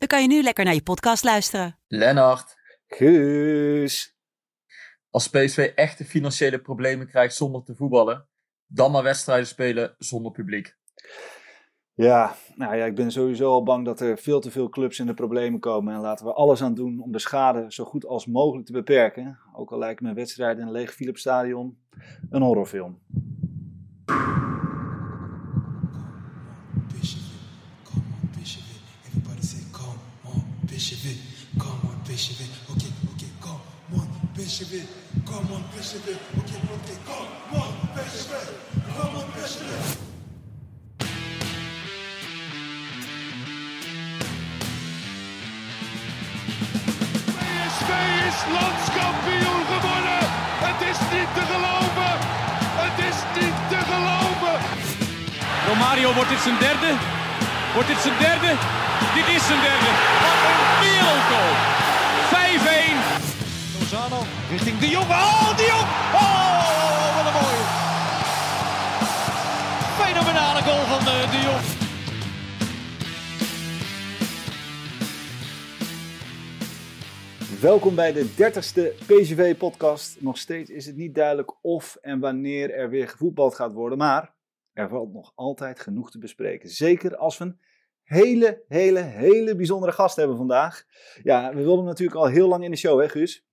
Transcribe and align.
dan 0.00 0.08
kan 0.08 0.22
je 0.22 0.28
nu 0.28 0.42
lekker 0.42 0.64
naar 0.64 0.74
je 0.74 0.82
podcast 0.82 1.24
luisteren. 1.24 1.78
Lennart, 1.88 2.56
Guus. 2.86 4.16
als 5.10 5.28
PSV 5.28 5.72
echte 5.74 6.04
financiële 6.04 6.58
problemen 6.58 7.06
krijgt 7.06 7.34
zonder 7.34 7.62
te 7.64 7.74
voetballen, 7.74 8.28
dan 8.66 8.90
maar 8.90 9.02
wedstrijden 9.02 9.46
spelen 9.46 9.94
zonder 9.98 10.32
publiek. 10.32 10.76
Ja, 11.94 12.34
nou 12.54 12.76
ja, 12.76 12.84
ik 12.84 12.94
ben 12.94 13.12
sowieso 13.12 13.50
al 13.50 13.62
bang 13.62 13.84
dat 13.84 14.00
er 14.00 14.18
veel 14.18 14.40
te 14.40 14.50
veel 14.50 14.68
clubs 14.68 14.98
in 14.98 15.06
de 15.06 15.14
problemen 15.14 15.60
komen. 15.60 15.94
En 15.94 16.00
laten 16.00 16.26
we 16.26 16.32
alles 16.32 16.62
aan 16.62 16.74
doen 16.74 17.00
om 17.00 17.12
de 17.12 17.18
schade 17.18 17.64
zo 17.68 17.84
goed 17.84 18.06
als 18.06 18.26
mogelijk 18.26 18.66
te 18.66 18.72
beperken. 18.72 19.38
Ook 19.52 19.72
al 19.72 19.78
lijkt 19.78 20.00
me 20.00 20.12
wedstrijden 20.12 20.60
in 20.60 20.66
een 20.66 20.72
leeg 20.72 20.94
Philips 20.94 21.20
Stadion 21.20 21.78
een 22.30 22.42
horrorfilm. 22.42 22.98
Bishop, 26.92 27.22
come 27.84 28.04
on, 28.22 28.30
Bishop. 28.38 28.62
Everybody 29.06 29.42
say, 29.42 29.60
come 29.72 29.98
Bishop. 30.80 31.14
Come 31.58 31.90
on, 31.90 32.00
Bishop. 32.08 32.40
Okay, 32.70 32.88
okay, 33.12 33.28
come 33.42 33.60
on, 34.00 34.08
Bishop. 34.34 34.88
Come 35.26 35.52
on, 35.52 35.62
Bishop. 35.76 36.08
Okay, 36.08 36.56
okay, 36.72 36.96
come 37.04 37.60
on, 37.60 37.72
Bishop. 37.94 38.32
Come 38.96 39.16
on, 39.16 39.26
Bishop. 39.36 39.68
PSV 47.36 47.90
is 48.28 48.38
landskampioen 48.56 49.62
gewonnen. 49.72 50.24
Het 50.64 50.80
is 50.90 50.98
niet 51.12 51.30
te 51.36 51.44
geloven. 51.52 52.12
Het 52.80 52.98
is 53.10 53.18
niet 53.36 53.56
te 53.68 53.80
geloven. 53.90 54.56
Romario, 55.66 56.14
wordt 56.14 56.30
dit 56.30 56.40
zijn 56.40 56.58
derde? 56.58 57.19
Wordt 57.74 57.88
dit 57.88 57.98
zijn 57.98 58.18
derde? 58.18 58.50
Dit 59.14 59.26
is 59.36 59.46
zijn 59.46 59.60
derde. 59.68 59.90
Wat 60.24 60.40
een 60.50 60.62
wereldgoal. 60.84 61.54
5-1. 62.32 63.78
Lozano 63.78 64.20
richting 64.50 64.78
De 64.78 64.88
Jong. 64.88 65.10
Oh, 65.10 65.56
De 65.56 65.66
Jong. 65.72 65.88
Oh, 66.22 67.16
wat 67.16 67.26
een 67.26 67.36
mooie. 67.40 67.64
Fenomenale 70.00 70.62
goal 70.62 70.84
van 70.92 70.98
eh, 70.98 71.30
De 71.30 71.40
Jong. 71.46 71.64
Welkom 77.60 77.94
bij 77.94 78.12
de 78.12 78.26
30ste 78.28 79.04
PSV-podcast. 79.06 80.16
Nog 80.20 80.38
steeds 80.38 80.70
is 80.70 80.86
het 80.86 80.96
niet 80.96 81.14
duidelijk 81.14 81.52
of 81.62 81.98
en 82.02 82.20
wanneer 82.20 82.74
er 82.74 82.90
weer 82.90 83.08
gevoetbald 83.08 83.54
gaat 83.54 83.72
worden. 83.72 83.98
Maar 83.98 84.32
er 84.80 84.88
valt 84.88 85.12
nog 85.12 85.32
altijd 85.34 85.80
genoeg 85.80 86.10
te 86.10 86.18
bespreken. 86.18 86.68
Zeker 86.68 87.16
als 87.16 87.38
we 87.38 87.44
een 87.44 87.60
hele, 88.02 88.64
hele, 88.68 89.00
hele 89.00 89.56
bijzondere 89.56 89.92
gast 89.92 90.16
hebben 90.16 90.36
vandaag. 90.36 90.84
Ja, 91.22 91.48
we 91.48 91.56
wilden 91.56 91.76
hem 91.76 91.86
natuurlijk 91.86 92.18
al 92.18 92.26
heel 92.26 92.48
lang 92.48 92.64
in 92.64 92.70
de 92.70 92.76
show, 92.76 93.00
hè 93.00 93.08
Guus? 93.08 93.46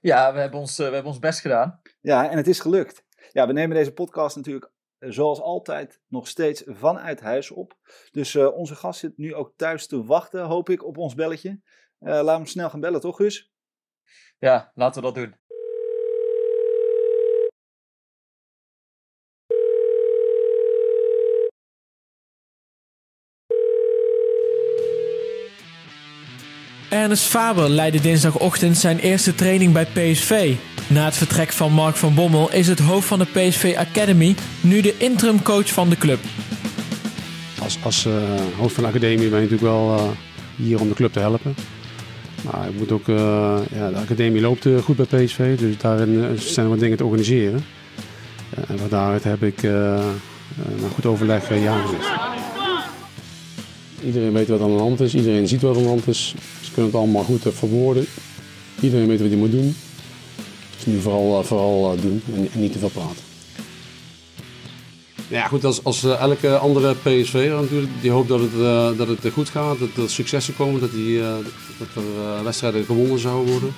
Ja, 0.00 0.32
we 0.32 0.40
hebben 0.40 0.60
ons, 0.60 0.78
eh, 0.78 0.86
we 0.86 0.92
hebben 0.92 1.10
ons 1.10 1.20
best 1.20 1.40
gedaan. 1.40 1.80
Ja, 2.00 2.30
en 2.30 2.36
het 2.36 2.46
is 2.46 2.60
gelukt. 2.60 3.04
Ja, 3.32 3.46
we 3.46 3.52
nemen 3.52 3.76
deze 3.76 3.92
podcast 3.92 4.36
natuurlijk 4.36 4.72
eh, 4.98 5.10
zoals 5.10 5.40
altijd 5.40 6.00
nog 6.08 6.28
steeds 6.28 6.62
vanuit 6.66 7.20
huis 7.20 7.50
op. 7.50 7.76
Dus 8.10 8.34
eh, 8.34 8.56
onze 8.56 8.74
gast 8.74 9.00
zit 9.00 9.16
nu 9.16 9.34
ook 9.34 9.52
thuis 9.56 9.86
te 9.86 10.04
wachten, 10.04 10.44
hoop 10.44 10.68
ik, 10.68 10.84
op 10.84 10.96
ons 10.96 11.14
belletje. 11.14 11.60
Laten 11.98 12.24
we 12.24 12.30
hem 12.30 12.46
snel 12.46 12.70
gaan 12.70 12.80
bellen, 12.80 13.00
toch 13.00 13.16
Guus? 13.16 13.52
Ja, 14.38 14.72
laten 14.74 15.02
we 15.02 15.12
dat 15.12 15.14
doen. 15.14 15.37
Ernest 27.08 27.26
Faber 27.26 27.70
leidde 27.70 28.00
dinsdagochtend 28.00 28.78
zijn 28.78 28.98
eerste 28.98 29.34
training 29.34 29.72
bij 29.72 29.86
PSV. 29.86 30.54
Na 30.86 31.04
het 31.04 31.16
vertrek 31.16 31.52
van 31.52 31.72
Mark 31.72 31.96
van 31.96 32.14
Bommel 32.14 32.52
is 32.52 32.68
het 32.68 32.78
hoofd 32.78 33.06
van 33.06 33.18
de 33.18 33.24
PSV 33.24 33.74
Academy 33.78 34.34
nu 34.60 34.80
de 34.80 34.94
interim 34.98 35.42
coach 35.42 35.68
van 35.68 35.88
de 35.88 35.96
club. 35.96 36.18
Als, 37.62 37.78
als 37.82 38.06
eh, 38.06 38.12
hoofd 38.58 38.74
van 38.74 38.82
de 38.82 38.88
academie 38.88 39.28
ben 39.28 39.40
je 39.40 39.48
natuurlijk 39.48 39.62
wel 39.62 39.96
eh, 39.96 40.04
hier 40.56 40.80
om 40.80 40.88
de 40.88 40.94
club 40.94 41.12
te 41.12 41.18
helpen. 41.18 41.54
Maar 42.44 42.68
ik 42.68 42.78
moet 42.78 42.92
ook, 42.92 43.08
eh, 43.08 43.58
ja, 43.72 43.90
de 43.90 43.96
academie 43.96 44.40
loopt 44.40 44.66
goed 44.82 44.96
bij 44.96 45.24
PSV, 45.24 45.58
dus 45.58 45.78
daarin 45.78 46.38
zijn 46.38 46.66
er 46.66 46.70
wat 46.70 46.80
dingen 46.80 46.96
te 46.96 47.04
organiseren. 47.04 47.64
En 48.68 48.78
van 48.78 48.88
daaruit 48.88 49.24
heb 49.24 49.42
ik 49.42 49.62
na 49.62 50.88
goed 50.94 51.06
overleg 51.06 51.48
ja 51.62 51.80
gezegd. 51.80 52.10
Iedereen 54.04 54.32
weet 54.32 54.48
wat 54.48 54.60
aan 54.60 54.76
de 54.76 54.82
hand 54.82 55.00
is, 55.00 55.14
iedereen 55.14 55.48
ziet 55.48 55.62
wat 55.62 55.76
aan 55.76 55.82
de 55.82 55.88
hand 55.88 56.08
is. 56.08 56.34
Kunnen 56.78 56.96
het 56.96 57.02
allemaal 57.02 57.24
goed 57.24 57.46
eh, 57.46 57.52
verwoorden. 57.52 58.06
Iedereen 58.80 59.06
weet 59.08 59.20
wat 59.20 59.28
hij 59.28 59.38
moet 59.38 59.50
doen. 59.50 59.76
Dus 60.76 60.86
nu 60.86 61.00
vooral, 61.00 61.38
eh, 61.38 61.44
vooral 61.44 61.92
eh, 61.92 62.02
doen 62.02 62.22
en, 62.34 62.60
niet 62.60 62.72
te 62.72 62.78
veel 62.78 62.88
praten. 62.88 63.22
Ja, 65.28 65.46
goed, 65.46 65.64
als, 65.64 65.84
als 65.84 66.04
elke 66.04 66.56
andere 66.56 66.94
PSV 66.94 67.50
natuurlijk, 67.60 67.92
die 68.00 68.10
hoopt 68.10 68.28
dat 68.28 68.40
het, 68.40 68.58
dat 68.98 69.08
het 69.08 69.32
goed 69.32 69.48
gaat, 69.48 69.78
dat 69.78 69.88
er 70.04 70.10
successen 70.10 70.56
komen, 70.56 70.80
dat, 70.80 70.90
die, 70.90 71.20
dat 71.78 71.88
er 71.94 72.02
eh, 72.02 72.42
wedstrijden 72.42 72.84
gewonnen 72.84 73.18
zouden 73.18 73.52
worden. 73.52 73.74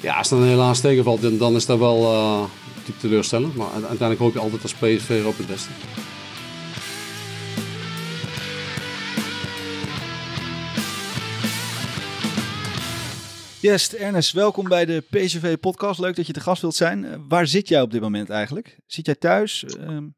Ja, 0.00 0.16
als 0.16 0.28
dat 0.28 0.38
dan 0.38 0.48
helaas 0.48 0.80
tegenvalt, 0.80 1.22
dan, 1.22 1.38
dan 1.38 1.54
is 1.54 1.66
dat 1.66 1.78
wel 1.78 2.48
teleurstellend. 3.00 3.56
Maar 3.56 3.72
uiteindelijk 3.72 4.20
hoop 4.20 4.32
je 4.32 4.40
altijd 4.40 4.62
als 4.62 4.74
PSV 4.74 5.22
op 5.26 5.36
het 5.36 5.46
beste. 5.46 5.68
Yes, 13.64 13.96
Ernest, 13.96 14.32
welkom 14.32 14.68
bij 14.68 14.84
de 14.84 15.02
PSV-podcast. 15.10 16.00
Leuk 16.00 16.16
dat 16.16 16.26
je 16.26 16.32
te 16.32 16.40
gast 16.40 16.60
wilt 16.62 16.74
zijn. 16.74 17.04
Eh, 17.04 17.18
waar 17.28 17.46
zit 17.46 17.68
jij 17.68 17.80
op 17.82 17.90
dit 17.90 18.00
moment 18.00 18.30
eigenlijk? 18.30 18.78
Zit 18.86 19.06
jij 19.06 19.14
thuis? 19.14 19.64
Ehm, 19.64 20.08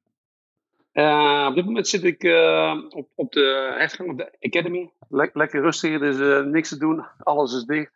Eh, 0.93 1.47
op 1.49 1.55
dit 1.55 1.65
moment 1.65 1.89
zit 1.89 2.05
ik 2.05 2.23
eh, 2.23 2.75
op, 2.89 3.09
op 3.15 3.33
de 3.33 3.99
op 4.07 4.17
de 4.17 4.37
Academy. 4.41 4.91
Lek- 5.09 5.35
lekker 5.35 5.61
rustig, 5.63 5.91
er 5.93 6.03
is 6.03 6.19
eh, 6.19 6.51
niks 6.53 6.69
te 6.69 6.79
doen. 6.79 7.07
Alles 7.19 7.55
is 7.55 7.65
dicht. 7.65 7.93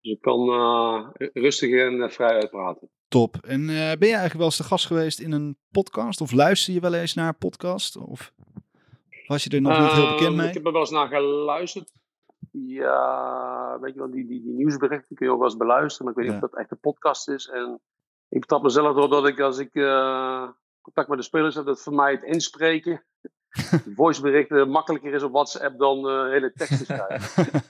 Dus 0.00 0.12
ik 0.12 0.20
kan 0.20 0.48
rustig 1.32 1.70
en 1.74 2.10
vrij 2.12 2.30
uitpraten. 2.34 2.88
top. 3.08 3.36
En 3.36 3.66
ben 3.66 3.76
je 3.76 3.96
eigenlijk 3.98 4.34
wel 4.34 4.44
eens 4.44 4.56
te 4.56 4.62
gast 4.64 4.86
geweest 4.86 5.20
in 5.20 5.32
een 5.32 5.56
podcast? 5.70 6.20
Of 6.20 6.32
luister 6.32 6.74
je 6.74 6.80
wel 6.80 6.94
eens 6.94 7.14
naar 7.14 7.28
een 7.28 7.38
podcast? 7.38 7.96
Of 7.96 8.32
was 9.26 9.44
je 9.44 9.50
er 9.50 9.60
nog 9.60 9.78
niet 9.80 9.92
heel 9.92 10.06
bekend 10.08 10.20
Ehm, 10.28 10.36
mee? 10.36 10.48
Ik 10.48 10.54
heb 10.54 10.66
er 10.66 10.72
wel 10.72 10.80
eens 10.80 10.90
naar 10.90 11.08
geluisterd. 11.08 11.92
Ja, 12.52 13.78
weet 13.80 13.94
je 13.94 13.98
wel, 13.98 14.10
die, 14.10 14.26
die, 14.26 14.42
die 14.42 14.52
nieuwsberichten 14.52 15.16
kun 15.16 15.26
je 15.26 15.32
ook 15.32 15.38
wel 15.38 15.48
eens 15.48 15.56
beluisteren. 15.56 16.04
Maar 16.06 16.14
ik 16.14 16.18
weet 16.18 16.32
niet 16.32 16.40
Ja. 16.40 16.46
of 16.46 16.50
dat 16.50 16.60
echt 16.60 16.70
een 16.70 16.80
podcast 16.80 17.28
is. 17.28 17.48
En 17.48 17.80
ik 18.28 18.40
betrap 18.40 18.62
mezelf 18.62 18.96
door 18.96 19.08
dat 19.08 19.26
ik 19.26 19.40
als 19.40 19.58
ik 19.58 19.74
eh, 19.74 20.48
contact 20.80 21.08
met 21.08 21.18
de 21.18 21.24
spelers 21.24 21.54
heb, 21.54 21.64
dat 21.64 21.82
voor 21.82 21.94
mij 21.94 22.12
het 22.12 22.22
inspreken, 22.22 23.04
voiceberichten 23.96 24.68
makkelijker 24.70 25.12
is 25.12 25.22
op 25.22 25.32
WhatsApp 25.32 25.78
dan 25.78 26.08
eh, 26.08 26.22
hele 26.30 26.52
teksten 26.52 26.86
schrijven. 26.86 27.50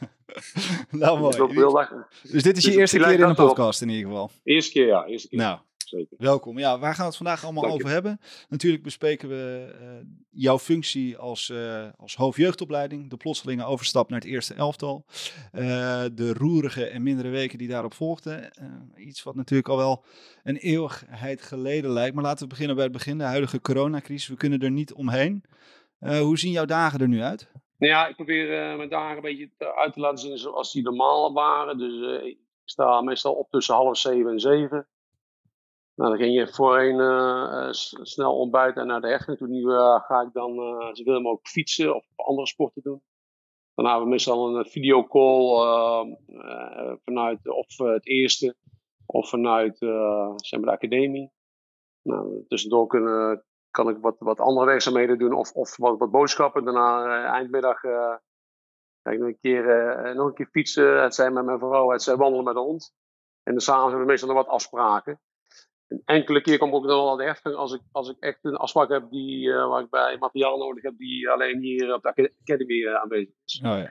nou, 0.90 1.22
ook 1.22 1.38
mooi. 1.38 1.52
heel 1.52 1.84
Dus 2.22 2.42
dit 2.42 2.56
is 2.56 2.64
je 2.64 2.70
Dus 2.70 2.78
eerste 2.78 2.98
keer 2.98 3.10
in 3.12 3.22
een 3.22 3.34
podcast 3.34 3.82
in 3.82 3.88
ieder 3.88 4.10
geval. 4.10 4.30
Eerste 4.42 4.72
keer, 4.72 4.86
ja. 4.86 5.04
Eerste 5.04 5.28
keer. 5.28 5.38
Nou, 5.38 5.58
Zeker. 5.88 6.16
welkom. 6.18 6.58
Ja, 6.58 6.78
waar 6.78 6.90
gaan 6.92 7.00
we 7.02 7.06
het 7.08 7.16
vandaag 7.16 7.44
allemaal 7.44 7.62
Dank 7.62 7.74
je. 7.76 7.80
over 7.82 7.94
hebben? 7.94 8.20
Natuurlijk 8.48 8.82
bespreken 8.82 9.28
we 9.28 9.74
eh, 9.80 9.88
jouw 10.30 10.58
functie 10.58 11.16
als, 11.16 11.50
eh 11.50 11.86
als 11.96 12.16
hoofdjeugdopleiding. 12.16 13.10
De 13.10 13.16
plotselinge 13.16 13.64
overstap 13.64 14.08
naar 14.10 14.18
het 14.20 14.28
eerste 14.28 14.54
elftal. 14.54 15.04
eh, 15.52 16.04
de 16.14 16.32
roerige 16.32 16.86
en 16.86 17.02
mindere 17.02 17.28
weken 17.28 17.58
die 17.58 17.68
daarop 17.68 17.94
volgden. 17.94 18.50
Iets 18.96 19.22
wat 19.22 19.34
natuurlijk 19.34 19.68
al 19.68 19.76
wel 19.76 20.04
een 20.42 20.56
eeuwigheid 20.56 21.42
geleden 21.42 21.90
lijkt. 21.90 22.14
Maar 22.14 22.24
laten 22.24 22.42
we 22.42 22.48
beginnen 22.48 22.74
bij 22.74 22.84
het 22.84 22.92
begin. 22.92 23.18
De 23.18 23.24
huidige 23.24 23.60
coronacrisis. 23.60 24.28
We 24.28 24.36
kunnen 24.36 24.60
er 24.60 24.70
niet 24.70 24.92
omheen. 24.92 25.44
Hoe 25.98 26.38
zien 26.38 26.52
jouw 26.52 26.64
dagen 26.64 27.00
er 27.00 27.08
nu 27.08 27.22
uit? 27.22 27.50
Nou 27.78 27.92
ja, 27.92 28.06
ik 28.06 28.14
probeer 28.14 28.76
mijn 28.76 28.88
dagen 28.88 29.16
een 29.16 29.22
beetje 29.22 29.50
uit 29.76 29.92
te 29.92 30.00
laten 30.00 30.18
zien 30.18 30.38
zoals 30.38 30.72
die 30.72 30.82
normaal 30.82 31.32
waren. 31.32 31.78
Dus 31.78 32.22
ik 32.24 32.38
sta 32.64 33.00
meestal 33.00 33.32
op 33.34 33.50
tussen 33.50 33.74
half 33.74 33.98
zeven 33.98 34.30
en 34.30 34.40
zeven. 34.40 34.86
Nou, 35.98 36.10
dan 36.10 36.18
ging 36.18 36.34
je 36.34 36.48
voorheen 36.48 37.00
eh, 37.00 37.66
eh, 37.66 37.72
snel 38.02 38.38
ontbijten 38.38 38.82
en 38.82 38.86
naar 38.86 39.00
de 39.00 39.08
hersenen. 39.08 39.38
Toen 39.38 39.50
nu 39.50 39.72
eh, 39.72 40.00
ga 40.00 40.20
ik 40.20 40.32
dan 40.32 40.50
eh, 40.58 40.88
zoveel 40.92 41.20
mogelijk 41.20 41.48
fietsen 41.48 41.94
of 41.94 42.04
andere 42.16 42.46
sporten 42.46 42.82
doen. 42.82 43.02
Dan 43.74 43.84
hebben 43.84 44.04
we 44.04 44.10
meestal 44.10 44.56
een 44.56 44.66
videocall 44.66 46.16
vanuit 47.04 47.48
of 47.48 47.76
het 47.76 48.06
eerste 48.06 48.56
of 49.06 49.28
vanuit 49.28 49.78
zeg 50.36 50.60
maar 50.60 50.68
de 50.68 50.76
academie. 50.76 51.32
Nou, 52.02 52.44
tussendoor 52.48 52.86
kunnen, 52.86 53.44
kan 53.70 53.88
ik 53.88 53.96
wat, 54.00 54.16
wat 54.18 54.40
andere 54.40 54.66
werkzaamheden 54.66 55.18
doen 55.18 55.32
of, 55.32 55.52
of 55.52 55.76
wat, 55.76 55.98
wat 55.98 56.10
boodschappen. 56.10 56.64
Daarna 56.64 57.24
eindmiddag 57.24 57.80
ga 57.80 59.10
ik 59.10 59.18
nog 59.18 59.28
een, 59.28 59.38
keer, 59.40 59.64
nog 60.14 60.26
een 60.26 60.34
keer 60.34 60.48
fietsen. 60.50 61.02
Het 61.02 61.14
zijn 61.14 61.32
met 61.32 61.44
mijn 61.44 61.58
vrouw, 61.58 61.90
het 61.90 62.02
zijn 62.02 62.18
wandelen 62.18 62.44
met 62.44 62.54
de 62.54 62.60
hond. 62.60 62.94
En 63.42 63.52
dan 63.52 63.60
s'avonds 63.60 63.88
hebben 63.88 64.06
we 64.06 64.10
meestal 64.12 64.28
nog 64.28 64.44
wat 64.44 64.54
afspraken. 64.54 65.20
Een 65.88 66.02
enkele 66.04 66.40
keer 66.40 66.58
kom 66.58 66.68
ik 66.68 66.74
ook 66.74 66.84
nog 66.84 67.04
wel 67.04 67.16
de 67.16 67.24
heftig 67.24 67.54
als 67.54 67.72
ik, 67.72 67.80
als 67.92 68.08
ik 68.08 68.16
echt 68.18 68.38
een 68.42 68.56
afspraak 68.56 68.88
heb 68.88 69.10
die, 69.10 69.46
uh, 69.46 69.68
waar 69.68 69.82
ik 69.82 69.90
bij 69.90 70.16
materiaal 70.18 70.58
nodig 70.58 70.82
heb, 70.82 70.98
die 70.98 71.28
alleen 71.28 71.60
hier 71.60 71.94
op 71.94 72.02
de 72.02 72.32
Academy 72.42 72.74
uh, 72.74 72.94
aanwezig 72.94 73.34
is. 73.44 73.60
Oh, 73.64 73.70
ja. 73.70 73.90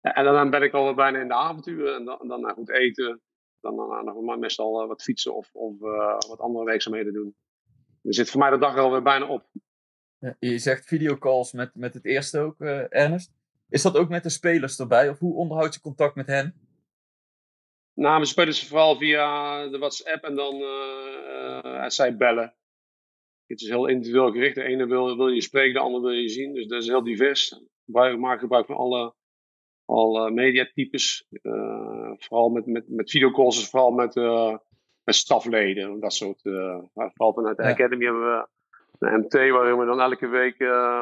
ja. 0.00 0.14
en 0.14 0.24
dan 0.24 0.50
ben 0.50 0.62
ik 0.62 0.72
al 0.72 0.94
bijna 0.94 1.18
in 1.18 1.28
de 1.28 1.34
avonturen 1.34 1.94
en 1.94 2.04
dan, 2.04 2.28
dan 2.28 2.40
naar 2.40 2.54
goed 2.54 2.70
eten. 2.70 3.20
Dan, 3.60 3.76
dan, 3.76 4.04
dan 4.04 4.24
nog 4.24 4.38
meestal 4.38 4.82
uh, 4.82 4.88
wat 4.88 5.02
fietsen 5.02 5.34
of, 5.34 5.50
of 5.52 5.78
wat 6.28 6.40
andere 6.40 6.64
werkzaamheden 6.64 7.12
doen. 7.12 7.34
Er 8.02 8.14
zit 8.14 8.30
voor 8.30 8.40
mij 8.40 8.50
de 8.50 8.58
dag 8.58 8.76
alweer 8.76 9.02
bijna 9.02 9.26
op. 9.26 9.50
Ja, 10.18 10.36
je 10.38 10.58
zegt 10.58 10.86
videocalls 10.86 11.52
met, 11.52 11.74
met 11.74 11.94
het 11.94 12.04
eerste 12.04 12.38
ook, 12.38 12.60
Ernest. 12.60 13.32
Is 13.68 13.82
dat 13.82 13.96
ook 13.96 14.08
met 14.08 14.22
de 14.22 14.28
spelers 14.28 14.78
erbij? 14.78 15.08
Of 15.08 15.18
hoe 15.18 15.34
onderhoud 15.34 15.74
je 15.74 15.80
contact 15.80 16.14
met 16.14 16.26
hen? 16.26 16.69
Nou, 18.00 18.20
we 18.20 18.26
spelen 18.26 18.54
ze 18.54 18.66
vooral 18.66 18.96
via 18.96 19.66
de 19.68 19.78
WhatsApp 19.78 20.24
en 20.24 20.34
dan 20.34 20.54
uh, 20.54 21.84
zij 21.88 22.16
bellen. 22.16 22.54
Het 23.46 23.60
is 23.60 23.68
heel 23.68 23.86
individueel 23.86 24.32
gericht. 24.32 24.54
De 24.54 24.62
ene 24.62 24.86
wil, 24.86 25.16
wil 25.16 25.28
je 25.28 25.40
spreken, 25.40 25.74
de 25.74 25.80
andere 25.80 26.04
wil 26.04 26.12
je 26.12 26.28
zien. 26.28 26.54
Dus 26.54 26.66
dat 26.66 26.82
is 26.82 26.88
heel 26.88 27.02
divers. 27.02 27.60
We 27.84 28.16
maken 28.18 28.40
gebruik 28.40 28.66
van 28.66 28.76
alle, 28.76 29.14
alle 29.84 30.30
mediatypes. 30.30 31.26
Uh, 31.42 32.12
vooral 32.16 32.48
met, 32.48 32.66
met, 32.66 32.88
met 32.88 33.10
videocalls, 33.10 33.56
dus 33.56 33.70
vooral 33.70 33.90
met, 33.90 34.16
uh, 34.16 34.56
met 35.04 35.14
stafleden. 35.14 36.00
Dat 36.00 36.14
soort. 36.14 36.40
vooral 36.92 37.32
vanuit 37.32 37.56
de 37.56 37.62
ja. 37.62 37.70
Academy 37.70 38.04
hebben 38.04 38.22
we 38.22 38.48
een 38.98 39.20
MT 39.20 39.32
waarin 39.32 39.78
we 39.78 39.84
dan 39.84 40.00
elke 40.00 40.28
week 40.28 40.56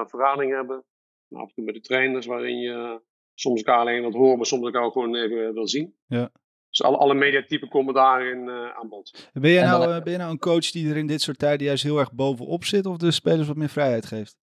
vergadering 0.09 0.53
hebben. 0.53 0.85
Nou, 1.29 1.43
af 1.43 1.49
en 1.49 1.55
toe 1.55 1.65
met 1.65 1.75
de 1.75 1.81
trainers 1.81 2.27
waarin 2.27 2.59
je 2.59 3.01
soms 3.35 3.63
elkaar 3.63 3.81
alleen 3.81 4.03
wat 4.03 4.15
horen, 4.15 4.37
maar 4.37 4.47
soms 4.47 4.65
elkaar 4.65 4.83
ook 4.83 4.93
gewoon 4.93 5.15
even 5.15 5.55
wil 5.55 5.69
zien. 5.69 5.97
Ja. 6.07 6.31
Dus 6.79 6.87
alle, 6.87 6.97
alle 6.97 7.15
mediatypen 7.15 7.69
komen 7.69 7.95
daarin 7.95 8.47
uh, 8.47 8.77
aan 8.77 8.89
bod. 8.89 9.31
Ben 9.33 9.51
je, 9.51 9.61
nou, 9.61 9.95
uh, 9.95 10.03
ben 10.03 10.13
je 10.13 10.19
nou 10.19 10.31
een 10.31 10.39
coach 10.39 10.71
die 10.71 10.91
er 10.91 10.97
in 10.97 11.07
dit 11.07 11.21
soort 11.23 11.39
tijden 11.39 11.67
juist 11.67 11.83
heel 11.83 11.99
erg 11.99 12.13
bovenop 12.13 12.65
zit 12.65 12.87
of 12.87 12.97
de 12.97 13.11
spelers 13.11 13.47
wat 13.47 13.57
meer 13.57 13.69
vrijheid 13.69 14.07
geeft? 14.07 14.37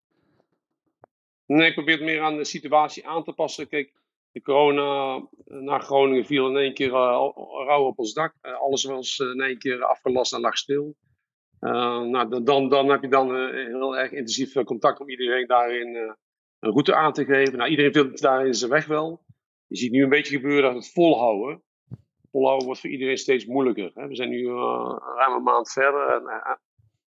Nee, 1.46 1.68
ik 1.68 1.74
probeer 1.74 1.96
het 1.96 2.04
meer 2.04 2.22
aan 2.22 2.38
de 2.38 2.46
situatie 2.46 3.08
aan 3.08 3.24
te 3.24 3.34
passen. 3.34 3.68
Kijk, 3.68 3.94
de 4.32 4.42
corona 4.42 5.22
naar 5.46 5.82
Groningen 5.82 6.26
viel 6.26 6.50
in 6.50 6.58
één 6.58 6.74
keer 6.74 6.88
uh, 6.88 7.30
rauw 7.68 7.86
op 7.86 8.00
ons 8.00 8.14
dak. 8.14 8.34
alles 8.42 8.84
was 8.84 9.20
in 9.20 9.42
één 9.42 9.58
keer 9.58 9.84
afgelast 9.84 10.34
en 10.34 10.42
lag 10.42 10.58
stil. 10.58 10.96
nou, 11.60 12.44
dan, 12.44 12.70
dan 12.70 12.90
heb 12.90 13.02
je 13.02 13.10
dan 13.10 13.50
heel 13.50 13.98
erg 13.98 14.12
intensief 14.12 14.64
contact 14.64 15.00
om 15.00 15.10
iedereen 15.10 15.48
daarin 15.48 15.96
een 16.60 16.72
route 16.72 16.96
aan 16.96 17.14
te 17.14 17.26
geven. 17.26 17.58
Nou, 17.58 17.70
iedereen 17.70 17.94
vindt 17.94 18.22
daarin 18.22 18.54
zijn 18.54 18.72
weg 18.72 18.86
wel. 18.86 19.24
Je 19.68 19.78
ziet 19.78 19.92
nu 19.92 20.04
een 20.04 20.10
beetje 20.10 20.36
gebeuren 20.36 20.64
dat 20.64 20.84
het 20.84 20.92
volhouden 20.92 21.64
volhouden 22.36 22.66
wordt 22.66 22.82
voor 22.82 22.90
iedereen 22.90 23.18
steeds 23.18 23.46
moeilijker. 23.46 23.92
Hè. 23.94 24.08
We 24.08 24.16
zijn 24.16 24.30
nu 24.30 24.40
uh, 24.40 24.98
ruim 25.16 25.34
een 25.36 25.44
maand 25.44 25.72
verder 25.72 26.08
en, 26.08 26.28
en, 26.28 26.60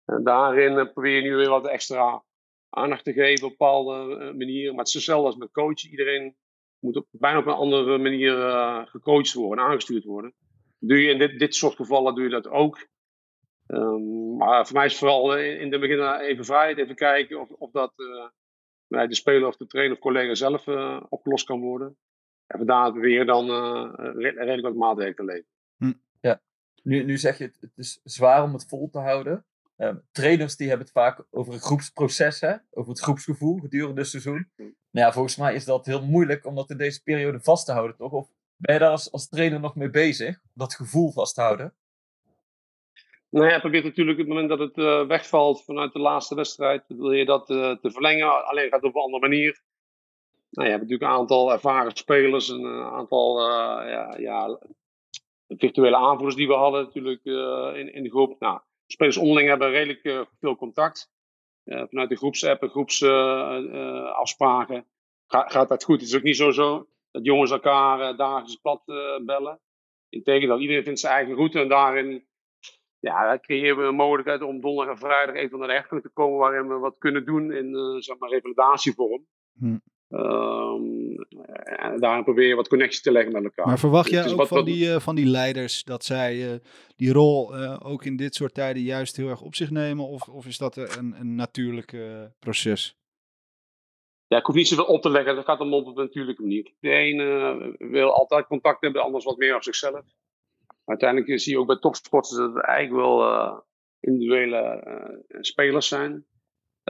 en 0.06 0.24
daarin 0.24 0.92
probeer 0.92 1.16
je 1.16 1.22
nu 1.22 1.36
weer 1.36 1.50
wat 1.50 1.68
extra 1.68 2.24
aandacht 2.70 3.04
te 3.04 3.14
geven 3.14 3.46
op 3.46 3.50
bepaalde 3.58 4.34
manieren. 4.38 4.70
Maar 4.70 4.80
het 4.80 4.88
is 4.88 4.94
hetzelfde 4.94 5.26
als 5.26 5.36
met 5.36 5.52
coachen. 5.52 5.90
Iedereen 5.90 6.36
moet 6.80 6.96
op, 6.96 7.08
bijna 7.12 7.38
op 7.38 7.46
een 7.46 7.54
andere 7.54 7.98
manier 7.98 8.36
gecoacht 8.88 9.34
worden, 9.34 9.66
aangestuurd 9.66 10.04
worden. 10.04 10.34
Doe 10.80 11.02
je 11.02 11.12
in 11.12 11.20
dit, 11.20 11.40
dit 11.40 11.56
soort 11.56 11.76
gevallen 11.76 12.16
doe 12.16 12.24
je 12.24 12.30
dat 12.30 12.48
ook. 12.48 12.88
Um, 13.68 14.38
maar 14.38 14.66
voor 14.66 14.76
mij 14.76 14.86
is 14.86 14.92
het 14.92 15.00
vooral 15.00 15.38
in 15.38 15.72
het 15.72 15.82
begin 15.82 16.20
even 16.20 16.46
vrijheid, 16.46 16.78
even 16.78 16.96
kijken 16.96 17.40
of, 17.40 17.50
of 17.50 17.72
dat 17.72 17.94
bij 18.88 19.08
de 19.08 19.16
speler 19.16 19.48
of 19.48 19.58
de 19.58 19.68
trainer 19.68 19.96
of 19.96 20.02
collega 20.02 20.36
zelf 20.36 20.68
opgelost 21.10 21.46
kan 21.46 21.60
worden. 21.60 21.98
En 22.48 22.58
vandaar 22.58 22.94
weer 22.94 23.26
dan 23.26 23.50
uh, 23.50 23.94
redelijk 24.14 24.62
wat 24.62 24.76
maatregelen 24.76 25.16
te 25.16 25.24
leven. 25.24 25.48
Hm. 25.78 25.94
Ja, 26.22 26.42
nu, 26.84 27.04
nu 27.04 27.18
zeg 27.18 27.38
je 27.38 27.44
het, 27.44 27.58
het 27.60 27.78
is 27.78 28.00
zwaar 28.04 28.44
om 28.44 28.54
het 28.54 28.66
vol 28.68 28.90
te 28.90 29.00
houden. 29.00 29.46
Uh, 29.78 29.96
trainers 30.12 30.56
die 30.56 30.68
hebben 30.68 30.86
het 30.86 30.96
vaak 30.96 31.26
over 31.32 31.54
een 31.54 31.60
groepsproces, 31.60 32.40
hè? 32.40 32.56
over 32.72 32.90
het 32.90 33.00
groepsgevoel 33.00 33.60
gedurende 33.60 34.02
het 34.02 34.10
seizoen. 34.10 34.52
Nou 34.56 34.70
ja, 34.92 35.12
volgens 35.12 35.36
mij 35.38 35.56
is 35.56 35.66
dat 35.66 35.86
heel 35.86 36.06
moeilijk 36.06 36.46
om 36.46 36.56
dat 36.56 36.70
in 36.70 36.78
deze 36.78 37.04
periode 37.04 37.40
vast 37.40 37.66
te 37.66 37.72
houden, 37.72 37.98
toch? 37.98 38.12
Of 38.12 38.30
ben 38.56 38.74
je 38.74 38.80
daar 38.80 38.90
als, 38.90 39.12
als 39.12 39.30
trainer 39.30 39.60
nog 39.60 39.76
mee 39.76 39.90
bezig, 39.90 40.40
dat 40.54 40.76
gevoel 40.76 41.12
vast 41.12 41.36
te 41.36 41.42
houden? 41.42 41.74
Nou 43.30 43.46
ja, 43.46 43.54
je 43.54 43.60
probeert 43.60 43.84
natuurlijk 43.84 44.20
op 44.20 44.26
het 44.26 44.34
moment 44.34 44.50
dat 44.50 44.60
het 44.60 44.78
uh, 44.78 45.08
wegvalt 45.08 45.64
vanuit 45.64 45.94
de 45.94 46.00
laatste 46.00 46.36
wedstrijd, 46.36 46.84
wil 46.88 47.12
je 47.12 47.26
dat 47.26 47.50
uh, 47.50 47.76
te 47.76 47.92
verlengen. 47.92 48.46
Alleen 48.46 48.70
gaat 48.70 48.82
het 48.82 48.90
op 48.90 48.96
een 48.96 49.02
andere 49.02 49.28
manier 49.30 49.62
nou, 50.50 50.68
je 50.68 50.74
hebt 50.74 50.82
natuurlijk 50.82 51.12
een 51.12 51.18
aantal 51.18 51.52
ervaren 51.52 51.96
spelers, 51.96 52.50
een 52.50 52.66
eh, 52.66 52.94
aantal 52.94 53.40
uh, 53.40 53.46
ja, 53.90 54.18
ja, 54.18 54.60
virtuele 55.48 55.96
aanvoerders 55.96 56.36
die 56.36 56.48
we 56.48 56.54
hadden 56.54 56.84
natuurlijk 56.84 57.26
uh, 57.26 57.72
in, 57.74 57.94
in 57.94 58.04
de 58.04 58.10
groep. 58.10 58.40
Nou, 58.40 58.60
spelers 58.88 59.18
onderling 59.18 59.50
hebben 59.50 59.70
redelijk 59.70 60.28
veel 60.40 60.56
contact. 60.56 61.12
vanuit 61.64 62.10
de 62.10 62.16
groepsapp 62.16 62.70
groepsafspraken 62.70 64.86
Ga, 65.28 65.48
gaat 65.48 65.70
dat 65.70 65.84
goed. 65.84 66.00
Het 66.00 66.10
is 66.10 66.16
ook 66.16 66.24
niet 66.24 66.38
zo, 66.38 66.52
zo 66.52 66.88
dat 67.12 67.26
jongens 67.26 67.52
elkaar 67.52 68.16
dagelijks 68.16 68.56
plat 68.56 68.82
bellen. 69.26 69.60
Integendeel, 70.10 70.60
iedereen 70.60 70.84
vindt 70.84 71.00
zijn 71.00 71.14
eigen 71.14 71.36
route 71.36 71.60
en 71.60 71.68
daarin 71.68 72.28
ja, 73.00 73.38
creëren 73.42 73.78
we 73.78 73.84
een 73.84 73.96
mogelijkheid 73.96 74.42
om 74.42 74.62
donderdag 74.62 74.94
en 74.94 75.00
vrijdag 75.00 75.36
even 75.36 75.60
naar 75.60 75.68
de 75.68 75.74
echtgang 75.74 76.02
te 76.02 76.10
komen 76.10 76.38
waarin 76.38 76.68
we 76.68 76.78
wat 76.78 76.96
kunnen 76.98 77.26
doen 77.26 77.52
in 77.52 78.02
zeg 78.02 78.18
maar 78.18 78.30
revalidatievorm. 78.30 79.26
Hm. 79.60 79.78
Um, 80.10 81.16
en 81.64 82.00
daarin 82.00 82.24
probeer 82.24 82.48
je 82.48 82.56
wat 82.56 82.68
connecties 82.68 83.02
te 83.02 83.12
leggen 83.12 83.32
met 83.32 83.44
elkaar. 83.44 83.68
Maar 83.68 83.80
verwacht 83.80 84.10
jij 84.10 84.34
ook 84.34 84.48
van, 84.48 84.66
die, 84.66 84.86
uh, 84.86 85.00
van 85.00 85.16
die 85.16 85.26
leiders 85.26 85.84
dat 85.84 86.04
zij 86.04 86.36
uh, 86.36 86.60
die 86.96 87.12
rol 87.12 87.56
uh, 87.58 87.80
ook 87.84 88.06
in 88.06 88.16
dit 88.16 88.36
soort 88.36 88.54
tijden 88.54 88.82
juist 88.82 89.16
heel 89.18 89.30
erg 89.30 89.42
op 89.42 89.56
zich 89.56 89.72
nemen? 89.72 90.08
Of, 90.08 90.28
of 90.28 90.46
is 90.46 90.58
dat 90.58 90.76
een, 90.76 91.16
een 91.20 91.36
natuurlijk 91.36 91.96
proces? 92.40 92.98
Ja, 94.28 94.38
ik 94.38 94.46
hoef 94.46 94.56
niet 94.56 94.68
zoveel 94.68 94.86
op 94.86 95.02
te 95.02 95.10
leggen. 95.10 95.36
Dat 95.36 95.46
gaat 95.46 95.60
allemaal 95.60 95.80
op 95.80 95.88
een 95.88 96.04
natuurlijke 96.04 96.42
manier. 96.42 96.74
De 96.80 96.90
ene 96.90 97.76
wil 97.78 98.14
altijd 98.14 98.48
contact 98.48 98.82
hebben, 98.82 99.02
de 99.02 99.08
ander 99.08 99.24
wat 99.24 99.38
meer 99.38 99.56
op 99.56 99.64
zichzelf. 99.64 100.06
Uiteindelijk 100.86 101.40
zie 101.40 101.54
je 101.54 101.60
ook 101.60 101.68
bij 101.68 101.80
topsporters 101.80 102.36
dat 102.36 102.54
het 102.54 102.64
eigenlijk 102.64 103.06
wel 103.06 103.64
individuele 104.00 104.84
spelers 105.40 105.88
zijn. 105.88 106.26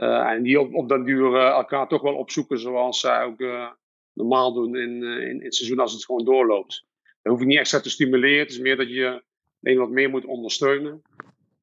Uh, 0.02 0.30
en 0.30 0.42
die 0.42 0.60
op, 0.60 0.74
op 0.74 0.88
dat 0.88 1.04
duur 1.04 1.32
uh, 1.32 1.48
elkaar 1.48 1.88
toch 1.88 2.02
wel 2.02 2.14
opzoeken 2.14 2.58
zoals 2.58 3.00
zij 3.00 3.24
ook 3.24 3.40
uh, 3.40 3.70
normaal 4.12 4.52
doen 4.52 4.76
in, 4.76 5.02
in, 5.02 5.28
in, 5.28 5.44
het 5.44 5.54
seizoen 5.54 5.78
als 5.78 5.92
het 5.92 6.04
gewoon 6.04 6.24
doorloopt. 6.24 6.86
Dan 7.22 7.32
hoef 7.32 7.40
je 7.40 7.48
niet 7.48 7.58
extra 7.58 7.80
te 7.80 7.90
stimuleren. 7.90 8.38
Het 8.38 8.50
is 8.50 8.58
meer 8.58 8.76
dat 8.76 8.88
je 8.88 9.22
een 9.62 9.78
wat 9.78 9.90
meer 9.90 10.10
moet 10.10 10.24
ondersteunen. 10.24 11.02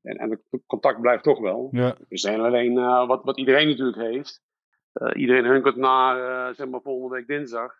En, 0.01 0.17
en 0.17 0.29
het 0.29 0.61
contact 0.65 1.01
blijft 1.01 1.23
toch 1.23 1.39
wel. 1.39 1.69
Ja. 1.71 1.97
Er 2.09 2.19
zijn 2.19 2.39
alleen 2.39 2.73
wat, 3.07 3.23
wat 3.23 3.37
iedereen 3.37 3.67
natuurlijk 3.67 3.97
heeft. 3.97 4.41
iedereen 5.13 5.45
hunkert 5.45 5.75
naar 5.75 6.55
zeg 6.55 6.67
maar 6.67 6.81
volgende 6.81 7.15
week 7.15 7.27
dinsdag. 7.27 7.73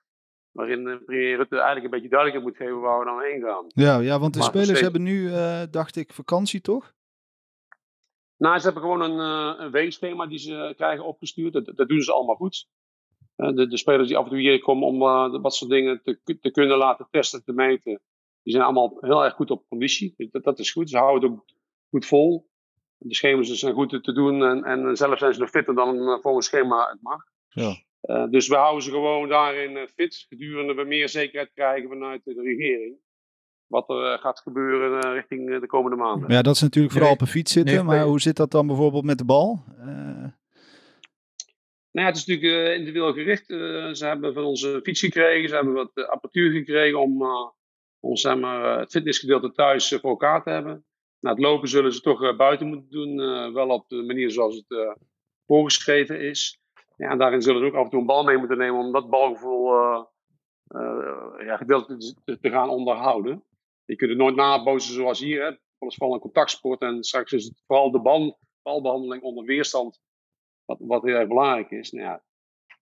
Waarin 0.52 1.02
premier 1.06 1.36
Rutte 1.36 1.56
eigenlijk 1.56 1.86
een 1.86 1.92
beetje 1.92 2.10
duidelijker 2.10 2.48
moet 2.50 2.58
geven 2.58 2.80
waar 2.80 3.00
we 3.00 3.06
dan 3.06 3.22
heen 3.22 3.42
gaan. 3.42 3.66
Ja, 3.68 4.00
ja 4.00 4.20
want 4.20 4.34
de 4.34 4.40
maar 4.40 4.48
spelers 4.48 4.80
hebben 4.80 5.04
nu, 5.04 5.32
dacht 5.70 5.96
ik, 5.96 6.14
vakantie 6.14 6.62
toch? 6.62 6.95
Nou, 8.46 8.58
ze 8.58 8.64
hebben 8.66 8.82
gewoon 8.82 9.02
een, 9.02 9.20
uh, 9.20 9.64
een 9.66 9.72
weekschema 9.72 10.28
die 10.28 10.38
ze 10.38 10.74
krijgen 10.76 11.06
opgestuurd. 11.06 11.54
Dat, 11.54 11.72
dat 11.76 11.88
doen 11.88 12.02
ze 12.02 12.12
allemaal 12.12 12.36
goed. 12.36 12.68
Uh, 13.38 13.56
de, 13.56 13.68
de, 13.68 13.78
spelers 13.78 14.08
die 14.08 14.18
af 14.18 14.24
en 14.24 14.30
toe 14.30 14.40
hier 14.40 14.60
komen 14.60 14.88
om 14.88 15.02
uh, 15.02 15.42
wat 15.42 15.56
soort 15.56 15.72
dingen 15.72 16.02
te, 16.04 16.40
te, 16.42 16.52
kunnen 16.52 16.78
laten 16.78 17.08
testen, 17.12 17.44
te 17.44 17.54
meten, 17.54 18.02
die 18.44 18.54
zijn 18.54 18.64
allemaal 18.64 18.98
heel 19.00 19.24
erg 19.24 19.34
goed 19.34 19.52
op 19.52 19.68
conditie. 19.68 20.14
Dus 20.18 20.32
dat, 20.32 20.44
dat 20.44 20.60
is 20.60 20.72
goed. 20.72 20.90
Ze 20.90 20.98
houden 20.98 21.30
het 21.30 21.40
ook 21.40 21.46
goed 21.90 22.06
vol. 22.06 22.50
De 22.98 23.16
schema's 23.16 23.52
zijn 23.52 23.74
goed 23.74 24.04
te 24.04 24.14
doen 24.14 24.44
en, 24.44 24.64
en 24.64 24.96
zelf 24.96 25.18
zijn 25.18 25.34
ze 25.34 25.40
nog 25.40 25.50
fitter 25.50 25.76
dan 25.76 25.98
een 25.98 26.42
schema 26.42 26.90
het 26.90 27.02
mag. 27.02 27.24
Ja. 27.50 28.28
dus 28.28 28.48
we 28.48 28.56
houden 28.56 28.84
ze 28.84 28.90
gewoon 28.90 29.30
daarin 29.30 29.88
fit, 29.88 30.26
gedurende 30.30 30.74
we 30.74 30.84
meer 30.84 31.10
zekerheid 31.10 31.52
krijgen 31.54 31.90
vanuit 31.90 32.24
de 32.24 32.42
regering 32.42 32.98
wat 33.68 33.90
er 33.90 34.14
eh, 34.14 34.20
gaat 34.20 34.40
gebeuren 34.40 35.02
eh, 35.02 35.14
richting 35.14 35.50
eh, 35.50 35.60
de 35.60 35.68
komende 35.68 35.98
maanden. 35.98 36.32
Ja, 36.32 36.42
dat 36.42 36.56
is 36.56 36.62
natuurlijk 36.62 36.94
vooral 36.94 37.12
op 37.12 37.22
een 37.22 37.28
fiets 37.28 37.52
zitten. 37.52 37.86
maar 37.86 38.04
hoe 38.04 38.22
zit 38.22 38.36
dat 38.36 38.52
dan 38.52 38.68
bijvoorbeeld 38.68 39.04
met 39.04 39.18
de 39.18 39.26
bal? 39.26 39.64
Nou 41.92 42.08
ja, 42.08 42.14
het 42.14 42.16
is 42.16 42.26
natuurlijk 42.26 42.68
uh, 42.68 42.74
individueel 42.74 43.14
gericht. 43.14 43.46
ze 43.98 44.06
hebben 44.06 44.34
van 44.34 44.44
onze 44.44 44.80
fiets 44.84 45.00
gekregen, 45.00 45.50
ze 45.50 45.56
hebben 45.56 45.74
wat 45.74 45.92
apparatuur 45.94 46.52
gekregen 46.52 47.00
om, 47.00 47.24
om 48.00 48.16
zeg 48.16 48.38
maar, 48.40 48.80
het 48.80 48.92
fitnessgedeelte 48.92 49.52
thuis 49.52 49.90
voor 50.02 50.10
elkaar 50.10 50.44
te 50.44 50.50
hebben. 50.50 50.86
Nou, 51.20 51.36
het 51.36 51.46
lopen 51.46 51.68
zullen 51.68 51.94
ze 51.94 52.02
toch 52.02 52.36
buiten 52.36 52.68
moeten 52.68 52.90
doen, 52.90 53.16
wel 53.54 53.68
op 53.68 53.90
de 53.90 54.04
manier 54.04 54.32
zoals 54.32 54.56
het 54.56 54.98
voorgeschreven 55.46 56.22
is. 56.22 56.60
Ja, 56.98 57.10
en 57.10 57.18
daarin 57.18 57.42
zullen 57.42 57.62
ze 57.62 57.68
ook 57.68 57.76
af 57.76 57.84
en 57.84 57.90
toe 57.90 58.00
een 58.00 58.06
bal 58.06 58.24
mee 58.24 58.38
moeten 58.38 58.58
nemen 58.58 58.80
om 58.80 58.92
dat 58.92 59.10
balgevoel 59.10 59.74
uh, 60.70 61.46
ja, 61.46 61.58
gedeelte 61.58 61.98
te, 61.98 62.40
te, 62.40 62.50
gaan 62.50 62.70
onderhouden. 62.70 63.44
Je 63.86 63.96
kunt 63.96 64.10
het 64.10 64.20
nooit 64.20 64.36
nabootsen 64.36 64.94
zoals 64.94 65.20
hier. 65.20 65.44
Hè. 65.44 65.52
Is 65.88 65.96
vooral 65.96 66.16
een 66.16 66.22
contactsport 66.22 66.82
en 66.82 67.04
straks 67.04 67.32
is 67.32 67.46
het 67.46 67.64
vooral 67.66 67.92
de 67.92 68.00
bal, 68.00 68.40
balbehandeling 68.62 69.24
onder 69.24 69.46
weerstand 69.46 70.02
wat, 70.66 70.78
wat 70.80 71.04
heel 71.04 71.16
erg 71.16 71.28
belangrijk 71.28 71.72
is. 71.72 71.92
Nou 71.92 72.06
ja, 72.06 72.24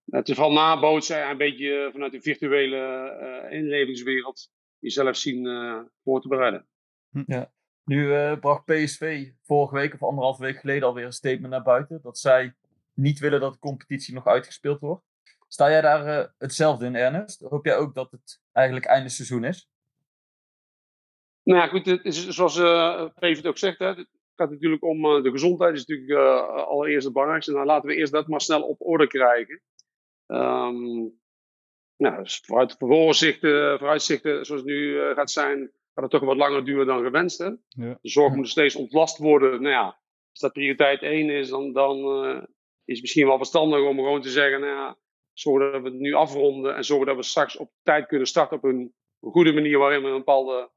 het 0.04 0.28
is 0.28 0.34
vooral 0.34 0.52
nabootsen 0.52 1.30
een 1.30 1.36
beetje 1.36 1.88
vanuit 1.92 2.12
de 2.12 2.20
virtuele 2.20 2.76
uh, 3.46 3.58
inlevingswereld 3.58 4.50
jezelf 4.78 5.16
zien 5.16 5.44
uh, 5.44 5.80
voor 6.02 6.20
te 6.20 6.28
bereiden. 6.28 6.66
Hm. 7.10 7.22
Ja. 7.26 7.52
Nu 7.84 8.36
bracht 8.36 8.64
PSV 8.64 9.30
vorige 9.42 9.74
week 9.74 9.94
of 9.94 10.02
anderhalf 10.02 10.38
week 10.38 10.56
geleden 10.56 10.88
alweer 10.88 11.04
een 11.04 11.12
statement 11.12 11.50
naar 11.50 11.62
buiten 11.62 12.00
dat 12.02 12.18
zij 12.18 12.54
niet 12.94 13.18
willen 13.18 13.40
dat 13.40 13.52
de 13.52 13.58
competitie 13.58 14.14
nog 14.14 14.26
uitgespeeld 14.26 14.80
wordt. 14.80 15.04
Sta 15.48 15.70
jij 15.70 15.80
daar 15.80 16.34
hetzelfde 16.38 16.86
in, 16.86 16.94
Ernest? 16.94 17.40
Hoop 17.40 17.64
jij 17.64 17.76
ook 17.76 17.94
dat 17.94 18.10
het 18.10 18.40
eigenlijk 18.52 18.86
einde 18.86 19.08
seizoen 19.08 19.44
is? 19.44 19.68
Nou 21.44 21.60
ja, 21.60 21.66
goed, 21.66 21.86
het 21.86 22.04
is, 22.04 22.28
zoals 22.28 22.56
uh, 22.56 23.08
ook 23.42 23.58
zegt, 23.58 23.78
hè, 23.78 23.86
het 23.86 24.08
gaat 24.34 24.50
natuurlijk 24.50 24.84
om 24.84 25.04
uh, 25.04 25.22
de 25.22 25.30
gezondheid, 25.30 25.74
is 25.74 25.86
natuurlijk 25.86 26.20
uh, 26.20 26.66
allereerst 26.66 27.04
het 27.04 27.12
belangrijkste. 27.12 27.52
Nou, 27.52 27.66
laten 27.66 27.88
we 27.88 27.96
eerst 27.96 28.12
dat 28.12 28.28
maar 28.28 28.40
snel 28.40 28.62
op 28.62 28.76
orde 28.78 29.06
krijgen. 29.06 29.60
Um, 30.26 31.22
nou, 31.96 32.22
dus 32.22 32.42
vooruit, 32.44 32.74
vooruitzichten, 32.78 33.78
vooruitzichten 33.78 34.44
zoals 34.44 34.60
het 34.60 34.70
nu 34.70 34.98
gaat 35.14 35.30
zijn, 35.30 35.70
gaat 35.94 36.02
het 36.02 36.10
toch 36.10 36.20
wat 36.20 36.36
langer 36.36 36.64
duren 36.64 36.86
dan 36.86 37.02
gewenst. 37.02 37.38
Hè? 37.38 37.50
Ja. 37.68 37.98
De 38.00 38.08
zorg 38.08 38.34
moet 38.34 38.48
steeds 38.48 38.76
ontlast 38.76 39.18
worden. 39.18 39.50
Nou 39.50 39.74
ja, 39.74 39.84
als 40.30 40.40
dat 40.40 40.52
prioriteit 40.52 41.02
één 41.02 41.30
is, 41.30 41.48
dan, 41.48 41.72
dan 41.72 41.96
is 42.84 42.94
het 42.94 43.00
misschien 43.00 43.26
wel 43.26 43.36
verstandig 43.36 43.80
om 43.80 43.96
gewoon 43.96 44.22
te 44.22 44.28
zeggen, 44.28 44.60
nou 44.60 44.72
ja, 44.72 44.96
zorgen 45.32 45.72
dat 45.72 45.82
we 45.82 45.88
het 45.88 45.98
nu 45.98 46.14
afronden 46.14 46.76
en 46.76 46.84
zorgen 46.84 47.06
dat 47.06 47.16
we 47.16 47.22
straks 47.22 47.56
op 47.56 47.70
tijd 47.82 48.06
kunnen 48.06 48.26
starten 48.26 48.56
op 48.56 48.64
een 48.64 48.94
goede 49.20 49.52
manier 49.52 49.78
waarin 49.78 50.02
we 50.02 50.08
een 50.08 50.16
bepaalde 50.16 50.70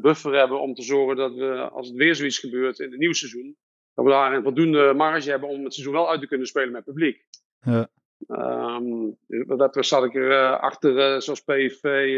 buffer 0.00 0.34
hebben 0.34 0.60
om 0.60 0.74
te 0.74 0.82
zorgen 0.82 1.16
dat 1.16 1.34
we, 1.34 1.68
als 1.72 1.88
het 1.88 1.96
weer 1.96 2.14
zoiets 2.14 2.38
gebeurt 2.38 2.78
in 2.78 2.90
het 2.90 2.98
nieuwe 2.98 3.14
seizoen, 3.14 3.56
dat 3.94 4.04
we 4.04 4.10
daar 4.10 4.34
een 4.34 4.42
voldoende 4.42 4.92
marge 4.94 5.30
hebben 5.30 5.48
om 5.48 5.64
het 5.64 5.74
seizoen 5.74 5.94
wel 5.94 6.10
uit 6.10 6.20
te 6.20 6.26
kunnen 6.26 6.46
spelen 6.46 6.72
met 6.72 6.84
publiek. 6.84 7.24
Ja. 7.60 7.90
Um, 8.28 9.16
dat 9.46 9.86
zat 9.86 10.04
ik 10.04 10.14
er 10.14 10.30
uh, 10.30 10.60
achter, 10.60 11.14
uh, 11.14 11.20
zoals 11.20 11.40
PSV 11.40 12.16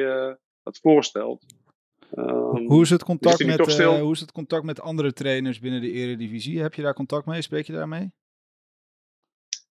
dat 0.63 0.79
voorstelt. 0.79 1.45
Um, 2.19 2.67
hoe, 2.67 2.83
is 2.83 2.91
het 2.91 3.05
contact 3.05 3.45
met, 3.45 3.77
hoe 3.79 4.13
is 4.13 4.21
het 4.21 4.33
contact 4.33 4.65
met 4.65 4.81
andere 4.81 5.13
trainers 5.13 5.59
binnen 5.59 5.81
de 5.81 5.91
Eredivisie? 5.91 6.61
Heb 6.61 6.75
je 6.75 6.83
daar 6.83 6.95
contact 6.95 7.27
mee? 7.27 7.43
Spreek 7.43 7.67
je 7.67 7.73
daarmee? 7.73 8.13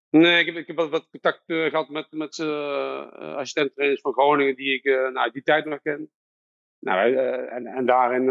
Nee, 0.10 0.40
ik 0.40 0.46
heb, 0.46 0.56
ik 0.56 0.68
heb 0.68 0.76
wat, 0.76 0.90
wat 0.90 1.10
contact 1.10 1.44
uh, 1.46 1.70
gehad 1.70 1.90
met, 1.90 2.08
met 2.12 2.38
uh, 2.38 3.12
assistenttrainers 3.12 4.02
van 4.02 4.14
Groningen 4.14 4.56
die 4.56 4.74
ik 4.74 4.84
nou, 5.14 5.32
die 5.32 5.44
tijd 5.44 5.66
nog 5.66 5.82
ken. 5.82 6.12
Nou, 6.82 7.16
en, 7.48 7.66
en 7.66 7.86
daarin 7.86 8.30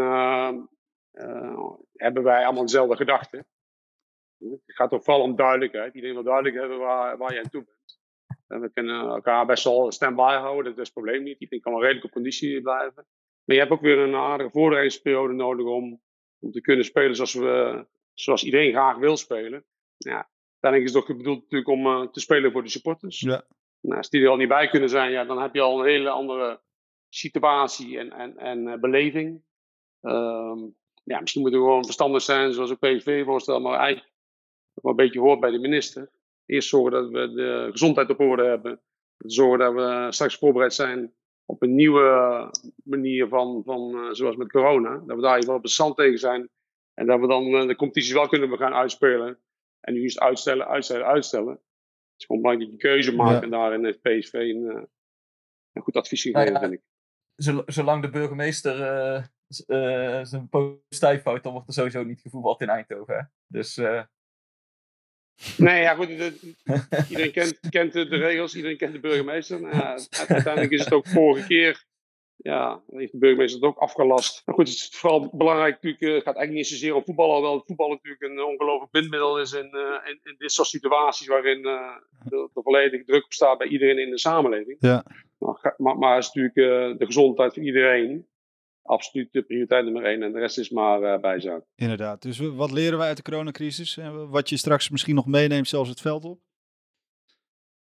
hebben 1.93 2.23
wij 2.23 2.43
allemaal 2.45 2.65
dezelfde 2.65 2.95
gedachten. 2.95 3.45
Het 4.37 4.61
gaat 4.65 4.89
toch 4.89 5.03
vooral 5.03 5.23
om 5.23 5.35
duidelijkheid. 5.35 5.93
Iedereen 5.93 6.15
wil 6.15 6.25
duidelijk 6.25 6.55
hebben 6.55 6.79
waar, 6.79 7.17
waar 7.17 7.33
je 7.33 7.39
aan 7.39 7.49
toe 7.49 7.63
bent. 7.65 7.99
En 8.47 8.61
we 8.61 8.71
kunnen 8.71 9.07
elkaar 9.07 9.45
best 9.45 9.63
wel 9.63 9.91
stand-by 9.91 10.35
houden, 10.35 10.63
dat 10.63 10.77
is 10.77 10.83
het 10.83 10.93
probleem 10.93 11.23
niet. 11.23 11.39
Iedereen 11.39 11.61
kan 11.61 11.71
wel 11.71 11.81
redelijk 11.81 12.05
op 12.05 12.11
conditie 12.11 12.61
blijven. 12.61 13.05
Maar 13.43 13.55
je 13.55 13.61
hebt 13.61 13.71
ook 13.71 13.81
weer 13.81 13.97
een 13.97 14.15
aardige 14.15 14.49
voorbereidingsperiode 14.49 15.33
nodig 15.33 15.65
om, 15.65 16.01
om 16.39 16.51
te 16.51 16.61
kunnen 16.61 16.85
spelen 16.85 17.15
zoals, 17.15 17.33
we, 17.33 17.85
zoals 18.13 18.43
iedereen 18.43 18.71
graag 18.71 18.97
wil 18.97 19.17
spelen. 19.17 19.65
Ja, 19.97 20.29
Uiteindelijk 20.61 20.83
is 20.83 20.93
het 20.93 21.11
ook 21.11 21.17
bedoeld 21.17 21.41
natuurlijk 21.41 21.69
om 21.69 21.85
uh, 21.85 22.11
te 22.11 22.19
spelen 22.19 22.51
voor 22.51 22.63
de 22.63 22.69
supporters. 22.69 23.19
Ja. 23.19 23.43
Nou, 23.79 23.97
als 23.97 24.09
die 24.09 24.23
er 24.23 24.29
al 24.29 24.35
niet 24.35 24.47
bij 24.47 24.67
kunnen 24.67 24.89
zijn, 24.89 25.11
ja, 25.11 25.25
dan 25.25 25.41
heb 25.41 25.53
je 25.53 25.61
al 25.61 25.79
een 25.79 25.85
hele 25.85 26.09
andere 26.09 26.61
situatie 27.13 27.99
en, 27.99 28.11
en, 28.11 28.37
en 28.37 28.67
uh, 28.67 28.75
beleving. 28.75 29.41
Um, 30.01 30.75
ja, 31.03 31.19
misschien 31.19 31.41
moet 31.41 31.51
het 31.51 31.61
gewoon 31.61 31.85
verstandig 31.85 32.21
zijn, 32.21 32.53
zoals 32.53 32.71
ook 32.71 32.79
PSV 32.79 33.23
voorstelt, 33.25 33.63
maar 33.63 33.79
eigenlijk 33.79 34.13
nog 34.73 34.91
een 34.91 34.95
beetje 34.95 35.19
hoort 35.19 35.39
bij 35.39 35.51
de 35.51 35.59
minister. 35.59 36.11
Eerst 36.45 36.69
zorgen 36.69 36.91
dat 36.91 37.09
we 37.09 37.33
de 37.33 37.67
gezondheid 37.71 38.09
op 38.09 38.19
orde 38.19 38.43
hebben. 38.43 38.81
Zorgen 39.17 39.59
dat 39.59 39.73
we 39.73 40.07
straks 40.09 40.35
voorbereid 40.35 40.73
zijn 40.73 41.13
op 41.45 41.61
een 41.61 41.75
nieuwe 41.75 42.49
manier 42.83 43.27
van, 43.27 43.61
van 43.65 43.95
uh, 43.95 44.11
zoals 44.11 44.35
met 44.35 44.51
corona. 44.51 45.03
Dat 45.05 45.15
we 45.15 45.21
daar 45.21 45.35
ieder 45.35 45.39
geval 45.39 45.59
bestand 45.59 45.95
tegen 45.95 46.19
zijn. 46.19 46.49
En 46.93 47.05
dat 47.05 47.19
we 47.19 47.27
dan 47.27 47.67
de 47.67 47.75
competitie 47.75 48.13
wel 48.13 48.27
kunnen 48.27 48.57
gaan 48.57 48.73
uitspelen. 48.73 49.39
En 49.79 49.93
nu 49.93 50.03
is 50.03 50.13
het 50.13 50.23
uitstellen, 50.23 50.67
uitstellen, 50.67 51.05
uitstellen. 51.05 51.53
Het 51.53 52.17
is 52.17 52.25
gewoon 52.25 52.41
belangrijk 52.41 52.71
dat 52.71 52.81
je 52.81 52.87
keuze 52.87 53.15
maakt. 53.15 53.43
En 53.43 53.49
daarin 53.49 53.85
heeft 53.85 54.01
PSV 54.01 54.33
een, 54.33 54.87
een 55.71 55.81
goed 55.81 55.95
advies 55.95 56.21
gegeven, 56.21 56.53
nou 56.53 56.63
ja, 56.63 56.69
vind 56.69 56.81
ik. 56.81 56.90
Zolang 57.65 58.01
de 58.01 58.09
burgemeester 58.09 58.79
uh, 58.79 59.23
uh, 59.67 60.25
zijn 60.25 60.49
post 60.49 61.01
houdt, 61.01 61.43
dan 61.43 61.51
wordt 61.51 61.67
er 61.67 61.73
sowieso 61.73 62.03
niet 62.03 62.21
gevoetbald 62.21 62.61
in 62.61 62.69
Eindhoven. 62.69 63.15
Hè? 63.15 63.21
Dus... 63.47 63.75
Nee, 65.57 65.81
ja 65.81 65.95
goed, 65.95 66.09
iedereen 67.09 67.31
kent, 67.31 67.59
kent 67.69 67.93
de, 67.93 68.03
regels, 68.03 68.55
iedereen 68.55 68.77
kent 68.77 68.93
de 68.93 68.99
burgemeester. 68.99 69.61
Nou, 69.61 69.75
ja, 69.75 69.97
uiteindelijk 70.27 70.71
is 70.71 70.83
het 70.83 70.93
ook 70.93 71.07
vorige 71.07 71.47
keer 71.47 71.85
ja, 72.43 72.81
heeft 72.89 73.11
de 73.11 73.17
burgemeester 73.17 73.59
het 73.59 73.69
ook 73.69 73.77
afgelast. 73.77 74.41
Maar 74.45 74.55
goed, 74.55 74.67
het 74.67 74.77
is 74.77 74.89
vooral 74.91 75.29
belangrijk 75.33 75.73
natuurlijk, 75.73 76.03
uh, 76.03 76.13
het 76.13 76.23
gaat 76.23 76.35
eigenlijk 76.35 76.57
niet 76.57 76.79
zozeer 76.79 76.95
om 76.95 77.03
voetbal, 77.03 77.29
alhoewel 77.29 77.63
voetbal 77.65 77.89
natuurlijk 77.89 78.21
een 78.21 78.43
ongelooflijk 78.43 78.91
bindmiddel 78.91 79.39
is 79.39 79.53
in, 79.53 79.69
uh, 79.73 80.09
in, 80.09 80.19
in, 80.23 80.35
dit 80.37 80.51
soort 80.51 80.67
situaties 80.67 81.27
waarin 81.27 81.57
uh, 81.57 81.95
de, 82.23 82.49
de, 82.53 82.61
volledige 82.61 83.03
druk 83.03 83.23
op 83.23 83.33
staat 83.33 83.57
bij 83.57 83.67
iedereen 83.67 83.97
in 83.97 84.09
de 84.09 84.19
samenleving. 84.19 84.77
Ja. 84.79 85.05
Maar, 85.37 85.73
maar, 85.77 85.97
maar 85.97 86.17
is 86.17 86.31
natuurlijk 86.31 86.99
de 86.99 87.05
gezondheid 87.05 87.53
van 87.53 87.63
iedereen 87.63 88.27
absoluut 88.81 89.31
de 89.31 89.41
prioriteit 89.41 89.83
nummer 89.83 90.05
één 90.05 90.23
en 90.23 90.31
de 90.31 90.39
rest 90.39 90.57
is 90.57 90.69
maar 90.69 91.19
bijzaak. 91.19 91.63
Inderdaad, 91.75 92.21
dus 92.21 92.39
wat 92.39 92.71
leren 92.71 92.97
wij 92.97 93.07
uit 93.07 93.17
de 93.17 93.23
coronacrisis? 93.23 93.99
Wat 94.29 94.49
je 94.49 94.57
straks 94.57 94.89
misschien 94.89 95.15
nog 95.15 95.25
meeneemt 95.25 95.67
zelfs 95.67 95.89
het 95.89 96.01
veld 96.01 96.25
op? 96.25 96.39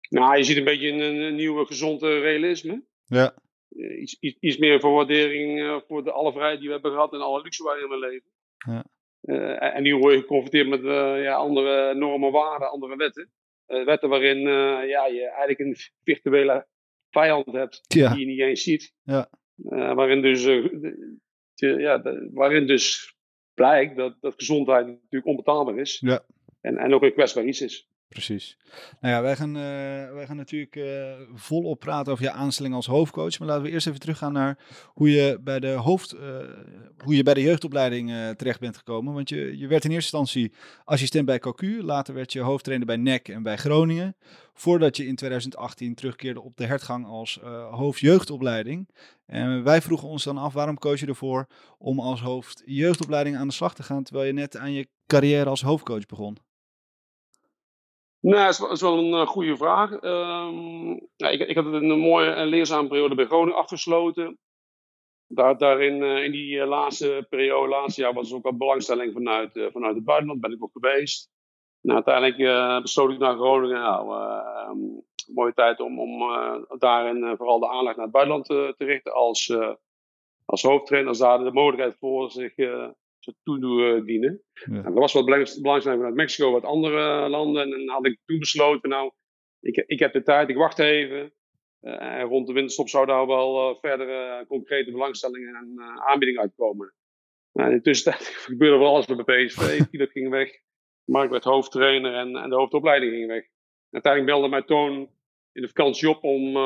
Nou, 0.09 0.37
je 0.37 0.45
ziet 0.45 0.57
een 0.57 0.65
beetje 0.65 0.89
een, 0.89 1.01
een 1.01 1.35
nieuwe 1.35 1.67
gezonde 1.67 2.21
realisme. 2.21 2.83
Ja. 3.05 3.35
Eh, 3.77 4.07
iets, 4.41 4.57
meer 4.59 4.81
voor 4.81 4.93
waardering 4.93 5.59
uh, 5.59 5.81
voor 5.87 6.05
de 6.05 6.13
alle 6.13 6.33
vrijheid 6.33 6.59
die 6.59 6.67
we 6.67 6.75
hebben 6.75 6.93
gehad 6.93 7.13
en 7.13 7.21
alle 7.21 7.43
luxe 7.43 7.63
waar 7.63 7.81
in 7.81 7.89
mijn 7.89 8.01
leven. 8.01 8.31
Ja. 8.67 8.85
Uh, 9.23 9.77
en 9.77 9.83
nu 9.83 9.97
word 9.97 10.15
je 10.15 10.21
geconfronteerd 10.21 10.69
met 10.69 10.83
ja, 11.23 11.35
andere 11.35 11.95
normen, 11.95 12.33
waarden, 12.33 12.71
andere 12.71 12.97
wetten. 12.97 13.31
wetten 13.67 14.09
waarin 14.09 14.39
ja, 14.89 15.07
je 15.07 15.29
eigenlijk 15.29 15.59
een 15.59 15.77
virtuele 16.03 16.67
vijand 17.11 17.53
hebt 17.53 17.85
die 17.89 18.19
je 18.19 18.27
niet 18.27 18.41
eens 18.41 18.63
ziet. 18.63 18.95
Ja. 19.03 19.31
waarin, 19.95 20.23
dus, 20.23 20.45
ja, 21.55 22.03
waarin 22.33 22.67
dus 22.67 23.15
blijkt 23.55 23.97
dat, 23.97 24.17
dat 24.21 24.35
gezondheid 24.37 24.87
natuurlijk 24.87 25.27
onbetaalbaar 25.27 25.79
is. 25.79 25.99
Ja. 26.01 26.25
En, 26.61 26.77
en 26.77 26.95
ook 26.95 27.03
een 27.03 27.13
kwetsbaar 27.13 27.45
iets 27.45 27.61
is. 27.61 27.89
Precies. 28.09 28.57
Nou 29.01 29.15
ja, 29.15 29.23
wij 29.23 29.37
gaan, 29.37 29.57
uh, 29.57 30.13
wij 30.13 30.27
gaan 30.27 30.37
natuurlijk 30.37 30.77
uh, 30.77 31.13
volop 31.35 31.81
praten 31.81 32.13
over 32.13 32.25
je 32.25 32.31
aanstelling 32.31 32.75
als 32.75 32.87
hoofdcoach. 32.87 33.39
Maar 33.39 33.49
laten 33.49 33.63
we 33.63 33.71
eerst 33.71 33.87
even 33.87 34.01
teruggaan 34.01 34.33
naar 34.33 34.59
hoe 34.85 35.11
je 35.11 35.39
bij 35.41 35.61
de, 35.61 35.69
hoofd, 35.69 36.15
uh, 36.15 36.21
hoe 37.05 37.17
je 37.17 37.23
bij 37.23 37.35
de 37.35 37.43
jeugdopleiding 37.43 38.13
terecht 38.37 38.61
bent 38.61 38.77
gekomen. 38.77 39.15
Want 39.15 39.29
je, 39.29 39.59
je 39.59 39.67
werd 39.67 39.85
in 39.85 39.91
eerste 39.91 40.17
instantie 40.17 40.53
assistent 40.85 41.27
bij 41.27 41.39
Cocu. 41.39 41.83
Later 41.83 42.15
werd 42.15 42.33
je 42.33 42.41
hoofdtrainer 42.41 42.87
bij 42.87 42.97
NEC 42.97 43.29
en 43.29 43.43
bij 43.43 43.57
Groningen. 43.57 44.17
Voordat 44.55 44.97
je 44.97 45.07
in 45.07 45.17
2018 45.17 45.95
terugkeerde 45.95 46.41
op 46.41 46.57
de 46.57 46.67
hertgang 46.67 47.07
als 47.07 47.41
hoofdjeugdopleiding. 47.71 48.89
En 49.27 49.63
wij 49.63 49.83
vroegen 49.83 50.09
ons 50.09 50.25
dan 50.25 50.39
af, 50.39 50.53
waarom 50.53 50.79
koos 50.79 51.01
je 51.01 51.07
ervoor 51.07 51.47
om 51.79 52.01
als 52.01 52.21
hoofdjeugdopleiding 52.21 53.37
aan 53.37 53.49
de 53.49 53.55
slag 53.55 53.75
te 53.75 53.83
gaan... 53.83 54.03
terwijl 54.03 54.27
je 54.27 54.33
net 54.33 54.57
aan 54.57 54.73
je 54.73 54.89
carrière 55.07 55.51
als 55.51 55.63
hoofdcoach 55.63 56.07
begon? 56.07 56.39
Nou, 58.21 58.57
dat 58.59 58.71
is, 58.71 58.81
wel 58.81 58.99
een 58.99 59.21
uh, 59.21 59.27
goede 59.27 59.57
vraag. 59.57 60.03
Um, 60.03 61.09
ja, 61.17 61.29
ik, 61.29 61.41
ik, 61.41 61.57
had 61.57 61.65
een 61.65 61.99
mooie 61.99 62.31
en 62.31 62.47
leerzame 62.47 62.89
periode 62.89 63.15
bij 63.15 63.25
Groningen 63.25 63.59
afgesloten. 63.59 64.39
Daar, 65.27 65.59
daarin, 65.59 66.03
uh, 66.03 66.25
in 66.25 66.33
die 66.33 66.57
uh, 66.57 66.67
laatste 66.67 67.27
periode, 67.29 67.69
laatste 67.69 68.01
jaar, 68.01 68.13
was 68.13 68.31
er 68.31 68.37
ook 68.37 68.43
wat 68.43 68.59
belangstelling 68.59 69.13
vanuit, 69.13 69.69
vanuit 69.73 69.95
het 69.95 70.05
buitenland. 70.05 70.41
Ben 70.41 70.53
ik 70.53 70.63
ook 70.63 70.73
geweest. 70.73 71.31
Nou, 71.81 72.05
uiteindelijk 72.05 72.83
besloot 72.83 73.13
ik 73.13 73.19
naar 73.19 73.37
Groningen. 73.37 73.81
Nou, 73.81 74.23
um, 74.71 75.05
mooie 75.27 75.55
tijd 75.55 75.81
om, 75.81 76.01
om 76.01 76.19
daarin 76.79 77.37
vooral 77.37 77.59
de 77.59 77.69
aandacht 77.69 77.97
naar 77.97 78.05
het 78.05 78.15
buitenland 78.15 78.47
te 78.47 78.85
richten 78.85 79.15
als, 79.15 79.57
als 80.45 80.63
hoofdtrainer. 80.63 81.09
Als 81.09 81.19
daar 81.19 81.39
de 81.39 81.53
mogelijkheid 81.53 81.97
voor 81.99 82.31
zich 82.31 82.55
toedienen. 83.43 84.43
Ja. 84.71 84.85
er 84.85 84.93
was 84.93 85.13
wat 85.13 85.25
belangstelling 85.25 85.83
vanuit 85.83 86.15
Mexico, 86.15 86.51
wat 86.51 86.65
andere 86.65 87.29
landen. 87.29 87.63
En 87.63 87.71
dan 87.71 87.89
had 87.89 88.07
ik 88.07 88.19
toen 88.25 88.39
besloten, 88.39 88.89
nou, 88.89 89.11
ik, 89.61 89.77
ik 89.87 89.99
heb 89.99 90.13
de 90.13 90.23
tijd, 90.23 90.49
ik 90.49 90.57
wacht 90.57 90.79
even. 90.79 91.33
Uh, 91.83 92.03
en 92.03 92.23
rond 92.23 92.47
de 92.47 92.53
winterstop 92.53 92.89
zou 92.89 93.07
daar 93.07 93.27
wel 93.27 93.71
uh, 93.71 93.77
verdere 93.81 94.45
concrete 94.47 94.91
belangstellingen 94.91 95.55
en 95.55 95.73
uh, 95.77 95.97
aanbiedingen 95.97 96.43
uitkomen. 96.43 96.95
Nou, 97.53 97.71
in 97.71 97.77
de 97.77 97.83
tussentijd 97.83 98.27
gebeurde 98.47 98.79
wel 98.79 98.89
alles 98.89 99.07
bij 99.07 99.45
PSV. 99.45 99.81
Philip 99.91 100.11
ging 100.11 100.31
weg. 100.31 100.51
Mark 101.05 101.31
werd 101.31 101.45
hoofdtrainer 101.45 102.15
en, 102.15 102.37
en 102.37 102.49
de 102.51 102.57
hoofdopleiding 102.57 103.13
ging 103.13 103.27
weg. 103.27 103.45
Uiteindelijk 103.91 104.33
belde 104.33 104.49
mij 104.49 104.63
Toon 104.63 105.11
in 105.53 105.63
de 105.63 105.69
vakantie 105.69 106.09
op 106.09 106.25
om 106.25 106.57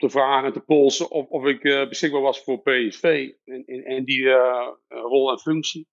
om 0.00 0.08
te 0.08 0.18
vragen 0.18 0.46
en 0.46 0.52
te 0.52 0.60
polsen 0.60 1.10
of, 1.10 1.28
of 1.28 1.44
ik 1.44 1.64
eh, 1.64 1.88
beschikbaar 1.88 2.20
was 2.20 2.42
voor 2.44 2.62
PSV 2.62 3.30
en, 3.44 3.64
en, 3.84 4.04
die 4.04 4.30
eh, 4.30 4.68
rol 4.88 5.30
en 5.30 5.38
functie. 5.38 5.88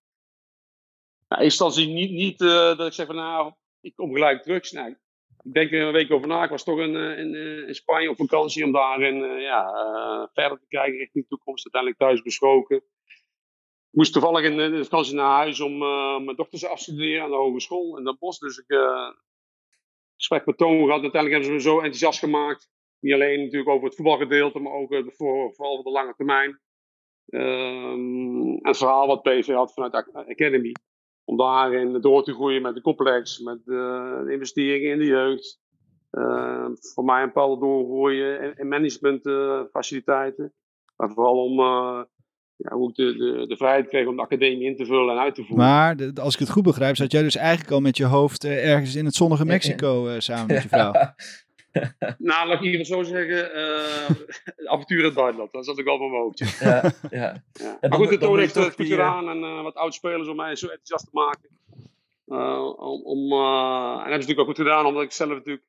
Nou, 1.27 1.41
in 1.41 1.47
eerste 1.47 1.63
instantie 1.65 1.93
niet, 1.93 2.11
niet 2.11 2.41
eh, 2.41 2.77
dat 2.77 2.87
ik 2.87 2.93
zeg 2.93 3.05
van 3.05 3.15
nou, 3.15 3.53
ik 3.81 3.95
kom 3.95 4.13
gelijk 4.13 4.41
terug. 4.43 4.71
Nou, 4.71 4.89
ik 5.43 5.53
denk 5.53 5.71
er 5.71 5.81
een 5.81 5.91
week 5.93 6.11
over 6.11 6.27
na. 6.27 6.43
Ik 6.43 6.49
was 6.49 6.63
toch 6.63 6.79
in, 6.79 6.95
eh, 6.95 7.19
in, 7.19 7.35
eh, 7.35 7.73
Spanje 7.73 8.09
op 8.09 8.15
vakantie 8.17 8.63
om 8.65 8.71
daarin 8.71 9.23
eh, 9.23 9.41
ja, 9.41 9.65
eh, 9.73 10.27
verder 10.33 10.59
te 10.59 10.67
kijken 10.67 10.97
richting 10.97 11.23
de 11.23 11.29
toekomst. 11.29 11.63
Uiteindelijk 11.63 12.01
thuis 12.01 12.21
besproken. 12.21 12.77
Ik 12.77 13.99
moest 13.99 14.13
toevallig 14.13 14.43
in, 14.45 14.57
de- 14.57 14.83
vakantie 14.83 15.15
naar 15.15 15.35
huis 15.35 15.59
om 15.59 15.81
eh, 15.81 16.19
mijn 16.19 16.35
dochter 16.35 16.59
te 16.59 16.67
afstuderen 16.67 17.23
aan 17.23 17.29
de 17.29 17.35
hogeschool 17.35 17.97
in 17.97 18.03
Den 18.03 18.17
Bosch. 18.19 18.39
Dus 18.39 18.57
ik 18.57 18.69
eh 18.69 19.09
gesprek 20.15 20.45
met 20.45 20.57
Toon 20.57 20.85
gehad. 20.85 21.01
Uiteindelijk 21.01 21.31
hebben 21.31 21.45
ze 21.45 21.51
me 21.51 21.61
zo 21.61 21.75
enthousiast 21.75 22.19
gemaakt. 22.19 22.69
Niet 23.03 23.13
alleen 23.13 23.39
natuurlijk 23.43 23.69
over 23.69 23.85
het 23.85 23.95
voetbalgedeelte, 23.95 24.59
maar 24.59 24.73
ook 24.73 24.91
eh, 24.91 24.99
voor, 25.07 25.53
vooral 25.53 25.75
voor 25.75 25.83
de 25.83 25.89
lange 25.91 26.13
termijn. 26.17 26.59
Ehm, 27.27 28.41
en 28.51 28.59
het 28.61 28.77
verhaal 28.77 29.07
wat 29.07 29.21
PV 29.21 29.47
had 29.53 29.73
vanuit 29.73 29.91
de 29.91 30.25
Academy. 30.29 30.71
Om 31.23 31.37
daarin 31.37 32.01
door 32.01 32.23
te 32.23 32.33
groeien 32.33 32.61
met 32.61 32.75
de 32.75 32.81
complex, 32.81 33.39
met 33.39 33.59
de, 33.65 34.21
de 34.25 34.31
investeringen 34.33 34.91
in 34.91 34.97
de 34.99 35.05
jeugd. 35.05 35.59
Ehm, 36.11 36.71
voor 36.93 37.03
mij 37.03 37.21
een 37.21 37.27
bepaalde 37.27 37.59
doorgroeien 37.61 38.41
in, 38.41 38.53
in 38.57 38.67
managementfaciliteiten. 38.67 40.53
maar 40.95 41.09
vooral 41.11 41.43
om 41.43 41.59
eh, 41.59 42.01
ja, 42.55 42.75
hoe 42.75 42.89
ik 42.89 42.95
de, 42.95 43.15
de, 43.17 43.47
de 43.47 43.57
vrijheid 43.57 43.87
kreeg 43.87 44.07
om 44.07 44.15
de 44.15 44.21
academie 44.21 44.63
in 44.69 44.75
te 44.75 44.85
vullen 44.85 45.15
en 45.15 45.21
uit 45.21 45.35
te 45.35 45.41
voeren. 45.43 45.65
Maar 45.65 45.95
de- 45.95 46.11
als 46.21 46.33
ik 46.33 46.39
het 46.39 46.49
goed 46.49 46.63
begrijp, 46.63 46.95
zat 46.95 47.11
jij 47.11 47.21
dus 47.21 47.35
eigenlijk 47.35 47.71
al 47.71 47.79
met 47.81 47.97
je 47.97 48.05
hoofd 48.05 48.43
eh, 48.43 48.71
ergens 48.71 48.95
in 48.95 49.05
het 49.05 49.15
zonnige 49.15 49.45
Mexico 49.45 50.07
eh, 50.07 50.19
samen 50.19 50.47
met 50.47 50.61
je 50.63 50.67
vrouw. 50.69 50.91
Nou, 52.17 52.47
laat 52.47 52.63
ik 52.63 52.71
hier 52.71 52.85
zo 52.85 53.03
zeggen, 53.03 53.53
eh 53.53 54.09
avontuur 54.73 54.99
in 54.99 55.05
het 55.05 55.13
buitenland. 55.13 55.51
Dat 55.51 55.65
zat 55.65 55.79
ik 55.79 55.87
al 55.87 55.97
van 55.97 56.09
mijn 56.09 56.21
hoofdje. 56.21 56.45
Ja, 56.59 56.93
ja. 57.09 57.77
Maar 57.81 57.93
goed, 57.93 58.09
de 58.09 58.17
Toon 58.17 58.39
heeft 58.39 58.55
het 58.55 58.73
goed 58.73 58.87
gedaan 58.87 59.29
en 59.29 59.43
eh, 59.43 59.61
wat 59.61 59.75
oud-spelers 59.75 60.27
om 60.27 60.35
mij 60.35 60.55
zo 60.55 60.67
enthousiast 60.67 61.05
te 61.05 61.11
maken. 61.11 61.49
Eh, 62.25 62.75
om, 62.77 63.03
om, 63.03 63.31
en 63.31 63.39
dat 63.39 63.97
hebben 63.97 64.21
ze 64.21 64.27
natuurlijk 64.27 64.39
ook 64.39 64.45
goed 64.45 64.65
gedaan, 64.65 64.85
omdat 64.85 65.03
ik 65.03 65.11
zelf 65.11 65.29
natuurlijk 65.29 65.65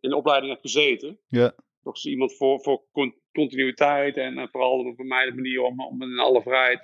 in 0.00 0.10
de 0.10 0.16
opleiding 0.16 0.52
heb 0.52 0.62
gezeten. 0.62 1.18
Ja. 1.28 1.54
Toch 1.82 1.96
is 1.96 2.04
iemand 2.04 2.36
voor, 2.36 2.60
voor 2.60 2.82
con- 2.92 3.20
continuïteit 3.32 4.16
en 4.16 4.48
vooral 4.50 4.92
voor 4.96 5.06
mij 5.06 5.24
de 5.24 5.34
manier 5.34 5.62
om, 5.62 5.80
om 5.80 6.02
in 6.02 6.18
alle 6.18 6.42
vrijheid 6.42 6.82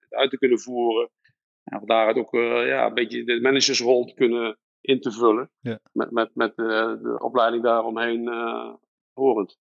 het 0.00 0.14
uit 0.14 0.30
te 0.30 0.38
kunnen 0.38 0.58
voeren. 0.58 1.10
En 1.64 1.78
van 1.78 1.88
daaruit 1.88 2.16
ook 2.16 2.32
ja, 2.66 2.86
een 2.86 2.94
beetje 2.94 3.24
de 3.24 3.40
managersrol 3.40 4.04
te 4.04 4.14
kunnen 4.14 4.58
in 4.84 5.00
te 5.00 5.12
vullen. 5.12 5.50
Ja. 5.60 5.78
Met, 5.92 6.10
met, 6.10 6.34
met 6.34 6.58
eh, 6.58 6.64
de 7.02 7.16
opleiding 7.18 7.62
daaromheen 7.62 8.28
eh 8.28 8.72
horend. 9.14 9.58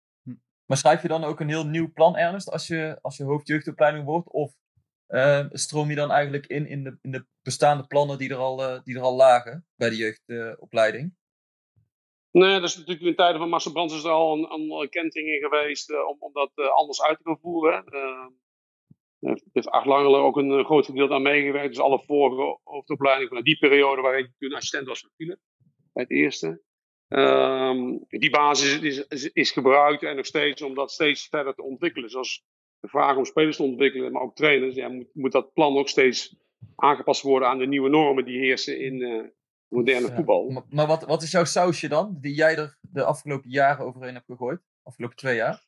Maar 0.65 0.77
schrijf 0.77 1.01
je 1.01 1.07
dan 1.07 1.23
ook 1.23 1.39
een 1.39 1.49
heel 1.49 1.65
nieuw 1.65 1.91
plan, 1.93 2.15
Ernest, 2.15 2.51
als 2.51 2.67
je, 2.67 2.97
als 3.01 3.17
je 3.17 3.23
hoofdjeugdopleiding 3.23 4.05
wordt? 4.05 4.29
Of 4.29 4.55
eh, 5.07 5.45
stroom 5.51 5.89
je 5.89 5.95
dan 5.95 6.11
eigenlijk 6.11 6.47
in 6.47 6.67
in 6.67 6.83
de, 6.83 6.97
in 7.01 7.11
de 7.11 7.25
bestaande 7.41 7.87
plannen 7.87 8.17
die 8.17 8.29
er 8.29 8.37
al, 8.37 8.63
eh, 8.63 8.83
die 8.83 8.95
er 8.95 9.01
al 9.01 9.15
lagen 9.15 9.65
bij 9.75 9.89
de 9.89 9.95
jeugdopleiding? 9.95 11.15
Nee, 12.31 12.59
dat 12.59 12.69
is 12.69 12.77
natuurlijk 12.77 13.05
in 13.05 13.15
tijden 13.15 13.39
van 13.39 13.49
Marcel 13.49 13.71
Brands 13.71 13.93
is 13.93 14.03
er 14.03 14.11
al 14.11 14.33
een, 14.33 14.71
een 14.71 14.89
kentering 14.89 15.29
in 15.29 15.49
geweest 15.49 15.89
eh, 15.89 16.07
om, 16.07 16.17
om 16.19 16.33
dat 16.33 16.51
anders 16.55 17.01
uit 17.01 17.17
te 17.17 17.23
gaan 17.23 17.39
voeren. 17.39 17.83
Uh, 19.23 19.29
heeft, 19.29 19.43
heeft 19.51 19.69
Acht 19.69 19.85
Langelen 19.85 20.19
ook 20.19 20.37
een 20.37 20.51
eh, 20.51 20.65
groot 20.65 20.85
gedeelte 20.85 21.13
aan 21.13 21.21
meegewerkt. 21.21 21.67
Dus 21.67 21.79
alle 21.79 22.03
vorige 22.05 22.59
hoofdopleidingen 22.63 23.33
van 23.33 23.43
die 23.43 23.57
periode 23.57 24.01
waar 24.01 24.17
ik 24.17 24.31
toen 24.37 24.53
assistent 24.53 24.87
was 24.87 24.99
van 24.99 25.09
Philip, 25.15 25.39
bij 25.93 26.03
het 26.03 26.11
eerste. 26.11 26.61
Ehm, 27.07 27.97
die 28.07 28.29
basis 28.29 28.79
is, 28.79 29.07
is, 29.07 29.31
is 29.31 29.51
gebruikt 29.51 30.03
en 30.03 30.15
nog 30.15 30.25
steeds 30.25 30.61
om 30.61 30.73
dat 30.75 30.91
steeds 30.91 31.27
verder 31.27 31.53
te 31.55 31.63
ontwikkelen. 31.63 32.09
Zoals 32.09 32.43
de 32.79 32.87
vraag 32.87 33.17
om 33.17 33.25
spelers 33.25 33.55
te 33.55 33.63
ontwikkelen, 33.63 34.11
maar 34.11 34.21
ook 34.21 34.35
trainers. 34.35 34.75
Ja, 34.75 34.89
moet, 34.89 35.09
moet 35.13 35.31
dat 35.31 35.53
plan 35.53 35.77
ook 35.77 35.89
steeds 35.89 36.35
aangepast 36.75 37.21
worden 37.21 37.47
aan 37.47 37.57
de 37.57 37.67
nieuwe 37.67 37.89
normen 37.89 38.25
die 38.25 38.39
heersen 38.39 38.79
in 38.79 39.01
eh, 39.01 39.23
moderne 39.67 40.07
Ja. 40.07 40.15
voetbal. 40.15 40.49
Maar, 40.49 40.63
maar 40.69 40.87
wat, 40.87 41.03
wat 41.03 41.21
is 41.21 41.31
jouw 41.31 41.43
sausje 41.43 41.87
dan, 41.87 42.17
die 42.21 42.33
jij 42.33 42.55
er 42.57 42.77
de 42.81 43.03
afgelopen 43.03 43.49
jaren 43.49 43.85
overheen 43.85 44.13
hebt 44.13 44.25
gegooid? 44.25 44.61
Afgelopen 44.83 45.17
twee 45.17 45.35
jaar? 45.35 45.65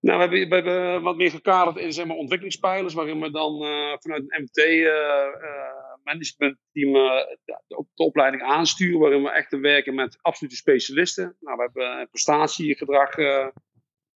Nou, 0.00 0.28
we 0.28 0.38
hebben, 0.38 1.02
wat 1.02 1.16
meer 1.16 1.30
gekaderd 1.30 1.76
in 1.76 1.92
zeg 1.92 2.06
maar, 2.06 2.16
ontwikkelingspijlers, 2.16 2.94
waarin 2.94 3.20
we 3.20 3.30
dan 3.30 3.64
eh, 3.64 3.94
vanuit 3.98 4.24
een 4.26 4.42
MT-managementteam 4.42 6.92
de, 6.92 7.38
de 7.66 7.84
opleiding 7.94 8.42
aansturen, 8.42 9.00
waarin 9.00 9.22
we 9.22 9.30
echt 9.30 9.60
werken 9.60 9.94
met 9.94 10.18
absolute 10.22 10.56
specialisten. 10.56 11.36
Nou, 11.40 11.56
we 11.56 11.62
hebben 11.62 12.08
prestatiegedrag 12.10 13.16
eh 13.16 13.48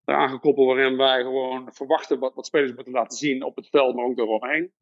eraan 0.04 0.28
gekoppeld, 0.28 0.66
waarin 0.66 0.96
wij 0.96 1.22
gewoon 1.22 1.72
verwachten 1.72 2.18
wat, 2.18 2.34
wat 2.34 2.46
spelers 2.46 2.74
moeten 2.74 2.92
laten 2.92 3.18
zien 3.18 3.42
op 3.42 3.56
het 3.56 3.68
veld, 3.68 3.94
maar 3.94 4.04
ook 4.04 4.18
eromheen. 4.18 4.72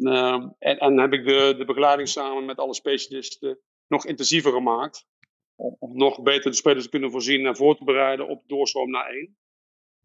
Ehm, 0.00 0.48
en, 0.58 0.78
en 0.78 0.98
heb 0.98 1.12
ik 1.12 1.26
de, 1.26 1.54
de 1.58 1.64
begeleiding 1.64 2.08
samen 2.08 2.44
met 2.44 2.58
alle 2.58 2.74
specialisten 2.74 3.60
nog 3.86 4.06
intensiever 4.06 4.52
gemaakt. 4.52 5.06
Om, 5.54 5.76
om 5.78 5.96
nog 5.96 6.22
beter 6.22 6.50
de 6.50 6.56
spelers 6.56 6.84
te 6.84 6.90
kunnen 6.90 7.10
voorzien 7.10 7.46
en 7.46 7.56
voor 7.56 7.76
te 7.76 7.84
bereiden 7.84 8.28
op 8.28 8.42
doorstroom 8.46 8.90
naar 8.90 9.06
één. 9.06 9.36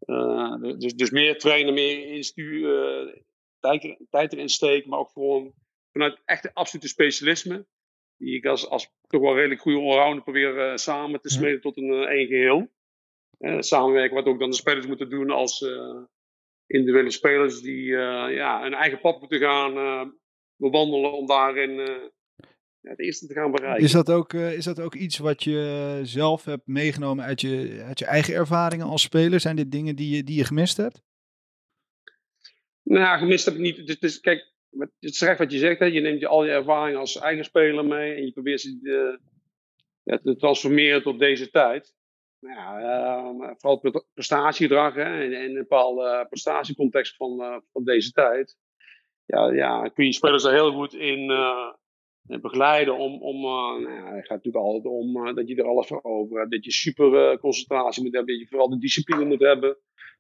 Uh, 0.06 0.56
dus, 0.78 0.96
dus 0.96 1.10
meer 1.10 1.38
trainen, 1.38 1.74
meer 1.74 2.08
instuur, 2.08 3.06
uh, 3.06 3.14
tijd, 3.60 3.98
tijd 4.10 4.34
erin 4.34 4.50
steken, 4.50 4.90
maar 4.90 5.00
ook 5.00 5.12
gewoon 5.12 5.54
vanuit 5.92 6.22
echte 6.26 6.54
absolute 6.54 6.88
specialisme. 6.88 7.66
Die 8.18 8.36
ik 8.36 8.46
als, 8.46 8.68
als 8.68 8.92
toch 9.08 9.22
wel 9.22 9.36
redelijk 9.36 9.62
goede 9.62 9.80
allrounder 9.80 10.24
probeer 10.24 10.72
uh, 10.72 10.76
samen 10.76 11.22
te 11.22 11.30
smeden 11.30 11.62
tot 11.62 11.78
een 11.78 11.92
één 11.92 12.28
geheel. 12.28 12.68
samenwerken 13.60 14.16
wat 14.16 14.26
ook 14.26 14.40
dan 14.40 14.50
de 14.50 14.56
spelers 14.56 14.88
moeten 14.88 15.10
doen 15.10 15.30
als 15.30 15.66
individuele 16.68 17.12
spelers 17.12 17.62
die 17.62 17.86
ja, 17.86 18.66
een 18.66 18.74
eigen 18.74 19.00
pad 19.00 19.20
moeten 19.20 19.40
gaan 19.40 19.74
bewandelen 20.56 21.14
om 21.14 21.26
daarin 21.26 21.80
het 22.82 23.00
eerste 23.00 23.28
te 23.28 23.34
gaan 23.34 23.52
bereiken. 23.52 23.84
Is 23.84 23.92
dat, 23.92 24.10
ook, 24.10 24.34
uh, 24.34 24.54
is 24.54 24.64
dat 24.64 24.80
ook 24.80 24.96
iets 24.96 25.18
wat 25.18 25.44
je 25.44 26.00
zelf 26.04 26.46
hebt 26.46 26.68
meegenomen 26.68 27.26
uit 27.26 27.42
je, 27.42 27.84
uit 27.86 28.00
je 28.00 28.06
eigen 28.06 28.34
ervaringen 28.34 28.86
als 28.86 29.02
speler? 29.02 29.40
Zijn 29.40 29.56
dit 29.56 29.72
dingen 29.72 29.96
die 29.96 30.16
je, 30.16 30.24
die 30.24 30.38
je 30.38 30.46
gemist 30.46 30.78
hebt? 30.78 31.02
Nou, 32.84 33.20
gemist 33.20 33.46
heb 33.46 33.54
ik 33.54 33.60
niet. 33.60 33.88
Dus, 33.88 34.00
dus 34.00 34.20
kijk, 34.20 34.54
het 34.78 34.92
is 35.00 35.18
terecht 35.18 35.40
wat 35.40 35.52
je 35.52 35.58
zegt. 35.58 35.80
Hè. 35.80 35.86
Je 35.86 36.02
neemt 36.02 36.20
je, 36.20 36.28
al 36.28 36.46
je 36.46 36.52
ervaringen 36.52 37.00
als 37.00 37.18
eigen 37.18 37.46
speler 37.46 37.86
mee 37.86 38.16
en 38.16 38.26
je 38.26 38.32
probeert 38.32 38.62
ze 38.62 39.20
ja, 40.04 40.18
te 40.18 40.36
transformeren 40.36 41.04
tot 41.04 41.20
deze 41.20 41.50
tijd. 41.50 41.96
Nou 42.40 42.82
ja, 42.82 43.18
uh, 43.18 43.52
vooral 43.58 43.80
het 43.82 44.06
prestatiegedrag 44.14 44.96
hè, 44.96 45.24
en, 45.24 45.34
en 45.34 45.50
een 45.50 45.54
bepaalde 45.54 46.26
prestatiecontext 46.30 47.16
van, 47.16 47.40
uh, 47.40 47.58
van 47.72 47.84
deze 47.84 48.12
tijd. 48.12 48.58
Ja, 49.26 49.52
ja, 49.52 49.88
kun 49.88 50.06
je 50.06 50.14
spelers 50.14 50.44
er 50.44 50.52
heel 50.52 50.72
goed 50.72 50.94
in 50.94 51.30
uh, 51.30 51.74
begeleiden 52.22 52.98
om, 52.98 53.22
om 53.22 53.36
uh, 53.36 53.88
nou 53.88 53.92
ja, 53.92 54.16
het 54.16 54.26
gaat 54.26 54.44
natuurlijk 54.44 54.66
altijd 54.66 54.86
om 54.86 55.18
uh, 55.18 55.36
dat 55.36 55.48
je 55.48 55.56
er 55.56 55.68
alles 55.68 55.88
voor 55.88 56.04
over 56.04 56.40
hebt. 56.40 56.52
Dat 56.52 56.66
je 56.66 56.72
super 56.72 57.40
concentratie 57.40 58.04
moet 58.04 58.14
hebben, 58.14 58.34
dat 58.34 58.44
je 58.44 58.50
vooral 58.50 58.70
de 58.70 58.78
discipline 58.78 59.26
moet 59.26 59.40
hebben. 59.40 59.78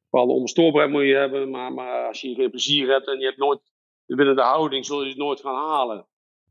Bepaalde 0.09 0.33
onbestoorbaarheid 0.33 0.93
moet 0.93 1.03
je 1.03 1.15
hebben, 1.15 1.49
maar, 1.49 1.73
maar 1.73 2.07
als 2.07 2.21
je 2.21 2.35
geen 2.35 2.49
plezier 2.49 2.87
hebt 2.87 3.07
en 3.07 3.19
je 3.19 3.25
hebt 3.25 3.37
nooit 3.37 3.59
de 4.05 4.15
winnende 4.15 4.41
houding, 4.41 4.85
zul 4.85 5.03
je 5.03 5.09
het 5.09 5.17
nooit 5.17 5.41
gaan 5.41 5.55
halen. 5.55 6.07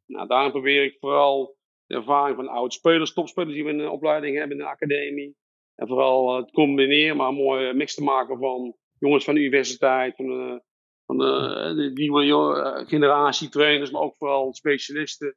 Nou, 0.07 0.27
daarom 0.27 0.51
probeer 0.51 0.85
ik 0.85 0.97
vooral 0.99 1.57
de 1.87 1.95
ervaring 1.95 2.37
van 2.37 2.49
oud-spelers, 2.49 3.13
topspelers 3.13 3.55
die 3.55 3.65
we 3.65 3.71
in 3.71 3.79
de 3.79 3.91
opleiding 3.91 4.37
hebben 4.37 4.57
in 4.57 4.63
de 4.63 4.71
academie. 4.71 5.37
En 5.75 5.87
vooral 5.87 6.37
het 6.37 6.51
combineren, 6.51 7.17
maar 7.17 7.29
een 7.29 7.35
mooie 7.35 7.75
mix 7.75 7.95
te 7.95 8.03
maken 8.03 8.39
van 8.39 8.77
jongens 8.99 9.25
van 9.25 9.35
de 9.35 9.41
universiteit, 9.41 10.17
van 10.17 10.27
de, 10.27 10.63
van 11.11 11.19
de, 11.19 11.73
de 11.77 11.91
nieuwe 11.95 12.85
generatie 12.87 13.49
trainers, 13.49 13.91
maar 13.91 14.01
ook 14.01 14.17
vooral 14.17 14.55
specialisten 14.55 15.29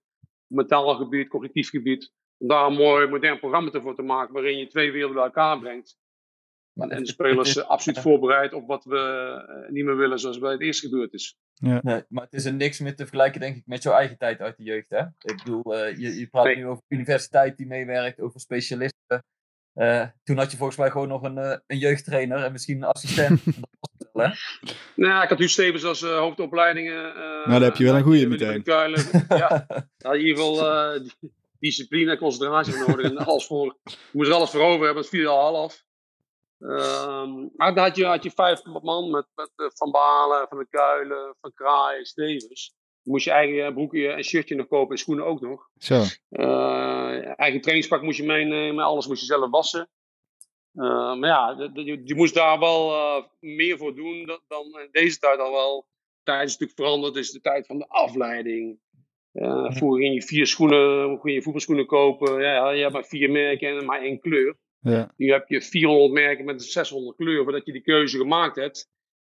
op 0.47 0.57
mentaal 0.57 0.95
gebied, 0.95 1.27
cognitief 1.27 1.69
gebied. 1.69 2.12
Om 2.38 2.47
daar 2.47 2.65
een 2.65 2.73
mooi 2.73 3.07
modern 3.07 3.39
programma 3.39 3.81
voor 3.81 3.95
te 3.95 4.01
maken 4.01 4.33
waarin 4.33 4.57
je 4.57 4.67
twee 4.67 4.91
werelden 4.91 5.15
bij 5.15 5.25
elkaar 5.25 5.59
brengt. 5.59 5.97
Maar 6.73 6.89
en 6.89 7.03
de 7.03 7.09
spelers 7.17 7.49
is, 7.49 7.63
absoluut 7.63 7.97
ja. 7.97 8.03
voorbereid 8.03 8.53
op 8.53 8.67
wat 8.67 8.83
we 8.83 9.65
niet 9.69 9.86
meer 9.86 9.97
willen 9.97 10.19
zoals 10.19 10.39
bij 10.39 10.51
het 10.51 10.62
eerst 10.62 10.79
gebeurd 10.79 11.13
is. 11.13 11.38
Ja. 11.53 11.79
Nee, 11.83 12.03
maar 12.07 12.23
het 12.23 12.33
is 12.33 12.45
er 12.45 12.53
niks 12.53 12.79
meer 12.79 12.95
te 12.95 13.03
vergelijken, 13.03 13.39
denk 13.39 13.55
ik, 13.55 13.65
met 13.65 13.83
jouw 13.83 13.93
eigen 13.93 14.17
tijd 14.17 14.39
uit 14.39 14.57
de 14.57 14.63
jeugd. 14.63 14.89
Hè? 14.89 14.99
Ik 14.99 15.41
bedoel, 15.43 15.88
uh, 15.88 15.97
je, 15.97 16.19
je 16.19 16.27
praat 16.27 16.45
nee. 16.45 16.55
nu 16.55 16.65
over 16.65 16.83
universiteit 16.88 17.57
die 17.57 17.67
meewerkt, 17.67 18.19
over 18.19 18.39
specialisten. 18.39 19.23
Uh, 19.75 20.05
toen 20.23 20.38
had 20.38 20.51
je 20.51 20.57
volgens 20.57 20.77
mij 20.77 20.91
gewoon 20.91 21.07
nog 21.07 21.21
een, 21.21 21.38
uh, 21.38 21.55
een 21.67 21.77
jeugdtrainer 21.77 22.43
en 22.43 22.51
misschien 22.51 22.77
een 22.77 22.83
assistent. 22.83 23.45
dat 23.45 23.53
was 23.79 24.09
wel, 24.13 24.25
hè? 24.25 24.33
Nou, 24.95 25.23
ik 25.23 25.29
had 25.29 25.39
u 25.39 25.47
Stevens 25.47 25.83
als 25.83 26.01
uh, 26.01 26.17
hoofdopleidingen. 26.17 27.07
Uh, 27.07 27.15
nou, 27.15 27.49
daar 27.49 27.62
heb 27.62 27.75
je 27.75 27.83
wel 27.83 27.95
een 27.95 28.03
goede 28.03 28.27
meteen. 28.27 28.62
Ja, 29.27 29.65
in 29.97 30.19
ieder 30.19 30.43
geval 30.43 30.99
discipline 31.59 32.12
en 32.12 32.17
concentratie 32.17 32.77
nodig. 32.77 33.05
En 33.05 33.17
alles 33.17 33.45
voor, 33.45 33.77
je 33.83 33.95
moest 34.12 34.29
er 34.29 34.36
alles 34.36 34.49
voor 34.49 34.62
over 34.62 34.86
hebben, 34.86 35.03
het 35.03 35.12
viel 35.12 35.29
al 35.29 35.55
half. 35.55 35.83
Um, 36.59 37.51
maar 37.55 37.75
dan 37.75 37.83
had 37.83 37.95
je, 37.95 38.05
had 38.05 38.23
je 38.23 38.31
vijf 38.31 38.63
man 38.81 39.12
met, 39.12 39.25
met 39.36 39.51
Van 39.75 39.91
Balen, 39.91 40.47
Van 40.49 40.57
de 40.57 40.67
Kuilen, 40.69 41.36
Van 41.41 41.51
Kraai, 41.53 42.05
Stevens. 42.05 42.75
Moest 43.04 43.26
je 43.26 43.32
eigen 43.32 43.74
broekje 43.74 44.08
en 44.08 44.24
shirtje 44.24 44.56
nog 44.56 44.68
kopen 44.68 44.92
en 44.92 44.98
schoenen 44.98 45.26
ook 45.26 45.42
nog. 45.42 45.70
Zo. 45.78 46.04
Uh, 46.30 47.39
eigen 47.39 47.62
trainingspak 47.62 48.02
moest 48.02 48.18
je 48.18 48.26
meenemen, 48.26 48.84
alles 48.84 49.08
moest 49.08 49.20
je 49.20 49.26
zelf 49.26 49.50
wassen. 49.50 49.89
Eh, 50.74 51.16
maar 51.16 51.30
ja, 51.30 51.70
je, 51.74 52.02
je 52.04 52.16
moest 52.16 52.34
daar 52.34 52.60
wel 52.60 52.92
eh, 52.92 53.24
meer 53.39 53.78
voor 53.78 53.96
doen 53.96 54.26
dan, 54.26 54.39
dan 54.48 54.66
in 54.66 54.88
deze 54.92 55.20
tijd 55.20 55.39
al 55.39 55.52
wel. 55.52 55.88
De 56.16 56.32
tijd 56.32 56.48
is 56.48 56.52
natuurlijk 56.52 56.80
veranderd, 56.80 57.16
is 57.16 57.32
de 57.32 57.42
tijd 57.42 57.66
van 57.66 57.78
de 57.78 57.88
afleiding. 57.88 58.80
Eh, 59.32 59.72
Vroeger 59.72 60.02
ging 60.02 60.13
je 60.13 60.22
vier 60.22 60.48
schoenen, 60.48 61.20
ging 61.20 61.36
je 61.36 61.42
voetbalschoenen 61.42 61.86
kopen. 61.86 62.42
Ja, 62.42 62.54
ja, 62.54 62.70
je 62.70 62.82
hebt 62.82 62.94
maar 62.94 63.06
vier 63.06 63.32
merken 63.32 63.78
en 63.78 63.86
maar 63.86 64.02
één 64.02 64.20
kleur. 64.20 64.56
Ja. 64.80 65.13
Nu 65.18 65.32
heb 65.32 65.48
je 65.48 65.62
400 65.62 66.12
merken 66.12 66.46
met 66.46 66.63
600 66.63 67.18
kleuren. 67.18 67.44
Voordat 67.44 67.66
je 67.66 67.72
die 67.72 67.82
keuze 67.82 68.18
gemaakt 68.18 68.56
hebt, 68.56 68.89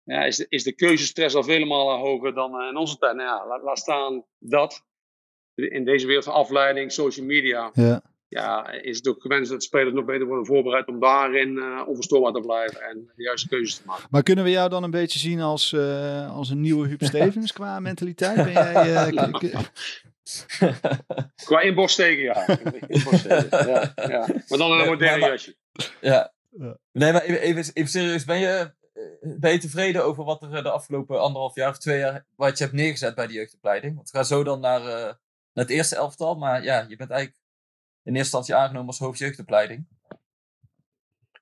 ja, 0.06 0.24
is, 0.24 0.36
de, 0.38 0.46
is 0.50 0.64
de 0.64 0.72
keuzestress 0.76 1.36
al 1.36 1.44
vele 1.44 1.66
malen 1.66 1.98
hoger 2.00 2.34
dan 2.34 2.60
eh, 2.62 2.68
in 2.70 2.78
onze 2.78 2.98
tijd. 2.98 3.16
Nou 3.16 3.28
ja, 3.28 3.48
laat, 3.48 3.62
laat 3.64 3.80
staan 3.80 4.24
dat. 4.40 4.84
In 5.56 5.86
deze 5.86 6.06
wereld 6.08 6.24
van 6.26 6.34
afleiding, 6.34 6.92
social 6.92 7.26
media, 7.26 7.70
Ja. 7.74 8.02
ja, 8.28 8.72
is 8.72 8.98
het 8.98 9.08
ook 9.08 9.22
gewenst 9.22 9.52
dat 9.52 9.64
spelers 9.64 9.94
nog 9.94 10.06
beter 10.06 10.28
worden 10.28 10.46
voorbereid 10.46 10.88
om 10.88 11.00
daarin 11.00 11.58
eh, 11.58 11.82
onverstoorbaar 11.88 12.32
te 12.32 12.40
blijven 12.40 12.82
en 12.82 13.12
de 13.16 13.24
juiste 13.24 13.48
keuzes 13.48 13.76
te 13.78 13.82
maken. 13.86 14.08
Maar 14.10 14.24
kunnen 14.24 14.44
we 14.44 14.50
jou 14.50 14.70
dan 14.70 14.84
een 14.84 14.92
beetje 14.92 15.20
zien 15.20 15.42
als, 15.42 15.74
eh, 15.74 16.36
als 16.36 16.50
een 16.50 16.62
nieuwe 16.62 16.88
Huub 16.88 17.04
Stevens 17.12 17.54
qua 17.54 17.80
mentaliteit? 17.80 18.36
Ben 18.36 18.52
jij, 18.52 18.94
eh, 18.94 19.08
k- 19.32 19.40
k- 19.40 19.72
Qua 21.46 21.62
inborststeken, 21.62 22.24
ja. 22.24 22.48
Inborststeken, 22.88 23.68
ja, 23.68 23.92
ja. 23.96 24.28
Maar 24.48 24.58
dan 24.58 24.72
in 24.72 24.80
een 24.80 24.86
moderne 24.86 25.26
jasje. 25.26 25.56
Ja. 26.02 26.34
Nee, 26.92 27.12
maar 27.12 27.22
even, 27.22 27.64
even, 27.74 27.90
serieus. 27.90 28.26
Ben 28.26 28.40
je, 28.40 28.72
ben 29.22 29.52
je 29.52 29.60
tevreden 29.60 30.04
over 30.04 30.24
wat 30.24 30.44
er 30.44 30.54
eh, 30.54 30.64
de 30.64 30.70
afgelopen 30.70 31.22
anderhalf 31.22 31.56
jaar 31.56 31.70
of 31.70 31.78
twee 31.78 32.00
jaar... 32.00 32.26
wat 32.36 32.58
je 32.58 32.64
hebt 32.64 32.76
neergezet 32.76 33.16
bij 33.16 33.28
de 33.28 33.34
jeugdopleiding? 33.34 33.96
Want 33.96 34.12
we 34.12 34.18
gaan 34.18 34.26
zo 34.26 34.44
dan 34.44 34.60
naar, 34.60 34.82
eh, 34.82 35.04
naar 35.54 35.66
het 35.66 35.70
eerste 35.70 35.96
elftal. 35.96 36.36
Maar 36.36 36.64
ja, 36.64 36.86
je 36.88 36.96
bent 36.96 37.10
eigenlijk 37.10 37.42
in 38.04 38.16
eerste 38.16 38.38
instantie 38.38 38.56
aangenomen 38.56 38.88
als 38.88 39.00
hoofdjeugdopleiding. 39.00 39.88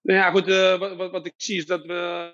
Nou 0.01 0.19
ja, 0.19 0.31
goed, 0.31 0.47
eh, 0.47 0.79
wat, 0.79 0.95
wat, 0.95 1.11
wat 1.11 1.25
ik 1.25 1.33
zie 1.37 1.57
is 1.57 1.65
dat 1.65 1.85
we, 1.85 2.33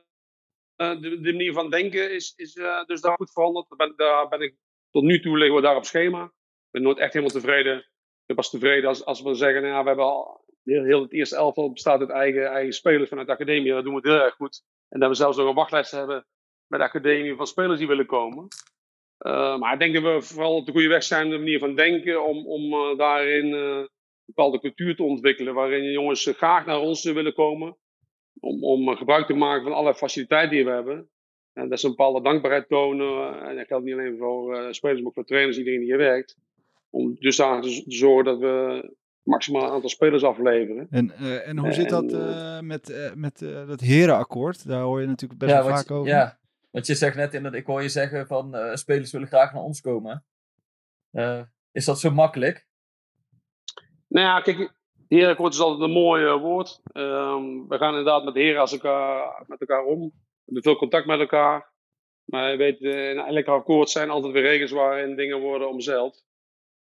eh, 0.75 0.99
de, 1.01 1.19
manier 1.21 1.53
van 1.53 1.69
denken 1.69 2.13
is, 2.13 2.33
is 2.35 2.55
eh, 2.55 2.85
dus 2.85 3.01
daar 3.01 3.15
goed 3.15 3.31
veranderd. 3.31 3.67
Ben, 3.77 3.93
daar 3.95 4.27
ben 4.27 4.41
ik, 4.41 4.55
tot 4.91 5.03
nu 5.03 5.19
toe 5.19 5.37
liggen 5.37 5.55
we 5.55 5.61
daar 5.61 5.75
op 5.75 5.85
schema. 5.85 6.23
Ik 6.23 6.71
ben 6.71 6.81
nooit 6.81 6.97
echt 6.97 7.13
helemaal 7.13 7.35
tevreden. 7.35 7.77
Ik 7.77 8.25
ben 8.25 8.35
pas 8.35 8.49
tevreden 8.49 8.89
als, 8.89 9.05
als 9.05 9.21
we 9.21 9.33
zeggen, 9.33 9.61
nou 9.61 9.73
ja, 9.73 9.81
we 9.81 9.87
hebben 9.87 10.05
al, 10.05 10.45
heel, 10.63 10.83
heel 10.83 11.01
het 11.01 11.13
eerste 11.13 11.35
elftal 11.35 11.71
bestaat 11.71 11.99
uit 11.99 12.09
eigen, 12.09 12.45
eigen 12.45 12.73
spelers 12.73 13.09
vanuit 13.09 13.27
de 13.27 13.33
academie. 13.33 13.71
Dat 13.71 13.83
doen 13.83 13.95
we 13.95 14.09
heel 14.09 14.23
erg 14.23 14.35
goed. 14.35 14.63
En 14.89 14.99
dat 14.99 15.09
we 15.09 15.15
zelfs 15.15 15.37
nog 15.37 15.47
een 15.47 15.55
wachtlijst 15.55 15.91
hebben 15.91 16.25
bij 16.67 16.79
de 16.79 16.85
academie 16.85 17.35
van 17.35 17.47
spelers 17.47 17.79
die 17.79 17.87
willen 17.87 18.05
komen. 18.05 18.47
Eh, 19.17 19.57
maar 19.57 19.73
ik 19.73 19.79
denk 19.79 19.93
dat 19.93 20.03
we 20.03 20.21
vooral 20.21 20.55
op 20.55 20.65
de 20.65 20.71
goede 20.71 20.87
weg 20.87 21.03
zijn, 21.03 21.29
de 21.29 21.37
manier 21.37 21.59
van 21.59 21.75
denken, 21.75 22.25
om, 22.25 22.47
om 22.47 22.73
eh, 22.73 22.97
daarin 22.97 23.53
eh, 23.53 23.59
een 23.59 23.89
bepaalde 24.25 24.59
cultuur 24.59 24.95
te 24.95 25.03
ontwikkelen, 25.03 25.53
waarin 25.53 25.91
jongens 25.91 26.25
graag 26.35 26.65
naar 26.65 26.79
ons 26.79 27.03
willen 27.03 27.33
komen. 27.33 27.77
Om, 28.39 28.63
om 28.63 28.95
gebruik 28.95 29.25
te 29.25 29.33
maken 29.33 29.63
van 29.63 29.73
alle 29.73 29.95
faciliteiten 29.95 30.55
die 30.55 30.65
we 30.65 30.71
hebben. 30.71 31.09
En 31.53 31.69
dat 31.69 31.79
ze 31.79 31.85
een 31.85 31.95
bepaalde 31.95 32.21
dankbaarheid 32.21 32.67
tonen. 32.67 33.41
En 33.41 33.55
dat 33.55 33.67
geldt 33.67 33.85
niet 33.85 33.93
alleen 33.93 34.17
voor 34.17 34.73
spelers, 34.73 34.99
maar 34.99 35.07
ook 35.07 35.13
voor 35.13 35.25
trainers, 35.25 35.57
iedereen 35.57 35.79
die 35.79 35.87
hier 35.87 35.97
werkt. 35.97 36.37
Om 36.89 37.15
dus 37.19 37.41
aan 37.41 37.61
te 37.61 37.83
zorgen 37.87 38.25
dat 38.25 38.39
we 38.39 38.93
maximaal 39.29 39.71
aantal 39.71 39.89
spelers 39.89 40.23
afleveren. 40.23 40.87
en, 40.89 41.11
eh, 41.11 41.47
en 41.47 41.57
hoe 41.57 41.71
zit 41.71 41.89
dat 41.89 42.13
eh, 42.13 42.59
met, 42.59 42.89
eh, 42.89 43.13
met 43.13 43.41
eh, 43.41 43.67
dat 43.67 43.79
herenakkoord? 43.79 44.67
Daar 44.67 44.81
hoor 44.81 45.01
je 45.01 45.07
natuurlijk 45.07 45.39
best 45.39 45.51
ja, 45.51 45.63
wel 45.63 45.75
vaak 45.75 45.91
over. 45.91 46.07
Ja, 46.09 46.39
want 46.71 46.87
je 46.87 46.95
zegt 46.95 47.15
net, 47.15 47.33
inderdaad, 47.33 47.59
ik 47.59 47.67
hoor 47.67 47.81
je 47.81 47.89
zeggen 47.89 48.27
van 48.27 48.55
eh, 48.55 48.75
spelers 48.75 49.11
willen 49.11 49.27
graag 49.27 49.53
naar 49.53 49.63
ons 49.63 49.81
komen. 49.81 50.25
Eh, 51.11 51.41
is 51.71 51.85
dat 51.85 51.99
zo 51.99 52.11
makkelijk? 52.11 52.67
Nou 54.07 54.25
ja, 54.25 54.41
kijk, 54.41 54.73
herenakkoord 55.07 55.53
is 55.53 55.59
altijd 55.59 55.81
een 55.81 55.91
mooi 55.95 56.31
woord. 56.31 56.79
Ehm, 56.83 57.67
we 57.67 57.77
gaan 57.77 57.89
inderdaad 57.89 58.23
met 58.23 58.33
heren 58.33 58.61
als 58.61 58.71
elkaar, 58.71 59.43
met 59.47 59.59
elkaar 59.59 59.83
om. 59.83 59.99
We 59.99 60.11
hebben 60.45 60.63
veel 60.63 60.75
contact 60.75 61.05
met 61.05 61.19
elkaar. 61.19 61.73
Maar 62.25 62.51
je 62.51 62.57
weet, 62.57 62.81
eh, 62.81 63.09
in 63.09 63.17
elk 63.17 63.47
akkoord 63.47 63.89
zijn 63.89 64.09
altijd 64.09 64.33
weer 64.33 64.41
regels 64.41 64.71
waarin 64.71 65.15
dingen 65.15 65.39
worden 65.39 65.69
omzeild. 65.69 66.23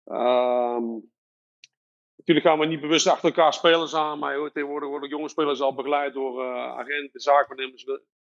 Ehm, 0.04 0.84
natuurlijk 2.30 2.60
gaan 2.60 2.68
we 2.68 2.76
niet 2.76 2.88
bewust 2.88 3.08
achter 3.08 3.30
elkaar 3.30 3.54
spelers 3.54 3.94
aan, 3.94 4.20
maar 4.20 4.52
tegenwoordig 4.52 4.90
worden 4.90 5.10
jonge 5.10 5.30
spelers 5.30 5.62
al 5.62 5.74
begeleid 5.74 6.14
door 6.14 6.44
eh, 6.44 6.78
agenten, 6.78 7.20
zaakwaarnemers, 7.20 7.86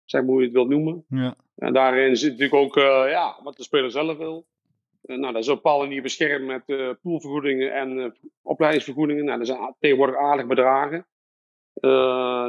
zeg 0.05 0.21
maar 0.21 0.31
hoe 0.31 0.39
je 0.39 0.45
het 0.45 0.55
wilt 0.55 0.69
noemen. 0.69 1.05
Ja. 1.09 1.35
En 1.57 1.73
daarin 1.73 2.17
zit 2.17 2.31
natuurlijk 2.31 2.63
ook 2.63 2.77
eh, 2.77 3.11
ja, 3.11 3.41
wat 3.43 3.57
de 3.57 3.63
speler 3.63 3.91
zelf 3.91 4.17
wil. 4.17 4.47
Eh, 5.03 5.17
nou, 5.17 5.33
dat 5.33 5.43
is 5.43 5.49
op 5.49 5.57
een 5.57 5.63
bepaalde 5.63 5.87
manier 5.87 6.03
beschermd 6.03 6.47
met 6.47 6.99
poolvergoedingen 7.03 7.73
en 7.73 8.17
opleidingsvergoedingen. 8.43 9.25
Nou, 9.25 9.39
dat 9.39 9.47
zijn 9.47 9.75
tegenwoordig 9.79 10.17
aardig 10.17 10.47
bedragen. 10.47 11.07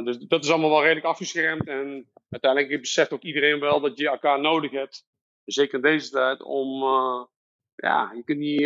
Dus 0.04 0.18
dat 0.18 0.44
is 0.44 0.50
allemaal 0.50 0.70
wel 0.70 0.82
redelijk 0.82 1.06
afgeschermd. 1.06 1.68
En 1.68 2.08
uiteindelijk 2.30 2.80
beseft 2.80 3.12
ook 3.12 3.22
iedereen 3.22 3.60
wel 3.60 3.80
dat 3.80 3.98
je 3.98 4.08
elkaar 4.08 4.40
nodig 4.40 4.70
hebt. 4.70 5.06
Zeker 5.44 5.74
in 5.74 5.82
deze 5.82 6.10
tijd 6.10 6.42
om, 6.42 6.80
ja, 7.74 8.12
je 8.14 8.22
kunt 8.24 8.38
niet 8.38 8.60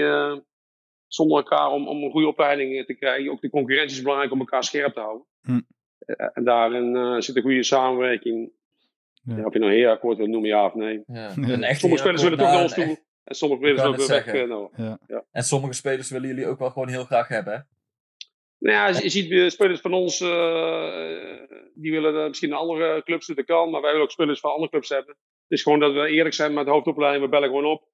zonder 1.15 1.37
elkaar 1.37 1.71
om, 1.71 1.89
om 1.89 2.03
een 2.03 2.11
goede 2.11 2.27
opleiding 2.27 2.87
te 2.87 2.95
krijgen. 2.95 3.31
Ook 3.31 3.41
de 3.41 3.51
concurrentie 3.51 3.97
is 3.97 4.03
belangrijk 4.03 4.33
om 4.33 4.39
elkaar 4.39 4.65
scherp 4.65 4.93
te 4.93 5.01
houden. 5.01 5.27
Hm. 5.43 5.61
Eh, 5.99 6.29
en 6.33 6.45
daarin 6.45 6.97
eh, 6.97 7.21
zit 7.21 7.37
een 7.37 7.43
goede 7.43 7.63
samenwerking. 7.63 8.53
Ja. 9.23 9.37
Ja, 9.37 9.45
of 9.45 9.53
je 9.53 9.59
nou 9.59 9.73
een 9.73 9.79
heerakkoord 9.79 10.17
wil 10.17 10.27
noemen, 10.27 10.49
ja 10.49 10.65
of 10.65 10.75
nee. 10.75 11.03
Ja. 11.07 11.33
Ja. 11.37 11.49
Een 11.49 11.63
echt 11.63 11.81
Sommige 11.81 12.03
spelers 12.03 12.23
willen 12.23 12.39
toch 12.39 12.49
naar 12.49 12.63
ons 12.63 12.75
toe. 12.75 13.01
En 13.25 13.35
sommige 13.35 13.61
spelers 13.61 13.81
wou 13.83 13.93
ook 13.93 13.99
weer 13.99 14.09
net 14.09 14.25
weg. 14.25 14.35
zeggen. 14.35 14.71
eh, 14.73 14.93
nou. 15.07 15.23
En 15.31 15.43
sommige 15.43 15.73
spelers 15.73 16.11
willen 16.11 16.29
jullie 16.29 16.47
ook 16.47 16.59
wel 16.59 16.71
gewoon 16.71 16.89
heel 16.89 17.05
graag 17.05 17.29
hebben, 17.29 17.53
hè? 17.53 17.59
Nou 18.59 18.77
ja, 18.77 18.87
je, 18.89 19.03
je 19.03 19.09
ziet 19.09 19.31
eh, 19.31 19.49
spelers 19.49 19.81
van 19.81 19.93
ons, 19.93 20.21
eh, 20.21 20.89
die 21.75 21.91
willen 21.91 22.21
eh, 22.23 22.29
misschien 22.29 22.49
naar 22.49 22.59
andere 22.59 23.03
clubs 23.05 23.27
dat 23.27 23.45
kan. 23.45 23.71
Maar 23.71 23.81
wij 23.81 23.91
willen 23.91 24.07
ook 24.07 24.13
spelers 24.13 24.41
van 24.41 24.51
andere 24.53 24.71
clubs 24.71 24.89
hebben. 24.89 25.15
Het 25.19 25.59
is 25.59 25.63
gewoon 25.63 25.79
dat 25.79 25.93
we 25.93 26.09
eerlijk 26.09 26.35
zijn 26.35 26.53
met 26.53 26.65
de 26.65 26.71
hoofdopleiding. 26.71 27.25
We 27.25 27.31
bellen 27.31 27.49
gewoon 27.49 27.65
op. 27.65 27.89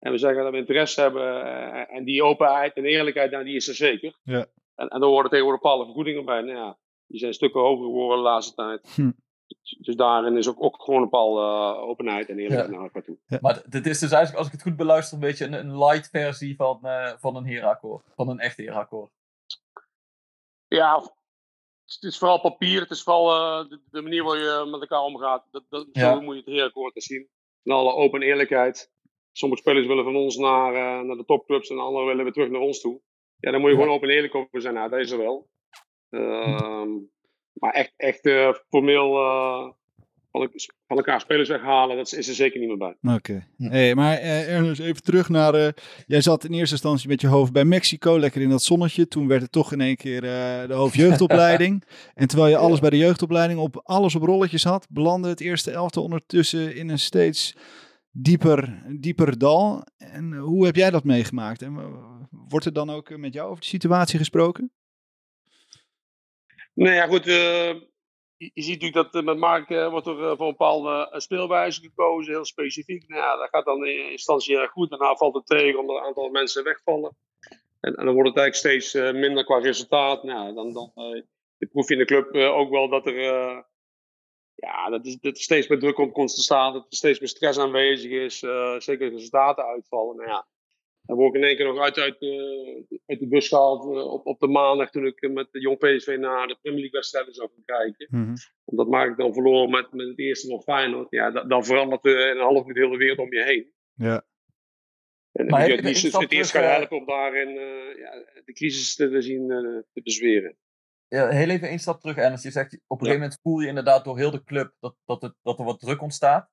En 0.00 0.12
we 0.12 0.18
zeggen 0.18 0.42
dat 0.42 0.52
we 0.52 0.58
interesse 0.58 1.00
hebben. 1.00 1.44
eh, 1.44 1.96
en 1.96 2.04
die 2.04 2.22
openheid 2.24 2.72
en 2.74 2.84
eerlijkheid, 2.84 3.30
nou, 3.30 3.44
die 3.44 3.56
is 3.56 3.68
er 3.68 3.74
zeker. 3.74 4.18
Ja. 4.22 4.46
En, 4.74 4.88
en 4.88 5.02
er 5.02 5.08
worden 5.08 5.30
tegenwoordig 5.30 5.62
bepaalde 5.62 5.84
vergoedingen 5.84 6.24
bij. 6.24 6.40
Nou 6.40 6.56
ja, 6.58 6.78
die 7.06 7.18
zijn 7.18 7.34
stukken 7.34 7.60
hoger 7.60 7.84
geworden 7.84 8.16
de 8.16 8.22
laatste 8.22 8.54
tijd. 8.54 8.88
Hm. 8.94 9.10
Dus 9.80 9.96
daarin 9.96 10.36
is 10.36 10.48
ook, 10.48 10.62
ook 10.62 10.82
gewoon 10.82 11.02
een 11.02 11.08
bepaalde 11.10 11.40
eh, 11.40 11.82
openheid 11.88 12.28
en 12.28 12.38
eerlijkheid 12.38 12.70
Ja. 12.70 12.74
naar 12.76 12.84
elkaar 12.84 13.02
toe. 13.02 13.18
Maar 13.40 13.62
dit 13.68 13.86
is 13.86 13.98
dus 13.98 14.10
eigenlijk, 14.10 14.36
als 14.38 14.46
ik 14.46 14.52
het 14.52 14.62
goed 14.62 14.76
beluister, 14.76 15.14
een 15.14 15.20
beetje 15.20 15.44
een, 15.44 15.52
een 15.52 15.78
light 15.78 16.08
versie 16.10 16.56
van, 16.56 16.78
eh, 16.82 17.12
van 17.18 17.36
een 17.36 17.46
herakkoord. 17.46 18.04
Van 18.14 18.28
een 18.28 18.38
echt 18.38 18.56
herakkoord. 18.56 19.10
Ja, 20.68 21.00
het 21.84 22.02
is 22.02 22.18
vooral 22.18 22.40
papier. 22.40 22.80
Het 22.80 22.90
is 22.90 23.02
vooral 23.02 23.30
eh, 23.62 23.68
de, 23.70 23.80
de 23.90 24.02
manier 24.02 24.22
waarop 24.24 24.42
je 24.42 24.70
met 24.70 24.80
elkaar 24.80 25.02
omgaat. 25.02 25.46
Dat, 25.50 25.64
dat, 25.68 25.86
Ja. 25.92 26.12
Zo 26.14 26.20
moet 26.20 26.34
je 26.34 26.40
het 26.40 26.50
heerakkoord 26.50 27.02
zien. 27.02 27.28
In 27.62 27.72
alle 27.72 27.92
open 27.92 28.22
eerlijkheid. 28.22 28.90
Sommige 29.32 29.60
spelers 29.62 29.86
willen 29.86 30.04
van 30.04 30.16
ons 30.16 30.36
naar, 30.36 30.74
eh, 30.74 31.06
naar 31.06 31.16
de 31.16 31.24
topclubs 31.24 31.70
en 31.70 31.78
anderen 31.78 32.06
willen 32.06 32.24
weer 32.24 32.32
terug 32.32 32.50
naar 32.50 32.60
ons 32.60 32.80
toe. 32.80 33.00
Ja, 33.38 33.50
dan 33.50 33.60
moet 33.60 33.70
je 33.70 33.76
Ja. 33.76 33.82
gewoon 33.82 33.96
open 33.96 34.08
en 34.08 34.14
eerlijk 34.14 34.34
over 34.34 34.60
zijn. 34.60 34.74
Nou, 34.74 34.90
dat 34.90 35.00
is 35.00 35.10
er 35.10 35.18
wel. 35.18 35.48
Ehm, 36.10 36.88
maar 37.52 37.72
echt, 37.72 37.92
echt 37.96 38.26
eh, 38.26 38.52
formeel 38.68 39.16
eh, 39.16 39.68
van, 40.30 40.40
el- 40.42 40.50
van 40.86 40.96
elkaar 40.96 41.20
spelers 41.20 41.48
weghalen, 41.48 41.96
dat 41.96 42.12
is 42.12 42.28
er 42.28 42.34
zeker 42.34 42.60
niet 42.60 42.68
meer 42.68 42.94
bij. 43.00 43.14
Oké. 43.14 43.46
Hey, 43.56 43.94
maar 43.94 44.16
eh, 44.16 44.54
Ernest, 44.54 44.80
even 44.80 45.02
terug 45.02 45.28
naar... 45.28 45.54
eh, 45.54 45.68
jij 46.06 46.20
zat 46.20 46.44
in 46.44 46.52
eerste 46.52 46.74
instantie 46.74 47.08
met 47.08 47.20
je 47.20 47.26
hoofd 47.26 47.52
bij 47.52 47.64
Mexico, 47.64 48.18
lekker 48.18 48.40
in 48.42 48.48
dat 48.50 48.62
zonnetje. 48.62 49.08
Toen 49.08 49.28
werd 49.28 49.42
het 49.42 49.52
toch 49.52 49.72
in 49.72 49.80
één 49.80 49.96
keer 49.96 50.24
eh, 50.24 50.66
de 50.68 50.74
hoofdjeugdopleiding. 50.74 51.84
en 52.14 52.28
terwijl 52.28 52.50
je 52.50 52.56
alles 52.56 52.80
bij 52.80 52.90
de 52.90 52.96
jeugdopleiding 52.96 53.60
op 53.60 53.80
alles 53.84 54.14
op 54.14 54.22
rolletjes 54.22 54.64
had, 54.64 54.86
belandde 54.90 55.28
het 55.28 55.40
eerste 55.40 55.70
elftal 55.70 56.02
ondertussen 56.02 56.74
in 56.76 56.88
een 56.88 56.98
steeds 56.98 57.56
dieper, 58.10 58.82
dieper 59.00 59.38
dal. 59.38 59.84
En 59.96 60.32
hoe 60.36 60.66
heb 60.66 60.76
jij 60.76 60.90
dat 60.90 61.04
meegemaakt? 61.04 61.62
En 61.62 61.74
wordt 62.30 62.66
er 62.66 62.72
dan 62.72 62.90
ook 62.90 63.16
met 63.16 63.34
jou 63.34 63.48
over 63.48 63.60
de 63.60 63.68
situatie 63.68 64.18
gesproken? 64.18 64.72
Nou 66.74 66.94
ja, 66.94 67.06
goed. 67.06 67.26
eh, 67.26 67.74
je, 68.36 68.50
ziet 68.54 68.80
natuurlijk 68.80 69.12
dat 69.12 69.14
eh, 69.14 69.22
met 69.22 69.38
Mark 69.38 69.70
eh, 69.70 69.88
wordt 69.88 70.06
er 70.06 70.16
voor 70.16 70.28
een 70.30 70.36
bepaalde 70.36 71.14
speelwijze 71.16 71.80
gekozen, 71.80 72.32
heel 72.32 72.44
specifiek. 72.44 73.08
Nou 73.08 73.38
dat 73.38 73.48
gaat 73.48 73.64
dan 73.64 73.86
in 73.86 74.10
instantie 74.10 74.68
goed. 74.68 74.90
Daarna 74.90 75.14
valt 75.14 75.34
het 75.34 75.46
tegen 75.46 75.80
omdat 75.80 75.96
een 75.96 76.02
aantal 76.02 76.30
mensen 76.30 76.64
wegvallen. 76.64 77.16
En, 77.80 77.94
dan 77.94 78.14
wordt 78.14 78.28
het 78.28 78.38
eigenlijk 78.38 78.54
steeds 78.54 78.92
minder 78.94 79.44
qua 79.44 79.58
resultaat. 79.58 80.22
Nou, 80.22 80.54
dan, 80.54 80.72
dan 80.72 80.92
proef 81.70 81.88
je 81.88 81.94
in 81.94 82.00
de 82.00 82.04
club 82.04 82.34
ook 82.34 82.70
wel 82.70 82.88
dat 82.88 83.06
er, 83.06 83.64
ja, 84.60 84.90
dat, 84.90 85.06
is, 85.06 85.16
dat 85.20 85.36
er 85.36 85.42
steeds 85.42 85.68
meer 85.68 85.78
druk 85.78 85.98
op 85.98 86.12
komt 86.12 86.34
te 86.34 86.40
staan. 86.42 86.72
Dat 86.72 86.86
er 86.90 86.96
steeds 86.96 87.18
meer 87.20 87.28
stress 87.28 87.58
aanwezig 87.58 88.10
is. 88.10 88.42
eh, 88.42 88.78
zeker 88.78 89.10
resultaten 89.10 89.64
uitvallen. 89.64 90.16
Nou 90.16 90.28
ja, 90.28 90.46
dan 91.02 91.16
word 91.16 91.34
ik 91.34 91.40
in 91.40 91.46
één 91.46 91.56
keer 91.56 91.66
nog 91.66 91.78
uit, 91.78 91.98
uit, 91.98 92.16
eh, 92.20 92.98
uit 93.06 93.18
de 93.20 93.28
bus 93.28 93.48
gehaald 93.48 93.82
eh, 93.84 94.12
op, 94.12 94.26
op 94.26 94.40
de 94.40 94.46
maandag 94.48 94.90
toen 94.90 95.06
ik 95.06 95.30
met 95.30 95.48
de 95.52 95.60
Jong 95.60 95.78
PSV 95.78 96.16
naar 96.20 96.46
de 96.46 96.56
Premier 96.60 96.80
League 96.80 96.98
wedstrijden 97.00 97.34
zou 97.34 97.48
gaan 97.54 97.64
kijken. 97.78 98.08
Omdat 98.64 98.88
Mark 98.88 99.16
dan 99.16 99.32
verloor 99.32 99.68
met, 99.68 99.92
met 99.92 100.06
het 100.08 100.18
eerste 100.18 100.48
nog 100.48 100.62
Feyenoord. 100.62 101.10
Ja, 101.10 101.30
da- 101.30 101.44
dan 101.44 101.64
verandert 101.64 102.04
eh, 102.06 102.12
in 102.12 102.18
een 102.36 102.38
half 102.38 102.60
minuut 102.60 102.76
heel 102.76 102.90
de 102.90 102.96
wereld 102.96 103.18
om 103.18 103.32
je 103.34 103.42
heen. 103.44 103.72
Ja. 103.94 104.24
En 105.32 105.46
Maar 105.46 105.60
dan 105.60 105.68
heb 105.70 105.82
moet 105.84 106.00
je 106.00 106.18
het 106.18 106.32
eerst 106.32 106.50
gaan 106.50 106.62
helpen 106.62 106.96
om 106.96 107.06
daarin 107.06 107.48
eh, 107.48 107.98
ja, 107.98 108.10
de 108.44 108.52
crisis 108.52 108.94
te 108.94 109.20
zien 109.22 109.50
eh, 109.50 109.58
te 109.92 110.00
bezweren. 110.02 110.56
Heel 111.10 111.48
even 111.48 111.68
één 111.68 111.78
stap 111.78 112.00
terug. 112.00 112.16
En 112.16 112.30
als 112.30 112.42
je 112.42 112.50
zegt, 112.50 112.74
op 112.86 113.00
een 113.00 113.06
gegeven 113.06 113.20
moment 113.20 113.38
voel 113.42 113.60
je 113.60 113.68
inderdaad 113.68 114.04
door 114.04 114.18
heel 114.18 114.30
de 114.30 114.44
club 114.44 114.74
dat, 114.80 114.96
dat, 115.04 115.22
het, 115.22 115.34
dat 115.42 115.58
er 115.58 115.64
wat 115.64 115.80
druk 115.80 116.02
ontstaat. 116.02 116.50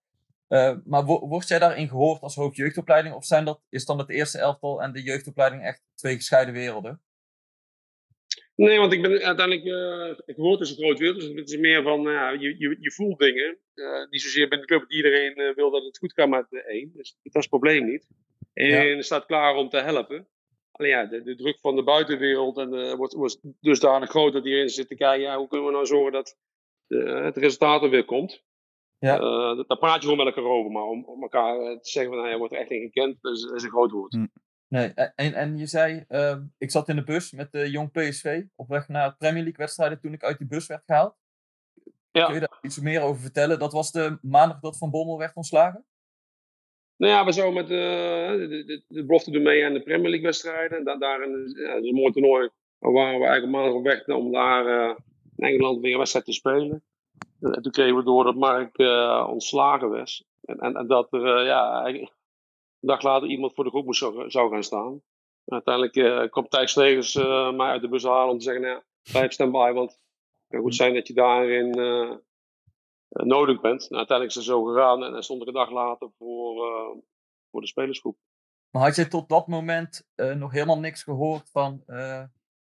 Uh, 0.49 0.75
maar 0.85 1.05
wo 1.05 1.27
word 1.27 1.47
jij 1.47 1.59
daarin 1.59 1.87
gehoord 1.87 2.21
als 2.21 2.35
hoofdjeugdopleiding? 2.35 3.15
Of 3.15 3.25
zijn 3.25 3.45
dat, 3.45 3.61
is 3.69 3.85
dan 3.85 3.97
het 3.97 4.09
eerste 4.09 4.37
elftal 4.37 4.81
en 4.81 4.93
de 4.93 5.01
jeugdopleiding 5.01 5.63
echt 5.63 5.81
twee 5.95 6.15
gescheiden 6.15 6.53
werelden? 6.53 7.01
Nee, 8.55 8.79
want 8.79 8.93
ik 8.93 9.01
ben 9.01 9.21
uiteindelijk, 9.21 9.65
uh, 9.65 10.19
ik 10.25 10.35
hoor 10.35 10.57
dus 10.57 10.69
een 10.69 10.83
groot 10.83 10.99
wereld, 10.99 11.19
dus 11.19 11.29
het 11.35 11.49
is 11.49 11.57
meer 11.57 11.83
van, 11.83 12.07
uh, 12.07 12.31
je, 12.39 12.55
je, 12.57 12.77
je 12.79 12.91
voelt 12.91 13.19
dingen. 13.19 13.57
Uh, 13.75 14.09
niet 14.09 14.21
zozeer 14.21 14.47
binnen 14.47 14.67
de 14.67 14.73
club, 14.73 14.91
iedereen 14.91 15.53
wil 15.55 15.71
dat 15.71 15.83
het 15.83 15.97
goed 15.97 16.13
gaat 16.13 16.29
met 16.29 16.45
de 16.49 16.63
één. 16.63 16.91
Dus 16.93 17.17
dat 17.23 17.35
is 17.35 17.41
het 17.41 17.49
probleem 17.49 17.85
niet. 17.85 18.07
En 18.53 18.67
ja. 18.67 19.01
staat 19.01 19.25
klaar 19.25 19.55
om 19.55 19.69
te 19.69 19.77
helpen. 19.77 20.27
Alleen 20.77 20.91
ja, 20.91 21.05
de, 21.05 21.23
de 21.23 21.35
druk 21.35 21.59
van 21.59 21.75
de 21.75 21.83
buitenwereld 21.83 22.57
en 22.57 22.69
de, 22.69 22.95
wordt, 22.95 23.13
wordt 23.13 23.39
dusdanig 23.61 24.09
groot 24.09 24.33
dat 24.33 24.45
iedereen 24.45 24.69
zit 24.69 24.87
te 24.87 24.95
kijken, 24.95 25.21
ja, 25.21 25.37
hoe 25.37 25.47
kunnen 25.47 25.67
we 25.67 25.73
nou 25.73 25.85
zorgen 25.85 26.11
dat 26.11 26.37
de, 26.87 27.21
het 27.23 27.37
resultaat 27.37 27.83
er 27.83 27.89
weer 27.89 28.05
komt. 28.05 28.45
Ja. 28.99 29.17
daar 29.55 29.77
praat 29.77 29.95
je 29.95 30.01
gewoon 30.01 30.25
met 30.25 30.35
elkaar 30.35 30.51
over, 30.51 30.71
maar 30.71 30.83
om, 30.83 31.05
om 31.05 31.21
elkaar 31.21 31.55
te 31.57 31.89
zeggen 31.89 32.11
van, 32.11 32.21
nou, 32.21 32.31
je 32.31 32.37
wordt 32.37 32.53
er 32.53 32.59
echt 32.59 32.71
in 32.71 32.81
gekend, 32.81 33.17
dat 33.21 33.35
is, 33.35 33.41
dat 33.41 33.55
is 33.55 33.63
een 33.63 33.69
groot 33.69 33.91
woord. 33.91 34.13
Hm. 34.13 34.25
Nee, 34.67 34.93
en, 34.93 35.33
en 35.33 35.57
je 35.57 35.65
zei, 35.65 36.05
uh, 36.09 36.37
ik 36.57 36.71
zat 36.71 36.89
in 36.89 36.95
de 36.95 37.03
bus 37.03 37.31
met 37.31 37.51
de 37.51 37.69
Jong 37.69 37.91
PSV 37.91 38.43
op 38.55 38.67
weg 38.67 38.87
naar 38.87 39.15
Premier 39.17 39.43
League 39.43 39.57
wedstrijden 39.57 39.99
toen 39.99 40.13
ik 40.13 40.23
uit 40.23 40.37
die 40.37 40.47
bus 40.47 40.67
werd 40.67 40.83
gehaald. 40.85 41.15
Ja. 42.11 42.25
Kun 42.25 42.33
je 42.33 42.39
daar 42.39 42.57
iets 42.61 42.79
meer 42.79 43.01
over 43.01 43.21
vertellen? 43.21 43.59
Dat 43.59 43.71
was 43.71 43.91
de 43.91 44.17
maandag 44.21 44.59
dat 44.59 44.77
Van 44.77 44.91
Bommel 44.91 45.17
werd 45.17 45.35
ontslagen? 45.35 45.85
Nou 46.97 47.13
ja, 47.13 47.25
we 47.25 47.31
zouden 47.31 47.55
met 47.55 47.71
uh, 47.71 48.49
de, 48.49 48.63
de, 48.65 48.83
de 48.87 49.05
belofte 49.05 49.31
doen 49.31 49.43
mee 49.43 49.65
aan 49.65 49.73
de 49.73 49.83
Premier 49.83 50.09
League 50.09 50.25
wedstrijden. 50.25 50.83
Da 50.83 50.95
daar 50.95 51.23
in, 51.23 51.53
ja, 51.55 51.73
is 51.73 51.89
een 51.89 51.95
mooi 51.95 52.11
toernooi. 52.11 52.49
Maar 52.79 52.91
waren 52.91 53.19
we 53.19 53.25
eigenlijk 53.25 53.55
maandag 53.55 53.73
op 53.73 53.83
weg 53.83 54.07
om 54.07 54.31
daar 54.31 54.65
uh, 54.65 54.95
in 55.35 55.47
Engeland 55.47 55.81
weer 55.81 55.91
een 55.91 55.97
wedstrijd 55.97 56.25
te 56.25 56.33
spelen. 56.33 56.83
En 57.41 57.61
toen 57.61 57.71
kregen 57.71 57.95
we 57.95 58.03
door 58.03 58.23
dat 58.23 58.35
Mark 58.35 58.77
ontslagen 59.29 59.89
was. 59.89 60.25
En, 60.41 60.57
en, 60.57 60.75
en 60.75 60.87
dat 60.87 61.13
er, 61.13 61.45
ja, 61.45 61.85
een 61.85 62.09
dag 62.79 63.01
later 63.01 63.27
iemand 63.27 63.53
voor 63.53 63.63
de 63.63 63.69
groep 63.69 63.85
moest 63.85 64.05
zou, 64.27 64.51
gaan 64.51 64.63
staan. 64.63 65.01
uiteindelijk 65.45 65.95
uh, 65.95 66.23
kwam 66.29 66.47
Thijs 66.47 66.71
Slegers 66.71 67.15
uh, 67.15 67.51
mij 67.51 67.67
uit 67.67 67.81
de 67.81 67.89
bus 67.89 68.03
halen 68.03 68.31
om 68.31 68.37
te 68.37 68.43
zeggen, 68.43 68.61
nou, 68.63 68.81
blijf 69.11 69.31
stand-by, 69.31 69.71
want 69.73 69.91
het 69.91 69.99
kan 70.47 70.61
goed 70.61 70.75
zijn 70.75 70.93
dat 70.93 71.07
je 71.07 71.13
daarin 71.13 71.79
nodig 73.09 73.61
bent. 73.61 73.81
Nou, 73.81 73.95
uiteindelijk 73.95 74.29
is 74.29 74.35
het 74.35 74.55
zo 74.55 74.63
gegaan 74.63 75.03
en 75.03 75.11
dan 75.11 75.23
stond 75.23 75.41
ik 75.41 75.47
een 75.47 75.53
dag 75.53 75.71
later 75.71 76.09
voor, 76.17 76.55
voor 77.51 77.61
de 77.61 77.67
spelersgroep. 77.67 78.17
Maar 78.71 78.83
had 78.83 78.95
je 78.95 79.07
tot 79.07 79.29
dat 79.29 79.47
moment 79.47 80.07
nog 80.15 80.51
helemaal 80.51 80.79
niks 80.79 81.03
gehoord 81.03 81.49
van, 81.49 81.83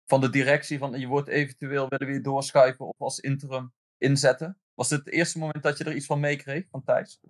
van 0.06 0.20
de 0.20 0.30
directie? 0.30 0.78
Van 0.78 1.00
je 1.00 1.06
wordt 1.06 1.28
eventueel 1.28 1.88
willen 1.88 2.06
weer 2.06 2.22
doorschuiven 2.22 2.86
of 2.86 2.94
als 2.98 3.20
interim 3.20 3.72
inzetten? 3.98 4.58
Was 4.74 4.90
het 4.90 5.04
het 5.04 5.14
eerste 5.14 5.38
moment 5.38 5.62
dat 5.62 5.78
je 5.78 5.84
er 5.84 5.94
iets 5.94 6.06
van 6.06 6.20
meekreeg 6.20 6.64
van 6.70 6.84
Thijs? 6.84 7.20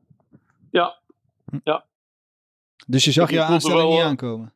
Ja, 0.70 1.01
ja. 1.64 1.87
Dus 2.87 3.05
je 3.05 3.12
zag 3.12 3.31
je 3.31 3.42
aanstelling 3.42 3.90
niet 3.90 4.01
aankomen? 4.01 4.55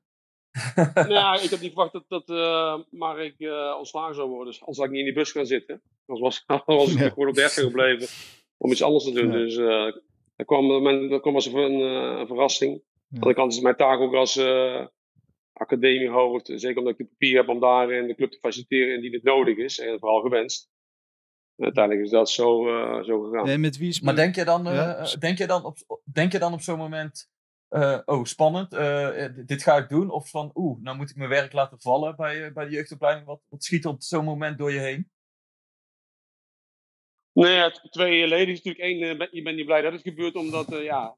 nou 0.95 1.09
ja, 1.09 1.41
ik 1.41 1.51
heb 1.51 1.61
niet 1.61 1.73
verwacht 1.73 1.93
dat, 1.93 2.05
dat 2.09 2.29
uh, 2.29 2.79
Mark 2.91 3.35
uh, 3.39 3.75
ontslagen 3.79 4.15
zou 4.15 4.29
worden. 4.29 4.47
Dus 4.47 4.61
anders 4.61 4.79
had 4.79 4.87
ik 4.87 4.93
niet 4.93 5.01
in 5.01 5.07
die 5.07 5.15
bus 5.15 5.33
gaan 5.33 5.47
zitten. 5.47 5.83
Anders 6.07 6.45
was, 6.47 6.61
was 6.67 6.93
ik 6.93 6.99
ja. 6.99 7.09
gewoon 7.09 7.29
op 7.29 7.35
de 7.35 7.49
gebleven 7.49 8.09
om 8.57 8.71
iets 8.71 8.83
anders 8.83 9.05
te 9.05 9.13
doen. 9.13 9.33
Ja. 9.33 9.39
Dus 9.39 9.57
uh, 9.57 9.93
dat, 10.37 10.47
kwam, 10.47 11.09
dat 11.09 11.21
kwam 11.21 11.35
als 11.35 11.47
een, 11.47 11.81
een 11.81 12.27
verrassing. 12.27 12.83
Ja. 13.09 13.21
Aan 13.21 13.29
de 13.29 13.35
kant 13.35 13.53
is 13.53 13.61
mijn 13.61 13.77
taak 13.77 14.01
ook 14.01 14.15
als 14.15 14.41
academiehoofd. 15.53 16.53
Zeker 16.55 16.79
omdat 16.79 16.93
ik 16.93 16.99
de 16.99 17.05
papier 17.05 17.37
heb 17.37 17.49
om 17.49 17.61
daarin 17.61 18.07
de 18.07 18.15
club 18.15 18.31
te 18.31 18.39
faciliteren 18.39 18.95
indien 18.95 19.13
het 19.13 19.23
nodig 19.23 19.57
is. 19.57 19.79
En 19.79 19.99
vooral 19.99 20.21
gewenst. 20.21 20.71
En 21.57 21.65
uiteindelijk 21.65 22.05
is 22.05 22.13
dat 22.13 22.31
zo, 22.31 22.65
zo 23.05 23.23
gegaan. 23.23 23.49
En 23.49 23.61
met 23.61 23.77
wie 23.77 23.89
is 23.89 24.01
maar 24.01 24.17
denk 24.17 24.35
je 24.35 24.45
dan, 24.45 24.65
denk 25.19 25.39
je 25.39 25.47
dan 25.47 25.65
op, 25.65 25.77
denk 26.13 26.33
je 26.33 26.39
dan 26.39 26.53
op 26.53 26.61
zo'n 26.61 26.79
moment 26.79 27.29
uh, 27.71 27.99
oh, 28.05 28.25
spannend, 28.25 28.75
uh, 28.75 29.25
dit 29.47 29.63
ga 29.63 29.77
ik 29.77 29.89
doen. 29.89 30.11
Of 30.11 30.31
van, 30.31 30.51
oeh, 30.55 30.83
nou 30.83 30.97
moet 30.97 31.11
ik 31.11 31.17
mijn 31.17 31.31
werk 31.31 31.53
laten 31.53 31.81
vallen 31.81 32.17
bij, 32.17 32.53
bij 32.53 32.65
de 32.65 32.71
jeugdopleiding. 32.71 33.27
Wat, 33.27 33.41
wat 33.49 33.65
schiet 33.65 33.87
op 33.87 34.03
zo'n 34.03 34.25
moment 34.25 34.59
door 34.59 34.73
je 34.73 34.79
heen? 34.79 35.11
Nee, 37.45 37.55
ja, 37.55 37.71
twee 37.71 38.27
leden 38.27 38.55
is 38.55 38.63
natuurlijk 38.63 38.85
één, 38.85 39.29
je 39.31 39.43
bent 39.43 39.57
niet 39.57 39.67
blij 39.67 39.83
dat 39.83 39.93
het 39.93 40.03
gebeurt, 40.03 40.35
omdat, 40.35 40.67
ja, 40.69 41.17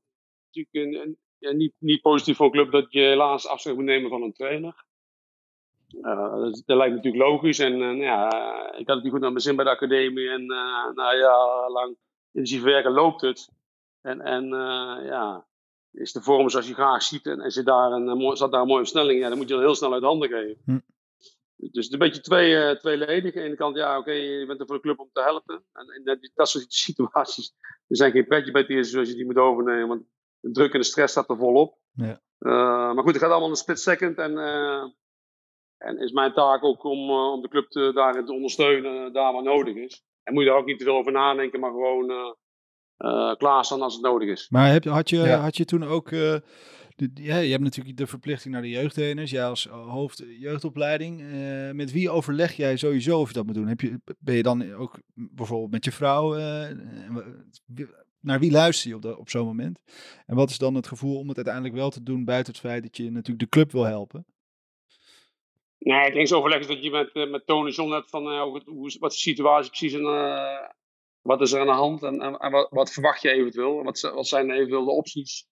natuurlijk 0.53 0.97
een, 1.05 1.17
een, 1.39 1.57
niet, 1.57 1.73
niet 1.79 2.01
positief 2.01 2.37
voor 2.37 2.47
een 2.47 2.53
club 2.53 2.71
dat 2.71 2.93
je 2.93 3.01
helaas 3.01 3.47
afscheid 3.47 3.77
moet 3.77 3.85
nemen 3.85 4.11
van 4.11 4.23
een 4.23 4.33
trainer. 4.33 4.85
dat, 6.67 6.77
lijkt 6.77 6.95
natuurlijk 6.95 7.25
logisch 7.25 7.59
en 7.59 7.97
ja, 7.97 8.27
ik 8.27 8.33
had 8.33 8.73
het 8.73 8.87
natuurlijk 8.87 9.11
goed 9.11 9.21
naar 9.21 9.31
mijn 9.31 9.43
zin 9.43 9.57
bij 9.57 9.65
de 9.65 9.71
academie 9.71 10.29
en 10.29 10.47
nou 10.95 11.17
ja, 11.17 11.69
lang 11.71 11.97
intensief 12.33 12.63
werken 12.63 12.93
loopt 12.93 13.21
het. 13.21 13.49
En, 14.01 14.21
en 14.21 14.49
ja, 15.05 15.47
is 15.93 16.13
de 16.13 16.23
vorm 16.23 16.49
zoals 16.49 16.69
je 16.69 16.75
graag 16.75 17.03
ziet 17.03 17.27
en, 17.27 17.51
zit 17.51 17.67
daar 17.67 17.93
een, 17.93 18.37
zat 18.37 18.53
daar 18.53 18.61
een 18.61 18.67
mooie 18.67 18.81
versnelling, 18.81 19.21
ja, 19.21 19.29
dan 19.29 19.39
moet 19.39 19.49
je 19.49 19.55
dat 19.55 19.63
heel 19.63 19.75
snel 19.75 19.93
uit 19.93 20.03
handen 20.03 20.29
geven. 20.29 20.57
Hm. 20.65 20.79
Dus 21.59 21.71
het 21.71 21.85
is 21.85 21.93
een 21.93 21.99
beetje 21.99 22.21
twee, 22.21 22.51
uh, 22.51 22.71
tweeledig. 22.71 23.35
Aan 23.35 23.41
de 23.41 23.47
ene 23.47 23.57
kant, 23.57 23.77
ja, 23.77 23.91
oké, 23.91 23.99
okay, 23.99 24.21
je 24.21 24.47
bent 24.47 24.61
er 24.61 24.67
voor 24.67 24.77
de 24.77 24.83
club 24.83 24.99
om 24.99 25.09
te 25.13 25.23
helpen. 25.23 25.65
En 25.73 25.95
in 25.97 26.05
dat, 26.05 26.31
dat 26.35 26.49
soort 26.49 26.73
situaties, 26.89 27.55
er 27.89 27.97
zijn 27.97 28.13
geen 28.13 28.27
pretje 28.27 28.53
bij 28.53 28.61
het 28.61 28.71
eerste 28.71 28.93
zoals 28.93 29.09
je 29.09 29.15
die 29.15 29.25
moet 29.25 29.37
overnemen. 29.37 29.89
Want 29.89 30.03
de 30.41 30.51
druk 30.51 30.73
en 30.73 30.81
de 30.81 30.87
stress 30.87 31.13
staat 31.13 31.31
er 31.31 31.37
volop. 31.37 31.79
Ja. 31.93 32.21
Uh, 32.39 32.95
maar 32.95 33.03
goed, 33.03 33.13
het 33.13 33.23
gaat 33.23 33.31
allemaal 33.31 33.51
een 33.51 33.57
split 33.57 33.81
second. 33.81 34.19
En, 34.19 34.33
uh, 34.33 34.83
en 35.77 35.99
is 35.99 36.13
mijn 36.13 36.33
taak 36.33 36.65
ook 36.65 36.85
om, 36.85 37.11
om 37.11 37.43
de 37.43 37.49
club 37.49 37.69
te, 37.69 37.93
daarin 37.95 38.27
te 38.27 38.33
ondersteunen, 38.33 39.13
daar 39.13 39.33
waar 39.33 39.43
nodig 39.43 39.75
is. 39.75 40.05
En 40.23 40.35
moet 40.35 40.43
je 40.43 40.49
daar 40.49 40.59
ook 40.59 40.67
niet 40.67 40.79
te 40.79 40.85
veel 40.85 40.97
over 40.97 41.13
nadenken, 41.13 41.61
maar 41.61 41.71
gewoon 41.71 42.11
uh, 42.99 43.35
klaarstaan 43.35 43.83
als 43.83 43.95
het 43.95 44.03
nodig 44.03 44.29
is. 44.29 44.49
Maar 44.49 44.71
heb, 44.71 44.85
had, 44.85 45.11
je, 45.11 45.29
had 45.29 45.57
je 45.57 45.65
toen 45.65 45.85
ook... 45.85 46.11
Ja, 47.15 47.37
je 47.39 47.51
hebt 47.51 47.63
natuurlijk 47.63 47.97
de 47.97 48.07
verplichting 48.07 48.55
naar 48.55 48.63
de 48.63 48.69
jeugdtrainers. 48.69 49.31
Jij 49.31 49.45
als 49.45 49.65
hoofd 49.67 50.25
jeugdopleiding. 50.39 51.21
Uh, 51.21 51.71
met 51.71 51.93
wie 51.93 52.11
overleg 52.11 52.57
jij 52.57 52.77
sowieso 52.77 53.21
of 53.21 53.29
je 53.29 53.35
dat 53.35 53.47
moet 53.47 53.55
doen? 53.55 53.67
Heb 53.67 53.81
je, 53.81 54.01
ben 54.19 54.35
je 54.35 54.43
dan 54.43 54.73
ook 54.73 55.01
bijvoorbeeld 55.15 55.71
met 55.71 55.85
je 55.85 55.93
vrouw... 55.93 56.35
naar 58.21 58.41
wie 58.41 58.51
luister 58.51 58.91
je 58.91 58.97
op, 58.97 59.19
op 59.19 59.29
zo'n 59.29 59.47
moment? 59.47 59.79
En 60.27 60.37
wat 60.37 60.51
is 60.51 60.59
dan 60.59 60.75
het 60.75 60.87
gevoel 60.87 61.19
om 61.19 61.29
het 61.29 61.37
uiteindelijk 61.37 61.75
wel 61.75 61.91
te 61.91 62.03
doen... 62.03 62.25
buiten 62.25 62.53
het 62.53 62.63
feit 62.63 62.83
dat 62.83 62.97
je 62.97 63.11
natuurlijk 63.11 63.39
de 63.39 63.49
club 63.49 63.73
wil 63.73 63.85
helpen? 63.85 64.27
Nee, 65.79 66.05
het 66.05 66.15
eens 66.15 66.33
overleg 66.33 66.59
is 66.59 66.67
dat 66.67 66.83
je 66.83 66.91
met, 66.91 67.31
met 67.31 67.47
Tony 67.47 67.71
John 67.71 67.93
hebt 67.93 68.11
van 68.11 68.23
hoe, 68.65 68.97
wat 68.99 69.11
de 69.11 69.17
situatie 69.17 69.71
precies 69.71 69.93
en 69.93 70.03
wat 71.23 71.41
is 71.41 71.53
er 71.53 71.61
aan 71.61 71.67
de 71.67 71.73
hand 71.73 72.03
en, 72.03 72.21
en, 72.21 72.37
en 72.37 72.67
wat, 72.71 72.93
verwacht 72.93 73.23
je 73.23 73.31
eventueel? 73.31 73.83
Wat, 73.83 74.01
wat 74.01 74.27
zijn 74.27 74.51
eventueel 74.51 74.85
de 74.85 74.91
opties? 74.91 75.47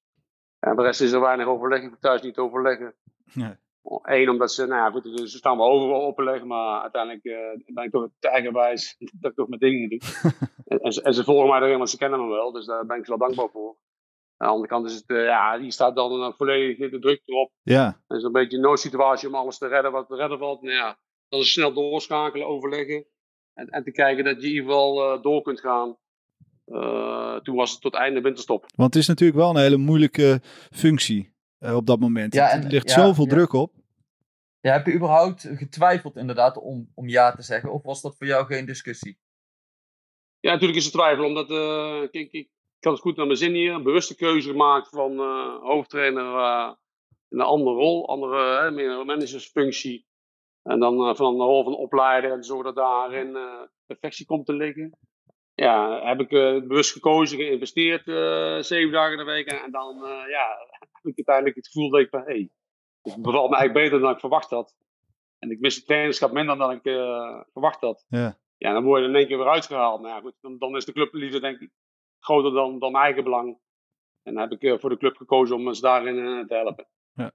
En 0.66 0.74
voor 0.74 0.82
de 0.82 0.88
rest 0.88 1.00
is 1.00 1.12
er 1.12 1.20
weinig 1.20 1.46
overleg. 1.46 1.82
Ik 1.82 1.96
thuis 2.00 2.22
niet 2.22 2.38
overleggen. 2.38 2.94
Nee. 3.32 3.54
Eén, 4.02 4.28
omdat 4.28 4.52
ze, 4.52 4.66
nou 4.66 4.80
ja, 4.80 4.90
goed, 4.90 5.28
ze 5.30 5.36
staan 5.36 5.56
wel 5.56 5.70
overal 5.70 6.02
overleg, 6.06 6.44
maar 6.44 6.82
uiteindelijk 6.82 7.24
uh, 7.24 7.74
ben 7.74 7.84
ik 7.84 7.90
toch 7.90 8.08
eigenwijs 8.20 8.96
dat 9.20 9.30
ik 9.30 9.36
toch 9.36 9.48
mijn 9.48 9.60
dingen 9.60 9.88
doe. 9.88 9.98
en, 10.64 10.78
en, 10.78 10.92
ze, 10.92 11.02
en, 11.02 11.14
ze 11.14 11.24
volgen 11.24 11.48
mij 11.48 11.60
erin, 11.60 11.76
want 11.76 11.90
ze 11.90 11.96
kennen 11.96 12.20
me 12.20 12.34
wel, 12.34 12.52
dus 12.52 12.66
daar 12.66 12.86
ben 12.86 12.96
ik 12.96 13.04
ze 13.04 13.10
wel 13.10 13.26
dankbaar 13.26 13.48
voor. 13.48 13.76
Aan 14.36 14.46
de 14.46 14.52
andere 14.52 14.68
kant 14.68 14.86
is 14.86 14.94
het, 14.94 15.08
uh, 15.08 15.24
ja, 15.24 15.58
die 15.58 15.70
staat 15.70 15.94
dan 15.94 16.20
uh, 16.20 16.32
volledig 16.36 16.90
de 16.90 16.98
druk 16.98 17.22
erop. 17.24 17.50
Ja. 17.62 18.00
Het 18.06 18.18
is 18.18 18.24
een 18.24 18.32
beetje 18.32 18.56
een 18.56 18.62
noodsituatie 18.62 19.28
om 19.28 19.34
alles 19.34 19.58
te 19.58 19.68
redden 19.68 19.92
wat 19.92 20.08
te 20.08 20.16
redden 20.16 20.38
valt. 20.38 20.62
Nou 20.62 20.74
ja, 20.74 20.98
dan 21.28 21.40
is 21.40 21.52
snel 21.52 21.72
doorschakelen, 21.72 22.46
overleggen. 22.46 23.06
En, 23.54 23.68
en 23.68 23.84
te 23.84 23.92
kijken 23.92 24.24
dat 24.24 24.40
je 24.40 24.48
in 24.48 24.54
ieder 24.54 24.64
geval 24.64 25.16
uh, 25.16 25.22
door 25.22 25.42
kunt 25.42 25.60
gaan. 25.60 25.96
Uh, 26.66 27.36
toen 27.36 27.56
was 27.56 27.70
het 27.70 27.80
tot 27.80 27.94
einde 27.94 28.20
winterstop. 28.20 28.66
Want 28.74 28.94
het 28.94 29.02
is 29.02 29.08
natuurlijk 29.08 29.38
wel 29.38 29.50
een 29.50 29.56
hele 29.56 29.76
moeilijke 29.76 30.40
functie 30.70 31.34
uh, 31.60 31.76
op 31.76 31.86
dat 31.86 32.00
moment. 32.00 32.34
Ja, 32.34 32.50
en, 32.50 32.64
er 32.64 32.70
ligt 32.70 32.88
ja, 32.88 32.94
zoveel 32.94 33.24
ja. 33.24 33.30
druk 33.30 33.52
op. 33.52 33.72
Ja, 34.60 34.72
heb 34.72 34.86
je 34.86 34.94
überhaupt 34.94 35.48
getwijfeld 35.54 36.16
inderdaad 36.16 36.58
om, 36.58 36.90
om 36.94 37.08
ja 37.08 37.32
te 37.32 37.42
zeggen? 37.42 37.72
Of 37.72 37.82
was 37.82 38.02
dat 38.02 38.16
voor 38.16 38.26
jou 38.26 38.46
geen 38.46 38.66
discussie? 38.66 39.18
Ja, 40.40 40.50
natuurlijk 40.52 40.78
is 40.78 40.84
het 40.84 40.94
twijfel. 40.94 41.24
Omdat 41.24 41.50
ik, 42.02 42.12
ik, 42.12 42.32
ik 42.32 42.48
had 42.80 42.92
het 42.92 43.02
goed 43.02 43.16
naar 43.16 43.26
mijn 43.26 43.38
zin 43.38 43.54
hier. 43.54 43.72
Een 43.72 43.82
bewuste 43.82 44.16
keuze 44.16 44.50
gemaakt 44.50 44.88
van 44.88 45.18
hoofdtrainer 45.62 46.24
in 47.28 47.38
een 47.38 47.46
andere 47.46 47.76
rol. 47.76 48.08
Andere, 48.08 48.70
meer 48.70 49.04
managersfunctie. 49.04 50.06
En 50.66 50.80
dan 50.80 51.08
uh, 51.08 51.14
van 51.14 51.36
de 51.36 51.44
rol 51.44 51.64
van 51.64 51.76
opleider 51.76 52.32
en 52.32 52.44
zorgen 52.44 52.64
dat 52.64 52.74
daarin 52.74 53.28
uh, 53.28 53.62
perfectie 53.86 54.26
komt 54.26 54.46
te 54.46 54.52
liggen. 54.52 54.98
Ja, 55.62 56.06
heb 56.06 56.20
ik 56.20 56.30
uh, 56.30 56.60
bewust 56.60 56.92
gekozen, 56.92 57.38
geïnvesteerd 57.38 58.04
zeven 58.66 58.92
dagen 58.92 59.12
in 59.12 59.18
de 59.18 59.24
week. 59.24 59.46
En, 59.46 59.62
en 59.62 59.70
dan 59.70 59.96
ja, 60.28 60.46
heb 60.92 61.04
ik 61.04 61.16
uiteindelijk 61.16 61.56
het 61.56 61.66
gevoel 61.66 61.90
dat 61.90 62.00
ik 62.00 62.08
van, 62.08 62.20
hé, 62.20 62.26
hey, 62.26 62.50
het 63.02 63.22
bevalt 63.22 63.50
me 63.50 63.56
eigenlijk 63.56 63.84
beter 63.84 64.00
dan 64.00 64.14
ik 64.14 64.20
verwacht 64.20 64.50
had. 64.50 64.74
En 65.38 65.50
ik 65.50 65.60
mis 65.60 65.76
het 65.76 65.86
trainerschap 65.86 66.32
minder 66.32 66.56
dan 66.56 66.70
ik 66.70 66.82
verwacht 67.52 67.80
had. 67.80 68.04
Ja. 68.08 68.38
ja, 68.56 68.72
dan 68.72 68.84
word 68.84 69.02
je 69.02 69.08
in 69.08 69.14
één 69.14 69.26
keer 69.26 69.38
weer 69.38 69.48
uitgehaald. 69.48 70.00
Nou 70.00 70.14
ja, 70.14 70.20
goed, 70.20 70.34
dan, 70.40 70.58
dan 70.58 70.76
is 70.76 70.84
de 70.84 70.92
clubliefde 70.92 71.40
denk 71.40 71.60
ik 71.60 71.70
groter 72.18 72.52
dan, 72.52 72.78
dan 72.78 72.92
mijn 72.92 73.04
eigen 73.04 73.24
belang. 73.24 73.58
En 74.22 74.34
dan 74.34 74.48
heb 74.48 74.60
ik 74.60 74.80
voor 74.80 74.90
de 74.90 74.96
club 74.96 75.16
gekozen 75.16 75.56
om 75.56 75.66
ons 75.66 75.80
daarin 75.80 76.46
te 76.46 76.54
helpen. 76.54 76.86
Ja. 77.12 77.32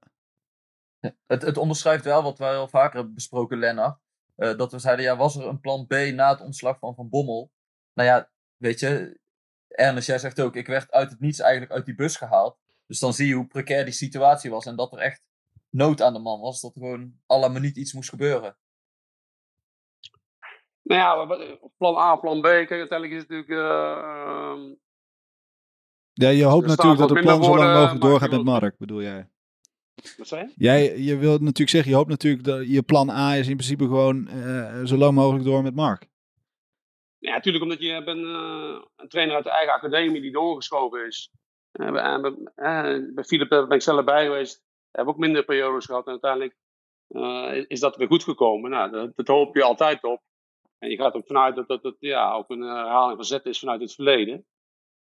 Het, 1.28 1.42
het 1.42 1.58
onderschrijft 1.58 2.04
wel 2.04 2.24
wat 2.24 2.38
wij 2.38 2.56
al 2.56 2.68
vaker 2.68 2.96
hebben 2.96 3.14
besproken, 3.14 3.60
Lennart. 3.60 4.00
eh, 4.36 4.58
dat 4.58 4.72
we 4.72 4.80
zeiden, 4.80 5.06
ja, 5.06 5.18
was 5.18 5.36
er 5.36 5.48
een 5.48 5.60
plan 5.60 5.88
B 5.88 5.92
na 5.92 6.30
het 6.30 6.42
ontslag 6.42 6.80
van 6.80 6.96
Van 6.96 7.10
Bommel? 7.10 7.52
Nou 7.94 8.10
ja, 8.10 8.30
weet 8.58 8.80
je, 8.80 9.20
Ernest, 9.68 10.08
jij 10.08 10.20
zegt 10.20 10.42
ook, 10.42 10.56
ik 10.56 10.68
werd 10.68 10.92
uit 10.92 11.10
het 11.10 11.20
niets 11.20 11.40
eigenlijk 11.40 11.72
uit 11.72 11.86
die 11.86 11.96
bus 11.96 12.16
gehaald. 12.16 12.58
Dus 12.88 13.00
dan 13.00 13.14
zie 13.14 13.28
je 13.28 13.34
hoe 13.34 13.48
precair 13.48 13.86
die 13.86 13.94
situatie 13.94 14.50
was 14.50 14.66
en 14.66 14.76
dat 14.76 14.92
er 14.92 15.00
echt 15.00 15.22
nood 15.70 16.02
aan 16.02 16.14
de 16.14 16.20
man 16.20 16.40
was. 16.40 16.62
Dat 16.62 16.76
er 16.76 16.82
gewoon 16.82 17.14
alle 17.26 17.50
minuut 17.50 17.78
iets 17.78 17.94
moest 17.94 18.10
gebeuren. 18.10 18.58
Nou 20.82 21.00
ja, 21.00 21.68
plan 21.78 21.98
A, 21.98 22.16
plan 22.16 22.42
B. 22.42 22.44
Kijk, 22.44 22.72
uiteindelijk 22.72 23.12
is 23.12 23.20
het 23.20 23.30
natuurlijk. 23.30 23.50
eh, 23.50 24.04
ehm, 24.04 24.74
Ja, 26.14 26.30
je 26.30 26.44
hoopt 26.44 26.68
natuurlijk 26.68 27.00
dat 27.00 27.10
het 27.10 27.22
plan 27.22 27.44
zo 27.44 27.58
lang 27.58 27.74
mogelijk 27.74 28.02
maar 28.02 28.10
doorgaat 28.10 28.32
met 28.32 28.44
Mark, 28.44 28.78
bedoel 28.78 29.02
jij? 29.02 29.30
wat 30.18 30.28
zei 30.28 30.42
je? 30.46 30.54
Jij 30.56 31.00
je 31.00 31.18
wilt 31.18 31.42
natuurlijk 31.42 31.70
zeggen, 31.70 31.92
je 31.92 31.98
hoopt 31.98 32.10
natuurlijk 32.10 32.44
dat 32.44 32.68
je 32.68 32.82
plan 32.82 33.10
A 33.10 33.36
is 33.36 33.48
in 33.48 33.56
principe 33.56 33.84
gewoon 33.84 34.28
eh, 34.28 34.86
zo 34.86 34.98
lang 34.98 35.14
mogelijk 35.14 35.46
door 35.46 35.64
met 35.64 35.76
Mark. 35.76 36.10
Ja, 37.22 37.32
natuurlijk, 37.32 37.64
omdat 37.64 37.80
je 37.82 38.04
bent 38.04 38.24
eh, 38.26 38.82
een 38.96 39.08
trainer 39.10 39.36
uit 39.36 39.44
de 39.44 39.50
eigen 39.52 39.74
academie 39.74 40.22
die 40.22 40.32
doorgeschoven 40.32 41.06
is. 41.06 41.32
Eh, 41.72 41.92
bij- 41.92 42.22
bij- 42.56 43.12
bij 43.14 43.24
Philip 43.24 43.50
ben 43.50 43.70
ik 43.70 43.82
zelf 43.82 44.04
bij 44.04 44.26
geweest. 44.26 44.64
Hebben 44.92 45.14
ook 45.14 45.20
minder 45.20 45.44
periodes 45.44 45.86
gehad. 45.86 46.06
En 46.06 46.12
uiteindelijk 46.12 46.56
is 47.70 47.80
dat 47.80 47.96
weer 47.96 48.08
goed 48.08 48.24
gekomen. 48.24 48.70
Nou, 48.70 48.92
dat, 48.92 49.16
dat 49.16 49.28
hoop 49.28 49.56
je 49.56 49.64
altijd 49.64 50.04
op. 50.04 50.22
En 50.78 50.90
je 50.90 50.96
gaat 50.98 51.14
ook 51.14 51.26
vanuit 51.26 51.56
dat 51.56 51.68
dat, 51.68 51.82
dat 51.84 51.96
ja, 52.00 52.34
ook 52.34 52.50
een 52.50 52.62
herhaling 52.62 53.16
van 53.16 53.26
zet 53.26 53.46
is 53.46 53.60
vanuit 53.60 53.82
het 53.82 53.94
verleden. 53.94 54.46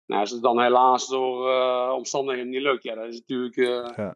Nou, 0.05 0.21
als 0.21 0.31
het 0.31 0.41
dan 0.41 0.61
helaas 0.61 1.07
door 1.07 1.49
omstandigheden 1.91 2.49
niet 2.49 2.61
lukt, 2.61 2.83
ja, 2.83 2.95
dat 2.95 3.05
is 3.07 3.19
natuurlijk 3.19 3.55
Ja. 3.95 4.15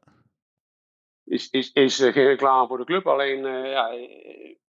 is, 1.23 1.49
is, 1.49 1.71
is 1.71 1.97
geen 1.97 2.13
reclame 2.27 2.67
voor 2.67 2.77
de 2.77 2.83
club. 2.85 3.07
Alleen, 3.07 3.45
ja, 3.45 3.89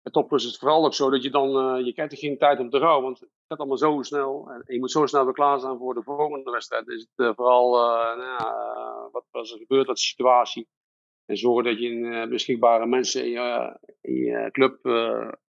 het 0.02 0.14
topplus 0.14 0.44
is 0.44 0.50
het 0.50 0.60
vooral 0.60 0.86
ook 0.86 0.94
zo 0.94 1.10
dat 1.10 1.24
je 1.24 1.30
dan, 1.30 1.48
eh, 1.48 1.86
je 1.86 1.94
krijgt 1.94 2.12
er 2.12 2.18
geen 2.18 2.38
tijd 2.38 2.60
om 2.60 2.70
te 2.70 2.78
rouwen, 2.78 3.04
want 3.04 3.20
het 3.20 3.30
gaat 3.48 3.58
allemaal 3.58 3.78
zo 3.78 4.02
snel. 4.02 4.50
En 4.50 4.74
je 4.74 4.80
moet 4.80 4.92
zo 4.92 5.06
snel 5.06 5.24
weer 5.24 5.34
klaarstaan 5.34 5.78
voor 5.78 5.94
de 5.94 6.04
volgende 6.04 6.52
wedstrijd. 6.52 6.86
Dus 6.86 7.08
het 7.16 7.28
eh, 7.28 7.36
vooral, 7.36 7.76
eh, 7.76 8.18
nou, 8.18 8.30
ja, 8.30 9.10
wat 9.12 9.26
was 9.32 9.52
er 9.52 9.58
gebeurd, 9.58 9.88
de 9.88 9.98
situatie. 9.98 10.68
En 11.26 11.38
zorgen 11.38 11.64
dat 11.64 11.80
je 11.80 11.90
een, 11.90 12.30
beschikbare 12.30 12.86
mensen 12.86 13.26
in 13.26 13.32
je, 13.32 13.78
in 14.02 14.16
je 14.16 14.50
club 14.52 14.82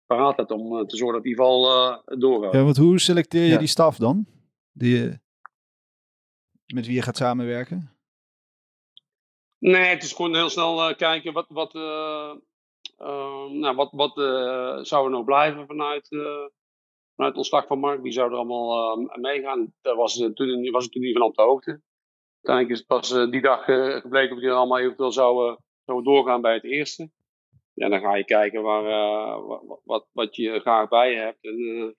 paraat 0.05 0.37
hebt 0.37 0.51
om 0.51 0.87
te 0.87 0.97
zorgen 0.97 1.15
dat 1.15 1.23
die 1.23 1.35
val 1.35 1.61
doorgaat. 2.05 2.53
Ja, 2.53 2.63
want 2.63 2.77
hoe 2.77 2.99
selecteer 2.99 3.43
je 3.43 3.51
Ja. 3.51 3.57
die 3.57 3.67
staf 3.67 3.97
dan? 3.97 4.25
Die, 4.71 5.19
met 6.73 6.85
wie 6.85 6.95
je 6.95 7.01
gaat 7.01 7.17
samenwerken? 7.17 7.97
Nee, 9.57 9.83
het 9.83 10.03
is 10.03 10.13
gewoon 10.13 10.35
heel 10.35 10.49
snel 10.49 10.95
kijken 10.95 11.33
wat, 11.33 11.45
wat, 11.49 11.73
nou, 13.51 13.75
wat, 13.75 13.91
wat 13.91 14.17
eh, 14.17 14.77
zou 14.81 15.05
er 15.05 15.11
nou 15.11 15.23
blijven 15.23 15.65
vanuit, 15.67 16.11
eh 16.11 16.45
vanuit 17.17 17.35
het 17.35 17.37
ontslag 17.37 17.67
van 17.67 17.79
Mark. 17.79 18.01
Wie 18.01 18.11
zou 18.11 18.31
er 18.31 18.37
allemaal 18.37 18.97
eh, 18.97 19.15
meegaan? 19.15 19.73
Daar 19.81 19.95
was, 19.95 20.19
eh, 20.19 20.29
toen, 20.29 20.71
was 20.71 20.85
ik 20.85 20.91
toen 20.91 21.01
niet 21.01 21.17
van 21.17 21.27
op 21.27 21.35
de 21.35 21.41
hoogte. 21.41 21.81
Uiteindelijk 22.41 22.69
is 22.69 22.77
het 22.77 22.87
pas 22.87 23.31
die 23.31 23.41
dag 23.41 23.63
gebleken 24.01 24.35
of 24.35 24.41
die 24.41 24.51
allemaal 24.51 24.79
eventueel 24.79 25.11
zouden, 25.11 25.63
zouden 25.85 26.13
doorgaan 26.13 26.41
bij 26.41 26.53
het 26.53 26.63
eerste. 26.63 27.09
Ja, 27.73 27.89
dan 27.89 27.99
ga 27.99 28.15
je 28.15 28.25
kijken 28.25 28.61
waar, 28.61 28.85
eh, 28.85 29.59
wat, 29.83 30.07
wat, 30.11 30.35
je 30.35 30.59
graag 30.59 30.87
bij 30.87 31.11
je 31.11 31.17
hebt. 31.17 31.43
En, 31.43 31.95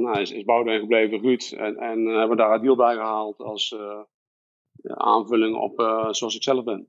nou, 0.00 0.20
is, 0.20 0.30
is 0.32 0.44
Boudewijn 0.44 0.80
gebleven, 0.80 1.20
Ruud. 1.20 1.52
En, 1.56 1.76
en 1.76 2.06
hebben 2.06 2.28
we 2.28 2.36
daar 2.36 2.54
een 2.54 2.62
deal 2.62 2.76
bij 2.76 2.94
gehaald 2.94 3.38
als 3.38 3.68
ja, 4.72 4.94
aanvulling 4.94 5.56
op 5.56 5.80
zoals 6.10 6.36
ik 6.36 6.42
zelf 6.42 6.64
ben. 6.64 6.88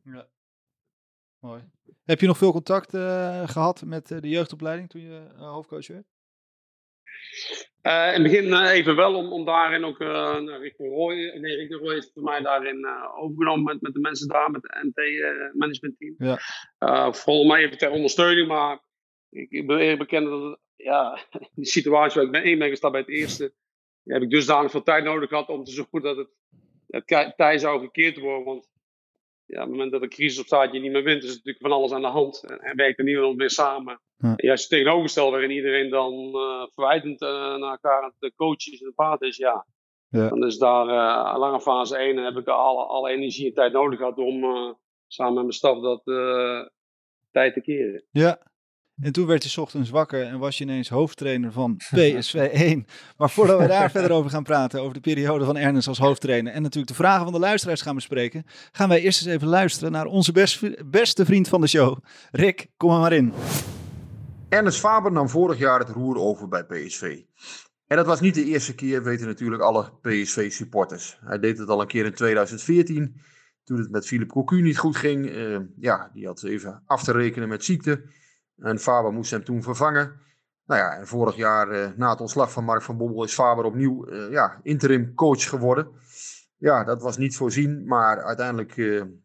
Mooi. 1.39 1.73
Heb 2.05 2.19
je 2.19 2.27
nog 2.27 2.37
veel 2.37 2.51
contact 2.51 2.93
eh, 2.93 3.47
gehad 3.47 3.83
met 3.85 4.11
eh, 4.11 4.21
de 4.21 4.29
jeugdopleiding 4.29 4.89
toen 4.89 5.01
je 5.01 5.27
eh, 5.35 5.51
hoofdcoach 5.51 5.87
werd? 5.87 6.05
In 7.81 7.91
het 7.91 8.23
begin 8.23 8.53
even 8.53 8.95
wel, 8.95 9.15
om, 9.15 9.31
om 9.31 9.45
daarin 9.45 9.83
ook 9.83 9.99
uh, 9.99 10.07
naar 10.39 10.59
richting 10.59 10.89
Roy. 10.89 11.13
Nee, 11.15 11.55
richting 11.55 11.79
Roy 11.81 11.95
is 11.95 12.11
voor 12.13 12.23
mij 12.23 12.41
daarin 12.41 12.87
overgenomen 13.15 13.63
met, 13.63 13.81
met 13.81 13.93
de 13.93 13.99
mensen 13.99 14.27
daar, 14.27 14.51
met 14.51 14.61
het 14.61 14.83
NT-managementteam. 14.83 16.15
Ja. 16.17 17.11
Vooral 17.13 17.45
mij 17.45 17.63
even 17.63 17.77
ter 17.77 17.89
ondersteuning, 17.89 18.47
maar 18.47 18.79
ik, 19.29 19.51
ik 19.51 19.67
wil 19.67 19.77
eerlijk 19.77 19.99
bekennen 19.99 20.31
dat 20.31 20.41
het, 20.41 20.59
ja, 20.75 21.19
die 21.55 21.65
situatie 21.65 22.15
waar 22.15 22.25
ik 22.25 22.31
ben 22.31 22.43
één 22.43 22.59
ben 22.59 22.69
gestart 22.69 22.91
bij 22.91 23.01
het 23.01 23.09
eerste, 23.09 23.53
heb 24.03 24.21
ik 24.21 24.29
dusdanig 24.29 24.71
veel 24.71 24.83
tijd 24.83 25.03
nodig 25.03 25.29
gehad 25.29 25.49
om 25.49 25.63
te 25.63 25.71
zorgen 25.71 26.01
dat 26.01 26.17
het, 26.17 26.29
het 26.87 27.33
tij 27.37 27.57
zou 27.57 27.79
gekeerd 27.79 28.19
worden. 28.19 28.45
Want 28.45 28.69
ja, 29.45 29.61
op 29.61 29.67
het 29.67 29.69
moment 29.69 29.91
dat 29.91 30.01
een 30.01 30.09
crisis 30.09 30.39
opstaat 30.39 30.73
je 30.73 30.79
niet 30.79 30.91
meer 30.91 31.03
wint, 31.03 31.23
is 31.23 31.29
er 31.29 31.35
natuurlijk 31.35 31.65
van 31.65 31.71
alles 31.71 31.91
aan 31.91 32.01
de 32.01 32.07
hand. 32.07 32.43
En, 32.43 32.59
en 32.59 32.75
werkt 32.75 32.99
er 32.99 33.05
niemand 33.05 33.37
meer 33.37 33.49
samen. 33.49 34.01
Ja. 34.17 34.33
Juist 34.35 34.69
tegenovergesteld 34.69 35.31
waarin 35.31 35.51
iedereen 35.51 35.89
dan 35.89 36.13
uh, 36.13 36.65
verwijtend 36.73 37.21
uh, 37.21 37.29
naar 37.29 37.71
elkaar 37.71 38.03
aan 38.03 38.13
het 38.19 38.35
coachen 38.35 38.73
is 38.73 38.81
en 38.81 38.93
praat 38.95 39.21
is, 39.21 39.37
ja. 39.37 39.65
ja. 40.09 40.29
Dan 40.29 40.45
is 40.45 40.57
daar 40.57 40.87
uh, 40.87 41.37
lange 41.37 41.61
fase 41.61 41.97
1 41.97 42.17
en 42.17 42.23
heb 42.23 42.37
ik 42.37 42.47
alle, 42.47 42.83
alle 42.83 43.09
energie 43.09 43.47
en 43.47 43.53
tijd 43.53 43.73
nodig 43.73 43.99
gehad 43.99 44.17
om 44.17 44.43
samen 45.07 45.33
met 45.33 45.43
mijn 45.43 45.53
staf 45.53 45.81
dat 45.81 46.03
tijd 47.31 47.53
te 47.53 47.61
keren. 47.61 48.03
Ja. 48.11 48.53
En 49.01 49.11
toen 49.11 49.25
werd 49.25 49.43
je 49.43 49.49
's 49.49 49.57
ochtends 49.57 49.89
wakker 49.89 50.23
en 50.23 50.39
was 50.39 50.57
je 50.57 50.63
ineens 50.63 50.89
hoofdtrainer 50.89 51.51
van 51.51 51.77
PSV 51.95 52.49
1. 52.53 52.85
Maar 53.17 53.29
voordat 53.29 53.59
we 53.59 53.67
daar 53.67 53.91
verder 53.97 54.11
over 54.11 54.29
gaan 54.31 54.43
praten, 54.43 54.81
over 54.81 54.93
de 54.93 54.99
periode 54.99 55.45
van 55.45 55.57
Ernest 55.57 55.87
als 55.87 55.97
hoofdtrainer 55.97 56.53
en 56.53 56.61
natuurlijk 56.61 56.87
de 56.87 57.03
vragen 57.03 57.23
van 57.23 57.33
de 57.33 57.39
luisteraars 57.39 57.81
gaan 57.81 57.95
bespreken, 57.95 58.45
gaan 58.71 58.89
wij 58.89 59.01
eerst 59.01 59.25
eens 59.25 59.35
even 59.35 59.47
luisteren 59.47 59.91
naar 59.91 60.05
onze 60.05 60.31
best, 60.31 60.89
beste 60.91 61.25
vriend 61.25 61.47
van 61.47 61.61
de 61.61 61.67
show. 61.67 61.97
Rick, 62.31 62.67
kom 62.77 62.91
er 62.91 62.99
maar 62.99 63.13
in. 63.13 63.33
Ernest 64.49 64.79
Faber 64.79 65.11
nam 65.11 65.29
vorig 65.29 65.57
jaar 65.57 65.79
het 65.79 65.89
roer 65.89 66.17
over 66.17 66.47
bij 66.47 66.63
PSV. 66.63 67.21
En 67.87 67.97
dat 67.97 68.05
was 68.05 68.19
niet 68.19 68.35
de 68.35 68.45
eerste 68.45 68.75
keer, 68.75 69.03
weten 69.03 69.27
natuurlijk 69.27 69.61
alle 69.61 69.91
PSV-supporters. 70.01 71.17
Hij 71.21 71.39
deed 71.39 71.57
het 71.57 71.69
al 71.69 71.81
een 71.81 71.87
keer 71.87 72.05
in 72.05 72.13
2014, 72.13 73.21
toen 73.63 73.77
het 73.77 73.91
met 73.91 74.07
Philip 74.07 74.29
Cocu 74.29 74.61
niet 74.61 74.77
goed 74.77 74.95
ging. 74.95 75.25
Uh, 75.25 75.59
ja, 75.77 76.09
die 76.13 76.25
had 76.25 76.43
even 76.43 76.83
af 76.85 77.03
te 77.03 77.11
rekenen 77.11 77.49
met 77.49 77.63
ziekte. 77.63 78.03
En 78.57 78.79
Faber 78.79 79.11
moest 79.11 79.31
hem 79.31 79.43
toen 79.43 79.63
vervangen. 79.63 80.19
Nou 80.65 80.81
ja, 80.81 80.97
en 80.97 81.07
vorig 81.07 81.35
jaar, 81.35 81.71
uh, 81.71 81.87
na 81.95 82.09
het 82.09 82.21
ontslag 82.21 82.51
van 82.51 82.63
Mark 82.63 82.81
van 82.81 82.97
Bommel, 82.97 83.23
is 83.23 83.33
Faber 83.33 83.65
opnieuw 83.65 84.07
uh, 84.09 84.31
ja, 84.31 84.59
interim 84.63 85.13
coach 85.13 85.49
geworden. 85.49 85.87
Ja, 86.57 86.83
dat 86.83 87.01
was 87.01 87.17
niet 87.17 87.35
voorzien, 87.35 87.87
maar 87.87 88.23
uiteindelijk, 88.23 88.75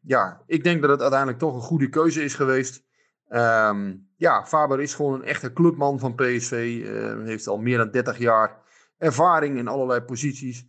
ja, 0.02 0.42
ik 0.46 0.64
denk 0.64 0.80
dat 0.80 0.90
het 0.90 1.00
uiteindelijk 1.00 1.38
toch 1.38 1.54
een 1.54 1.60
goede 1.60 1.88
keuze 1.88 2.22
is 2.22 2.34
geweest. 2.34 2.84
Um, 3.28 4.08
ja, 4.16 4.46
Faber 4.46 4.80
is 4.80 4.94
gewoon 4.94 5.14
een 5.14 5.24
echte 5.24 5.52
clubman 5.52 5.98
van 5.98 6.14
PSV. 6.14 6.80
Uh, 6.82 7.26
heeft 7.26 7.46
al 7.46 7.58
meer 7.58 7.76
dan 7.78 7.90
30 7.90 8.18
jaar 8.18 8.58
ervaring 8.98 9.58
in 9.58 9.68
allerlei 9.68 10.00
posities. 10.00 10.66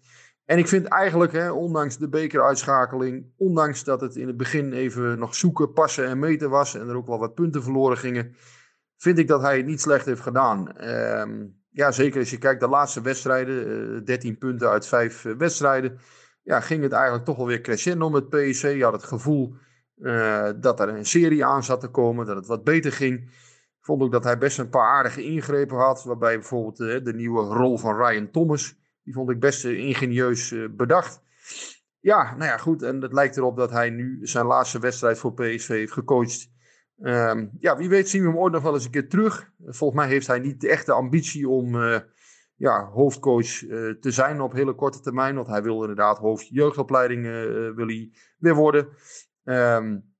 En 0.51 0.57
ik 0.57 0.67
vind 0.67 0.85
eigenlijk, 0.85 1.31
hè, 1.31 1.51
ondanks 1.51 1.97
de 1.97 2.09
bekeruitschakeling, 2.09 3.33
ondanks 3.37 3.83
dat 3.83 4.01
het 4.01 4.15
in 4.15 4.27
het 4.27 4.37
begin 4.37 4.73
even 4.73 5.19
nog 5.19 5.35
zoeken, 5.35 5.73
passen 5.73 6.07
en 6.07 6.19
meten 6.19 6.49
was 6.49 6.75
en 6.75 6.89
er 6.89 6.95
ook 6.95 7.07
wel 7.07 7.19
wat 7.19 7.33
punten 7.33 7.63
verloren 7.63 7.97
gingen, 7.97 8.35
vind 8.97 9.17
ik 9.17 9.27
dat 9.27 9.41
hij 9.41 9.57
het 9.57 9.65
niet 9.65 9.81
slecht 9.81 10.05
heeft 10.05 10.21
gedaan. 10.21 10.87
Um, 10.87 11.59
ja, 11.69 11.91
zeker 11.91 12.19
als 12.19 12.29
je 12.29 12.37
kijkt 12.37 12.59
de 12.59 12.67
laatste 12.67 13.01
wedstrijden, 13.01 13.67
uh, 13.95 14.05
13 14.05 14.37
punten 14.37 14.69
uit 14.69 14.87
5 14.87 15.25
uh, 15.25 15.35
wedstrijden, 15.35 15.99
ja, 16.41 16.59
ging 16.59 16.83
het 16.83 16.91
eigenlijk 16.91 17.25
toch 17.25 17.37
wel 17.37 17.47
weer 17.47 17.61
crescendo 17.61 18.09
met 18.09 18.29
PSV. 18.29 18.73
Je 18.77 18.83
had 18.83 18.93
het 18.93 19.03
gevoel 19.03 19.55
uh, 19.97 20.49
dat 20.59 20.79
er 20.79 20.89
een 20.89 21.05
serie 21.05 21.45
aan 21.45 21.63
zat 21.63 21.79
te 21.79 21.89
komen, 21.89 22.25
dat 22.25 22.35
het 22.35 22.47
wat 22.47 22.63
beter 22.63 22.91
ging. 22.91 23.31
Vond 23.79 24.01
ook 24.01 24.11
dat 24.11 24.23
hij 24.23 24.37
best 24.37 24.59
een 24.59 24.69
paar 24.69 24.89
aardige 24.89 25.23
ingrepen 25.23 25.77
had. 25.77 26.03
Waarbij 26.03 26.35
bijvoorbeeld 26.35 27.05
de 27.05 27.13
nieuwe 27.13 27.41
rol 27.41 27.77
van 27.77 27.95
Ryan 27.95 28.31
Thomas. 28.31 28.80
Die 29.03 29.13
vond 29.13 29.29
ik 29.29 29.39
best 29.39 29.65
uh, 29.65 29.77
ingenieus 29.77 30.51
uh, 30.51 30.69
bedacht. 30.71 31.21
Ja, 31.99 32.35
nou 32.35 32.43
ja, 32.43 32.57
goed. 32.57 32.81
En 32.81 33.01
het 33.01 33.13
lijkt 33.13 33.37
erop 33.37 33.57
dat 33.57 33.71
hij 33.71 33.89
nu 33.89 34.19
zijn 34.21 34.45
laatste 34.45 34.79
wedstrijd 34.79 35.17
voor 35.17 35.33
PSV 35.33 35.67
heeft 35.67 35.93
gecoacht. 35.93 36.49
Um, 37.03 37.51
ja, 37.59 37.77
wie 37.77 37.89
weet 37.89 38.09
zien 38.09 38.21
we 38.21 38.27
hem 38.27 38.37
ooit 38.37 38.53
nog 38.53 38.63
wel 38.63 38.73
eens 38.73 38.85
een 38.85 38.91
keer 38.91 39.09
terug. 39.09 39.51
Volgens 39.65 39.99
mij 39.99 40.09
heeft 40.09 40.27
hij 40.27 40.39
niet 40.39 40.61
de 40.61 40.69
echte 40.69 40.91
ambitie 40.91 41.49
om 41.49 41.75
uh, 41.75 41.99
ja, 42.55 42.85
hoofdcoach 42.85 43.47
te 43.99 44.11
zijn 44.11 44.41
op 44.41 44.53
hele 44.53 44.75
korte 44.75 44.99
termijn. 44.99 45.35
Want 45.35 45.47
hij 45.47 45.63
wil 45.63 45.81
inderdaad 45.81 46.17
hoofd 46.17 46.47
jeugdopleiding 46.47 47.25
uh, 47.25 48.05
weer 48.37 48.55
worden. 48.55 48.87
Um, 49.43 50.11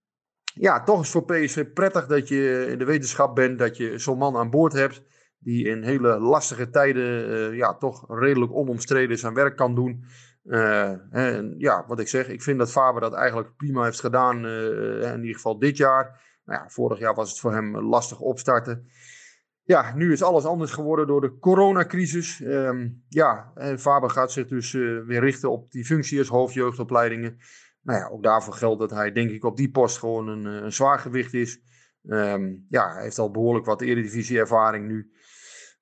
ja, 0.53 0.84
toch 0.84 1.01
is 1.01 1.09
voor 1.09 1.25
PSV 1.25 1.73
prettig 1.73 2.07
dat 2.07 2.27
je 2.27 2.67
in 2.69 2.77
de 2.77 2.86
wetenschap 2.86 3.36
bent 3.36 3.59
dat 3.59 3.77
je 3.77 3.97
zo'n 3.97 4.17
man 4.17 4.36
aan 4.36 4.49
boord 4.49 4.73
hebt. 4.73 5.03
Die 5.43 5.67
in 5.67 5.83
hele 5.83 6.19
lastige 6.19 6.69
tijden 6.69 7.29
uh, 7.29 7.57
ja, 7.57 7.77
toch 7.77 8.19
redelijk 8.19 8.53
onomstreden 8.53 9.17
zijn 9.17 9.33
werk 9.33 9.55
kan 9.55 9.75
doen. 9.75 10.05
Uh, 10.43 11.15
en 11.15 11.55
ja, 11.57 11.85
wat 11.87 11.99
ik 11.99 12.07
zeg, 12.07 12.27
ik 12.27 12.41
vind 12.41 12.57
dat 12.57 12.71
Faber 12.71 13.01
dat 13.01 13.13
eigenlijk 13.13 13.55
prima 13.55 13.83
heeft 13.83 13.99
gedaan. 13.99 14.45
Uh, 14.45 15.13
in 15.13 15.19
ieder 15.19 15.35
geval 15.35 15.59
dit 15.59 15.77
jaar. 15.77 16.21
Nou 16.45 16.63
ja, 16.63 16.69
vorig 16.69 16.99
jaar 16.99 17.13
was 17.13 17.29
het 17.29 17.39
voor 17.39 17.53
hem 17.53 17.77
lastig 17.77 18.19
opstarten. 18.19 18.87
Ja, 19.63 19.95
nu 19.95 20.11
is 20.11 20.23
alles 20.23 20.45
anders 20.45 20.71
geworden 20.71 21.07
door 21.07 21.21
de 21.21 21.37
coronacrisis. 21.39 22.41
Um, 22.43 23.03
ja, 23.07 23.51
en 23.55 23.79
Faber 23.79 24.09
gaat 24.09 24.31
zich 24.31 24.47
dus 24.47 24.71
weer 24.71 25.19
richten 25.19 25.51
op 25.51 25.71
die 25.71 25.85
functie 25.85 26.19
als 26.19 26.27
hoofdjeugdopleidingen. 26.27 27.37
Nou 27.81 27.99
ja, 27.99 28.07
ook 28.07 28.23
daarvoor 28.23 28.53
geldt 28.53 28.79
dat 28.79 28.91
hij 28.91 29.11
denk 29.11 29.31
ik 29.31 29.43
op 29.43 29.57
die 29.57 29.71
post 29.71 29.97
gewoon 29.97 30.27
een, 30.27 30.45
een 30.45 30.73
zwaar 30.73 30.99
gewicht 30.99 31.33
is. 31.33 31.61
Ehm, 32.07 32.53
ja, 32.69 32.93
hij 32.93 33.03
heeft 33.03 33.19
al 33.19 33.31
behoorlijk 33.31 33.65
wat 33.65 33.81
eredivisie-ervaring 33.81 34.87
nu. 34.87 35.11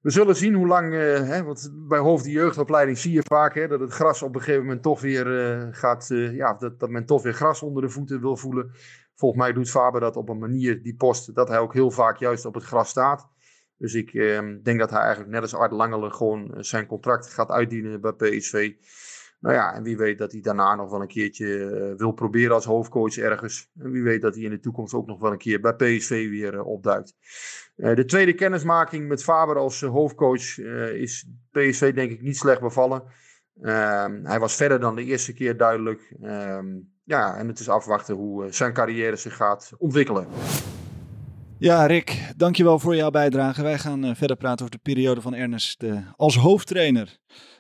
We 0.02 0.10
zullen 0.10 0.36
zien 0.36 0.54
hoe 0.54 0.68
lang, 0.68 0.93
eh, 0.93 1.28
hè, 1.28 1.43
want 1.43 1.72
bij 1.74 2.00
hoofd 2.00 2.26
jeugdopleiding 2.26 2.97
zie 2.97 3.14
je 3.14 3.24
vaak 3.24 3.56
hè, 3.56 3.68
dat 3.68 3.80
het 3.80 3.93
gras 3.93 4.22
op 4.22 4.36
een 4.36 4.41
gegeven 4.41 4.64
moment 4.64 4.82
toch 4.82 5.02
weer 5.02 5.39
eh, 5.39 5.68
gaat, 5.72 6.10
eh, 6.12 6.36
ja, 6.36 6.54
dat, 6.54 6.80
dat 6.80 6.89
men 6.89 7.06
toch 7.06 7.24
weer 7.24 7.34
gras 7.34 7.62
onder 7.64 7.82
de 7.82 7.89
voeten 7.89 8.22
wil 8.22 8.38
voelen. 8.38 8.72
Volgens 9.16 9.41
mij 9.41 9.54
doet 9.54 9.70
Faber 9.70 10.02
dat 10.02 10.16
op 10.16 10.30
een 10.30 10.38
manier, 10.38 10.84
die 10.84 10.95
post, 10.95 11.36
dat 11.36 11.47
hij 11.47 11.60
ook 11.60 11.74
heel 11.74 11.91
vaak 11.91 12.18
juist 12.18 12.45
op 12.45 12.54
het 12.54 12.64
gras 12.64 12.89
staat. 12.89 13.30
Dus 13.78 13.93
ik 13.93 14.14
ehm, 14.14 14.62
denk 14.62 14.80
dat 14.80 14.89
hij 14.89 15.00
eigenlijk 15.00 15.32
net 15.32 15.41
als 15.41 15.56
Art 15.56 15.72
Langelen 15.72 16.14
gewoon 16.14 16.56
zijn 16.58 16.86
contract 16.86 17.34
gaat 17.34 17.50
uitdienen 17.50 18.02
bij 18.02 18.14
PSV. 18.14 18.72
Nou 19.40 19.56
ja, 19.56 19.74
en 19.74 19.84
wie 19.84 19.98
weet 19.98 20.18
dat 20.18 20.32
hij 20.32 20.42
daarna 20.42 20.76
nog 20.76 20.90
wel 20.90 21.02
een 21.02 21.08
keertje 21.08 21.94
wil 21.98 22.12
proberen 22.12 22.54
als 22.54 22.66
hoofdcoach 22.66 23.18
ergens. 23.18 23.70
En 23.80 23.92
wie 23.92 24.04
weet 24.04 24.22
dat 24.22 24.36
hij 24.36 24.44
in 24.44 24.50
de 24.50 24.60
toekomst 24.60 24.94
ook 24.94 25.08
nog 25.08 25.20
wel 25.20 25.32
een 25.32 25.38
keer 25.38 25.60
bij 25.60 25.74
PSV 25.74 26.30
weer 26.30 26.64
opduikt. 26.64 27.14
Uh, 27.76 27.96
de 27.96 28.06
tweede 28.06 28.34
kennismaking 28.34 29.08
met 29.08 29.24
Faber 29.24 29.58
als 29.58 29.82
hoofdcoach 29.82 30.58
is 30.94 31.30
PSV 31.52 31.94
denk 31.94 32.12
ik 32.12 32.22
niet 32.22 32.38
slecht 32.38 32.62
bevallen. 32.62 33.04
Ehm, 33.62 34.24
hij 34.24 34.40
was 34.40 34.56
verder 34.56 34.80
dan 34.80 34.96
de 34.96 35.04
eerste 35.04 35.34
keer 35.34 35.58
duidelijk. 35.58 36.16
Um, 36.22 36.92
ja, 37.04 37.38
en 37.38 37.48
het 37.48 37.60
is 37.60 37.70
afwachten 37.70 38.16
hoe 38.16 38.52
zijn 38.52 38.74
carrière 38.74 39.16
zich 39.16 39.36
gaat 39.36 39.72
ontwikkelen. 39.78 40.28
Ja, 41.58 41.86
Rick, 41.86 42.32
dankjewel 42.38 42.80
voor 42.80 42.96
jouw 42.96 43.10
bijdrage. 43.10 43.62
Wij 43.62 43.78
gaan 43.78 44.16
verder 44.16 44.38
praten 44.38 44.66
over 44.66 44.78
de 44.78 44.92
periode 44.92 45.22
van 45.22 45.34
Ernest 45.34 45.84
als 46.16 46.36
hoofdtrainer. 46.36 47.18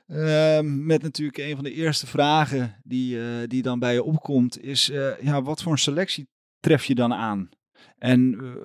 Ehm, 0.09 0.85
met 0.85 1.01
natuurlijk 1.01 1.37
een 1.37 1.55
van 1.55 1.63
de 1.63 1.73
eerste 1.73 2.07
vragen 2.07 2.81
die, 2.83 3.47
die 3.47 3.61
dan 3.61 3.79
bij 3.79 3.93
je 3.93 4.03
opkomt, 4.03 4.61
is 4.61 4.85
ja, 5.21 5.41
wat 5.41 5.61
voor 5.61 5.71
een 5.71 5.77
selectie 5.77 6.29
tref 6.59 6.85
je 6.85 6.95
dan 6.95 7.13
aan? 7.13 7.49
En 7.97 8.33
uh, 8.41 8.55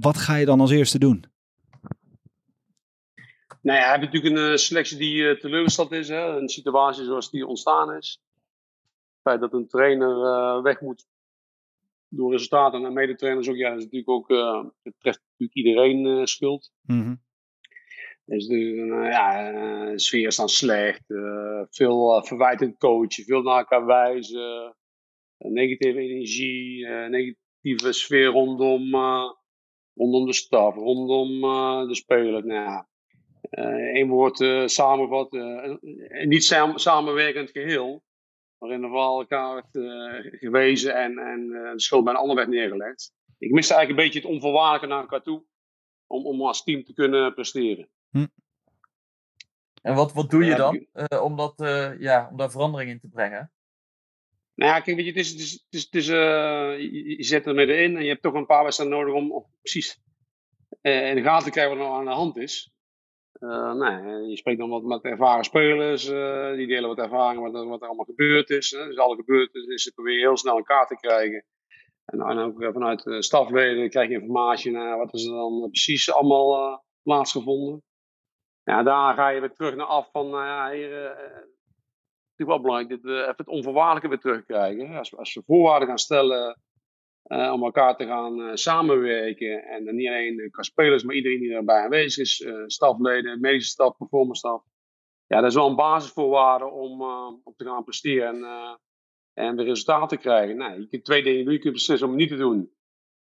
wat 0.00 0.16
ga 0.16 0.36
je 0.36 0.44
dan 0.44 0.60
als 0.60 0.70
eerste 0.70 0.98
doen? 0.98 1.24
Nou 3.62 3.78
ja, 3.78 3.90
heb 3.90 4.00
je 4.00 4.06
natuurlijk 4.06 4.36
een 4.36 4.58
selectie 4.58 4.98
die 4.98 5.38
teleurgesteld 5.38 5.92
is. 5.92 6.08
Hè? 6.08 6.36
Een 6.36 6.48
situatie 6.48 7.04
zoals 7.04 7.30
die 7.30 7.46
ontstaan 7.46 7.92
is. 7.92 8.20
Het 9.12 9.22
feit 9.22 9.40
dat 9.40 9.52
een 9.52 9.68
trainer 9.68 10.62
weg 10.62 10.80
moet 10.80 11.06
door 12.08 12.32
resultaten 12.32 12.84
en 12.84 12.92
medetrainers 12.92 13.48
ook. 13.48 13.56
Ja, 13.56 13.68
dat 13.68 13.78
is 13.78 13.84
natuurlijk 13.84 14.10
ook, 14.10 14.28
het 14.82 14.94
treft 14.98 15.20
natuurlijk 15.38 15.54
iedereen 15.58 16.26
schuld. 16.26 16.72
Mm 16.82 17.00
-hmm. 17.00 17.22
Dus 18.32 18.46
de 18.46 18.56
ja, 19.10 19.98
sfeer 19.98 20.26
is 20.26 20.36
dan 20.36 20.48
slecht. 20.48 21.04
veel 21.70 22.24
verwijtend 22.24 22.78
coachen, 22.78 23.24
veel 23.24 23.42
naar 23.42 23.58
elkaar 23.58 23.86
wijzen. 23.86 24.76
negatieve 25.38 25.98
energie, 25.98 26.86
negatieve 26.86 27.92
sfeer 27.92 28.26
rondom, 28.26 28.94
uh, 28.94 29.30
rondom 29.94 30.26
de 30.26 30.32
staf, 30.32 30.74
rondom 30.74 31.44
uh, 31.44 31.88
de 31.88 31.94
speler. 31.94 32.46
Nou 32.46 32.64
ja, 32.70 32.88
eh, 33.50 34.08
woord 34.08 34.70
samenvat, 34.70 35.32
niet 36.24 36.44
sam 36.44 36.78
samenwerkend 36.78 37.50
geheel, 37.50 38.02
maar 38.58 38.70
in 38.70 38.76
ieder 38.76 38.90
geval 38.90 39.20
elkaar 39.20 39.54
werd 39.54 39.68
gewezen 40.38 40.94
en, 40.94 41.18
en 41.18 41.48
de 41.48 41.80
schuld 41.80 42.04
bij 42.04 42.12
een 42.12 42.18
ander 42.18 42.36
werd 42.36 42.48
neergelegd. 42.48 43.12
Ik 43.38 43.50
miste 43.50 43.74
eigenlijk 43.74 44.04
een 44.04 44.10
beetje 44.10 44.28
het 44.28 44.36
onvoorwaardelijke 44.36 44.86
naar 44.86 45.00
elkaar 45.00 45.22
toe, 45.22 45.44
om, 46.06 46.26
om 46.26 46.42
als 46.42 46.62
team 46.62 46.84
te 46.84 46.92
kunnen 46.92 47.34
presteren. 47.34 47.88
Hm. 48.12 48.26
En 49.82 49.94
wat, 49.94 50.12
wat 50.12 50.30
doe 50.30 50.44
je 50.44 50.54
dan 50.54 50.86
om, 51.20 51.36
dat, 51.36 51.54
ja, 51.98 52.28
om 52.30 52.36
daar 52.36 52.50
verandering 52.50 52.90
in 52.90 53.00
te 53.00 53.08
brengen? 53.08 53.50
Nou 54.54 54.74
ja, 54.74 54.80
kijk, 54.80 54.96
weet 54.96 55.04
je, 55.04 55.10
het 55.10 55.20
is, 55.20 55.30
het 55.30 55.40
is, 55.40 55.52
het 55.52 55.74
is, 55.74 55.84
het 55.84 55.94
is 55.94 56.08
uh, 56.08 56.78
je, 56.78 57.16
je, 57.16 57.24
zet 57.24 57.46
er 57.46 57.54
middenin 57.54 57.96
en 57.96 58.02
je 58.02 58.08
hebt 58.08 58.22
toch 58.22 58.34
een 58.34 58.46
paar 58.46 58.62
wedstrijden 58.62 58.98
nodig 58.98 59.14
om, 59.14 59.32
om 59.32 59.46
precies 59.60 60.00
uh, 60.82 61.08
in 61.08 61.14
de 61.14 61.22
gaten 61.22 61.44
te 61.44 61.50
krijgen 61.50 61.72
wat 61.72 61.82
er 61.82 61.90
nou 61.90 62.00
aan 62.00 62.12
de 62.12 62.20
hand 62.20 62.36
is. 62.36 62.72
Uh, 63.40 63.72
nou, 63.72 64.28
je 64.28 64.36
spreekt 64.36 64.58
dan 64.58 64.68
wat 64.68 64.82
met 64.82 65.04
ervaren 65.04 65.44
spelers, 65.44 66.04
die 66.56 66.66
delen 66.66 66.88
wat 66.88 66.98
ervaring 66.98 67.42
wat, 67.42 67.66
wat 67.66 67.80
er 67.80 67.86
allemaal 67.86 68.04
gebeurd 68.04 68.50
is. 68.50 68.70
Hè. 68.70 68.86
Dus 68.86 68.98
alle 68.98 69.16
gebeurtenissen 69.16 69.92
probeer 69.92 70.14
je 70.14 70.20
heel 70.20 70.36
snel 70.36 70.58
in 70.58 70.64
kaart 70.64 70.88
te 70.88 70.96
krijgen. 70.96 71.44
En, 72.04 72.20
en 72.20 72.38
ook 72.38 72.72
vanuit 72.72 73.02
de 73.02 73.22
stafleden 73.22 73.90
krijg 73.90 74.08
je 74.08 74.14
informatie 74.14 74.70
naar 74.70 74.98
wat 74.98 75.14
is 75.14 75.24
er 75.24 75.32
dan 75.32 75.68
precies 75.70 76.12
allemaal 76.12 76.84
plaatsgevonden. 77.02 77.82
Ja, 78.64 78.82
daar 78.82 79.14
ga 79.14 79.28
je 79.28 79.40
weer 79.40 79.52
terug 79.52 79.74
naar 79.74 79.86
af 79.86 80.10
van, 80.10 80.30
nou 80.30 80.44
ja, 80.44 80.70
hier, 80.70 81.16
wel 82.46 82.60
belangrijk 82.60 82.90
dat 82.90 83.00
we 83.00 83.20
even 83.20 83.34
het 83.36 83.48
onvoorwaardelijke 83.48 84.08
weer 84.08 84.18
terugkrijgen. 84.18 84.96
Als, 84.96 85.16
als 85.16 85.34
we 85.34 85.42
voorwaarden 85.46 85.88
gaan 85.88 85.98
stellen 85.98 86.60
uh, 87.26 87.52
om 87.52 87.62
elkaar 87.62 87.96
te 87.96 88.06
gaan 88.06 88.40
uh, 88.40 88.50
samenwerken. 88.54 89.64
En 89.64 89.94
niet 89.94 90.08
alleen 90.08 90.48
qua 90.50 90.62
spelers, 90.62 91.02
maar 91.02 91.14
iedereen 91.14 91.40
die 91.40 91.54
erbij 91.54 91.82
aanwezig 91.82 92.22
is. 92.22 92.40
Uh, 92.40 92.62
stafleden, 92.66 93.40
medische 93.40 93.70
staf, 93.70 93.96
performance 93.96 94.38
staf. 94.38 94.62
Ja, 95.26 95.40
dat 95.40 95.50
is 95.50 95.56
wel 95.56 95.68
een 95.68 95.76
basisvoorwaarde 95.76 96.64
om, 96.64 97.02
om 97.44 97.54
te 97.56 97.64
gaan 97.64 97.84
presteren 97.84 98.44
en, 98.44 98.78
en 99.32 99.56
de 99.56 99.62
resultaten 99.62 100.08
te 100.08 100.16
krijgen. 100.16 100.56
Nou, 100.56 100.80
je 100.80 100.88
kunt 100.88 101.04
twee 101.04 101.22
dingen 101.22 101.44
doen. 101.44 101.52
Je 101.52 101.58
kunt 101.58 101.72
beslissen 101.72 102.08
om 102.08 102.12
het 102.12 102.22
niet 102.22 102.30
te 102.30 102.44
doen. 102.44 102.72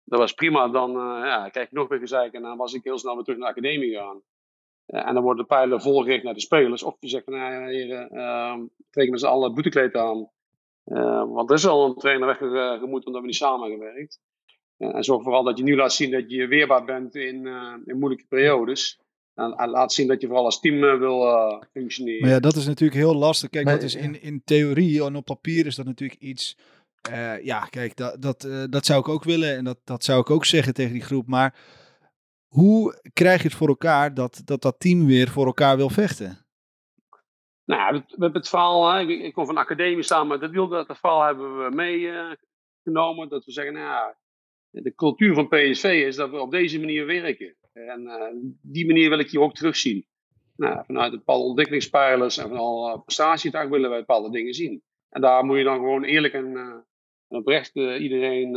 Dat 0.05 0.19
was 0.19 0.33
prima. 0.33 0.69
Dan 0.69 0.91
ja, 1.25 1.49
krijg 1.49 1.67
ik 1.67 1.73
nog 1.73 1.89
weer 1.89 1.99
gezeik 1.99 2.33
en 2.33 2.43
dan 2.43 2.57
was 2.57 2.73
ik 2.73 2.85
heel 2.85 2.99
snel 2.99 3.15
weer 3.15 3.25
terug 3.25 3.39
naar 3.39 3.55
de 3.55 3.61
academie 3.61 3.91
gegaan. 3.91 4.23
Eh, 4.91 5.07
en 5.07 5.15
dan 5.15 5.23
worden 5.23 5.43
de 5.43 5.55
pijlen 5.55 5.81
volgericht 5.81 6.25
naar 6.25 6.35
de 6.35 6.41
spelers. 6.41 6.83
Of 6.83 6.97
je 7.01 7.09
zegt 7.09 7.25
van, 7.25 7.33
nou 7.33 7.53
ja, 7.53 7.69
hier, 7.69 8.09
uh, 8.13 8.55
trekken 8.91 9.11
met 9.11 9.21
z'n 9.21 9.27
allen 9.27 9.55
boetekleed 9.55 9.95
aan. 9.95 10.31
Uh, 10.87 11.33
want 11.33 11.51
er 11.51 11.57
is 11.57 11.67
al 11.67 11.87
een 11.87 11.95
trainer 11.95 12.27
weggemoet 12.27 13.07
omdat 13.07 13.21
we 13.21 13.27
niet 13.27 13.37
samen 13.37 13.71
hebben 13.71 13.89
gewerkt. 13.89 14.21
Uh, 14.79 14.95
en 14.95 15.05
zorg 15.05 15.23
vooral 15.23 15.43
dat 15.43 15.59
je 15.59 15.65
nu 15.65 15.77
laat 15.77 15.93
zien 15.93 16.11
dat 16.11 16.31
je 16.31 16.47
weerbaar 16.47 16.85
bent 16.85 17.15
in, 17.15 17.47
in 17.85 17.99
moeilijke 17.99 18.27
periodes. 18.29 19.01
En, 19.35 19.53
en, 19.53 19.69
laat 19.69 19.93
zien 19.93 20.09
dat 20.09 20.21
je 20.21 20.27
vooral 20.27 20.45
als 20.45 20.61
team 20.61 20.99
wil 20.99 21.63
functioneren. 21.73 22.21
Maar 22.21 22.31
ja, 22.31 22.41
dat 22.41 22.57
is 22.57 22.67
natuurlijk 22.67 23.01
heel 23.01 23.15
lastig. 23.15 23.51
Kijk, 23.51 23.67
dat 23.67 23.83
is 23.83 23.95
in, 23.95 24.23
in 24.23 24.43
theorie 24.45 25.05
en 25.05 25.17
op 25.17 25.25
papier 25.25 25.67
is 25.67 25.75
dat 25.75 25.87
natuurlijk 25.87 26.21
iets... 26.21 26.57
ja, 27.43 27.61
kijk, 27.61 27.97
dat, 27.97 28.23
dat, 28.23 28.49
dat 28.71 28.87
zou 28.87 29.01
ik 29.01 29.09
ook 29.09 29.25
willen 29.25 29.57
en 29.57 29.65
dat, 29.65 29.79
dat 29.85 30.05
zou 30.05 30.21
ik 30.21 30.31
ook 30.31 30.45
zeggen 30.45 30.75
tegen 30.75 30.93
die 30.93 31.03
groep. 31.03 31.27
Maar 31.27 31.55
hoe 32.51 33.01
krijg 33.13 33.43
je 33.43 33.49
het 33.49 33.57
voor 33.57 33.69
elkaar 33.69 34.15
dat 34.15 34.43
dat, 34.45 34.63
dat 34.63 34.81
team 34.81 35.07
weer 35.07 35.29
voor 35.29 35.47
elkaar 35.47 35.77
wil 35.77 35.91
vechten? 35.91 36.47
Nou 37.65 37.93
we, 37.93 38.05
hebben 38.09 38.33
het 38.33 38.49
verhaal, 38.49 38.93
hè, 38.93 39.01
ik, 39.01 39.23
ik, 39.23 39.33
kom 39.33 39.47
van 39.47 39.55
de 39.55 39.61
academie 39.61 40.03
samen, 40.03 40.41
dat, 40.41 40.55
dat, 40.55 40.89
dat 40.89 40.99
verhaal 40.99 41.23
hebben 41.23 41.65
we 41.65 41.75
meegenomen. 41.75 43.25
Uh, 43.25 43.31
dat 43.31 43.45
we 43.45 43.53
zeggen, 43.53 43.75
nou 43.75 44.15
de 44.71 44.95
cultuur 44.95 45.35
van 45.35 45.49
PSV 45.49 45.85
is 45.85 46.17
dat 46.17 46.31
we 46.31 46.41
op 46.41 46.51
deze 46.51 46.81
manier 46.81 47.07
werken. 47.07 47.57
En 47.73 48.01
uh, 48.01 48.53
die 48.63 48.87
manier 48.87 49.09
wil 49.09 49.19
ik 49.19 49.31
hier 49.31 49.41
ook 49.41 49.55
terugzien. 49.55 50.07
Nou, 50.57 50.85
vanuit 50.85 51.11
bepaalde 51.11 51.45
ontwikkelingspijlers 51.45 52.39
en 52.39 52.49
van 52.49 52.57
al 52.57 52.89
uh, 52.89 53.03
prestatiedag 53.05 53.69
willen 53.69 53.91
wij 53.91 53.99
bepaalde 53.99 54.31
dingen 54.31 54.55
zien. 54.55 54.83
En 55.09 55.21
daar 55.21 55.45
moet 55.45 55.59
je 55.59 55.65
dan 55.65 55.77
gewoon 55.77 56.05
eerlijk 56.05 56.35
en, 56.35 56.85
oprecht 57.29 57.75
iedereen 57.75 58.53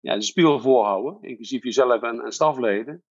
ja, 0.00 0.14
de 0.14 0.22
spiegel 0.22 0.60
voorhouden, 0.60 1.18
inclusief 1.20 1.62
jezelf 1.62 2.02
en, 2.02 2.20
en 2.20 2.32
stafleden. 2.32 3.04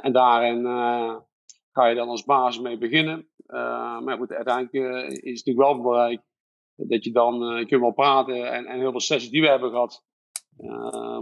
En 0.00 0.12
daarin 0.12 0.60
uh, 0.60 1.16
ga 1.72 1.86
je 1.86 1.94
dan 1.94 2.08
als 2.08 2.24
basis 2.24 2.62
mee 2.62 2.78
beginnen. 2.78 3.28
Uh, 3.46 4.00
maar 4.00 4.16
goed, 4.16 4.32
uiteindelijk 4.32 4.74
uh, 4.74 5.08
is 5.08 5.14
het 5.14 5.24
natuurlijk 5.46 5.66
wel 5.66 5.80
belangrijk 5.80 6.20
dat 6.74 7.04
je 7.04 7.12
dan, 7.12 7.56
je 7.58 7.66
kunt 7.66 7.80
wel 7.80 7.92
praten 7.92 8.52
en, 8.52 8.66
en 8.66 8.78
heel 8.78 8.90
veel 8.90 9.00
sessies 9.00 9.30
die 9.30 9.40
we 9.40 9.48
hebben 9.48 9.70
gehad, 9.70 10.04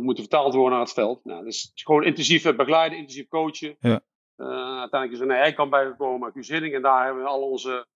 moeten 0.01 0.25
vertaald 0.25 0.55
worden 0.55 0.73
naar 0.73 0.87
het 0.87 0.95
veld. 0.95 1.25
Nou, 1.25 1.45
dus 1.45 1.73
gewoon 1.75 2.05
intensief 2.05 2.57
begeleiden, 2.57 2.99
intensief 2.99 3.29
coachen. 3.29 3.77
Ja. 3.81 4.01
uiteindelijk 4.81 5.13
is 5.13 5.19
er 5.19 5.25
een 5.25 5.43
eikant 5.43 5.71
bijgekomen, 5.71 6.33
Q-zitting. 6.33 6.75
En 6.75 6.83
daar 6.83 7.05
hebben 7.05 7.23
we 7.23 7.29
al 7.29 7.51
onze 7.51 7.87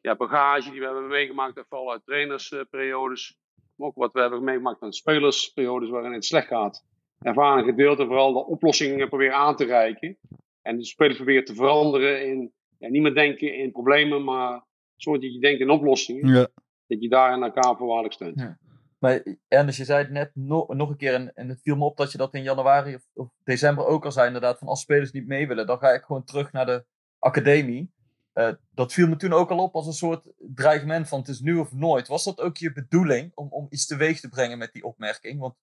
ja, 0.00 0.16
bagage 0.16 0.70
die 0.70 0.80
we 0.80 0.86
hebben 0.86 1.08
meegemaakt, 1.08 1.64
vooral 1.68 1.90
uit 1.90 2.04
trainersperiodes. 2.04 3.38
Maar 3.76 3.88
ook 3.88 3.96
wat 3.96 4.12
we 4.12 4.20
hebben 4.20 4.44
meegemaakt 4.44 4.80
met 4.80 4.94
spelersperiodes 4.94 5.88
waarin 5.88 6.12
het 6.12 6.24
slecht 6.24 6.46
gaat 6.46 6.84
ervaren 7.20 7.64
gedeelte 7.64 8.06
vooral 8.06 8.32
de 8.32 8.46
oplossingen 8.46 9.08
proberen 9.08 9.36
aan 9.36 9.56
te 9.56 9.64
reiken. 9.64 10.16
En 10.62 10.76
de 10.76 10.84
spelers 10.84 11.16
proberen 11.16 11.44
te 11.44 11.54
veranderen 11.54 12.26
in, 12.26 12.52
ja, 12.78 12.88
niet 12.88 13.02
meer 13.02 13.14
denken 13.14 13.54
in 13.54 13.72
problemen, 13.72 14.24
maar 14.24 14.64
soort 14.96 15.22
dat 15.22 15.32
je 15.32 15.40
denkt 15.40 15.60
in 15.60 15.70
oplossingen. 15.70 16.34
Ja. 16.34 16.48
Dat 16.86 17.02
je 17.02 17.08
daar 17.08 17.30
aan 17.30 17.42
elkaar 17.42 17.76
voorwaardelijk 17.76 18.14
steunt. 18.14 18.40
Ja. 18.40 18.58
Maar 18.98 19.22
Ernest, 19.48 19.78
je 19.78 19.84
zei 19.84 20.02
het 20.02 20.10
net 20.10 20.30
nog, 20.34 20.68
nog 20.68 20.90
een 20.90 20.96
keer, 20.96 21.14
en, 21.14 21.34
en, 21.34 21.48
het 21.48 21.60
viel 21.62 21.76
me 21.76 21.84
op 21.84 21.96
dat 21.96 22.12
je 22.12 22.18
dat 22.18 22.34
in 22.34 22.42
januari 22.42 22.94
of, 22.94 23.02
of, 23.14 23.28
december 23.44 23.86
ook 23.86 24.04
al 24.04 24.12
zei, 24.12 24.26
inderdaad, 24.26 24.58
van 24.58 24.68
als 24.68 24.80
spelers 24.80 25.12
niet 25.12 25.26
mee 25.26 25.48
willen, 25.48 25.66
dan 25.66 25.78
ga 25.78 25.88
ik 25.88 26.02
gewoon 26.02 26.24
terug 26.24 26.52
naar 26.52 26.66
de 26.66 26.84
academie. 27.18 27.92
Uh, 28.34 28.52
dat 28.70 28.92
viel 28.92 29.08
me 29.08 29.16
toen 29.16 29.32
ook 29.32 29.50
al 29.50 29.58
op 29.58 29.74
als 29.74 29.86
een 29.86 29.92
soort 29.92 30.24
dreigement 30.38 31.08
van 31.08 31.18
het 31.18 31.28
is 31.28 31.40
nu 31.40 31.56
of 31.56 31.72
nooit. 31.72 32.08
Was 32.08 32.24
dat 32.24 32.40
ook 32.40 32.56
je 32.56 32.72
bedoeling 32.72 33.32
om, 33.34 33.48
om 33.50 33.66
iets 33.70 33.86
teweeg 33.86 34.20
te 34.20 34.28
brengen 34.28 34.58
met 34.58 34.72
die 34.72 34.84
opmerking? 34.84 35.40
Want 35.40 35.54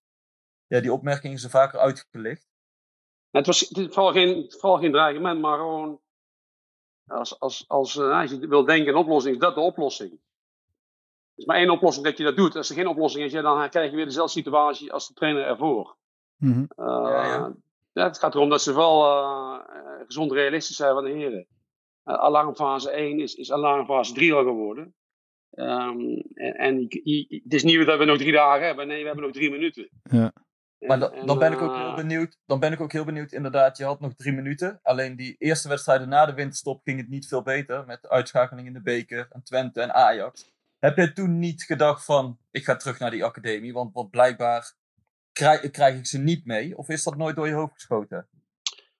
ja, 0.68 0.80
die 0.80 0.92
opmerkingen 0.92 1.38
zijn 1.38 1.52
vaker 1.52 1.78
uitgelicht. 1.78 2.46
Het 3.30 3.46
was 3.46 3.60
het 3.60 3.94
vooral, 3.94 4.12
geen, 4.12 4.44
vooral 4.58 4.78
geen 4.78 4.92
dreigement, 4.92 5.40
maar 5.40 5.56
gewoon 5.58 6.00
als, 7.06 7.40
als, 7.40 7.64
als, 7.68 7.96
uh, 7.96 8.20
als 8.20 8.30
je 8.30 8.48
wil 8.48 8.64
denken 8.64 8.86
in 8.92 8.96
oplossing, 8.98 9.34
is 9.34 9.40
dat 9.40 9.54
de 9.54 9.60
oplossing. 9.60 10.10
Er 10.12 10.18
is 11.34 11.44
maar 11.44 11.56
één 11.56 11.70
oplossing 11.70 12.04
dat 12.06 12.18
je 12.18 12.24
dat 12.24 12.36
doet. 12.36 12.56
Als 12.56 12.68
er 12.68 12.74
geen 12.74 12.86
oplossing 12.86 13.24
is, 13.24 13.32
ja, 13.32 13.42
dan 13.42 13.68
krijg 13.70 13.90
je 13.90 13.96
weer 13.96 14.04
dezelfde 14.04 14.32
situatie 14.40 14.92
als 14.92 15.08
de 15.08 15.14
trainer 15.14 15.44
ervoor. 15.44 15.96
Eh, 16.68 16.86
Ja, 16.86 17.24
ja. 17.26 17.52
ja, 17.92 18.02
het 18.04 18.18
gaat 18.18 18.34
erom 18.34 18.48
dat 18.48 18.62
ze 18.62 18.74
wel 18.74 19.04
eh, 19.04 19.60
eh, 19.76 20.06
gezond 20.06 20.32
realistisch 20.32 20.76
zijn 20.76 20.94
van 20.94 21.04
de 21.04 21.10
heren. 21.10 21.46
Eh, 22.02 22.14
alarmfase 22.14 22.90
1 22.90 23.20
is, 23.20 23.34
is 23.34 23.52
alarmfase 23.52 24.12
3 24.12 24.32
al 24.34 24.42
geworden. 24.44 24.94
Ehm, 25.50 26.00
en 26.34 26.54
en 26.54 26.80
je- 26.88 27.00
je- 27.28 27.40
het 27.44 27.54
is 27.54 27.62
niet 27.62 27.86
dat 27.86 27.98
we 27.98 28.04
nog 28.04 28.18
drie 28.18 28.32
dagen 28.32 28.66
hebben. 28.66 28.86
Nee, 28.86 29.00
we 29.00 29.06
hebben 29.06 29.24
nog 29.24 29.32
drie 29.34 29.50
minuten. 29.50 29.88
Ja. 30.02 30.32
Maar 30.78 30.90
En- 30.90 31.00
da- 31.00 31.10
en, 31.10 31.26
dan 31.26 31.38
ben 31.38 31.52
ik 31.52 31.60
ook 31.60 31.70
eh, 31.74 31.84
heel 31.86 31.94
benieuwd. 31.94 32.38
Dan 32.46 32.60
ben 32.60 32.72
ik 32.72 32.80
ook 32.80 32.92
heel 32.92 33.04
benieuwd, 33.04 33.32
inderdaad. 33.32 33.76
Je 33.76 33.84
had 33.84 34.00
nog 34.00 34.14
drie 34.14 34.32
minuten. 34.32 34.80
Alleen 34.82 35.16
die 35.16 35.36
eerste 35.38 35.68
wedstrijden 35.68 36.08
na 36.08 36.26
de 36.26 36.34
winterstop 36.34 36.80
ging 36.84 36.98
het 37.00 37.08
niet 37.08 37.28
veel 37.28 37.42
beter. 37.42 37.86
Met 37.86 38.02
de 38.02 38.08
uitschakeling 38.10 38.66
in 38.66 38.72
de 38.72 38.82
beker 38.82 39.26
en 39.30 39.42
Twente 39.42 39.80
en 39.80 39.94
Ajax. 39.94 40.52
Heb 40.78 40.96
je 40.96 41.12
toen 41.12 41.38
niet 41.38 41.62
gedacht 41.62 42.04
van, 42.04 42.38
ik 42.50 42.64
ga 42.64 42.76
terug 42.76 42.98
naar 42.98 43.10
die 43.10 43.24
academie? 43.24 43.72
Want, 43.72 43.92
want 43.94 44.10
blijkbaar 44.10 44.74
krijg, 45.32 45.70
krijg 45.70 45.98
ik 45.98 46.06
ze 46.06 46.18
niet 46.18 46.44
mee. 46.44 46.76
Of 46.78 46.88
is 46.88 47.04
dat 47.04 47.16
nooit 47.16 47.36
door 47.36 47.46
je 47.46 47.52
hoofd 47.54 47.74
geschoten? 47.74 48.28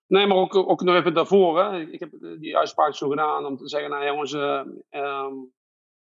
Nee, 0.07 0.27
maar 0.27 0.37
ook, 0.37 0.55
ook 0.55 0.81
nog 0.81 0.95
even 0.95 1.13
daarvoor. 1.13 1.63
Hè. 1.63 1.79
Ik 1.79 1.99
heb 1.99 2.13
eh, 2.13 2.39
die 2.39 2.57
uitspraak 2.57 2.95
zo 2.95 3.09
gedaan 3.09 3.45
om 3.45 3.57
te 3.57 3.67
zeggen, 3.67 3.89
nou 3.89 4.05
jongens, 4.05 4.33
eh, 4.33 4.61
ehm, 4.89 5.33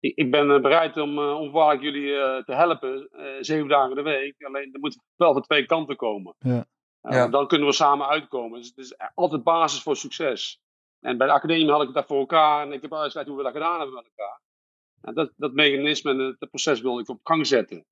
ik, 0.04 0.16
ik 0.16 0.30
ben 0.30 0.50
eh, 0.50 0.60
bereid 0.60 0.96
om 0.96 1.18
uh, 1.18 1.40
onvoorwaardelijk 1.40 1.82
jullie 1.94 2.16
eh, 2.16 2.44
te 2.44 2.52
helpen, 2.54 3.08
eh, 3.10 3.26
zeven 3.40 3.68
dagen 3.68 3.94
de 3.96 4.02
week. 4.02 4.44
Alleen 4.44 4.72
er 4.72 4.80
moet 4.80 4.98
wel 5.16 5.32
van 5.32 5.42
twee 5.42 5.66
kanten 5.66 5.96
komen. 5.96 6.34
Ja. 6.38 6.66
Eh, 7.00 7.16
Ja. 7.16 7.28
Dan 7.28 7.46
kunnen 7.46 7.66
we 7.68 7.74
samen 7.74 8.08
uitkomen. 8.08 8.58
Dus 8.58 8.68
het 8.68 8.78
is 8.78 8.96
altijd 9.14 9.42
basis 9.42 9.82
voor 9.82 9.96
succes. 9.96 10.60
En 11.00 11.18
bij 11.18 11.26
de 11.26 11.32
academie 11.32 11.70
had 11.70 11.82
ik 11.82 11.94
dat 11.94 12.06
voor 12.06 12.18
elkaar 12.18 12.62
en 12.66 12.72
ik 12.72 12.82
heb 12.82 12.94
uitgelegd 12.94 13.28
hoe 13.28 13.36
we 13.36 13.42
dat 13.44 13.52
gedaan 13.52 13.76
hebben 13.78 13.94
met 13.94 14.10
elkaar. 14.16 14.40
En 15.00 15.14
dat, 15.14 15.32
dat 15.36 15.52
mechanisme 15.52 16.10
en 16.10 16.18
het, 16.18 16.40
dat 16.40 16.48
proces 16.48 16.80
wilde 16.80 17.00
ik 17.00 17.08
op 17.08 17.20
gang 17.22 17.46
zetten. 17.46 17.84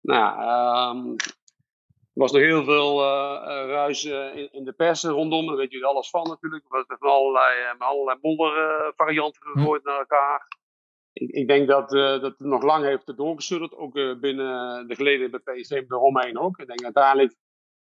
Nou, 0.00 0.20
ja, 0.20 0.36
ehm, 0.90 1.08
er 2.14 2.20
was 2.20 2.32
nog 2.32 2.40
heel 2.42 2.64
veel 2.64 3.02
ruis 3.66 4.04
eh, 4.04 4.36
in, 4.36 4.52
in 4.52 4.64
de 4.64 4.72
pers 4.72 5.04
rondom. 5.04 5.46
Daar 5.46 5.56
weet 5.56 5.70
jullie 5.70 5.86
alles 5.86 6.10
van 6.10 6.28
natuurlijk. 6.28 6.64
Er 6.64 6.84
was 6.88 7.12
allerlei, 7.12 7.72
met 7.78 7.88
allerlei 7.88 8.18
moddervarianten 8.22 9.42
gegooid 9.42 9.84
naar 9.84 9.98
elkaar. 9.98 10.48
Ik, 11.12 11.30
ik 11.30 11.46
denk 11.46 11.68
dat, 11.68 11.94
eh, 11.94 12.20
dat 12.20 12.38
het 12.38 12.40
nog 12.40 12.62
lang 12.62 12.84
heeft 12.84 13.16
doorgesudderd. 13.16 13.74
Ook 13.74 13.96
eh, 13.96 14.18
binnen 14.18 14.88
de 14.88 14.94
geleden 14.94 15.30
bij 15.30 15.40
PSV 15.40 15.70
eromheen 15.70 16.38
ook. 16.38 16.58
Ik 16.58 16.66
denk 16.66 16.82
uiteindelijk 16.82 17.36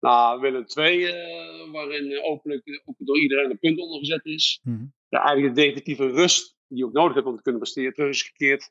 naar 0.01 0.41
Willem 0.41 0.64
II, 0.77 1.05
eh, 1.05 1.73
waarin 1.73 2.23
openlijk 2.23 2.83
ook 2.85 2.95
door 2.99 3.18
iedereen 3.18 3.51
een 3.51 3.59
punt 3.59 3.79
onder 3.79 3.99
gezet 3.99 4.25
is. 4.25 4.61
Mhm. 4.62 4.85
Ja, 5.09 5.23
eigenlijk 5.23 5.55
de 5.55 5.61
definitieve 5.61 6.07
rust 6.07 6.57
die 6.68 6.79
je 6.79 6.85
ook 6.85 6.93
nodig 6.93 7.14
hebt 7.14 7.27
om 7.27 7.37
te 7.37 7.43
kunnen 7.43 7.61
presteren, 7.61 7.93
terug 7.93 8.11
is 8.11 8.23
gekeerd. 8.23 8.70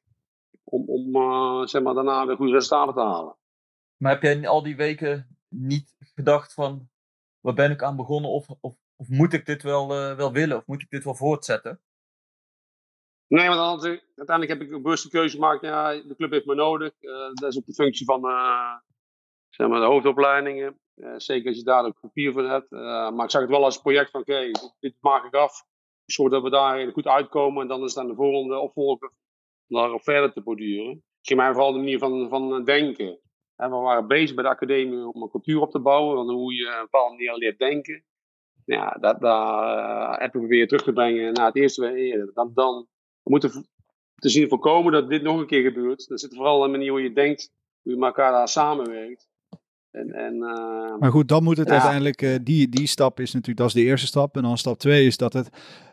Om, 0.64 0.90
om 0.90 1.68
zeg 1.68 1.82
maar, 1.82 1.94
daarna 1.94 2.26
weer 2.26 2.36
goede 2.36 2.52
resultaten 2.52 2.94
te 2.94 3.00
halen. 3.00 3.38
Maar 3.98 4.12
heb 4.12 4.22
jij 4.22 4.34
in 4.34 4.48
al 4.48 4.64
die 4.64 4.76
weken 4.76 5.38
niet 5.48 5.96
gedacht 6.00 6.54
van, 6.54 6.90
waar 7.40 7.54
ben 7.54 7.72
ik 7.72 7.84
aan 7.84 7.96
begonnen? 7.96 8.32
Of, 8.32 8.48
of, 8.60 8.76
of 8.96 9.10
moet 9.10 9.34
ik 9.34 9.46
dit 9.46 9.64
wel, 9.64 9.88
wel 10.16 10.32
willen? 10.32 10.58
Of 10.58 10.66
moet 10.66 10.82
ik 10.82 10.90
dit 10.90 11.04
wel 11.04 11.16
voortzetten? 11.16 11.82
Nee, 13.32 13.48
want 13.48 13.84
ik- 13.84 14.04
uiteindelijk 14.16 14.60
heb 14.60 14.68
ik 14.68 14.76
een 14.76 14.82
bewuste 14.82 15.10
keuze 15.10 15.36
gemaakt. 15.36 15.62
Ja, 15.62 15.92
de 15.94 16.16
club 16.16 16.32
heeft 16.32 16.46
me 16.46 16.56
nodig. 16.56 16.94
Eh, 17.00 17.12
dat 17.34 17.50
is 17.52 17.58
ook 17.58 17.66
de 17.66 17.74
functie 17.74 18.06
van 18.06 18.26
eh, 18.28 18.76
zeg 19.50 19.68
maar 19.68 19.80
de 19.80 19.86
hoofdopleidingen. 19.86 20.80
Eh, 20.96 21.14
zeker 21.18 21.48
als 21.48 21.58
je 21.58 21.64
daar 21.64 21.86
ook 21.86 22.00
papier 22.00 22.34
voor 22.34 22.44
hebt. 22.50 22.72
Maar 23.16 23.24
ik 23.24 23.30
zag 23.32 23.42
het 23.42 23.50
wel 23.50 23.64
als 23.64 23.76
een 23.76 23.82
project 23.82 24.12
van: 24.12 24.22
oké, 24.22 24.52
dit, 24.80 24.96
maak 25.00 25.26
ik 25.26 25.34
af. 25.36 25.64
Zodat 26.06 26.42
we 26.44 26.50
daar 26.50 26.92
goed 26.92 27.08
uitkomen. 27.08 27.62
En 27.62 27.68
dan 27.68 27.84
is 27.84 27.94
het 27.94 28.04
aan 28.04 28.10
de 28.10 28.16
volgende 28.16 28.58
opvolger 28.60 29.12
om 29.68 29.78
daarop 29.78 30.04
verder 30.04 30.34
te 30.34 30.42
borduren. 30.42 30.90
Het 30.90 31.28
ging 31.28 31.40
mij 31.40 31.52
vooral 31.54 31.72
de 31.72 31.78
manier 31.78 32.00
van, 32.00 32.30
van 32.30 32.64
denken. 32.64 33.20
En 33.56 33.70
we 33.70 33.76
waren 33.76 34.08
bezig 34.08 34.36
bij 34.36 34.44
de 34.44 34.50
academie 34.50 35.08
om 35.08 35.22
een 35.22 35.30
cultuur 35.30 35.62
op 35.62 35.72
te 35.72 35.80
bouwen. 35.80 36.16
Van 36.16 36.30
hoe 36.36 36.54
je 36.54 36.68
op 36.68 36.74
een 36.74 36.82
bepaalde 36.82 37.16
manier 37.16 37.36
leert 37.36 37.58
denken. 37.60 38.04
Ja, 38.66 38.98
dat, 39.00 39.22
daar 39.22 40.20
hebben 40.20 40.42
we 40.42 40.48
weer 40.48 40.68
terug 40.68 40.84
te 40.84 40.94
brengen 40.94 41.34
naar 41.34 41.46
het 41.46 41.56
eerste. 41.56 42.32
Dan, 42.34 42.52
dan 42.54 42.88
we 43.24 43.30
moeten 43.30 43.66
te 44.16 44.30
zien 44.30 44.50
voorkomen 44.50 44.92
dat 44.92 45.10
dit 45.10 45.22
nog 45.22 45.40
een 45.40 45.48
keer 45.48 45.64
gebeurt. 45.64 46.08
Dan 46.08 46.18
zit 46.18 46.36
vooral 46.36 46.64
een 46.64 46.72
manier 46.72 46.92
hoe 46.92 47.02
je 47.02 47.14
denkt, 47.14 47.52
hoe 47.82 47.92
je 47.92 47.98
met 47.98 48.08
elkaar 48.08 48.32
daar 48.32 48.48
samenwerkt. 48.48 49.30
En, 49.92 50.12
en, 50.12 50.34
eh, 50.34 50.98
Maar 51.00 51.12
goed, 51.12 51.28
dan 51.28 51.44
moet 51.44 51.58
het 51.58 51.68
Ja. 51.68 51.74
uiteindelijk, 51.74 52.22
eh, 52.22 52.36
die, 52.42 52.70
die 52.70 52.88
stap 52.88 53.20
is 53.20 53.32
natuurlijk, 53.32 53.58
dat 53.58 53.68
is 53.68 53.74
de 53.74 53.90
eerste 53.90 54.08
stap. 54.08 54.36
En 54.36 54.42
dan 54.42 54.58
stap 54.58 54.80
twee 54.80 55.06
is 55.06 55.18
dat 55.18 55.34
het 55.34 55.50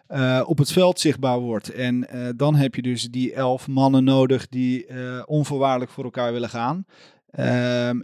eh, 0.06 0.44
op 0.46 0.58
het 0.58 0.72
veld 0.72 1.00
zichtbaar 1.00 1.38
wordt. 1.38 1.72
En 1.72 2.08
dan 2.36 2.54
heb 2.54 2.74
je 2.74 2.82
dus 2.82 3.02
die 3.02 3.32
elf 3.32 3.66
mannen 3.68 4.04
nodig 4.04 4.48
die 4.48 4.86
onvoorwaardelijk 5.26 5.90
voor 5.90 6.04
elkaar 6.04 6.32
willen 6.32 6.48
gaan. 6.48 6.84
Ehm, 7.30 8.00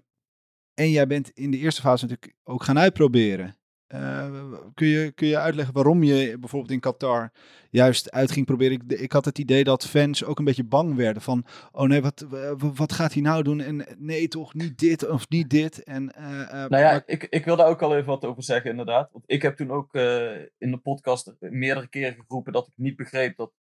en 0.74 0.90
jij 0.90 1.06
bent 1.06 1.30
in 1.30 1.50
de 1.50 1.58
eerste 1.58 1.80
fase 1.80 2.04
natuurlijk 2.06 2.36
ook 2.44 2.62
gaan 2.62 2.78
uitproberen. 2.78 3.56
Eh, 3.86 4.52
kun, 4.74 4.86
je, 4.86 5.12
kun 5.12 5.26
je 5.26 5.38
uitleggen 5.38 5.74
waarom 5.74 6.02
je 6.02 6.38
bijvoorbeeld 6.38 6.72
in 6.72 6.80
Qatar 6.80 7.32
juist 7.70 8.10
uit 8.10 8.30
ging 8.30 8.46
proberen? 8.46 8.72
Ik, 8.72 9.00
ik 9.00 9.12
had 9.12 9.24
het 9.24 9.38
idee 9.38 9.64
dat 9.64 9.86
fans 9.86 10.24
ook 10.24 10.38
een 10.38 10.44
beetje 10.44 10.64
bang 10.64 10.96
werden 10.96 11.22
van... 11.22 11.44
oh 11.72 11.88
nee, 11.88 12.02
wat, 12.02 12.26
wat 12.58 12.92
gaat 12.92 13.12
hij 13.12 13.22
nou 13.22 13.42
doen? 13.42 13.60
En 13.60 13.86
nee, 13.98 14.28
toch 14.28 14.54
niet 14.54 14.78
dit 14.78 15.08
of 15.08 15.28
niet 15.28 15.50
dit. 15.50 15.82
En, 15.82 16.12
eh, 16.14 16.40
eh, 16.40 16.50
Nou 16.50 16.82
ja, 16.82 16.90
maar- 16.90 17.02
ik, 17.06 17.22
ik 17.22 17.44
wil 17.44 17.56
daar 17.56 17.66
ook 17.68 17.82
al 17.82 17.94
even 17.96 18.06
wat 18.06 18.24
over 18.24 18.42
zeggen, 18.42 18.70
inderdaad. 18.70 19.08
Want 19.12 19.24
ik 19.26 19.42
heb 19.42 19.56
toen 19.56 19.70
ook 19.70 19.94
eh, 19.94 20.32
in 20.58 20.70
de 20.70 20.78
podcast 20.78 21.34
meerdere 21.38 21.88
keren 21.88 22.24
geroepen 22.26 22.52
dat 22.52 22.66
ik 22.66 22.72
niet 22.76 22.96
begreep 22.96 23.36
dat, 23.36 23.52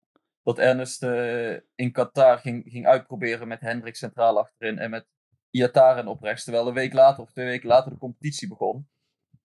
dat 0.43 0.59
Ernest 0.59 1.03
eh, 1.03 1.53
in 1.75 1.91
Qatar 1.91 2.37
ging, 2.37 2.63
ging 2.67 2.85
uitproberen 2.85 3.47
met 3.47 3.61
Hendrik 3.61 3.95
centraal 3.95 4.39
achterin 4.39 4.77
en 4.77 4.89
met 4.89 5.07
Iataren 5.49 6.07
op 6.07 6.21
rechts. 6.21 6.43
Terwijl 6.43 6.67
een 6.67 6.73
week 6.73 6.93
later 6.93 7.23
of 7.23 7.31
twee 7.31 7.45
weken 7.45 7.67
later 7.67 7.91
de 7.91 7.97
competitie 7.97 8.47
begon. 8.47 8.87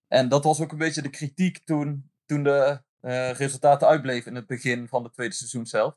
En 0.08 0.28
dat 0.28 0.44
was 0.44 0.60
ook 0.60 0.72
een 0.72 0.78
beetje 0.78 1.02
de 1.02 1.10
kritiek 1.10 1.58
toen, 1.64 2.10
toen 2.26 2.42
de 2.42 2.80
eh, 3.00 3.30
resultaten 3.30 3.88
uitbleven 3.88 4.30
in 4.30 4.36
het 4.36 4.46
begin 4.46 4.88
van 4.88 5.04
het 5.04 5.12
tweede 5.12 5.34
seizoen 5.34 5.66
zelf. 5.66 5.94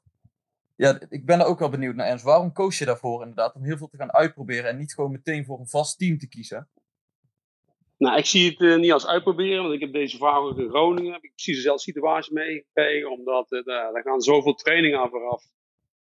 Ja, 0.76 1.00
ik 1.10 1.26
ben 1.26 1.40
er 1.40 1.46
ook 1.46 1.60
wel 1.60 1.70
benieuwd 1.70 1.96
naar, 1.96 2.08
Ernst. 2.08 2.24
Waarom 2.24 2.54
koos 2.54 2.78
je 2.78 2.86
daarvoor 2.86 3.22
inderdaad? 3.22 3.56
Om 3.56 3.64
heel 3.64 3.78
veel 3.78 3.88
te 3.88 3.98
gaan 3.98 4.14
uitproberen 4.14 4.70
en 4.70 4.78
niet 4.78 4.94
gewoon 4.94 5.12
meteen 5.12 5.46
voor 5.46 5.60
een 5.60 5.68
vast 5.68 5.98
team 5.98 6.18
te 6.18 6.28
kiezen? 6.28 6.70
nou, 8.02 8.18
ik 8.18 8.26
zie 8.26 8.50
het 8.50 8.62
eh, 8.62 8.78
niet 8.78 8.92
als 8.92 9.08
uitproberen, 9.08 9.62
want 9.62 9.74
ik 9.74 9.80
heb 9.80 9.94
deze 9.94 10.18
vraag 10.18 10.38
ook 10.38 10.58
in 10.58 10.70
Groningen. 10.70 11.14
Heb 11.14 11.24
ik 11.24 11.34
precies 11.34 11.56
dezelfde 11.56 11.84
situatie 11.84 12.34
meegekregen, 12.34 13.12
omdat 13.12 13.52
uh, 13.52 13.64
daar, 13.64 14.02
gaan 14.04 14.22
zoveel 14.22 14.54
trainingen 14.54 15.00
aan 15.00 15.10
vooraf. 15.10 15.44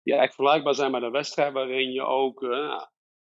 Die 0.03 0.14
eigenlijk 0.14 0.34
vergelijkbaar 0.34 0.76
zijn 0.76 0.91
met 0.91 1.01
een 1.01 1.12
wedstrijd 1.12 1.53
waarin 1.53 1.91
je 1.91 2.01
ook. 2.01 2.41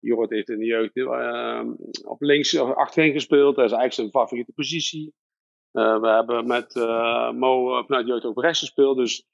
Jorrit 0.03 0.29
heeft 0.29 0.49
in 0.49 0.59
de 0.59 0.65
jeugd 0.65 0.95
uh, 0.95 1.63
op 2.03 2.21
links 2.21 2.59
achterin 2.59 3.11
gespeeld. 3.11 3.55
Dat 3.55 3.65
is 3.65 3.71
eigenlijk 3.71 3.93
zijn 3.93 4.09
favoriete 4.09 4.53
positie. 4.53 5.13
Uh, 5.73 5.99
we 5.99 6.07
hebben 6.07 6.47
met 6.47 6.75
uh, 6.75 7.31
Mo 7.31 7.83
vanuit 7.83 8.05
de 8.05 8.11
jeugd 8.11 8.25
ook 8.25 8.41
rechts 8.41 8.59
gespeeld. 8.59 8.97
Dus 8.97 9.27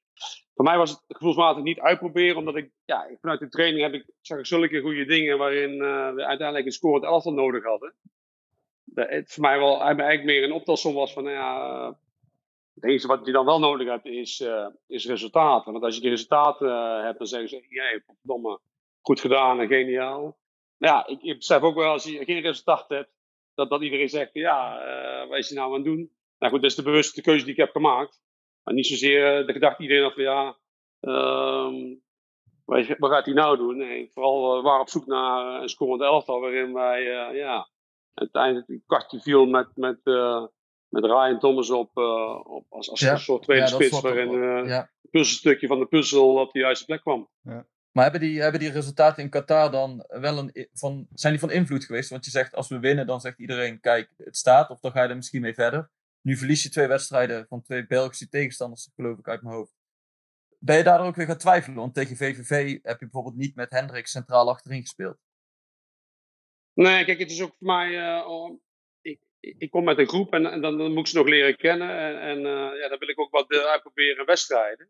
voor 0.54 0.66
mij 0.66 0.78
was 0.78 0.90
het 0.90 1.04
gevoelsmatig 1.08 1.64
niet 1.64 1.80
uitproberen. 1.80 2.38
Omdat 2.38 2.56
ik, 2.56 2.72
ja, 2.86 3.10
vanuit 3.22 3.40
de 3.40 3.50
training 3.50 3.84
heb 3.84 3.94
ik, 3.94 4.06
zag 4.22 4.40
ik 4.40 4.46
zulke 4.46 4.82
goede 4.82 5.06
dingen 5.06 5.38
waarin 5.38 5.78
we 6.16 6.26
uiteindelijk 6.26 6.66
een 6.66 6.72
scorend 6.72 7.04
elftal 7.04 7.34
nodig 7.34 7.64
hadden. 7.64 7.96
Dat 8.84 9.10
het 9.10 9.34
voor 9.34 9.44
mij 9.44 9.60
wel 9.60 9.82
eigenlijk 9.82 10.24
meer 10.24 10.44
een 10.44 10.52
optelsom 10.52 10.94
was 10.94 11.14
van, 11.14 11.24
nou 11.24 11.36
ja, 11.36 11.88
het 12.74 12.84
enige 12.84 13.08
wat 13.08 13.26
je 13.26 13.32
dan 13.32 13.46
wel 13.46 13.60
nodig 13.60 13.88
hebt 13.88 14.06
is, 14.06 14.44
is 14.88 15.08
resultaten. 15.08 15.72
Want 15.72 15.84
als 15.84 15.96
je 15.96 16.02
die 16.02 16.10
resultaten 16.10 17.04
hebt, 17.04 17.18
dan 17.18 17.28
zeggen 17.28 17.50
ze, 17.50 17.66
jij, 17.70 18.04
verdomme, 18.06 18.60
goed 19.02 19.20
gedaan 19.20 19.60
en 19.60 19.68
geniaal. 19.68 20.38
Ja, 20.80 21.08
ik, 21.08 21.22
ik 21.22 21.36
besef 21.36 21.62
ook 21.62 21.76
wel 21.76 21.92
als 21.92 22.04
je 22.04 22.26
geen 22.26 22.42
resultaat 22.42 22.90
hebt, 22.90 23.12
dat, 23.54 23.70
dat 23.70 23.82
iedereen 23.82 24.10
zegt, 24.10 24.34
ja, 24.34 24.88
uh, 24.88 25.30
wat 25.30 25.38
is 25.38 25.50
je 25.50 25.56
nou 25.56 25.68
aan 25.68 25.74
het 25.74 25.84
doen? 25.84 26.12
Nou 26.38 26.52
goed, 26.52 26.62
dat 26.62 26.70
is 26.70 26.76
de 26.76 26.84
bewuste 26.84 27.22
keuze 27.22 27.44
die 27.44 27.54
ik 27.54 27.60
heb 27.60 27.72
gemaakt. 27.72 28.22
Maar 28.64 28.74
niet 28.74 28.88
zozeer 28.88 29.46
de 29.46 29.54
gedachte 29.54 29.82
iedereen 29.82 30.04
had 30.04 30.14
van, 30.14 30.24
ja, 30.24 30.58
um, 31.00 32.02
wat, 32.66 32.98
wat, 32.98 33.12
gaat 33.12 33.26
hij 33.26 33.34
nou 33.34 33.58
doen? 33.58 33.78
Nee, 33.78 34.10
vooral 34.14 34.58
uh, 34.58 34.64
waren 34.64 34.82
op 34.82 34.90
zoek 34.90 35.06
naar 35.06 35.62
een 35.62 35.70
scorend 35.70 36.02
elftal 36.02 36.40
waarin 36.40 36.74
wij, 36.74 37.02
uh, 37.02 37.38
ja, 37.38 37.70
uiteindelijk 38.14 38.68
een 38.68 38.84
kwartje 38.86 39.20
viel 39.20 39.46
met, 39.46 39.68
met, 39.76 40.00
uh, 40.04 40.46
met 40.88 41.06
Ryan 41.06 41.40
Thomas 41.40 41.70
op, 41.70 41.98
op 42.46 42.66
als, 42.70 42.90
als 42.90 43.00
ja. 43.00 43.12
een 43.12 43.20
soort 43.20 43.44
tweede 43.44 43.64
ja, 43.64 43.70
spits, 43.70 44.02
waarin 44.02 44.32
ja. 44.68 44.90
het 45.02 45.12
puzzelstukje 45.12 45.68
van 45.68 45.80
de 45.80 45.86
puzzel 45.86 46.36
op 46.36 46.52
de 46.52 46.60
juiste 46.60 46.86
plek 46.86 47.02
kwam. 47.02 47.30
Ja. 47.42 47.66
Maar 48.00 48.12
hebben 48.12 48.30
die, 48.30 48.42
hebben 48.42 48.60
die 48.60 48.72
resultaten 48.72 49.24
in 49.24 49.30
Qatar 49.30 49.72
dan 49.72 50.06
wel 50.08 50.38
een, 50.38 50.68
van, 50.74 51.08
zijn 51.14 51.34
die 51.34 51.42
van 51.42 51.52
invloed 51.52 51.86
geweest? 51.86 52.10
Want 52.10 52.26
je 52.26 52.32
zegt, 52.32 52.56
als 52.56 52.68
we 52.68 52.80
winnen, 52.80 53.08
dan 53.08 53.22
zegt 53.22 53.40
iedereen, 53.40 53.80
kijk, 53.80 54.14
het 54.18 54.38
staat, 54.38 54.70
of 54.70 54.80
dan 54.80 54.92
ga 54.92 55.04
je 55.04 55.10
er 55.10 55.16
misschien 55.16 55.42
mee 55.42 55.54
verder. 55.54 55.90
Nu 56.22 56.38
verlies 56.38 56.64
je 56.64 56.70
twee 56.70 56.88
wedstrijden 56.88 57.46
van 57.48 57.62
twee 57.62 57.88
Belgische 57.88 58.30
tegenstanders, 58.30 58.90
geloof 58.96 59.18
ik, 59.18 59.28
uit 59.28 59.42
mijn 59.42 59.56
hoofd. 59.56 59.74
Ben 60.60 60.78
je 60.78 60.84
daar 60.84 61.06
ook 61.06 61.16
weer 61.16 61.26
gaan 61.26 61.38
twijfelen? 61.38 61.78
Want 61.78 61.94
tegen 61.94 62.16
VVV 62.16 62.80
heb 62.82 63.00
je 63.00 63.06
bijvoorbeeld 63.06 63.36
niet 63.36 63.56
met 63.56 63.72
Hendrik 63.72 64.08
centraal 64.08 64.50
achterin 64.50 64.82
gespeeld. 64.82 65.18
Nee, 66.74 67.06
kijk, 67.06 67.20
het 67.20 67.32
is 67.32 67.42
ook 67.42 67.56
voor 67.58 67.68
mij. 67.68 67.90
Uh, 67.90 68.52
ik, 69.02 69.20
ik 69.40 69.70
kom 69.70 69.84
met 69.84 69.98
een 69.98 70.08
groep 70.08 70.34
en, 70.34 70.44
dan, 70.44 70.62
dan, 70.62 70.92
moet 70.92 71.00
ik 71.00 71.08
ze 71.08 71.18
nog 71.18 71.28
leren 71.28 71.56
kennen. 71.56 71.90
En, 71.98 72.22
en 72.22 72.38
uh, 72.38 72.80
ja, 72.82 72.88
dan 72.90 73.00
wil 73.00 73.10
ik 73.10 73.20
ook 73.20 73.32
wat 73.32 73.54
uitproberen 73.54 74.20
in 74.20 74.26
wedstrijden. 74.26 74.90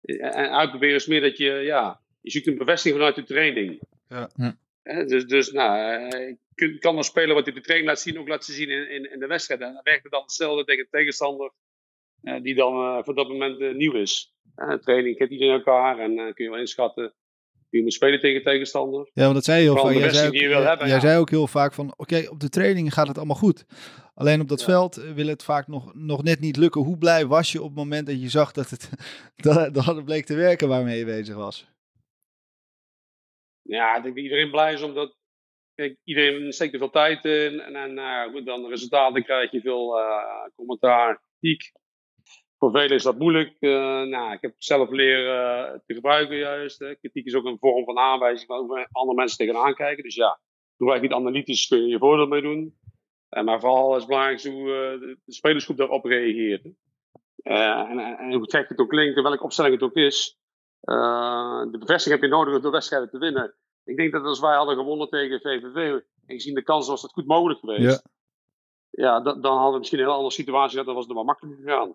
En 0.00 0.50
uitproberen 0.50 0.94
is 0.94 1.06
meer 1.06 1.20
dat 1.20 1.36
je, 1.36 1.52
ja, 1.52 2.04
je 2.26 2.32
zoekt 2.32 2.46
een 2.46 2.58
bevestiging 2.58 2.94
vanuit 2.96 3.14
de 3.16 3.24
training. 3.34 3.80
Ja. 4.08 4.30
Hm. 4.34 4.52
Hè, 4.82 5.04
dus 5.04 5.24
dus 5.26 5.50
nou, 5.52 5.78
eh, 6.10 6.34
je 6.54 6.78
kan 6.78 6.94
dan 6.94 7.04
spelen 7.04 7.34
wat 7.34 7.44
hij 7.44 7.54
de 7.54 7.60
training 7.60 7.88
laat 7.90 8.00
zien, 8.00 8.18
ook 8.18 8.28
laten 8.28 8.54
zien 8.54 8.68
in, 8.70 8.90
in, 8.90 9.12
in 9.12 9.18
de 9.18 9.26
wedstrijd. 9.26 9.60
En 9.60 9.72
dan 9.72 9.80
werkt 9.84 10.02
het 10.02 10.12
dan 10.12 10.22
hetzelfde 10.22 10.64
tegen 10.64 10.84
de 10.90 10.96
tegenstander, 10.98 11.50
eh, 12.22 12.42
die 12.42 12.54
dan 12.54 12.72
eh, 12.74 13.04
voor 13.04 13.14
dat 13.14 13.28
moment 13.28 13.76
nieuw 13.76 13.92
is. 13.94 14.34
Eh, 14.54 14.68
de 14.70 14.78
training 14.78 15.16
kent 15.16 15.30
iedereen 15.30 15.54
elkaar 15.54 15.98
en 15.98 16.18
eh, 16.18 16.34
kun 16.34 16.44
je 16.44 16.50
wel 16.50 16.60
inschatten 16.60 17.14
wie 17.70 17.82
moet 17.82 17.92
spelen 17.92 18.20
tegen 18.20 18.44
de 18.44 18.50
tegenstander. 18.50 19.10
Ja, 19.12 19.22
want 19.22 19.34
dat 19.34 19.44
zei 19.44 19.62
je 19.62 19.72
heel 19.72 19.76
vaak. 19.82 19.94
Jij, 19.94 20.10
zei 20.12 20.26
ook, 20.26 20.32
die 20.32 20.42
je 20.42 20.48
wil 20.48 20.58
jij- 20.58 20.68
hebben, 20.68 20.86
jij 20.86 20.96
ja. 20.96 21.02
zei 21.02 21.18
ook 21.18 21.30
heel 21.30 21.46
vaak 21.46 21.72
van, 21.74 21.94
oké, 21.96 22.26
op 22.30 22.40
de 22.40 22.48
training 22.48 22.92
gaat 22.92 23.08
het 23.08 23.16
allemaal 23.16 23.36
goed. 23.36 23.64
Alleen 24.14 24.40
op 24.40 24.48
dat 24.48 24.60
Ja. 24.60 24.66
veld 24.66 24.94
wil 24.94 25.26
het 25.26 25.42
vaak 25.42 25.66
nog, 25.66 25.94
nog 25.94 26.22
net 26.22 26.40
niet 26.40 26.56
lukken. 26.56 26.80
Hoe 26.80 26.98
blij 26.98 27.26
was 27.26 27.52
je 27.52 27.62
op 27.62 27.68
het 27.68 27.76
moment 27.76 28.06
dat 28.06 28.20
je 28.22 28.28
zag 28.28 28.52
dat 28.52 28.70
het, 28.70 28.90
dat, 29.36 29.74
dat 29.74 29.84
het 29.86 30.04
bleek 30.04 30.26
te 30.26 30.34
werken 30.34 30.68
waarmee 30.68 30.98
je 30.98 31.04
bezig 31.04 31.34
was? 31.34 31.66
Ja, 33.66 33.96
ik 33.96 34.02
denk 34.02 34.14
dat 34.14 34.24
iedereen 34.24 34.50
blij 34.50 34.72
is 34.72 34.82
omdat 34.82 35.16
kijk, 35.76 35.98
iedereen 36.04 36.52
steekt 36.52 36.72
er 36.72 36.78
veel 36.78 36.90
tijd 36.90 37.24
in. 37.24 37.60
En, 37.60 37.76
en 37.76 37.98
eh, 37.98 38.32
goed, 38.32 38.46
dan 38.46 38.68
resultaten 38.68 39.24
krijg 39.24 39.50
je 39.50 39.60
veel 39.60 39.98
eh, 39.98 40.48
commentaar, 40.54 41.20
kritiek. 41.38 41.72
Voor 42.58 42.70
velen 42.70 42.96
is 42.96 43.02
dat 43.02 43.18
moeilijk. 43.18 43.56
Eh, 43.60 44.02
nou, 44.02 44.32
ik 44.32 44.40
heb 44.40 44.54
zelf 44.58 44.90
leren 44.90 45.82
te 45.86 45.94
gebruiken 45.94 46.36
juist. 46.36 46.78
Hè. 46.78 46.94
Kritiek 46.94 47.26
is 47.26 47.34
ook 47.34 47.44
een 47.44 47.58
vorm 47.58 47.84
van 47.84 47.98
aanwijzing 47.98 48.48
hoe 48.48 48.88
andere 48.92 49.16
mensen 49.16 49.38
tegenaan 49.38 49.74
kijken. 49.74 50.02
Dus 50.02 50.14
ja, 50.14 50.40
doe 50.76 50.90
eigenlijk 50.90 51.02
niet 51.02 51.26
analytisch, 51.26 51.66
kun 51.66 51.82
je 51.82 51.88
je 51.88 51.98
voordeel 51.98 52.26
mee 52.26 52.42
doen. 52.42 52.78
Maar 53.44 53.60
vooral 53.60 53.90
is 53.90 53.96
het 53.96 54.06
belangrijk 54.06 54.42
hoe 54.42 54.66
de, 55.00 55.32
spelersgroep 55.32 55.76
daarop 55.76 56.04
reageert. 56.04 56.64
En, 57.42 57.98
en, 57.98 58.32
hoe 58.32 58.50
gek 58.50 58.68
het 58.68 58.78
ook 58.78 58.88
klinkt 58.88 59.22
welke 59.22 59.42
opstelling 59.42 59.74
het 59.74 59.82
ook 59.82 59.96
is. 59.96 60.38
Eh, 60.86 61.60
de 61.70 61.78
bevestiging 61.78 62.20
heb 62.20 62.30
je 62.30 62.36
nodig 62.36 62.60
door 62.62 62.72
wedstrijden 62.72 63.10
te 63.10 63.18
winnen. 63.18 63.54
Ik 63.84 63.96
denk 63.96 64.12
dat 64.12 64.24
als 64.24 64.40
wij 64.40 64.56
hadden 64.56 64.76
gewonnen 64.76 65.08
tegen 65.08 65.40
VVV, 65.40 65.76
en 66.26 66.34
gezien 66.34 66.54
de 66.54 66.62
kans 66.62 66.88
was 66.88 67.02
dat 67.02 67.12
goed 67.12 67.26
mogelijk 67.26 67.60
geweest. 67.60 67.82
Ja, 68.90 69.20
da- 69.20 69.34
dan 69.34 69.52
hadden 69.54 69.72
we 69.72 69.78
misschien 69.78 69.98
een 69.98 70.04
heel 70.04 70.14
andere 70.14 70.32
situatie 70.34 70.70
gehad, 70.70 70.86
dan 70.86 70.94
was 70.94 71.04
het 71.06 71.14
nog 71.14 71.24
maar 71.24 71.34
makkelijker 71.34 71.64
gegaan. 71.64 71.94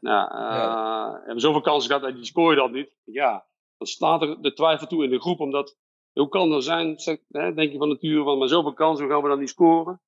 Nou, 0.00 0.30
eh, 0.30 1.12
we 1.12 1.18
hebben 1.24 1.40
zoveel 1.40 1.60
kansen 1.60 1.90
gehad 1.90 2.08
en 2.08 2.14
die 2.14 2.24
scoor 2.24 2.50
je 2.50 2.56
dan 2.56 2.72
niet. 2.72 2.90
Ja, 3.04 3.46
dan 3.78 3.86
slaat 3.86 4.22
er 4.22 4.42
de 4.42 4.52
twijfel 4.52 4.86
toe 4.86 5.04
in 5.04 5.10
de 5.10 5.20
groep, 5.20 5.40
omdat 5.40 5.76
hoe 6.12 6.28
kan 6.28 6.52
er 6.52 6.62
zijn, 6.62 6.98
zeg, 6.98 7.18
hè, 7.28 7.54
denk 7.54 7.72
je 7.72 7.78
van 7.78 7.88
nature 7.88 8.22
van, 8.24 8.38
maar 8.38 8.48
zoveel 8.48 8.72
kansen, 8.72 9.04
hoe 9.04 9.14
gaan 9.14 9.22
we 9.22 9.28
dan 9.28 9.38
niet 9.38 9.48
scoren? 9.48 10.00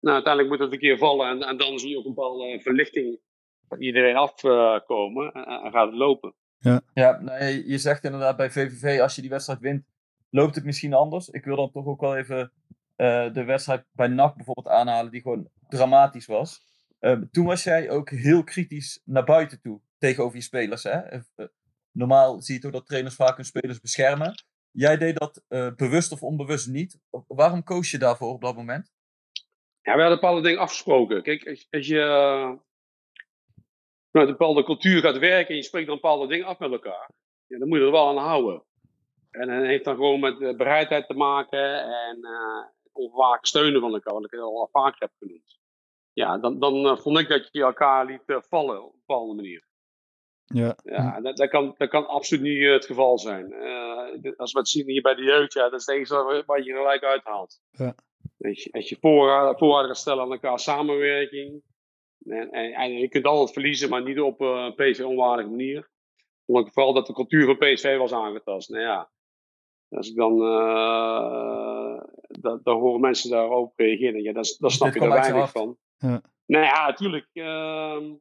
Nou, 0.00 0.14
uiteindelijk 0.14 0.54
moet 0.54 0.62
het 0.64 0.72
een 0.72 0.78
keer 0.88 0.98
vallen 0.98 1.28
en, 1.28 1.42
en 1.42 1.56
dan 1.56 1.78
zie 1.78 1.90
je 1.90 1.98
ook 1.98 2.04
een 2.04 2.14
bepaalde 2.14 2.60
verlichting 2.60 3.20
van 3.68 3.80
iedereen 3.82 4.16
afkomen 4.16 5.32
en, 5.32 5.44
en 5.44 5.72
gaat 5.72 5.86
het 5.86 5.96
lopen. 5.96 6.34
Ja, 6.94 7.20
nou, 7.20 7.44
je, 7.44 7.68
je 7.68 7.78
zegt 7.78 8.04
inderdaad 8.04 8.36
bij 8.36 8.50
VVV, 8.50 9.00
als 9.00 9.14
je 9.14 9.20
die 9.20 9.30
wedstrijd 9.30 9.60
wint, 9.60 9.84
loopt 10.30 10.54
het 10.54 10.64
misschien 10.64 10.94
anders. 10.94 11.28
Ik 11.28 11.44
wil 11.44 11.56
dan 11.56 11.70
toch 11.70 11.86
ook 11.86 12.00
wel 12.00 12.16
even 12.16 12.52
eh, 12.96 13.32
de 13.32 13.44
wedstrijd 13.44 13.84
bij 13.92 14.08
NAC 14.08 14.36
bijvoorbeeld 14.36 14.68
aanhalen, 14.68 15.10
die 15.10 15.20
gewoon 15.20 15.48
dramatisch 15.68 16.26
was. 16.26 16.60
Ehm, 16.98 17.24
toen 17.30 17.46
was 17.46 17.64
jij 17.64 17.90
ook 17.90 18.10
heel 18.10 18.44
kritisch 18.44 19.02
naar 19.04 19.24
buiten 19.24 19.60
toe 19.60 19.80
tegenover 19.98 20.36
je 20.36 20.42
spelers. 20.42 20.82
Hè? 20.82 20.90
Eh, 20.90 21.20
normaal 21.92 22.40
zie 22.40 22.54
je 22.54 22.60
toch 22.60 22.72
dat 22.72 22.86
trainers 22.86 23.14
vaak 23.14 23.36
hun 23.36 23.44
spelers 23.44 23.80
beschermen. 23.80 24.44
Jij 24.70 24.96
deed 24.96 25.18
dat 25.18 25.44
eh, 25.48 25.74
bewust 25.76 26.12
of 26.12 26.22
onbewust 26.22 26.68
niet. 26.68 26.98
Waarom 27.26 27.62
koos 27.62 27.90
je 27.90 27.98
daarvoor 27.98 28.32
op 28.32 28.40
dat 28.40 28.56
moment? 28.56 28.92
Ja, 29.82 29.94
we 29.94 30.00
hadden 30.00 30.20
bepaalde 30.20 30.42
dingen 30.42 30.60
afgesproken. 30.60 31.22
Kijk, 31.22 31.66
als, 31.70 31.86
je 31.86 32.58
vanuit 34.18 34.28
een 34.28 34.36
bepaalde 34.38 34.64
cultuur 34.64 35.00
gaat 35.00 35.18
werken 35.18 35.48
en 35.48 35.56
je 35.56 35.62
spreekt 35.62 35.86
dan 35.86 35.94
bepaalde 35.94 36.26
dingen 36.26 36.46
af 36.46 36.58
met 36.58 36.72
elkaar, 36.72 37.10
ja, 37.46 37.58
dan 37.58 37.68
moet 37.68 37.78
je 37.78 37.84
er 37.84 37.90
wel 37.90 38.08
aan 38.08 38.16
houden. 38.16 38.62
En 39.30 39.46
dat 39.48 39.66
heeft 39.66 39.84
dan 39.84 39.94
gewoon 39.94 40.20
met 40.20 40.40
eh, 40.40 40.56
bereidheid 40.56 41.06
te 41.06 41.14
maken 41.14 41.82
en 41.82 42.18
eh 42.24 42.76
onwaken 42.92 43.46
steunen 43.46 43.80
van 43.80 43.92
elkaar, 43.92 44.14
wat 44.14 44.24
ik 44.24 44.34
al 44.40 44.68
vaker 44.72 44.98
heb 44.98 45.12
genoemd. 45.18 45.58
Ja, 46.12 46.38
dan, 46.38 46.58
dan 46.58 46.86
eh, 46.86 46.96
vond 46.96 47.18
ik 47.18 47.28
dat 47.28 47.48
je 47.52 47.62
elkaar 47.62 48.06
liet 48.06 48.22
eh, 48.26 48.36
vallen 48.40 48.84
op 48.84 48.92
een 48.92 48.98
bepaalde 49.06 49.34
manier. 49.34 49.66
Ja. 50.44 50.76
Ja, 50.84 51.20
dat, 51.20 51.36
dat, 51.36 51.48
kan, 51.48 51.74
dat 51.76 51.88
kan 51.88 52.06
absoluut 52.06 52.42
niet 52.44 52.62
eh, 52.62 52.72
het 52.72 52.86
geval 52.86 53.18
zijn. 53.18 53.52
Eh, 53.52 54.32
als 54.36 54.52
we 54.52 54.58
het 54.58 54.68
zien 54.68 54.88
hier 54.88 55.02
bij 55.02 55.14
de 55.14 55.22
jeugd, 55.22 55.52
ja, 55.52 55.68
dat 55.68 55.80
is 55.80 55.86
het 55.86 55.96
enige 55.96 56.42
wat 56.46 56.64
je 56.64 56.72
gelijk 56.72 57.04
uithaalt. 57.04 57.60
Ja. 57.70 57.94
Als 58.38 58.62
je, 58.62 58.72
als 58.72 58.88
je 58.88 58.96
voor- 59.00 59.58
voorwaarden 59.58 59.90
gaat 59.90 59.96
stellen 60.00 60.22
aan 60.22 60.32
elkaar, 60.32 60.58
samenwerking. 60.58 61.62
En, 62.30 62.50
en, 62.50 62.72
en 62.72 62.92
je 62.92 63.08
kunt 63.08 63.24
altijd 63.24 63.52
verliezen, 63.52 63.88
maar 63.88 64.02
niet 64.02 64.20
op 64.20 64.40
eh, 64.40 64.46
een 64.48 64.74
PSV-onwaardige 64.74 65.48
manier. 65.48 65.90
Ik 66.46 66.72
vooral 66.72 66.92
dat 66.92 67.06
de 67.06 67.12
cultuur 67.12 67.44
van 67.44 67.58
PSV 67.58 67.96
was 67.96 68.12
aangetast. 68.12 68.68
Nou 68.68 68.82
ja, 68.82 69.10
als 69.88 70.10
ik 70.10 70.16
dan, 70.16 70.42
eh 70.42 72.02
dat, 72.40 72.64
dan 72.64 72.80
horen 72.80 73.00
mensen 73.00 73.30
daarop 73.30 73.72
reageren. 73.76 74.22
Ja, 74.22 74.32
daar, 74.32 74.54
daar 74.58 74.70
snap 74.70 74.88
ik 74.88 74.94
kwam 74.94 75.10
er 75.10 75.16
je 75.16 75.22
weinig 75.22 75.50
van. 75.50 75.76
Ja. 75.96 76.22
Nou 76.46 76.64
ja, 76.64 76.86
natuurlijk. 76.86 77.28
ehm, 77.32 78.14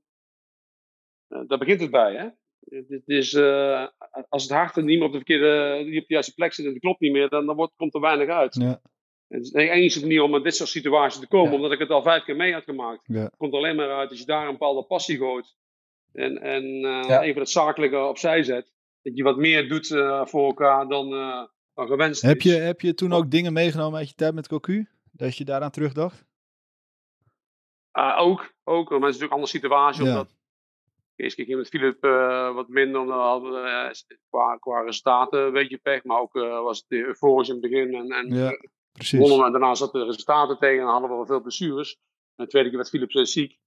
eh, 1.28 1.48
daar 1.48 1.58
begint 1.58 1.82
het 1.82 1.92
bij, 1.92 2.16
hè. 2.16 2.30
Het 2.88 3.08
is, 3.08 3.34
eh, 3.34 3.88
als 4.30 4.44
het 4.44 4.52
hart 4.52 4.76
er 4.76 4.84
niet 4.84 4.98
meer 4.98 5.08
op 5.08 5.12
de, 5.12 5.18
verkeerde, 5.18 5.84
niet 5.86 6.02
op 6.02 6.08
de 6.08 6.14
juiste 6.14 6.34
plek 6.34 6.54
zit 6.54 6.66
en 6.66 6.72
het 6.72 6.82
klopt 6.82 7.00
niet 7.00 7.12
meer, 7.12 7.30
dan, 7.30 7.46
dan 7.46 7.56
wordt, 7.56 7.74
komt 7.76 7.94
er 7.94 8.02
weinig 8.02 8.30
uit. 8.30 8.56
Ja. 8.56 8.82
Het 9.28 9.42
is 9.42 9.50
de 9.52 9.70
enige 9.70 10.00
manier 10.00 10.22
om 10.22 10.32
met 10.32 10.44
dit 10.44 10.56
soort 10.56 10.70
situaties 10.70 11.20
te 11.20 11.28
komen, 11.28 11.50
Ja. 11.50 11.56
omdat 11.56 11.72
ik 11.72 11.80
het 11.80 11.90
al 11.90 12.02
vijf 12.02 12.24
keer 12.24 12.36
mee 12.36 12.54
had 12.54 12.64
gemaakt. 12.64 13.02
Ja. 13.04 13.22
Het 13.22 13.36
komt 13.38 13.54
alleen 13.54 13.76
maar 13.76 13.92
uit 13.92 14.10
als 14.10 14.20
je 14.20 14.26
daar 14.26 14.46
een 14.46 14.52
bepaalde 14.52 14.84
passie 14.84 15.18
gooit. 15.18 15.56
En, 16.14 16.38
en 16.42 16.64
eh, 16.64 17.04
Ja. 17.08 17.22
even 17.22 17.42
het 17.42 17.50
zakelijke 17.50 17.98
opzij 18.00 18.44
zet. 18.44 18.72
Dat 19.02 19.18
je 19.18 19.24
wat 19.24 19.38
meer 19.38 19.70
doet 19.70 19.92
eh, 19.92 20.26
voor 20.26 20.46
elkaar 20.46 20.88
dan, 20.88 21.10
dan 21.74 21.88
gewenst 21.88 22.22
Heb 22.22 22.38
is. 22.38 22.44
je, 22.44 22.52
heb 22.52 22.82
je 22.82 22.94
toen 22.94 23.14
ook 23.14 23.32
dingen 23.32 23.54
meegenomen 23.54 24.00
uit 24.00 24.10
je 24.10 24.16
tijd 24.16 24.34
met 24.34 24.48
Cocu? 24.48 24.88
Dat 25.12 25.38
je 25.38 25.46
daaraan 25.46 25.72
terugdacht? 25.72 26.26
Ah, 27.92 28.22
ook, 28.22 28.54
ook, 28.64 28.90
maar 28.90 29.00
het 29.00 29.16
is 29.16 29.20
natuurlijk 29.20 29.22
een 29.22 29.30
andere 29.32 29.52
situatie. 29.52 30.04
Ja. 30.04 30.10
Omdat 30.12 30.36
Eerst 31.16 31.36
keer 31.36 31.46
ging 31.46 31.58
met 31.58 31.68
Philip 31.70 32.02
wat 32.54 32.68
minder, 32.68 33.02
eh, 33.10 33.90
qua, 34.30 34.58
qua 34.60 34.82
resultaten 34.82 35.40
een 35.46 35.54
beetje 35.54 35.78
pech. 35.78 36.04
Maar 36.04 36.20
ook 36.20 36.34
was 36.34 36.78
het 36.88 36.92
euforisch 36.92 37.48
in 37.48 37.54
het 37.54 37.64
begin. 37.70 37.94
En, 37.96 38.10
en 38.12 38.34
Ja, 38.36 38.52
precies. 38.98 39.20
wonnen 39.20 39.46
we 39.46 39.52
daarna 39.52 39.76
zaten 39.76 40.00
de 40.00 40.06
resultaten 40.06 40.58
tegen 40.58 40.82
en 40.82 40.90
hadden 40.90 41.10
we 41.10 41.16
wel 41.16 41.26
veel 41.26 41.42
blessures. 41.42 42.00
En 42.36 42.44
de 42.44 42.50
tweede 42.50 42.70
keer 42.70 42.78
werd 42.78 42.90
Philip 42.90 43.10
eh, 43.10 43.24
ziek. 43.24 43.60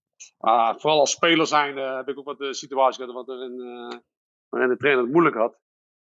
Vooral 0.77 1.01
als 1.01 1.11
speler 1.11 1.47
zijn 1.47 1.77
heb 1.77 2.09
ik 2.09 2.19
ook 2.19 2.25
wat 2.25 2.39
de 2.39 2.55
situatie 2.55 3.05
gehad 3.05 3.27
wat 3.27 3.37
er 3.37 3.43
in, 3.45 3.61
eh, 3.61 3.99
waarin 4.49 4.71
de 4.71 4.77
trainer 4.77 5.03
het 5.03 5.13
moeilijk 5.13 5.37
had. 5.37 5.59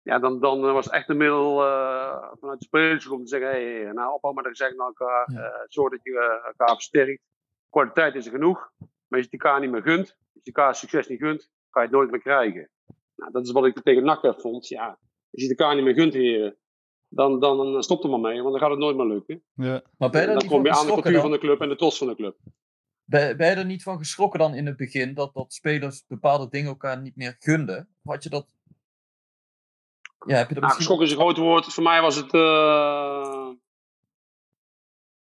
Ja, 0.02 0.20
dan, 0.20 0.40
dan 0.40 0.66
eh, 0.66 0.72
was 0.72 0.86
het 0.86 0.94
echt 0.94 1.10
een 1.10 1.18
middel 1.18 1.66
eh, 1.66 2.32
vanuit 2.40 2.60
de 2.60 2.66
spelers 2.66 3.08
om 3.08 3.24
te 3.24 3.28
zeggen, 3.28 3.50
hey, 3.50 3.64
hey, 3.64 3.92
nou 3.92 4.14
ophouden 4.14 4.44
met 4.44 4.52
gezegd 4.52 4.78
naar 4.78 4.88
elkaar, 4.88 5.28
eh, 5.28 5.62
zorg 5.68 5.92
dat 5.92 6.04
je 6.04 6.20
eh, 6.20 6.48
elkaar 6.48 6.74
versterkt. 6.74 7.22
Kwaliteit 7.70 8.16
is 8.16 8.26
er 8.26 8.32
genoeg, 8.32 8.72
maar 8.78 9.20
als 9.20 9.28
je 9.30 9.38
elkaar 9.38 9.60
niet 9.60 9.72
meer 9.72 9.82
gunt, 9.82 10.08
als 10.34 10.44
je 10.44 10.52
elkaar 10.52 10.76
succes 10.76 11.08
niet 11.08 11.20
gunt, 11.20 11.50
ga 11.70 11.80
je 11.80 11.88
het 11.88 11.96
nooit 11.96 12.12
meer 12.12 12.20
krijgen. 12.20 12.70
Nou, 13.16 13.32
dat 13.32 13.46
is 13.46 13.52
wat 13.52 13.66
ik 13.66 13.82
tegen 13.82 14.04
NAC 14.04 14.22
heb 14.22 14.40
vond. 14.40 14.68
Ja, 14.68 14.88
als 15.32 15.44
je 15.44 15.50
elkaar 15.50 15.76
niet 15.76 15.84
meer 15.84 15.94
gunt, 15.94 16.14
heren, 16.14 16.58
dan, 17.10 17.40
dan, 17.40 17.58
dan 17.74 17.84
stop 17.84 18.04
er 18.04 18.10
maar 18.10 18.20
mee, 18.20 18.40
want 18.42 18.52
dan 18.52 18.60
gaat 18.60 18.70
het 18.70 18.80
nooit 18.80 18.98
meer 18.98 19.06
lukken. 19.06 19.44
Ja. 19.54 19.82
Maar 19.98 20.10
ben 20.10 20.22
je 20.22 20.28
dan 20.28 20.36
niet 20.38 20.48
kom 20.48 20.62
van 20.62 20.66
je 20.66 20.70
aan 20.70 20.76
de 20.76 20.80
geschrokken 20.80 20.94
cultuur 21.04 21.12
dan? 21.14 21.22
van 21.22 21.32
de 21.32 21.38
club 21.40 21.62
en 21.62 21.70
de 21.70 21.76
trots 21.76 21.98
van 21.98 22.08
de 22.08 22.16
club. 22.16 22.38
Ben, 23.04 23.38
ben 23.38 23.50
je 23.50 23.56
er 23.56 23.66
niet 23.66 23.84
van 23.84 23.98
geschrokken 23.98 24.40
dan 24.40 24.54
in 24.54 24.66
het 24.66 24.78
begin 24.78 25.14
dat, 25.14 25.34
dat 25.34 25.54
spelers 25.54 26.06
bepaalde 26.08 26.50
dingen 26.50 26.70
elkaar 26.70 27.02
niet 27.02 27.16
meer 27.16 27.36
gunden? 27.40 27.90
Had 28.04 28.24
je 28.24 28.30
dat. 28.30 28.54
Ja, 30.26 30.36
heb 30.36 30.48
je 30.48 30.54
dat 30.54 30.64
Nou, 30.64 30.76
misschien. 30.76 30.76
geschrokken 30.76 31.06
is 31.06 31.12
een 31.12 31.18
groot 31.20 31.38
woord. 31.38 31.74
Voor 31.74 31.84
mij 31.84 32.02
was 32.02 32.16
het 32.16 32.34
uh, 32.34 33.50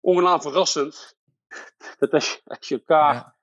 ongenaam 0.01 0.41
verrassend. 0.41 1.17
Dat 1.99 2.13
als 2.13 2.33
je, 2.33 2.41
als 2.45 2.69
je 2.69 2.75
elkaar. 2.75 3.15
Ja. 3.15 3.37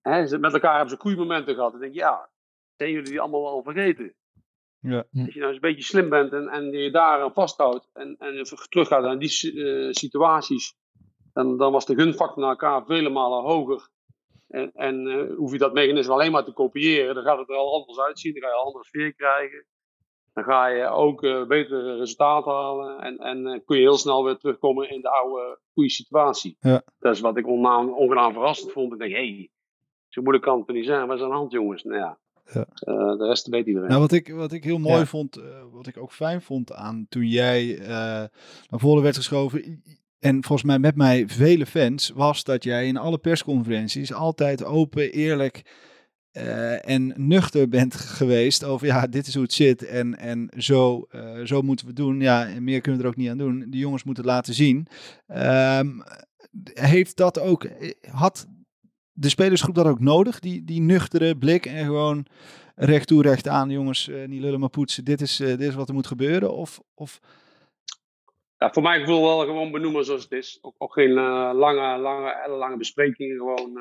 Hè, 0.00 0.26
ze- 0.26 0.38
met 0.38 0.52
elkaar 0.52 0.72
hebben 0.76 0.90
ze 0.94 1.00
goede 1.00 1.16
momenten 1.16 1.54
gehad. 1.54 1.70
Dan 1.72 1.80
denk 1.80 1.92
je, 1.92 1.98
ja, 1.98 2.30
zijn 2.76 2.90
jullie 2.90 3.10
die 3.10 3.20
allemaal 3.20 3.42
wel 3.42 3.62
vergeten? 3.62 4.14
Ja. 4.82 4.96
Als 4.96 5.34
je 5.34 5.40
nou 5.40 5.52
eens 5.52 5.54
een 5.54 5.60
beetje 5.60 5.82
slim 5.82 6.08
bent 6.08 6.32
en, 6.32 6.48
en 6.48 6.70
je 6.70 6.90
daar 6.90 7.22
aan 7.22 7.32
vasthoudt. 7.32 7.90
En, 7.92 8.16
en 8.18 8.44
teruggaat 8.68 9.02
naar 9.02 9.18
die 9.18 9.52
eh, 9.52 9.92
situaties. 9.92 10.74
Dan, 11.32 11.58
dan 11.58 11.72
was 11.72 11.86
de 11.86 11.94
gunfactor 11.94 12.40
naar 12.40 12.50
elkaar 12.50 12.84
vele 12.84 13.08
malen 13.08 13.42
hoger. 13.42 13.88
En, 14.48 14.70
en 14.74 15.06
eh, 15.06 15.36
hoef 15.36 15.52
je 15.52 15.58
dat 15.58 15.72
mechanisme 15.72 16.12
alleen 16.12 16.32
maar 16.32 16.44
te 16.44 16.52
kopiëren. 16.52 17.14
Dan 17.14 17.24
gaat 17.24 17.38
het 17.38 17.48
er 17.48 17.56
al 17.56 17.74
anders 17.80 18.00
uitzien. 18.00 18.32
Dan 18.32 18.42
ga 18.42 18.48
je 18.48 18.54
een 18.54 18.66
andere 18.66 18.84
sfeer 18.84 19.14
krijgen. 19.14 19.64
Dan 20.32 20.44
ga 20.44 20.66
je 20.66 20.86
ook 20.86 21.22
eh, 21.22 21.46
betere 21.46 21.96
resultaten 21.96 22.52
halen. 22.52 23.00
En, 23.00 23.18
en 23.18 23.46
eh, 23.46 23.60
kun 23.64 23.76
je 23.76 23.82
heel 23.82 23.98
snel 23.98 24.24
weer 24.24 24.36
terugkomen 24.36 24.90
in 24.90 25.00
de 25.00 25.10
oude 25.10 25.58
goede 25.72 25.90
situatie. 25.90 26.56
Ja. 26.60 26.82
Dat 26.98 27.14
is 27.14 27.20
wat 27.20 27.36
ik 27.36 27.46
ongenaam, 27.46 27.92
ongenaam 27.94 28.32
verrassend 28.32 28.72
vond. 28.72 28.92
Ik 28.92 28.98
denk, 28.98 29.12
hé, 29.12 29.28
hey, 29.28 29.50
zo 30.08 30.20
moeilijk 30.20 30.44
kan 30.44 30.58
het 30.58 30.68
niet 30.68 30.86
zijn. 30.86 31.10
Aan 31.10 31.16
de 31.16 31.24
hand, 31.24 31.52
jongens? 31.52 31.82
Nou 31.82 31.98
ja, 31.98 32.18
Ja. 32.52 32.66
eh, 32.74 33.18
de 33.18 33.26
rest 33.26 33.46
weet 33.46 33.66
iedereen. 33.66 33.88
Nou, 33.88 34.00
wat 34.00 34.12
ik, 34.12 34.28
wat 34.28 34.52
ik 34.52 34.64
heel 34.64 34.78
mooi 34.78 34.98
Ja. 34.98 35.06
vond, 35.06 35.36
eh, 35.36 35.44
wat 35.72 35.86
ik 35.86 35.96
ook 35.96 36.12
fijn 36.12 36.42
vond 36.42 36.72
aan 36.72 37.06
toen 37.08 37.26
jij 37.28 37.78
eh, 37.78 37.86
naar 37.88 38.80
voren 38.80 39.02
werd 39.02 39.16
geschoven, 39.16 39.82
en 40.18 40.44
volgens 40.44 40.62
mij 40.68 40.78
met 40.78 40.96
mij 40.96 41.28
vele 41.28 41.66
fans, 41.66 42.10
was 42.14 42.44
dat 42.44 42.64
jij 42.64 42.86
in 42.86 42.96
alle 42.96 43.18
persconferenties 43.18 44.12
altijd 44.12 44.64
open, 44.64 45.12
eerlijk 45.12 45.90
en 46.80 47.12
nuchter 47.16 47.68
bent 47.68 47.94
geweest 47.94 48.64
over 48.64 48.86
ja, 48.86 49.06
dit 49.06 49.26
is 49.26 49.34
hoe 49.34 49.42
het 49.42 49.52
zit 49.52 49.84
en, 49.84 50.18
en 50.18 50.48
zo, 50.56 51.06
zo 51.44 51.62
moeten 51.62 51.86
we 51.86 51.92
doen. 51.92 52.20
Ja, 52.20 52.46
en 52.46 52.64
meer 52.64 52.80
kunnen 52.80 53.00
we 53.00 53.06
er 53.06 53.12
ook 53.12 53.18
niet 53.18 53.30
aan 53.30 53.38
doen. 53.38 53.66
De 53.68 53.78
jongens 53.78 54.04
moeten 54.04 54.24
het 54.24 54.32
laten 54.32 54.54
zien. 54.54 54.86
Ehm, 55.26 55.88
heeft 56.74 57.16
dat 57.16 57.38
ook, 57.40 57.68
had 58.10 58.46
de 59.12 59.28
spelersgroep 59.28 59.74
dat 59.74 59.86
ook 59.86 60.00
nodig, 60.00 60.38
die, 60.38 60.64
die 60.64 60.80
nuchtere 60.80 61.36
blik 61.36 61.66
en 61.66 61.84
gewoon 61.84 62.26
recht 62.74 63.06
toe, 63.06 63.22
recht 63.22 63.48
aan, 63.48 63.70
jongens, 63.70 64.08
uh, 64.08 64.26
niet 64.26 64.40
lullen 64.40 64.60
maar 64.60 64.68
poetsen, 64.68 65.04
dit 65.04 65.20
is, 65.20 65.36
dit 65.36 65.60
is 65.60 65.74
wat 65.74 65.88
er 65.88 65.94
moet 65.94 66.06
gebeuren? 66.06 66.54
Of, 66.54 66.80
of... 66.94 67.20
Ja, 68.56 68.72
voor 68.72 68.82
mij 68.82 69.00
gevoel 69.00 69.22
wel 69.22 69.38
gewoon 69.38 69.70
benoemen 69.70 70.04
zoals 70.04 70.22
het 70.22 70.32
is. 70.32 70.58
Ook, 70.62 70.74
ook 70.78 70.92
geen 70.92 71.12
lange, 71.12 71.98
lange, 71.98 72.48
lange 72.48 72.76
besprekingen, 72.76 73.36
gewoon 73.36 73.78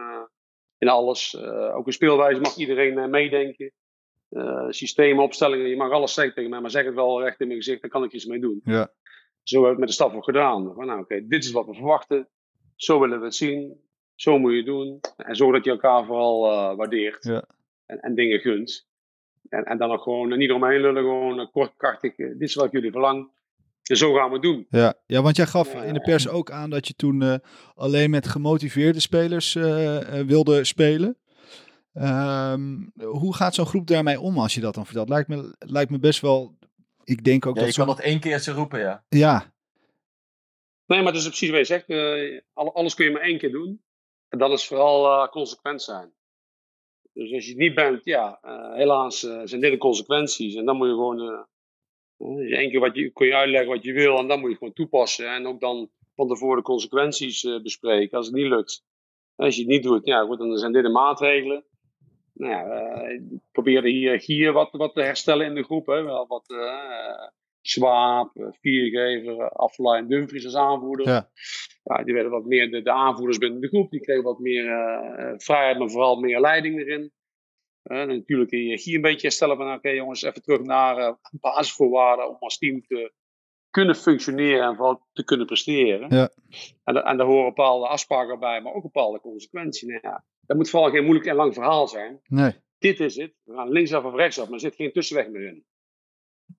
in 0.78 0.88
alles. 0.88 1.38
Ook 1.74 1.86
in 1.86 1.94
speelwijze 1.94 2.40
mag 2.40 2.56
iedereen 2.56 3.10
meedenken. 3.10 3.72
Uh, 4.30 4.66
systemen, 4.70 5.24
opstellingen, 5.24 5.68
je 5.68 5.76
mag 5.76 5.92
alles 5.92 6.14
zeggen 6.14 6.34
tegen 6.34 6.50
mij, 6.50 6.62
maar 6.62 6.70
zeg 6.70 6.86
het 6.86 6.94
wel 6.94 7.24
recht 7.24 7.40
in 7.40 7.48
mijn 7.48 7.60
gezicht, 7.60 7.82
daar 7.82 7.92
kan 7.92 8.04
ik 8.04 8.12
iets 8.12 8.26
mee 8.26 8.40
doen. 8.40 8.62
Ja. 8.64 8.94
Zo 9.44 9.56
hebben 9.56 9.62
we 9.62 9.70
het 9.70 9.80
met 9.80 9.88
de 9.88 9.94
staf 9.94 10.14
ook 10.14 10.24
gedaan. 10.24 10.74
Van, 10.74 10.86
nou, 10.86 11.00
oké, 11.00 11.28
dit 11.28 11.44
is 11.44 11.52
wat 11.52 11.66
we 11.66 11.74
verwachten. 11.74 12.30
Zo 12.76 13.00
willen 13.00 13.20
we 13.20 13.26
het 13.26 13.36
zien. 13.36 13.82
Zo 14.22 14.40
moet 14.40 14.54
je 14.54 14.64
doen. 14.64 15.00
En 15.18 15.36
zorg 15.36 15.56
dat 15.56 15.66
je 15.66 15.72
elkaar 15.72 16.06
vooral 16.06 16.42
waardeert. 16.76 17.24
Ja. 17.24 17.46
En, 17.86 18.00
en, 18.00 18.16
dingen 18.16 18.40
gunt. 18.40 18.88
En, 19.50 19.64
en 19.64 19.78
dan 19.78 19.92
ook 19.92 20.02
gewoon 20.02 20.38
niet 20.38 20.52
omheen 20.52 20.82
lullen, 20.82 21.04
gewoon 21.04 21.52
kort, 21.52 21.74
krachtig. 21.78 22.16
dit 22.16 22.42
is 22.42 22.56
wat 22.56 22.72
jullie 22.72 22.92
verlangen. 22.92 23.30
En 23.84 23.98
zo 23.98 24.14
gaan 24.14 24.28
we 24.28 24.34
het 24.34 24.42
doen. 24.42 24.66
Ja, 24.70 24.94
ja 25.06 25.22
want 25.22 25.36
jij 25.36 25.46
gaf 25.46 25.84
in 25.84 25.94
de 25.94 26.02
pers 26.02 26.28
ook 26.28 26.52
aan 26.52 26.70
dat 26.70 26.88
je 26.88 26.94
toen 26.94 27.22
uh, 27.24 27.36
alleen 27.76 28.10
met 28.10 28.28
gemotiveerde 28.28 29.00
spelers 29.00 29.56
uh, 29.56 29.64
uh, 29.66 30.20
wilde 30.20 30.64
spelen. 30.64 31.18
Um, 31.94 32.92
hoe 32.96 33.36
gaat 33.36 33.56
zo'n 33.56 33.66
groep 33.66 33.88
daarmee 33.88 34.20
om 34.20 34.38
als 34.38 34.54
je 34.54 34.62
dat 34.62 34.74
dan 34.74 34.86
vertelt? 34.86 35.10
Lijkt 35.10 35.28
me, 35.28 35.56
lijkt 35.60 35.92
me 35.92 36.00
best 36.00 36.22
wel. 36.22 36.58
Ik 37.04 37.24
denk 37.24 37.46
ook 37.46 37.56
ja, 37.56 37.62
dat. 37.62 37.70
Je 37.70 37.78
kan 37.78 37.88
dat 37.88 38.00
één 38.00 38.20
keertje 38.20 38.52
roepen, 38.52 38.80
ja. 38.80 39.04
Ja. 39.10 39.54
Nee, 40.86 41.02
maar 41.02 41.14
dat 41.14 41.22
is 41.22 41.28
precies 41.28 41.50
wat 41.50 41.60
je 41.60 41.66
zegt. 41.66 41.90
alles 42.54 42.96
kun 42.96 43.06
je 43.06 43.12
maar 43.12 43.22
één 43.22 43.38
keer 43.38 43.52
doen. 43.52 43.82
En 44.32 44.38
dat 44.38 44.52
is 44.52 44.68
vooral 44.68 45.30
consequent 45.30 45.82
zijn. 45.82 46.14
Dus 47.14 47.34
als 47.34 47.44
je 47.44 47.50
het 47.50 47.60
niet 47.60 47.76
bent, 47.76 48.04
ja, 48.04 48.40
helaas 48.74 49.20
zijn 49.20 49.62
dit 49.62 49.72
de 49.72 49.78
consequenties. 49.78 50.56
En 50.56 50.66
dan 50.66 50.78
moet 50.78 50.88
je 50.88 50.94
gewoon 50.94 51.46
één 52.38 52.70
keer 52.70 52.80
wat 52.80 52.96
je, 52.96 53.10
kun 53.10 53.28
je 53.28 53.36
uitleggen 53.36 53.70
wat 53.70 53.84
je 53.84 53.94
wil 53.94 54.18
en 54.18 54.28
dan 54.28 54.40
moet 54.40 54.50
je 54.50 54.58
gewoon 54.58 54.74
toepassen. 54.74 55.34
En 55.34 55.48
ook 55.48 55.60
dan 55.60 55.90
van 56.16 56.28
tevoren 56.28 56.58
de 56.58 56.64
consequenties 56.64 57.42
bespreken 57.64 58.18
als 58.18 58.26
het 58.26 58.36
niet 58.36 58.48
lukt. 58.48 58.84
Als 59.36 59.56
je 59.56 59.62
het 59.62 59.70
niet 59.70 59.84
doet, 59.84 60.06
ja 60.06 60.26
goed, 60.26 60.38
dan 60.38 60.58
zijn 60.58 60.72
dit 60.72 60.84
de 60.84 60.90
maatregelen. 60.90 61.66
Nou 62.34 62.52
ja, 62.52 63.10
uh, 63.10 63.22
probeer 63.52 63.84
hiërarchie 63.84 64.52
wat, 64.52 64.72
wat 64.72 64.94
te 64.94 65.02
herstellen 65.02 65.46
in 65.46 65.56
de 65.56 65.64
groep. 65.64 65.86
Hè. 65.86 66.04
Wel 66.04 66.28
wat 66.28 66.46
Swaap, 67.62 68.32
Viergever, 68.62 69.50
Afla 69.50 69.98
en 69.98 70.08
Dumfries 70.08 70.46
als 70.46 70.56
aanvoerder. 70.56 71.08
Ja. 71.08 71.30
ja. 71.84 72.04
die 72.04 72.14
werden 72.14 72.32
wat 72.32 72.46
meer 72.46 72.72
de, 72.72 72.82
de 72.82 72.92
aanvoerders 72.92 73.38
binnen 73.38 73.62
de 73.62 73.68
groep. 73.68 73.92
Die 73.92 74.02
kregen 74.02 74.24
wat 74.24 74.40
meer 74.40 74.66
vrijheid, 75.38 75.78
maar 75.78 75.90
vooral 75.90 76.20
meer 76.20 76.40
leiding 76.40 76.80
erin. 76.80 77.12
Uh, 77.84 78.04
natuurlijk 78.04 78.50
de 78.50 78.58
hiërarchie 78.58 78.96
een 78.96 79.02
beetje 79.02 79.28
herstellen 79.28 79.58
van 79.58 79.74
oké 79.74 79.90
jongens, 79.90 80.22
even 80.22 80.42
terug 80.42 80.62
naar 80.62 80.98
uh, 80.98 81.14
basisvoorwaarden 81.32 82.30
om 82.30 82.36
als 82.40 82.58
team 82.58 82.82
te 82.82 83.14
kunnen 83.70 83.96
functioneren 83.96 84.68
en 84.68 84.76
vooral 84.76 85.08
te 85.14 85.24
kunnen 85.24 85.46
presteren. 85.46 86.16
Ja. 86.16 86.30
En, 86.84 86.96
en 86.96 87.18
daar 87.18 87.26
horen 87.26 87.46
bepaalde 87.46 87.88
afspraken 87.88 88.40
bij, 88.40 88.62
maar 88.62 88.74
ook 88.74 88.82
bepaalde 88.82 89.20
consequenties. 89.20 89.88
Nou 89.88 90.00
ja, 90.02 90.26
dat 90.46 90.58
moet 90.58 90.70
vooral 90.70 90.90
geen 90.90 91.04
moeilijk 91.04 91.28
en 91.28 91.36
lang 91.36 91.54
verhaal 91.54 91.88
zijn. 91.88 92.20
Nee. 92.28 92.54
Dit 92.78 93.00
is 93.00 93.16
het. 93.16 93.34
We 93.44 93.56
gaan 93.56 93.72
linksaf 93.72 94.04
of 94.04 94.16
rechtsaf, 94.16 94.46
maar 94.46 94.54
er 94.54 94.60
zit 94.60 94.76
geen 94.76 94.92
tussenweg 94.92 95.30
meer 95.30 95.48
in. 95.48 95.66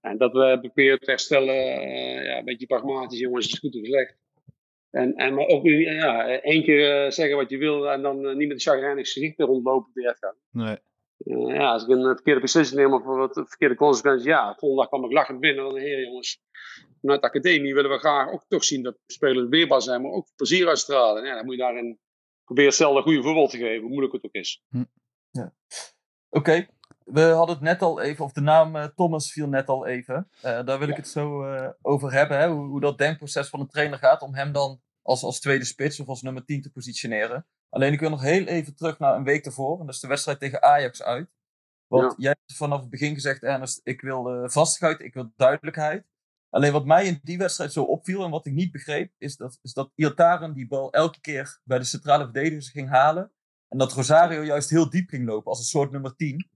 En 0.00 0.18
dat 0.18 0.32
we 0.32 0.58
proberen 0.60 1.00
te 1.00 1.10
herstellen, 1.10 1.54
uh, 1.54 2.24
ja, 2.24 2.38
een 2.38 2.44
beetje 2.44 2.66
pragmatisch, 2.66 3.18
jongens, 3.18 3.46
is 3.46 3.58
goed 3.58 3.74
of 3.74 3.86
slecht. 3.86 4.16
En, 4.90 5.14
en 5.14 5.34
maar 5.34 5.46
ook 5.46 5.66
ja, 5.66 6.40
één 6.40 6.62
keer 6.62 7.12
zeggen 7.12 7.36
wat 7.36 7.50
je 7.50 7.58
wil 7.58 7.90
en 7.90 8.02
dan 8.02 8.36
niet 8.36 8.48
met 8.48 8.50
een 8.50 8.72
chagrijnig 8.72 9.12
gezicht 9.12 9.40
rondlopen 9.40 9.90
de 9.94 10.16
gaan. 10.18 10.36
Nee. 10.50 10.78
Uh, 11.18 11.54
ja, 11.54 11.72
als 11.72 11.82
ik 11.82 11.88
een 11.88 12.02
verkeerde 12.02 12.40
beslissing 12.40 12.80
neem 12.80 12.92
of 12.92 13.04
wat 13.04 13.42
verkeerde 13.48 13.74
consequenties, 13.74 14.26
ja, 14.26 14.54
volgende 14.54 14.82
dag 14.82 14.88
kwam 14.88 15.04
ik 15.04 15.12
lachend 15.12 15.40
binnen. 15.40 15.64
Dan, 15.64 15.76
heer 15.76 16.02
jongens, 16.02 16.40
vanuit 17.00 17.20
de 17.20 17.26
academie 17.26 17.74
willen 17.74 17.90
we 17.90 17.98
graag 17.98 18.32
ook 18.32 18.44
toch 18.48 18.64
zien 18.64 18.82
dat 18.82 18.98
spelers 19.06 19.48
weerbaar 19.48 19.82
zijn, 19.82 20.02
maar 20.02 20.10
ook 20.10 20.26
plezier 20.36 20.68
uitstralen. 20.68 21.24
Ja, 21.24 21.34
dan 21.34 21.44
moet 21.44 21.54
je 21.54 21.60
daarin 21.60 21.98
proberen 22.44 22.72
zelf 22.72 22.96
een 22.96 23.02
goede 23.02 23.22
voorbeeld 23.22 23.50
te 23.50 23.56
geven, 23.56 23.80
hoe 23.80 23.88
moeilijk 23.88 24.12
het 24.12 24.24
ook 24.24 24.34
is. 24.34 24.62
Hm. 24.68 24.84
Ja. 25.30 25.54
Oké, 26.28 26.38
okay. 26.38 26.68
We 27.04 27.20
hadden 27.20 27.54
het 27.54 27.64
net 27.64 27.82
al 27.82 28.00
even, 28.00 28.24
of 28.24 28.32
de 28.32 28.40
naam 28.40 28.76
uh, 28.76 28.84
Thomas 28.84 29.32
viel 29.32 29.48
net 29.48 29.68
al 29.68 29.86
even. 29.86 30.28
Uh, 30.36 30.42
daar 30.64 30.78
wil 30.78 30.88
ik 30.88 30.96
het 30.96 31.08
zo 31.08 31.44
over 31.82 32.12
hebben, 32.12 32.38
hè? 32.38 32.48
Hoe, 32.48 32.66
hoe 32.66 32.80
dat 32.80 32.98
denkproces 32.98 33.48
van 33.48 33.60
een 33.60 33.68
trainer 33.68 33.98
gaat, 33.98 34.22
om 34.22 34.34
hem 34.34 34.52
dan 34.52 34.80
als, 35.02 35.22
als 35.22 35.40
tweede 35.40 35.64
spits 35.64 36.00
of 36.00 36.08
als 36.08 36.22
nummer 36.22 36.44
10 36.44 36.62
te 36.62 36.70
positioneren. 36.70 37.46
Alleen 37.68 37.92
ik 37.92 38.00
wil 38.00 38.10
nog 38.10 38.22
heel 38.22 38.44
even 38.44 38.74
terug 38.74 38.98
naar 38.98 39.16
een 39.16 39.24
week 39.24 39.46
ervoor. 39.46 39.80
En 39.80 39.86
dat 39.86 39.94
is 39.94 40.00
de 40.00 40.08
wedstrijd 40.08 40.38
tegen 40.38 40.62
Ajax 40.62 41.02
uit. 41.02 41.30
Want 41.86 42.10
ja. 42.10 42.14
jij 42.16 42.36
hebt 42.38 42.56
vanaf 42.56 42.80
het 42.80 42.90
begin 42.90 43.14
gezegd, 43.14 43.42
Ernest, 43.42 43.80
ik 43.82 44.00
wil 44.00 44.48
vastigheid, 44.50 45.00
ik 45.00 45.14
wil 45.14 45.32
duidelijkheid. 45.36 46.04
Alleen 46.52 46.72
wat 46.72 46.84
mij 46.84 47.06
in 47.06 47.20
die 47.22 47.38
wedstrijd 47.38 47.72
zo 47.72 47.82
opviel 47.82 48.24
en 48.24 48.30
wat 48.30 48.46
ik 48.46 48.52
niet 48.52 48.72
begreep, 48.72 49.12
is 49.18 49.36
dat, 49.36 49.58
is 49.62 49.72
dat 49.72 49.90
Iataren 49.94 50.52
die 50.52 50.66
bal 50.66 50.92
elke 50.92 51.20
keer 51.20 51.60
bij 51.64 51.78
de 51.78 51.84
centrale 51.84 52.24
verdedigers 52.24 52.70
ging 52.70 52.88
halen. 52.88 53.32
En 53.68 53.78
dat 53.78 53.92
Rosario 53.92 54.44
juist 54.44 54.70
heel 54.70 54.90
diep 54.90 55.08
ging 55.08 55.26
lopen 55.26 55.50
als 55.50 55.58
een 55.58 55.64
soort 55.64 55.90
nummer 55.90 56.16
10. 56.16 56.48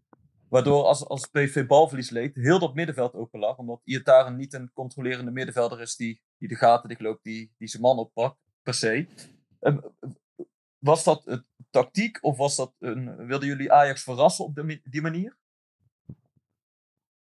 Waardoor 0.56 0.84
als, 0.84 1.06
als 1.06 1.26
PV 1.26 1.66
balverlies 1.66 2.10
leed, 2.10 2.34
heel 2.34 2.58
dat 2.58 2.74
middenveld 2.74 3.14
open 3.14 3.40
lag. 3.40 3.56
Omdat 3.56 3.80
Iataren 3.84 4.36
niet 4.36 4.52
een 4.52 4.70
controlerende 4.72 5.30
middenvelder 5.30 5.80
is 5.80 5.96
die, 5.96 6.20
die 6.38 6.48
de 6.48 6.54
gaten 6.54 6.88
dichtloopt, 6.88 7.24
die, 7.24 7.54
die 7.58 7.68
zijn 7.68 7.82
man 7.82 7.98
oppakt, 7.98 8.36
per 8.62 8.74
se. 8.74 9.06
Um, 9.60 9.80
was 10.78 11.04
dat 11.04 11.26
een 11.26 11.46
tactiek 11.70 12.18
of 12.20 12.36
was 12.36 12.56
dat 12.56 12.74
een, 12.78 13.26
wilden 13.26 13.48
jullie 13.48 13.72
Ajax 13.72 14.02
verrassen 14.02 14.44
op 14.44 14.54
de, 14.54 14.80
die 14.84 15.02
manier? 15.02 15.36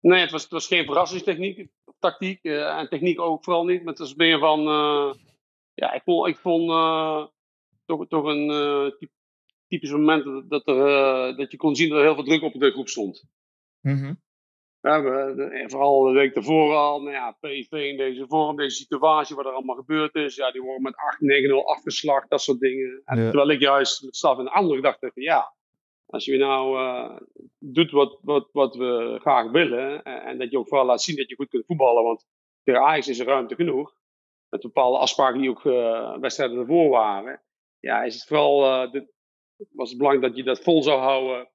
Nee, 0.01 0.21
het 0.21 0.31
was, 0.31 0.43
het 0.43 0.51
was 0.51 0.67
geen 0.67 0.85
verrassingstechniek, 0.85 1.69
tactiek. 1.99 2.39
Uh, 2.43 2.79
en 2.79 2.89
techniek 2.89 3.21
ook 3.21 3.45
vooral 3.45 3.65
niet. 3.65 3.79
Maar 3.79 3.93
het 3.93 3.99
was 3.99 4.15
meer 4.15 4.39
van. 4.39 4.61
Uh, 4.61 5.15
ja, 5.75 5.93
ik 5.93 6.03
vond, 6.03 6.29
ik 6.29 6.37
vond 6.37 6.71
uh, 6.71 7.27
toch, 7.85 8.07
toch 8.09 8.25
een 8.25 8.49
typisch 8.99 9.18
moment 9.91 10.25
dat, 10.25 10.49
dat, 10.49 10.67
er, 10.67 11.37
dat 11.37 11.51
je 11.51 11.57
kon 11.57 11.77
zien 11.77 11.89
dat 11.89 11.99
er 11.99 12.05
heel 12.05 12.15
veel 12.15 12.25
druk 12.25 12.43
op 12.43 12.53
de 12.53 12.71
groep 12.71 12.89
stond. 12.89 13.25
Mm 13.81 13.97
-hmm. 13.97 14.21
Ja, 14.81 15.03
we, 15.03 15.65
vooral 15.67 16.03
de 16.03 16.13
week 16.13 16.35
daarvoor 16.35 16.75
al, 16.75 17.01
nou 17.03 17.13
ja, 17.15 17.31
PSV 17.41 17.73
in 17.73 17.97
deze 17.97 18.25
vorm, 18.27 18.57
deze 18.57 18.77
situatie, 18.77 19.37
wat 19.37 19.47
er 19.47 19.53
allemaal 19.53 19.77
gebeurd 19.77 20.15
is. 20.15 20.35
Ja, 20.35 20.51
die 20.51 20.63
worden 20.63 20.83
met 20.83 20.95
8-9-0 20.95 21.65
afgeslacht, 21.65 22.31
dat 22.31 22.43
soort 22.43 22.61
dingen. 22.61 23.03
En 23.05 23.19
Ja. 23.19 23.25
Terwijl 23.25 23.51
ik 23.51 23.61
juist 23.61 24.03
met 24.05 24.17
staf 24.17 24.39
in 24.39 24.45
de 24.45 24.51
andere 24.51 24.97
van 24.99 25.11
ja, 25.15 25.55
als 26.07 26.25
je 26.25 26.39
nou 26.39 26.79
eh, 26.79 27.21
doet 27.59 27.91
wat, 27.91 28.19
wat, 28.23 28.49
wat 28.53 28.77
we 28.77 29.17
graag 29.21 29.51
willen, 29.51 30.03
en, 30.03 30.23
en 30.23 30.39
dat 30.39 30.51
je 30.51 30.59
ook 30.59 30.69
vooral 30.69 30.87
laat 30.87 31.03
zien 31.03 31.17
dat 31.17 31.29
je 31.29 31.37
goed 31.37 31.49
kunt 31.49 31.67
voetballen, 31.67 32.03
want 32.03 32.27
tegen 32.63 32.83
Ajax 32.83 33.09
is 33.09 33.19
er 33.19 33.27
ruimte 33.27 33.55
genoeg. 33.55 33.97
Met 34.49 34.61
bepaalde 34.61 34.99
afspraken 34.99 35.41
die 35.41 35.51
ook 35.51 35.67
eh, 35.67 36.19
wedstrijden 36.19 36.59
ervoor 36.59 36.89
waren. 36.89 37.43
Ja, 37.79 38.03
is 38.03 38.15
het 38.15 38.25
vooral, 38.25 38.65
eh, 38.65 38.93
dit, 38.93 39.13
was 39.71 39.89
het 39.89 39.99
belangrijk 39.99 40.29
dat 40.29 40.37
je 40.37 40.45
dat 40.45 40.63
vol 40.63 40.83
zou 40.83 41.01
houden 41.01 41.49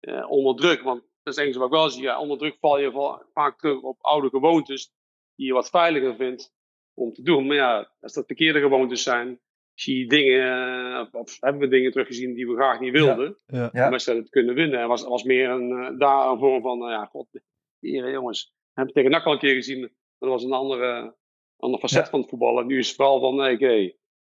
eh, 0.00 0.30
onder 0.30 0.54
druk. 0.56 0.82
Want 0.82 1.02
dat 1.22 1.38
is 1.38 1.44
het 1.46 1.56
wat 1.56 1.66
ik 1.66 1.72
wel 1.72 1.88
zie. 1.90 2.02
Ja, 2.02 2.20
onder 2.20 2.38
druk 2.38 2.56
val 2.60 2.78
je 2.80 2.90
va- 2.90 3.26
vaak 3.32 3.58
terug 3.58 3.82
op 3.82 3.96
oude 4.00 4.28
gewoontes 4.28 4.92
die 5.34 5.46
je 5.46 5.52
wat 5.52 5.70
veiliger 5.70 6.16
vindt 6.16 6.54
om 6.94 7.12
te 7.12 7.22
doen. 7.22 7.46
Maar 7.46 7.56
ja, 7.56 7.92
als 8.00 8.12
dat 8.12 8.26
verkeerde 8.26 8.60
gewoontes 8.60 9.02
zijn, 9.02 9.40
zie 9.74 9.98
je 9.98 10.06
dingen, 10.06 10.92
eh, 10.92 11.00
of, 11.00 11.14
of 11.14 11.36
hebben 11.40 11.60
we 11.60 11.68
dingen 11.68 11.90
teruggezien 11.92 12.34
die 12.34 12.46
we 12.48 12.54
graag 12.54 12.80
niet 12.80 12.92
wilden. 12.92 13.38
Ja. 13.46 13.68
Ja. 13.72 13.90
Om 13.90 13.98
te 13.98 14.26
kunnen 14.30 14.54
winnen. 14.54 14.80
En 14.80 14.88
was, 14.88 15.02
was 15.04 15.22
meer 15.22 15.48
een, 15.50 15.70
eh, 15.70 15.98
daar 15.98 16.30
een 16.30 16.38
vorm 16.38 16.62
van, 16.62 16.78
nou 16.78 16.90
ja, 16.90 17.04
god, 17.04 17.26
hier 17.78 18.10
jongens. 18.10 18.54
Heb 18.72 18.86
je 18.86 18.92
tegen 18.92 19.10
NAC 19.10 19.24
al 19.24 19.32
een 19.32 19.38
keer 19.38 19.54
gezien. 19.54 19.80
Dat 20.18 20.28
was 20.28 20.44
een 20.44 20.52
andere, 20.52 21.16
ander 21.56 21.80
facet 21.80 22.04
Ja. 22.04 22.10
van 22.10 22.20
het 22.20 22.28
voetballen. 22.28 22.66
Nu 22.66 22.78
is 22.78 22.86
het 22.86 22.96
vooral 22.96 23.20
van, 23.20 23.36
nee, 23.36 23.58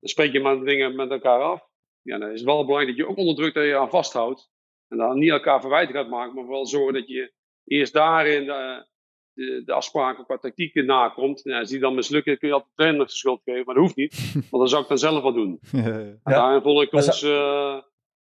dan 0.00 0.08
spreek 0.08 0.32
je 0.32 0.40
maar 0.40 0.64
dingen 0.64 0.94
met 0.96 1.10
elkaar 1.10 1.42
af. 1.42 1.65
Ja, 2.06 2.18
dan 2.18 2.30
is 2.30 2.40
het 2.40 2.48
wel 2.48 2.64
belangrijk 2.64 2.96
dat 2.96 3.06
je 3.06 3.12
ook 3.12 3.18
onder 3.18 3.34
druk 3.34 3.54
dat 3.54 3.64
je 3.64 3.76
aan 3.76 3.90
vasthoudt. 3.90 4.50
En 4.88 4.96
dan 4.96 5.18
niet 5.18 5.30
elkaar 5.30 5.60
verwijten 5.60 5.94
gaat 5.94 6.08
maken, 6.08 6.34
maar 6.34 6.44
vooral 6.44 6.66
zorgen 6.66 6.94
dat 6.94 7.08
je 7.08 7.32
eerst 7.64 7.92
daarin 7.92 8.44
de, 8.46 8.86
de, 9.32 9.62
de 9.64 9.72
afspraken 9.72 10.24
qua 10.24 10.38
tactieken 10.38 10.86
nakomt. 10.86 11.40
Ja, 11.42 11.58
als 11.58 11.68
die 11.68 11.80
dan 11.80 11.94
mislukken, 11.94 12.38
kun 12.38 12.48
je 12.48 12.54
altijd 12.54 12.72
de 12.76 12.82
trainer 12.82 13.06
de 13.06 13.12
schuld 13.12 13.42
geven, 13.44 13.64
maar 13.64 13.74
dat 13.74 13.84
hoeft 13.84 13.96
niet. 13.96 14.32
Want 14.50 14.50
dan 14.50 14.68
zou 14.68 14.82
ik 14.82 14.88
dan 14.88 14.98
zelf 14.98 15.22
wel 15.22 15.32
doen. 15.32 15.60
En 15.72 16.20
daarin 16.22 16.62
vond 16.62 16.82
ik 16.82 16.92
onze 16.92 17.32
eh, 17.32 17.82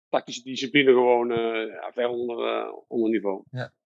tactische 0.10 0.44
discipline 0.44 0.92
gewoon 0.92 1.32
eh, 1.32 1.68
ja, 1.68 1.92
ver 1.94 2.08
onder, 2.08 2.48
eh, 2.48 2.74
onder 2.88 3.10
niveau. 3.10 3.44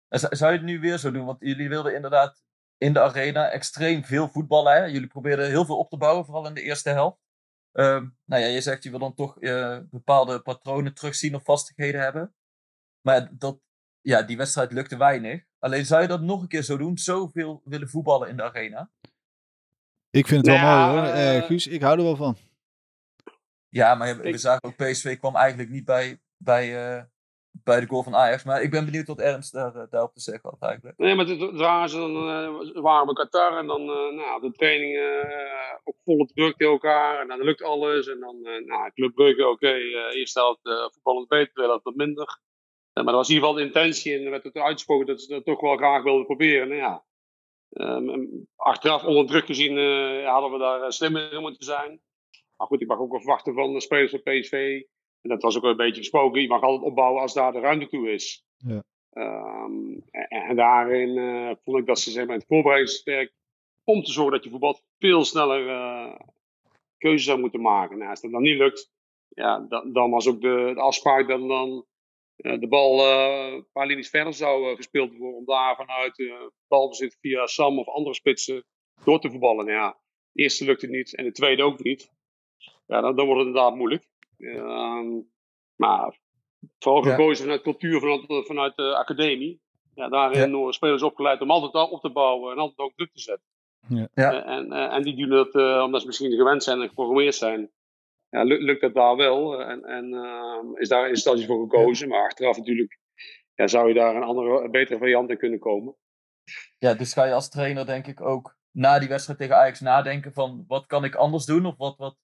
En 0.07 0.19
zou 0.19 0.35
zou 0.35 0.51
je 0.51 0.57
het 0.57 0.67
nu 0.67 0.79
weer 0.79 0.97
zo 0.97 1.11
doen? 1.11 1.25
Want 1.25 1.37
jullie 1.39 1.69
wilden 1.69 1.95
inderdaad 1.95 2.43
in 2.77 2.93
de 2.93 2.99
arena 2.99 3.49
extreem 3.49 4.03
veel 4.03 4.27
voetballen. 4.27 4.73
Hè? 4.73 4.85
Jullie 4.85 5.07
probeerden 5.07 5.49
heel 5.49 5.65
veel 5.65 5.77
op 5.77 5.89
te 5.89 5.97
bouwen, 5.97 6.25
vooral 6.25 6.47
in 6.47 6.53
de 6.53 6.61
eerste 6.61 6.89
helft. 6.89 7.17
Ehm, 7.73 8.07
nou 8.25 8.41
ja, 8.41 8.47
je 8.47 8.61
zegt 8.61 8.83
je 8.83 8.89
wil 8.89 8.99
dan 8.99 9.13
toch 9.13 9.39
eh, 9.39 9.77
bepaalde 9.91 10.39
patronen 10.41 10.93
terugzien 10.93 11.35
of 11.35 11.43
vastigheden 11.43 12.01
hebben. 12.01 12.33
Maar 13.01 13.29
dat, 13.37 13.59
ja, 14.01 14.21
die 14.21 14.37
wedstrijd 14.37 14.71
lukte 14.71 14.97
weinig. 14.97 15.43
Alleen 15.59 15.85
zou 15.85 16.01
je 16.01 16.07
dat 16.07 16.21
nog 16.21 16.41
een 16.41 16.47
keer 16.47 16.61
zo 16.63 16.77
doen? 16.77 16.97
Zoveel 16.97 17.61
willen 17.65 17.89
voetballen 17.89 18.29
in 18.29 18.37
de 18.37 18.43
arena? 18.43 18.89
Ik 20.09 20.27
vind 20.27 20.45
het 20.47 20.55
wel 20.59 20.65
mooi 20.87 20.99
hoor, 20.99 21.07
eh, 21.13 21.37
Eh, 21.37 21.43
Guus. 21.43 21.67
Ik 21.67 21.81
hou 21.81 21.97
er 21.97 22.03
wel 22.03 22.15
van. 22.15 22.37
Ja, 23.69 23.95
maar 23.95 24.17
we 24.17 24.23
Ik- 24.23 24.39
zagen 24.39 24.63
ook 24.63 24.75
PSV 24.75 25.17
kwam 25.19 25.35
eigenlijk 25.35 25.69
niet 25.69 25.85
bij, 25.85 26.19
bij, 26.37 26.95
eh, 26.97 27.03
bij 27.63 27.79
de 27.79 27.87
goal 27.87 28.03
van 28.03 28.15
Ajax. 28.15 28.43
Maar 28.43 28.61
ik 28.61 28.71
ben 28.71 28.85
benieuwd 28.85 29.07
wat 29.07 29.19
Ernst 29.19 29.53
daar, 29.53 29.75
eh, 29.75 29.83
daarop 29.89 30.13
te 30.13 30.21
zeggen 30.21 30.49
had 30.49 30.69
eigenlijk. 30.69 30.97
Nee, 30.97 31.15
maar 31.15 31.25
het 31.25 31.57
waren 31.57 31.89
ze 31.89 31.97
dan, 31.97 32.15
eh, 32.15 32.81
waren 32.81 33.07
we 33.07 33.13
Qatar 33.13 33.57
en 33.57 33.67
dan 33.67 33.81
eh, 33.81 34.15
nou, 34.15 34.41
de 34.41 34.51
training 34.51 34.97
op 35.83 35.95
volle 36.03 36.25
druk 36.25 36.57
tegen 36.57 36.73
elkaar. 36.73 37.21
En 37.21 37.27
dan 37.27 37.43
lukt 37.43 37.63
alles. 37.63 38.07
En 38.07 38.19
dan, 38.19 38.41
nou, 38.41 38.91
Club 38.93 39.13
Brugge, 39.13 39.47
oké, 39.47 39.67
eh 39.67 40.15
eerst 40.15 40.35
helft 40.35 40.65
uh, 40.65 40.89
voetballend 40.91 41.27
beter, 41.27 41.53
tweede 41.53 41.71
helft 41.71 41.85
wat 41.85 41.95
minder. 41.95 42.39
Maar 42.93 43.03
dat 43.03 43.13
was 43.13 43.29
in 43.29 43.33
ieder 43.33 43.49
geval 43.49 43.61
de 43.61 43.67
intentie 43.67 44.13
en 44.13 44.23
er 44.23 44.29
werd 44.29 44.43
het 44.43 44.55
uitgesproken 44.55 45.05
dat 45.05 45.21
ze 45.21 45.27
dat 45.27 45.45
toch 45.45 45.61
wel 45.61 45.77
graag 45.77 46.03
wilden 46.03 46.25
proberen. 46.25 46.67
Nou 46.67 46.79
ja, 46.79 47.03
ehm, 47.69 48.27
achteraf 48.55 49.03
onder 49.03 49.25
druk 49.25 49.45
gezien 49.45 49.77
hadden 50.25 50.51
we 50.51 50.57
daar 50.57 50.93
slimmer 50.93 51.33
in 51.33 51.41
moeten 51.41 51.65
zijn. 51.65 52.01
Maar 52.57 52.67
goed, 52.67 52.81
ik 52.81 52.87
mag 52.87 52.99
ook 52.99 53.11
wel 53.11 53.19
verwachten 53.19 53.53
van 53.53 53.73
de 53.73 53.81
spelers 53.81 54.11
van 54.11 54.21
PSV. 54.21 54.81
En 55.23 55.29
dat 55.29 55.41
was 55.41 55.57
ook 55.57 55.63
een 55.63 55.77
beetje 55.77 56.01
gesproken. 56.01 56.41
Je 56.41 56.47
mag 56.47 56.61
altijd 56.61 56.89
opbouwen 56.89 57.21
als 57.21 57.33
daar 57.33 57.51
de 57.51 57.59
ruimte 57.59 57.87
toe 57.87 58.11
is. 58.11 58.45
Ja. 58.57 58.83
Ehm, 59.09 59.99
en, 60.11 60.27
en 60.27 60.55
daarin 60.55 61.17
eh, 61.17 61.55
vond 61.63 61.77
ik 61.77 61.85
dat 61.85 61.99
ze 61.99 62.11
zeg 62.11 62.23
maar, 62.25 62.33
in 62.33 62.39
het 62.39 62.47
voorbereidingswerk 62.47 63.33
om 63.83 64.03
te 64.03 64.11
zorgen 64.11 64.33
dat 64.33 64.43
je 64.43 64.49
voetbal 64.49 64.79
veel 64.99 65.23
sneller 65.23 65.69
eh 65.69 66.15
keuzes 66.97 67.25
zou 67.25 67.39
moeten 67.39 67.61
maken. 67.61 67.97
Nou, 67.97 68.09
als 68.09 68.21
dat 68.21 68.31
dan 68.31 68.41
niet 68.41 68.57
lukt, 68.57 68.91
ja, 69.27 69.59
dan, 69.59 69.93
dan 69.93 70.11
was 70.11 70.27
ook 70.27 70.41
de, 70.41 70.71
de 70.73 70.81
afspraak 70.81 71.27
dat 71.27 71.47
dan 71.47 71.85
eh, 72.35 72.59
de 72.59 72.67
bal 72.67 73.07
een 73.07 73.67
paar 73.71 73.87
linies 73.87 74.09
verder 74.09 74.33
zou 74.33 74.75
gespeeld 74.75 75.17
worden. 75.17 75.37
Om 75.37 75.45
daar 75.45 75.75
vanuit 75.75 76.19
uh, 76.19 76.33
balbezit 76.67 77.17
via 77.21 77.47
Sam 77.47 77.79
of 77.79 77.87
andere 77.87 78.15
spitsen 78.15 78.65
door 79.03 79.19
te 79.19 79.29
voetballen. 79.29 79.65
Nou 79.65 79.77
ja, 79.77 79.99
de 80.31 80.41
eerste 80.41 80.65
lukte 80.65 80.87
niet 80.87 81.15
en 81.15 81.23
de 81.23 81.31
tweede 81.31 81.63
ook 81.63 81.83
niet. 81.83 82.11
Ja, 82.87 83.01
dan, 83.01 83.15
dan 83.15 83.25
wordt 83.25 83.39
het 83.39 83.47
inderdaad 83.47 83.75
moeilijk. 83.75 84.07
Ehm, 84.37 85.07
maar 85.75 86.19
vooral 86.79 87.05
Ja. 87.05 87.09
gekozen 87.11 87.43
vanuit 87.43 87.61
cultuur, 87.61 87.99
vanuit, 87.99 88.45
vanuit 88.45 88.75
de 88.75 88.95
academie. 88.95 89.61
Ja, 89.95 90.09
daarin 90.09 90.53
worden 90.53 90.73
spelers 90.73 91.01
opgeleid 91.03 91.41
om 91.41 91.51
altijd 91.51 91.91
op 91.91 92.01
te 92.01 92.09
bouwen 92.11 92.51
en 92.51 92.57
altijd 92.57 92.77
ook 92.79 92.95
druk 92.95 93.11
te 93.13 93.21
zetten. 93.21 93.45
Ja. 93.87 94.07
Ja. 94.13 94.31
Eh, 94.43 94.55
en, 94.55 94.71
eh, 94.71 94.93
en 94.95 95.01
die 95.03 95.15
doen 95.15 95.29
dat 95.29 95.55
eh, 95.55 95.81
omdat 95.85 96.01
ze 96.01 96.07
misschien 96.07 96.31
gewend 96.31 96.63
zijn 96.63 96.81
en 96.81 96.87
geprogrammeerd 96.87 97.35
zijn. 97.35 97.71
Ja, 98.29 98.43
lu- 98.43 98.63
lukt 98.63 98.81
dat 98.81 98.93
daar 98.93 99.15
wel 99.15 99.59
eh, 99.61 99.69
en, 99.69 99.83
en 99.83 100.13
ehm, 100.13 100.75
is 100.77 100.89
daar 100.89 101.03
in 101.03 101.09
instantie 101.09 101.45
voor 101.45 101.61
gekozen. 101.69 102.07
Maar 102.09 102.23
achteraf 102.23 102.57
natuurlijk 102.57 102.99
ja, 103.55 103.67
zou 103.67 103.87
je 103.87 103.93
daar 103.93 104.15
een 104.15 104.23
andere, 104.23 104.69
betere 104.69 104.97
variant 104.97 105.29
in 105.29 105.37
kunnen 105.37 105.59
komen. 105.59 105.95
Ja, 106.79 106.93
dus 106.93 107.13
ga 107.13 107.25
je 107.25 107.33
als 107.33 107.49
trainer 107.49 107.85
denk 107.85 108.07
ik 108.07 108.21
ook 108.21 108.57
na 108.71 108.99
die 108.99 109.09
wedstrijd 109.09 109.39
tegen 109.39 109.55
Ajax 109.55 109.79
nadenken 109.79 110.33
van 110.33 110.63
wat 110.67 110.85
kan 110.85 111.03
ik 111.03 111.15
anders 111.15 111.45
doen 111.45 111.65
of 111.65 111.77
wat, 111.77 111.97
wat 111.97 112.17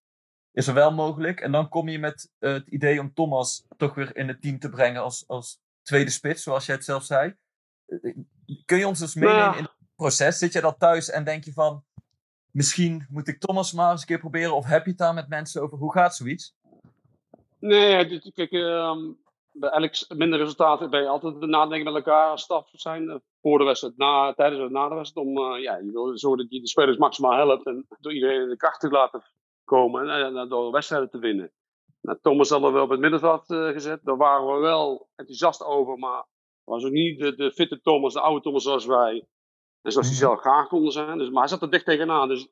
is 0.51 0.67
er 0.67 0.73
wel 0.73 0.91
mogelijk. 0.91 1.39
En 1.39 1.51
dan 1.51 1.69
kom 1.69 1.89
je 1.89 1.99
met 1.99 2.31
eh, 2.39 2.53
het 2.53 2.67
idee 2.67 2.99
om 2.99 3.13
Thomas 3.13 3.65
toch 3.77 3.93
weer 3.95 4.15
in 4.15 4.27
het 4.27 4.41
team 4.41 4.59
te 4.59 4.69
brengen 4.69 5.01
als, 5.01 5.23
als 5.27 5.59
tweede 5.81 6.11
spits, 6.11 6.43
zoals 6.43 6.65
jij 6.65 6.75
het 6.75 6.85
zelf 6.85 7.03
zei. 7.03 7.35
Eh, 7.85 8.15
Kun 8.65 8.77
je 8.77 8.87
ons 8.87 8.99
dus 8.99 9.13
ja. 9.13 9.19
meenemen 9.19 9.57
in 9.57 9.63
het 9.63 9.75
proces? 9.95 10.37
Zit 10.37 10.53
je 10.53 10.61
dat 10.61 10.79
thuis 10.79 11.09
en 11.09 11.23
denk 11.23 11.43
je 11.43 11.53
van 11.53 11.83
misschien 12.51 13.05
moet 13.09 13.27
ik 13.27 13.39
Thomas 13.39 13.73
maar 13.73 13.91
eens 13.91 14.01
een 14.01 14.07
keer 14.07 14.19
proberen 14.19 14.55
of 14.55 14.65
heb 14.65 14.83
je 14.83 14.89
het 14.89 14.99
daar 14.99 15.13
met 15.13 15.29
mensen 15.29 15.61
over? 15.61 15.77
Hoe 15.77 15.93
gaat 15.93 16.15
zoiets? 16.15 16.55
Nee, 17.59 18.19
kijk, 18.33 18.51
ehm, 18.51 19.11
bij 19.51 19.69
elk 19.69 19.93
minder 20.17 20.39
resultaat 20.39 20.89
ben 20.89 21.01
je 21.01 21.07
altijd 21.07 21.39
nadenken 21.39 21.93
met 21.93 22.03
elkaar 22.05 22.29
als 22.29 22.41
staf 22.41 22.69
zijn. 22.71 23.09
eh, 23.09 23.15
voor 23.41 23.57
de 23.57 23.63
wedstrijd, 23.65 23.97
na, 23.97 24.33
tijdens 24.33 24.61
en 24.61 24.71
na 24.71 24.89
de 24.89 24.95
wedstrijd. 24.95 25.27
Om, 25.27 25.37
eh, 25.37 25.61
ja, 25.61 25.77
je 25.77 25.91
wil 25.91 26.17
zorgen 26.17 26.39
dat 26.39 26.51
je 26.51 26.61
de 26.61 26.67
spelers 26.67 26.97
maximaal 26.97 27.47
helpt. 27.47 27.65
En 27.65 27.87
door 27.99 28.13
iedereen 28.13 28.41
in 28.41 28.49
de 28.49 28.57
kracht 28.57 28.79
te 28.79 28.89
laten 28.89 29.23
komen. 29.69 30.09
En, 30.09 30.37
en 30.37 30.49
door 30.49 30.71
wedstrijden 30.71 31.09
te 31.09 31.19
winnen. 31.19 31.51
Nou, 32.01 32.17
Thomas 32.21 32.49
hadden 32.49 32.73
we 32.73 32.81
op 32.81 32.89
het 32.89 32.99
middenveld 32.99 33.49
eh, 33.49 33.67
gezet. 33.67 33.99
Daar 34.03 34.17
waren 34.17 34.53
we 34.53 34.59
wel 34.59 35.09
enthousiast 35.15 35.63
over. 35.63 35.97
Maar 35.97 36.25
was 36.63 36.85
ook 36.85 36.91
niet 36.91 37.19
de, 37.19 37.35
de 37.35 37.51
fitte 37.51 37.81
Thomas, 37.81 38.13
de 38.13 38.21
oude 38.21 38.41
Thomas 38.41 38.63
zoals 38.63 38.85
wij. 38.85 39.27
En 39.81 39.91
zoals 39.91 40.07
hij 40.07 40.15
zelf 40.15 40.39
graag 40.39 40.67
konden 40.67 40.91
zijn. 40.91 41.17
Dus, 41.17 41.29
maar 41.29 41.39
hij 41.39 41.49
zat 41.49 41.61
er 41.61 41.71
dicht 41.71 41.85
tegenaan. 41.85 42.27
Dus 42.27 42.47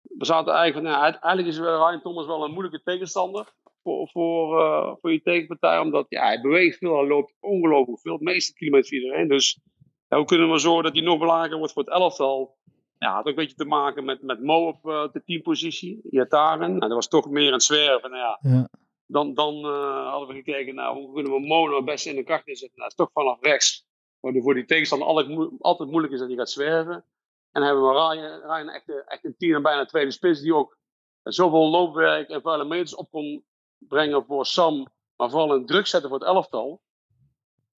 we 0.00 0.24
zaten 0.24 0.52
eigenlijk 0.54 0.86
van, 0.86 0.96
ja, 0.96 1.20
eigenlijk 1.20 1.48
is 1.48 1.58
Ryan 1.58 2.00
Thomas 2.02 2.26
wel 2.26 2.44
een 2.44 2.52
moeilijke 2.52 2.82
tegenstander 2.82 3.52
voor, 3.82 4.08
voor, 4.08 4.60
eh, 4.60 4.94
voor 5.00 5.12
je 5.12 5.22
tegenpartij. 5.22 5.78
Omdat 5.78 6.06
ja, 6.08 6.24
hij 6.24 6.40
beweegt 6.40 6.78
veel, 6.78 6.96
hij 6.96 7.06
loopt 7.06 7.34
ongelooflijk 7.40 8.00
veel. 8.00 8.18
De 8.18 8.24
meeste 8.24 8.52
kilometers 8.52 8.92
iedereen. 8.92 9.28
Dus 9.28 9.60
ja, 10.08 10.16
hoe 10.16 10.26
kunnen 10.26 10.50
we 10.50 10.58
zorgen 10.58 10.84
dat 10.84 10.92
hij 10.92 11.02
nog 11.02 11.18
belangrijker 11.18 11.58
wordt 11.58 11.72
voor 11.72 11.82
het 11.82 11.92
elftal? 11.92 12.56
Ja, 12.98 13.10
had 13.14 13.20
ook 13.20 13.26
een 13.26 13.34
beetje 13.34 13.56
te 13.56 13.64
maken 13.64 14.04
met, 14.04 14.22
met 14.22 14.42
Mo 14.42 14.66
op 14.66 14.88
eh, 14.88 15.12
de 15.12 15.22
teampositie. 15.24 16.00
Iataren. 16.10 16.68
Nou, 16.68 16.80
dat 16.80 16.90
was 16.92 17.08
toch 17.08 17.30
meer 17.30 17.52
een 17.52 17.60
zwerven. 17.60 18.10
Nou 18.10 18.22
ja, 18.22 18.38
Ja. 18.50 18.68
dan, 19.06 19.34
dan 19.34 19.54
eh, 19.64 20.08
hadden 20.10 20.28
we 20.28 20.34
gekeken 20.34 20.74
naar 20.74 20.92
hoe 20.92 21.12
kunnen 21.14 21.32
we 21.32 21.40
Mo 21.40 21.64
nou 21.64 21.76
het 21.76 21.84
beste 21.84 22.08
in 22.10 22.16
de 22.16 22.24
kracht 22.24 22.46
inzetten. 22.46 22.78
Nou, 22.78 22.90
dat 22.90 22.98
is 22.98 23.04
toch 23.06 23.24
vanaf 23.24 23.40
rechts. 23.40 23.86
Waardoor 24.20 24.42
voor 24.42 24.54
die 24.54 24.64
tegenstander 24.64 25.08
altijd, 25.08 25.28
moe- 25.28 25.52
altijd 25.58 25.88
moeilijk 25.90 26.12
is 26.12 26.18
dat 26.18 26.28
hij 26.28 26.36
gaat 26.36 26.50
zwerven. 26.50 26.94
En 26.94 27.62
dan 27.62 27.62
hebben 27.62 27.82
we 27.88 27.92
Ryan, 27.92 28.40
Ryan 28.40 28.68
echt, 28.68 29.04
echt 29.06 29.24
een 29.24 29.36
tien 29.36 29.54
en 29.54 29.62
bijna 29.62 29.84
tweede 29.84 30.10
spits. 30.10 30.40
Die 30.40 30.54
ook 30.54 30.78
zoveel 31.22 31.70
loopwerk 31.70 32.28
en 32.28 32.42
vuile 32.42 32.64
meters 32.64 32.94
op 32.94 33.10
kon 33.10 33.44
brengen 33.78 34.24
voor 34.24 34.46
Sam. 34.46 34.86
Maar 35.16 35.30
vooral 35.30 35.54
een 35.54 35.66
druk 35.66 35.86
zetten 35.86 36.10
voor 36.10 36.18
het 36.18 36.28
elftal. 36.28 36.80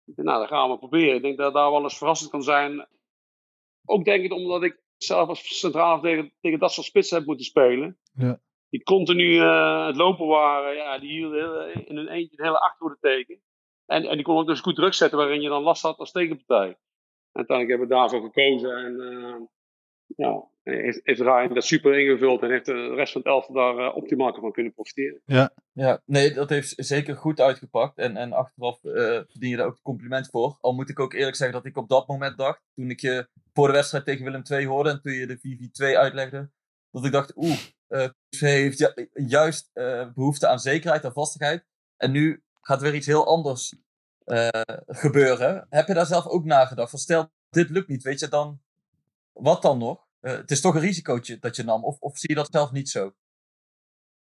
Nou, 0.05 0.39
dat 0.39 0.49
gaan 0.49 0.71
we 0.71 0.79
proberen. 0.79 1.14
Ik 1.14 1.23
denk 1.23 1.39
dat 1.39 1.55
daar 1.55 1.71
wel 1.71 1.83
eens 1.83 1.99
verrassend 1.99 2.31
kan 2.31 2.43
zijn. 2.43 2.87
Ook 3.85 4.05
denk 4.05 4.25
ik 4.25 4.33
omdat 4.33 4.62
ik 4.62 4.81
zelf 4.99 5.28
als 5.28 5.59
centraal 5.59 6.01
tegen, 6.01 6.32
tegen 6.40 6.59
dat 6.59 6.72
soort 6.72 6.86
spitsen 6.86 7.16
heb 7.16 7.26
moeten 7.26 7.44
spelen. 7.44 7.99
Ja. 8.12 8.40
Die 8.68 8.82
continu 8.82 9.38
eh, 9.38 9.86
het 9.86 9.96
lopen 9.96 10.26
waren. 10.26 10.74
Ja, 10.74 10.99
die 10.99 11.11
hielden 11.11 11.38
heel- 11.38 11.84
in 11.84 11.96
hun 11.96 12.09
eentje 12.09 12.38
een 12.38 12.44
hele 12.44 12.61
achterhoede 12.61 12.99
tegen. 13.01 13.40
En, 13.86 14.05
en 14.05 14.16
die 14.16 14.24
kon 14.24 14.36
ook 14.36 14.46
dus 14.46 14.61
goed 14.61 14.74
druk 14.74 14.94
zetten 14.94 15.18
waarin 15.18 15.40
je 15.40 15.49
dan 15.49 15.62
last 15.62 15.82
had 15.82 15.99
als 15.99 16.12
tegenpartij. 16.12 16.66
En 16.68 16.76
uiteindelijk 17.32 17.78
hebben 17.78 17.88
we 17.88 17.94
daarvoor 17.94 18.30
gekozen. 18.30 18.76
En 18.76 19.01
eh, 19.01 19.34
ja, 20.16 20.44
heeft, 20.62 21.00
heeft 21.02 21.20
Ryan 21.20 21.54
dat 21.54 21.64
super 21.64 21.98
ingevuld. 21.98 22.42
En 22.42 22.50
heeft 22.50 22.66
de 22.66 22.94
rest 22.94 23.12
van 23.12 23.20
het 23.20 23.30
elftal 23.30 23.54
daar 23.54 23.78
eh, 23.78 23.96
optimaal 23.96 24.34
van 24.40 24.52
kunnen 24.52 24.72
profiteren. 24.72 25.20
Ja, 25.72 26.02
nee, 26.04 26.34
dat 26.34 26.48
heeft 26.48 26.74
zeker 26.76 27.16
goed 27.16 27.40
uitgepakt. 27.40 27.98
En, 27.98 28.16
en 28.16 28.32
achteraf 28.32 28.84
eh, 28.84 28.92
verdien 29.28 29.50
je 29.50 29.56
daar 29.56 29.66
ook 29.66 29.72
het 29.72 29.82
compliment 29.82 30.28
voor. 30.30 30.59
Al 30.61 30.72
moet 30.74 30.88
ik 30.90 31.00
ook 31.00 31.12
eerlijk 31.12 31.36
zeggen 31.36 31.56
dat 31.56 31.66
ik 31.66 31.76
op 31.76 31.88
dat 31.88 32.06
moment 32.09 32.36
dacht, 32.38 32.61
toen 32.74 32.90
ik 32.90 33.00
je 33.00 33.28
voor 33.52 33.66
de 33.66 33.72
wedstrijd 33.72 34.04
tegen 34.04 34.24
Willem 34.24 34.42
II 34.50 34.66
hoorde 34.66 34.90
en 34.90 35.00
toen 35.02 35.12
je 35.12 35.26
de 35.26 35.90
4-4-2 35.92 35.96
uitlegde, 35.96 36.50
dat 36.90 37.04
ik 37.04 37.12
dacht, 37.12 37.36
oeh, 37.36 37.59
eh 37.88 38.09
PSV 38.28 38.40
heeft 38.40 38.78
ju- 38.78 39.09
juist 39.12 39.70
eh, 39.72 40.09
behoefte 40.14 40.46
aan 40.48 40.59
zekerheid 40.59 41.04
en 41.04 41.12
vastigheid. 41.12 41.66
En 41.96 42.11
nu 42.11 42.42
gaat 42.61 42.80
weer 42.80 42.94
iets 42.94 43.06
heel 43.06 43.26
anders 43.26 43.74
eh, 44.24 44.48
gebeuren. 44.86 45.66
Heb 45.70 45.86
je 45.86 45.94
daar 45.94 46.06
zelf 46.06 46.26
ook 46.26 46.44
nagedacht? 46.44 46.90
Van 46.90 46.98
stel, 46.98 47.30
dit 47.50 47.70
lukt 47.70 47.88
niet, 47.88 48.02
weet 48.02 48.20
je 48.20 48.28
dan, 48.28 48.61
wat 49.39 49.62
dan 49.62 49.78
nog? 49.78 50.07
Eh, 50.20 50.32
het 50.32 50.51
is 50.51 50.61
toch 50.61 50.74
een 50.74 50.80
risicootje 50.80 51.39
dat 51.39 51.57
je 51.57 51.62
nam, 51.62 51.84
of, 51.84 52.01
of 52.01 52.18
zie 52.18 52.28
je 52.28 52.34
dat 52.34 52.49
zelf 52.51 52.72
niet 52.72 52.89
zo? 52.89 53.12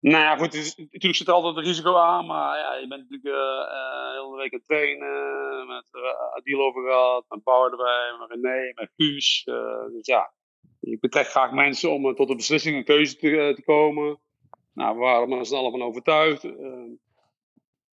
Nou 0.01 0.23
ja, 0.23 0.37
goed, 0.37 0.53
natuurlijk 0.77 1.15
zit 1.15 1.27
er 1.27 1.33
altijd 1.33 1.57
een 1.57 1.62
risico 1.62 1.97
aan, 1.97 2.27
maar 2.27 2.59
ja, 2.59 2.75
je 2.75 2.89
bent 2.89 3.01
natuurlijk 3.01 3.37
eh, 3.37 4.12
heel 4.12 4.31
de 4.31 4.37
week 4.37 4.53
aan 4.53 4.59
het 4.59 4.69
trainen, 4.69 5.67
met 5.67 5.85
uh, 5.93 6.35
Adil 6.35 6.61
over 6.61 6.83
gehad, 6.83 7.25
met 7.29 7.43
Bauer 7.43 7.71
erbij, 7.71 8.17
met 8.19 8.31
René, 8.31 8.73
met 8.75 8.91
Guus. 8.97 9.43
dus 9.93 10.07
ja, 10.07 10.33
je 10.81 10.99
betrekt 11.01 11.31
graag 11.31 11.53
mensen 11.53 11.93
om 11.93 12.15
tot 12.15 12.31
een 12.31 12.37
beslissing, 12.37 12.77
een 12.77 12.85
keuze 12.85 13.17
te, 13.17 13.62
komen. 13.65 14.21
Nou, 14.75 14.95
we 14.95 15.01
waren 15.01 15.31
er 15.31 15.55
allen 15.55 15.71
van 15.71 15.83
overtuigd. 15.83 16.43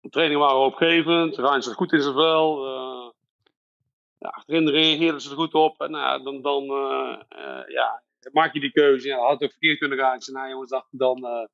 De 0.01 0.09
trainingen 0.11 0.43
waren 0.43 0.61
opgevend, 0.61 1.37
Rijn 1.37 1.62
zat 1.62 1.75
goed 1.75 1.93
in 1.93 2.03
zijn 2.03 2.14
vel. 2.14 2.66
Ja, 4.19 4.29
achterin 4.29 4.69
reageerden 4.69 5.21
ze 5.21 5.31
er 5.31 5.37
goed 5.37 5.55
op. 5.55 5.81
En 5.81 5.91
nou, 5.91 6.23
dan, 6.23 6.43
dan 6.43 6.62
eh, 6.64 7.21
eh, 7.29 7.69
ja, 7.69 8.03
maak 8.33 8.55
je 8.55 8.61
die 8.61 8.73
keuze. 8.73 9.09
Ja, 9.09 9.19
had 9.19 9.31
het 9.31 9.43
ook 9.43 9.51
verkeerd 9.51 9.79
kunnen 9.79 9.99
gaan. 9.99 10.14
Ik 10.14 10.23
zei, 10.23 10.37
nou 10.37 10.51
jongens, 10.51 10.71
dacht, 10.71 10.87
dan, 10.91 11.49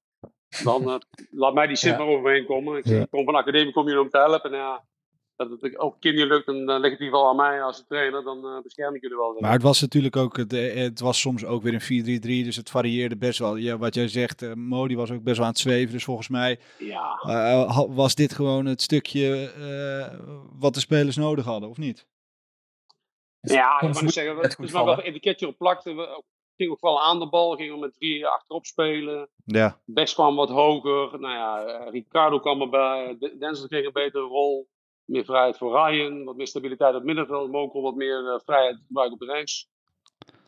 dan 0.64 1.02
laat 1.30 1.54
mij 1.54 1.66
die 1.66 1.88
Ja. 1.88 1.98
maar 1.98 2.06
overheen 2.06 2.46
komen. 2.46 2.78
Ik, 2.78 2.84
ik 2.84 3.10
kom 3.10 3.24
van 3.24 3.32
de 3.32 3.40
academie, 3.40 3.72
kom 3.72 3.86
hier 3.86 4.00
om 4.00 4.10
te 4.10 4.18
helpen. 4.18 4.52
En 4.52 4.56
ja, 4.56 4.84
dat 5.36 5.50
het 5.50 5.78
ook 5.78 6.02
niet 6.02 6.14
lukt, 6.14 6.46
dan, 6.46 6.66
dan 6.66 6.80
ligt 6.80 6.92
het 6.92 7.00
in 7.00 7.06
ieder 7.06 7.18
geval 7.18 7.28
aan 7.28 7.36
mij 7.36 7.62
als 7.62 7.84
trainer. 7.88 8.22
Dan 8.22 8.60
bescherm 8.62 8.94
ik 8.94 9.02
jullie 9.02 9.16
wel. 9.16 9.36
Maar 9.40 9.52
het 9.52 9.62
was 9.62 9.80
natuurlijk 9.80 10.16
ook, 10.16 10.36
het, 10.36 10.50
het 10.74 11.00
was 11.00 11.20
soms 11.20 11.44
ook 11.44 11.62
weer 11.62 11.74
een 11.74 12.20
4-3-3, 12.22 12.44
dus 12.44 12.56
het 12.56 12.70
varieerde 12.70 13.16
best 13.16 13.38
wel. 13.38 13.56
Ja, 13.56 13.78
wat 13.78 13.94
jij 13.94 14.08
zegt, 14.08 14.54
Modi 14.54 14.96
was 14.96 15.10
ook 15.10 15.22
best 15.22 15.36
wel 15.36 15.46
aan 15.46 15.52
het 15.52 15.60
zweven, 15.60 15.92
dus 15.92 16.04
volgens 16.04 16.28
mij 16.28 16.58
ja, 16.78 17.86
was 17.88 18.14
dit 18.14 18.32
gewoon 18.32 18.66
het 18.66 18.82
stukje 18.82 19.50
wat 20.58 20.74
de 20.74 20.80
spelers 20.80 21.16
nodig 21.16 21.44
hadden, 21.44 21.68
of 21.68 21.78
niet? 21.78 22.06
Ja 23.52 23.80
ik 23.80 24.00
moet 24.02 24.12
zeggen, 24.12 24.36
het 24.36 24.58
is 24.58 24.72
maar 24.72 24.84
wel 24.84 24.98
een 24.98 25.04
etiketje 25.04 25.46
op 25.48 25.58
plakte. 25.58 25.94
We 25.94 26.22
gingen 26.56 26.72
ook 26.72 26.80
wel 26.80 27.02
aan 27.02 27.18
de 27.18 27.28
bal, 27.28 27.56
gingen 27.56 27.74
we 27.74 27.80
met 27.80 27.94
drie 27.94 28.26
achterop 28.26 28.66
spelen. 28.66 29.28
Ja, 29.44 29.80
Best 29.84 30.14
kwam 30.14 30.36
wat 30.36 30.48
hoger. 30.48 31.20
Nou 31.20 31.34
ja, 31.34 31.64
eh, 31.64 31.90
Ricardo 31.90 32.38
kwam 32.40 32.60
erbij. 32.60 33.16
De- 33.18 33.36
Denzel 33.38 33.66
kreeg 33.68 33.84
een 33.86 33.92
betere 33.92 34.24
rol. 34.24 34.68
meer 35.04 35.24
vrijheid 35.24 35.58
voor 35.58 35.72
Ryan, 35.86 36.24
wat 36.24 36.36
meer 36.36 36.46
stabiliteit 36.46 36.90
op 36.90 36.96
het 36.96 37.04
middenveld, 37.04 37.50
Mokel 37.50 37.82
wat 37.82 37.94
meer 37.94 38.28
eh, 38.32 38.40
vrijheid 38.44 38.78
gebruiken 38.86 39.20
op 39.20 39.26
de 39.26 39.32
rechts. 39.34 39.68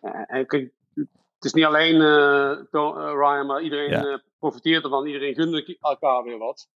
En, 0.00 0.26
en 0.26 0.46
kijk, 0.46 0.72
het 0.94 1.44
is 1.44 1.52
niet 1.52 1.64
alleen 1.64 2.00
eh, 2.00 2.50
eh, 2.50 3.12
Ryan, 3.14 3.46
maar 3.46 3.62
iedereen 3.62 3.90
Ja. 3.90 4.04
eh, 4.04 4.18
profiteert 4.38 4.84
ervan. 4.84 5.06
Iedereen 5.06 5.34
gunt 5.34 5.76
elkaar 5.80 6.22
weer 6.22 6.38
wat. 6.38 6.68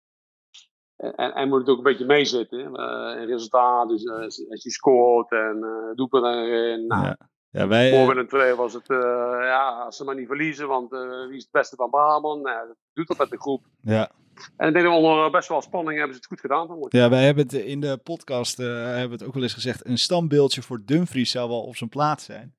En, 1.16 1.48
moet 1.48 1.60
het 1.60 1.68
ook 1.68 1.76
een 1.76 1.82
beetje 1.82 2.04
meezitten. 2.04 2.58
in 2.58 3.26
resultaat, 3.26 3.88
dus 3.88 4.04
eh, 4.04 4.50
als 4.50 4.62
je 4.62 4.70
scoort 4.70 5.32
en 5.32 5.58
eh 5.62 5.96
doelpunten 5.96 6.44
erin. 6.44 6.86
Nou, 6.86 7.04
Ja. 7.04 7.16
Ja, 7.52 7.68
wij, 7.68 7.90
voor 7.90 8.06
Willem 8.14 8.28
II 8.32 8.54
was 8.54 8.72
het, 8.72 8.86
ja, 8.86 9.82
als 9.84 9.96
ze 9.96 10.04
maar 10.04 10.14
niet 10.14 10.26
verliezen, 10.26 10.68
want 10.68 10.90
wie 11.28 11.36
is 11.36 11.42
het 11.42 11.50
beste 11.50 11.76
van 11.76 11.90
Brabant? 11.90 12.42
Nou, 12.42 12.66
dat 12.66 12.76
doet 12.92 13.06
dat 13.06 13.18
met 13.18 13.30
de 13.30 13.40
groep. 13.40 13.64
ja. 13.80 14.10
En 14.56 14.68
ik 14.68 14.72
denk 14.74 14.86
dat 14.86 14.94
onder 14.94 15.30
best 15.30 15.48
wel 15.48 15.62
spanning 15.62 15.98
hebben 15.98 16.14
ze 16.14 16.20
het 16.20 16.28
goed 16.28 16.40
gedaan. 16.40 16.86
Ja, 16.88 17.08
wij 17.08 17.24
hebben 17.24 17.44
het 17.44 17.52
in 17.52 17.80
de 17.80 17.96
podcast 18.02 18.58
eh, 18.58 18.66
hebben 18.66 19.06
we 19.06 19.12
het 19.12 19.24
ook 19.24 19.34
wel 19.34 19.42
eens 19.42 19.54
gezegd. 19.54 19.86
Een 19.86 19.98
standbeeldje 19.98 20.62
voor 20.62 20.80
Dumfries 20.84 21.30
zou 21.30 21.48
wel 21.48 21.62
op 21.62 21.76
zijn 21.76 21.90
plaats 21.90 22.24
zijn. 22.24 22.54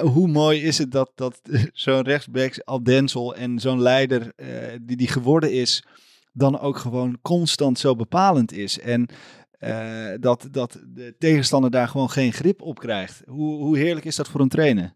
Hoe 0.14 0.28
mooi 0.28 0.62
is 0.62 0.78
het 0.78 0.92
dat, 0.92 1.12
dat 1.14 1.40
zo'n 1.72 2.02
rechtsback 2.02 2.60
al 2.64 2.82
Denzel 2.82 3.34
en 3.34 3.58
zo'n 3.58 3.82
leider 3.82 4.32
die 4.80 4.96
die 4.96 5.08
geworden 5.08 5.52
is, 5.52 5.84
dan 6.36 6.58
ook 6.58 6.76
gewoon 6.76 7.18
constant 7.22 7.78
zo 7.78 7.94
bepalend 7.94 8.52
is. 8.52 8.80
En 8.80 9.08
eh, 9.58 10.12
dat, 10.20 10.48
dat 10.50 10.82
de 10.86 11.16
tegenstander 11.18 11.70
daar 11.70 11.88
gewoon 11.88 12.10
geen 12.10 12.32
grip 12.32 12.62
op 12.62 12.78
krijgt. 12.78 13.22
Hoe, 13.26 13.62
hoe 13.62 13.78
heerlijk 13.78 14.04
is 14.06 14.16
dat 14.16 14.28
voor 14.28 14.40
een 14.40 14.48
trainer? 14.48 14.94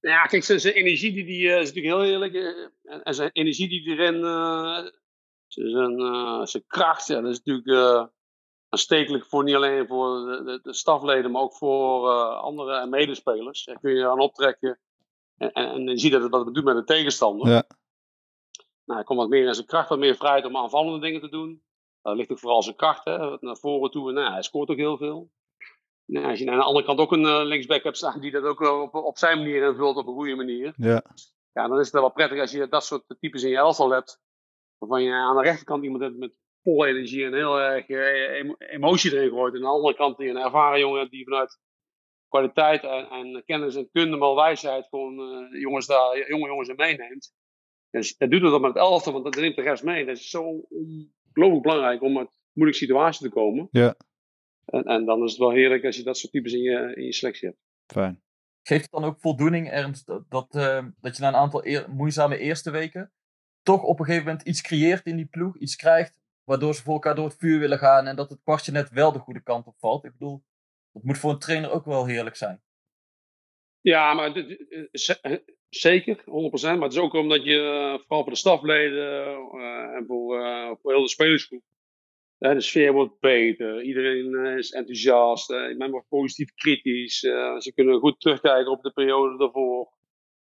Ja, 0.00 0.22
kijk, 0.22 0.44
zijn, 0.44 0.60
zijn 0.60 0.74
energie 0.74 1.12
die, 1.12 1.24
die 1.24 1.52
eh, 1.52 1.60
is 1.60 1.72
natuurlijk 1.72 1.94
heel 1.94 2.12
eerlijk. 2.12 2.34
eh, 2.34 3.00
en, 3.02 3.14
zijn 3.14 3.30
energie 3.32 3.68
die 3.68 3.88
erin, 3.88 4.20
zijn, 5.46 6.46
zijn 6.46 6.64
kracht, 6.66 7.06
ja, 7.06 7.20
dat 7.20 7.30
is 7.30 7.40
natuurlijk 7.42 8.10
aanstekelijk 8.68 9.26
voor 9.26 9.44
niet 9.44 9.54
alleen 9.54 9.86
voor 9.86 10.26
de, 10.26 10.42
de, 10.44 10.60
de 10.62 10.74
stafleden, 10.74 11.30
maar 11.30 11.42
ook 11.42 11.54
voor 11.54 12.10
andere 12.34 12.86
medespelers. 12.86 13.64
Daar 13.64 13.80
kun 13.80 13.94
je 13.94 14.08
aan 14.08 14.20
optrekken. 14.20 14.78
En, 15.36 15.52
en, 15.52 15.68
en 15.68 15.88
je 15.88 15.98
ziet 15.98 16.12
dat 16.12 16.22
het 16.22 16.30
wat 16.30 16.44
het 16.44 16.54
doet 16.54 16.64
met 16.64 16.76
de 16.76 16.84
tegenstander. 16.84 17.48
Ja. 17.48 17.66
Nou, 18.86 18.98
hij 18.98 19.04
komt 19.04 19.18
wat 19.18 19.28
meer 19.28 19.46
in 19.46 19.54
zijn 19.54 19.66
kracht, 19.66 19.88
wat 19.88 19.98
meer 19.98 20.16
vrijheid 20.16 20.44
om 20.44 20.56
aanvallende 20.56 21.00
dingen 21.00 21.20
te 21.20 21.28
doen. 21.28 21.62
Dat 22.02 22.16
ligt 22.16 22.30
ook 22.30 22.38
vooral 22.38 22.62
zijn 22.62 22.76
kracht, 22.76 23.04
hè, 23.04 23.36
naar 23.40 23.56
voren 23.56 23.90
toe. 23.90 24.08
En, 24.08 24.14
nou, 24.14 24.32
hij 24.32 24.42
scoort 24.42 24.68
ook 24.70 24.76
heel 24.76 24.96
veel. 24.96 25.30
Nou, 26.04 26.26
als 26.26 26.38
je 26.38 26.50
aan 26.50 26.58
de 26.58 26.64
andere 26.64 26.86
kant 26.86 26.98
ook 26.98 27.12
een 27.12 27.24
eh, 27.26 27.44
linksback 27.44 27.82
hebt 27.82 27.96
staan 27.96 28.20
die 28.20 28.30
dat 28.30 28.42
ook 28.44 28.60
op, 28.60 28.94
op 28.94 29.18
zijn 29.18 29.38
manier 29.38 29.68
invult, 29.68 29.96
op 29.96 30.06
een 30.06 30.14
goede 30.14 30.34
manier. 30.34 30.74
Ja, 30.76 31.02
Ja, 31.52 31.68
dan 31.68 31.78
is 31.78 31.84
het 31.84 32.00
wel 32.00 32.12
prettig 32.12 32.40
als 32.40 32.50
je 32.50 32.68
dat 32.68 32.84
soort 32.84 33.16
types 33.20 33.42
in 33.42 33.50
je 33.50 33.56
elftal 33.56 33.90
hebt. 33.90 34.20
Waarvan 34.78 35.02
je 35.02 35.12
aan 35.12 35.36
de 35.36 35.42
rechterkant 35.42 35.84
iemand 35.84 36.02
hebt 36.02 36.16
met 36.16 36.38
volle 36.62 36.86
energie 36.86 37.24
en 37.24 37.34
heel 37.34 37.60
erg 37.60 37.86
eh, 37.88 38.38
emo- 38.38 38.54
emotie 38.58 39.12
erin 39.14 39.30
gooit. 39.30 39.54
En 39.54 39.58
aan 39.60 39.66
de 39.66 39.70
andere 39.76 39.94
kant 39.94 40.16
die 40.16 40.28
een 40.28 40.36
ervaren 40.36 40.78
jongen 40.80 40.98
hebt 40.98 41.10
die 41.10 41.24
vanuit 41.24 41.58
kwaliteit 42.28 42.82
en, 42.82 43.08
en 43.08 43.42
kennis 43.44 43.74
en 43.74 43.90
kunde, 43.92 44.16
maar 44.16 44.34
wijsheid 44.34 44.86
gewoon 44.88 45.18
eh, 45.20 45.60
jongens 45.60 45.86
daar, 45.86 46.28
jonge 46.28 46.46
jongens 46.46 46.68
in 46.68 46.76
meeneemt. 46.76 47.34
En 47.96 48.02
dat 48.18 48.30
doet 48.30 48.42
het 48.42 48.50
dan 48.50 48.60
met 48.60 48.70
het 48.74 48.82
elftal, 48.82 49.12
want 49.12 49.24
dat 49.24 49.36
neemt 49.36 49.56
de 49.56 49.62
rest 49.62 49.82
mee. 49.84 50.04
Dat 50.06 50.16
is 50.16 50.30
zo 50.30 50.42
ongelooflijk 50.68 51.62
belangrijk 51.62 52.02
om 52.02 52.18
uit 52.18 52.28
moeilijke 52.52 52.84
situaties 52.84 53.20
te 53.20 53.28
komen. 53.28 53.68
ja, 53.70 53.94
En, 54.64 54.84
en 54.84 55.04
dan 55.04 55.22
is 55.22 55.30
het 55.30 55.40
wel 55.40 55.50
heerlijk 55.50 55.84
als 55.84 55.96
je 55.96 56.02
dat 56.02 56.18
soort 56.18 56.32
types 56.32 56.52
in 56.52 56.60
je, 56.62 56.92
in 56.96 57.04
je 57.04 57.12
selectie 57.12 57.48
hebt. 57.48 57.60
fijn. 57.86 58.22
Geeft 58.62 58.82
het 58.82 58.90
dan 58.90 59.04
ook 59.04 59.20
voldoening, 59.20 59.70
Ernst, 59.70 60.06
dat, 60.06 60.30
dat, 60.30 60.54
eh, 60.54 60.84
dat 61.00 61.16
je 61.16 61.22
na 61.22 61.28
een 61.28 61.34
aantal 61.34 61.66
eer- 61.66 61.90
moeizame 61.90 62.38
eerste 62.38 62.70
weken 62.70 63.12
toch 63.62 63.82
op 63.82 63.98
een 63.98 64.04
gegeven 64.04 64.26
moment 64.26 64.46
iets 64.46 64.60
creëert 64.62 65.06
in 65.06 65.16
die 65.16 65.26
ploeg, 65.26 65.56
iets 65.56 65.76
krijgt, 65.76 66.18
waardoor 66.44 66.74
ze 66.74 66.82
voor 66.82 66.92
elkaar 66.94 67.14
door 67.14 67.24
het 67.28 67.36
vuur 67.38 67.58
willen 67.58 67.78
gaan 67.78 68.06
en 68.06 68.16
dat 68.16 68.30
het 68.30 68.40
kwartje 68.42 68.72
net 68.72 68.90
wel 68.90 69.12
de 69.12 69.18
goede 69.18 69.42
kant 69.42 69.66
op 69.66 69.78
valt? 69.78 70.04
Ik 70.04 70.12
bedoel, 70.12 70.42
dat 70.92 71.02
moet 71.02 71.18
voor 71.18 71.30
een 71.30 71.38
trainer 71.38 71.70
ook 71.70 71.84
wel 71.84 72.06
heerlijk 72.06 72.36
zijn. 72.36 72.62
Ja, 73.80 74.14
maar 74.14 74.32
zeker, 75.68 76.22
100%. 76.24 76.78
Maar 76.78 76.82
het 76.82 76.92
is 76.92 76.98
ook 76.98 77.14
omdat 77.14 77.44
je, 77.44 77.58
eh, 77.58 78.04
vooral 78.06 78.22
voor 78.22 78.32
de 78.32 78.38
stafleden 78.38 79.26
eh, 79.34 79.96
en 79.96 80.04
voor, 80.06 80.40
eh, 80.40 80.70
voor 80.80 80.92
heel 80.92 81.02
de 81.02 81.08
spelersgroep, 81.08 81.62
de 82.38 82.60
sfeer 82.60 82.92
wordt 82.92 83.20
beter. 83.20 83.82
Iedereen 83.82 84.56
is 84.56 84.70
enthousiast. 84.70 85.48
men 85.48 85.90
wordt 85.90 86.08
positief 86.08 86.54
kritisch. 86.54 87.18
ze 87.58 87.72
kunnen 87.74 88.00
goed 88.00 88.20
terugkijken 88.20 88.72
op 88.72 88.82
de 88.82 88.92
periode 88.92 89.38
daarvoor. 89.38 89.94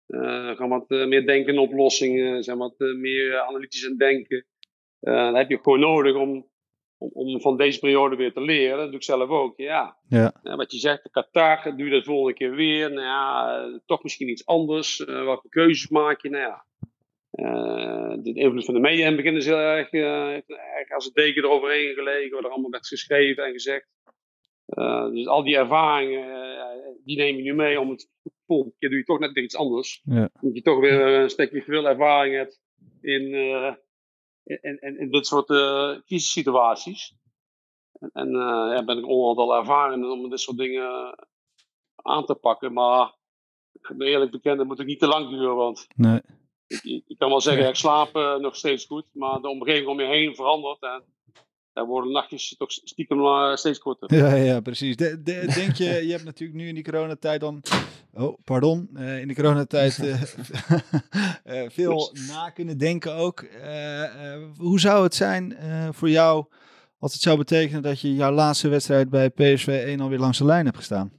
Eh, 0.06 0.56
gaan 0.56 0.68
wat 0.68 0.88
meer 0.88 1.26
denken 1.26 1.52
in 1.52 1.58
oplossingen. 1.58 2.42
Zijn 2.42 2.58
wat 2.58 2.78
meer 2.78 3.40
analytisch 3.40 3.86
aan 3.86 3.96
denken. 3.96 4.46
Dat 5.00 5.36
heb 5.36 5.50
je 5.50 5.58
gewoon 5.62 5.80
nodig 5.80 6.16
om, 6.16 6.48
om, 7.12 7.34
om 7.34 7.40
van 7.40 7.56
deze 7.56 7.78
periode 7.78 8.16
weer 8.16 8.32
te 8.32 8.40
leren. 8.40 8.76
Dat 8.76 8.86
doe 8.86 8.96
ik 8.96 9.02
zelf 9.02 9.28
ook. 9.28 9.56
Ja, 9.56 9.96
Ja, 10.08 10.34
ja, 10.42 10.56
wat 10.56 10.72
je 10.72 10.78
zegt, 10.78 11.02
de 11.02 11.10
Qatar, 11.10 11.76
doe 11.76 11.86
je 11.86 11.92
dat 11.92 12.04
volgende 12.04 12.34
keer 12.34 12.54
weer. 12.54 12.92
Nou 12.92 13.06
ja, 13.06 13.58
eh, 13.58 13.78
toch 13.86 14.02
misschien 14.02 14.28
iets 14.28 14.46
anders. 14.46 15.04
Eh, 15.04 15.24
welke 15.24 15.48
keuzes 15.48 15.88
maak 15.88 16.22
je? 16.22 16.30
Nou 16.30 16.42
ja, 16.42 16.64
eh, 17.30 18.16
de 18.22 18.32
invloed 18.32 18.64
van 18.64 18.74
de 18.74 18.80
media 18.80 19.06
in 19.06 19.12
het 19.12 19.16
begin 19.16 19.36
is 19.36 19.46
heel 19.46 19.58
erg, 19.58 19.92
erg 19.92 20.90
als 20.94 21.06
een 21.06 21.12
deken 21.12 21.44
eroverheen 21.44 21.94
gelegen. 21.94 22.30
Wat 22.30 22.44
er 22.44 22.50
allemaal 22.50 22.70
werd 22.70 22.86
geschreven 22.86 23.44
en 23.44 23.52
gezegd. 23.52 23.86
Dus 25.12 25.26
al 25.26 25.44
die 25.44 25.56
ervaringen, 25.56 26.26
die 27.04 27.16
neem 27.16 27.36
je 27.36 27.42
nu 27.42 27.54
mee 27.54 27.80
om 27.80 27.90
het 27.90 28.10
volgende 28.46 28.74
keer 28.78 28.88
doe 28.88 28.98
je 28.98 29.04
toch 29.04 29.18
net 29.18 29.32
weer 29.32 29.44
iets 29.44 29.56
anders. 29.56 30.02
Ja. 30.04 30.30
Omdat 30.40 30.56
je 30.56 30.62
toch 30.62 30.80
weer 30.80 31.00
een 31.00 31.30
stukje 31.30 31.62
veel 31.62 31.88
ervaring 31.88 32.34
hebt 32.34 32.60
in, 33.00 33.34
in, 34.44 34.78
in, 34.80 34.98
in 34.98 35.10
dit 35.10 35.26
soort 35.26 35.50
eh 35.50 35.96
crisissituaties. 36.06 37.14
En, 37.92 38.10
en 38.12 38.28
eh, 38.28 38.74
ja, 38.74 38.84
ben 38.84 38.98
ik 38.98 39.06
ongeveer 39.06 39.42
al 39.42 39.56
ervaren 39.56 40.10
om 40.10 40.30
dit 40.30 40.40
soort 40.40 40.56
dingen 40.56 41.16
aan 41.94 42.24
te 42.24 42.34
pakken. 42.34 42.72
Maar 42.72 43.14
ik 43.72 43.96
ben 43.96 44.06
eerlijk 44.06 44.30
bekend, 44.30 44.58
dat 44.58 44.66
moet 44.66 44.80
ook 44.80 44.86
niet 44.86 44.98
te 44.98 45.06
lang 45.06 45.28
duren. 45.28 45.56
Want 45.56 45.86
nee. 45.96 46.20
ik, 46.66 46.82
ik, 46.82 47.04
ik 47.06 47.18
kan 47.18 47.28
wel 47.28 47.40
zeggen, 47.40 47.68
ik 47.68 47.74
slaap 47.74 48.16
eh, 48.16 48.36
nog 48.36 48.56
steeds 48.56 48.84
goed. 48.84 49.06
Maar 49.12 49.40
de 49.40 49.48
omgeving 49.48 49.88
om 49.88 50.00
je 50.00 50.06
heen 50.06 50.34
verandert. 50.34 50.82
En 50.82 51.04
daar 51.74 51.86
worden 51.86 52.12
nachtjes 52.12 52.54
toch 52.56 52.72
stiekem 52.72 53.20
eh, 53.20 53.54
steeds 53.54 53.78
korter. 53.78 54.14
Ja, 54.14 54.34
ja, 54.34 54.60
precies. 54.60 54.96
De, 54.96 55.22
de- 55.22 55.52
denk 55.54 55.74
je, 55.74 56.06
je 56.06 56.12
hebt 56.12 56.24
natuurlijk 56.24 56.58
nu 56.58 56.68
in 56.68 56.74
die 56.74 56.84
coronatijd 56.84 57.40
dan, 57.40 57.62
oh, 58.12 58.38
pardon, 58.44 58.90
eh, 58.94 59.20
in 59.20 59.28
de 59.28 59.34
coronatijd 59.34 59.98
eh, 59.98 61.68
veel 61.78 62.16
na 62.28 62.50
kunnen 62.50 62.78
denken 62.78 63.14
ook. 63.14 63.44
Hoe 64.56 64.80
zou 64.80 65.02
het 65.02 65.14
zijn 65.14 65.56
voor 65.94 66.10
jou 66.10 66.46
als 66.98 67.12
het 67.12 67.22
zou 67.22 67.36
betekenen 67.36 67.82
dat 67.82 68.00
je 68.00 68.14
jouw 68.14 68.32
laatste 68.32 68.68
wedstrijd 68.68 69.10
bij 69.10 69.30
PSV 69.30 69.66
1 69.86 70.00
alweer 70.00 70.18
langs 70.18 70.38
de 70.38 70.44
lijn 70.44 70.64
hebt 70.64 70.76
gestaan? 70.76 71.12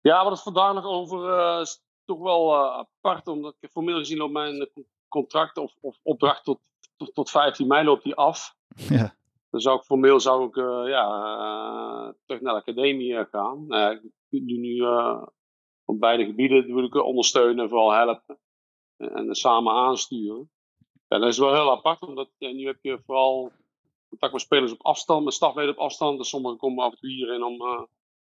Ja, 0.00 0.24
wat 0.24 0.32
is 0.32 0.42
vandaag 0.42 0.74
nog 0.74 0.84
over 0.84 1.60
is 1.60 1.82
toch 2.04 2.18
wel 2.18 2.56
apart. 2.56 3.28
Omdat 3.28 3.56
ik 3.60 3.70
formeel 3.70 3.98
gezien 3.98 4.22
op 4.22 4.30
mijn 4.30 4.70
contract 5.08 5.56
of, 5.56 5.74
of 5.80 5.98
opdracht 6.02 6.44
tot, 6.44 6.60
tot, 6.96 7.14
tot 7.14 7.30
15 7.30 7.66
mei 7.66 7.84
loopt 7.84 8.04
die 8.04 8.14
af. 8.14 8.54
Ja, 8.88 9.16
Dan 9.50 9.60
zou 9.60 9.78
ik 9.78 9.84
formeel 9.84 10.20
zou 10.20 10.48
ik, 10.48 10.56
eh, 10.56 10.82
ja, 10.86 11.06
eh, 11.06 12.12
terug 12.26 12.42
naar 12.42 12.54
de 12.54 12.60
academie 12.60 13.16
eh, 13.16 13.24
gaan. 13.30 13.66
Nou 13.66 14.10
ik 14.28 14.48
doe 14.48 14.58
nu 14.58 14.82
op 15.84 16.00
beide 16.00 16.24
gebieden 16.24 16.74
wil 16.74 16.84
ik 16.84 16.94
ondersteunen 16.94 17.62
en 17.62 17.68
vooral 17.68 17.92
helpen. 17.92 18.38
En, 18.96 19.08
en 19.08 19.34
samen 19.34 19.72
aansturen. 19.72 20.50
Ja, 21.08 21.18
dat 21.18 21.28
is 21.28 21.38
wel 21.38 21.54
heel 21.54 21.70
apart, 21.70 22.00
omdat 22.00 22.30
ja, 22.38 22.50
nu 22.50 22.66
heb 22.66 22.78
je 22.80 23.02
vooral 23.04 23.52
contact 24.08 24.32
met 24.32 24.42
spelers 24.42 24.72
op 24.72 24.84
afstand, 24.84 25.24
met 25.24 25.34
stafleden 25.34 25.70
op 25.70 25.80
afstand. 25.80 26.18
Dus 26.18 26.28
sommigen 26.28 26.58
komen 26.58 26.84
af 26.84 26.92
en 26.92 26.98
toe 26.98 27.10
hierin 27.10 27.42
om 27.42 27.58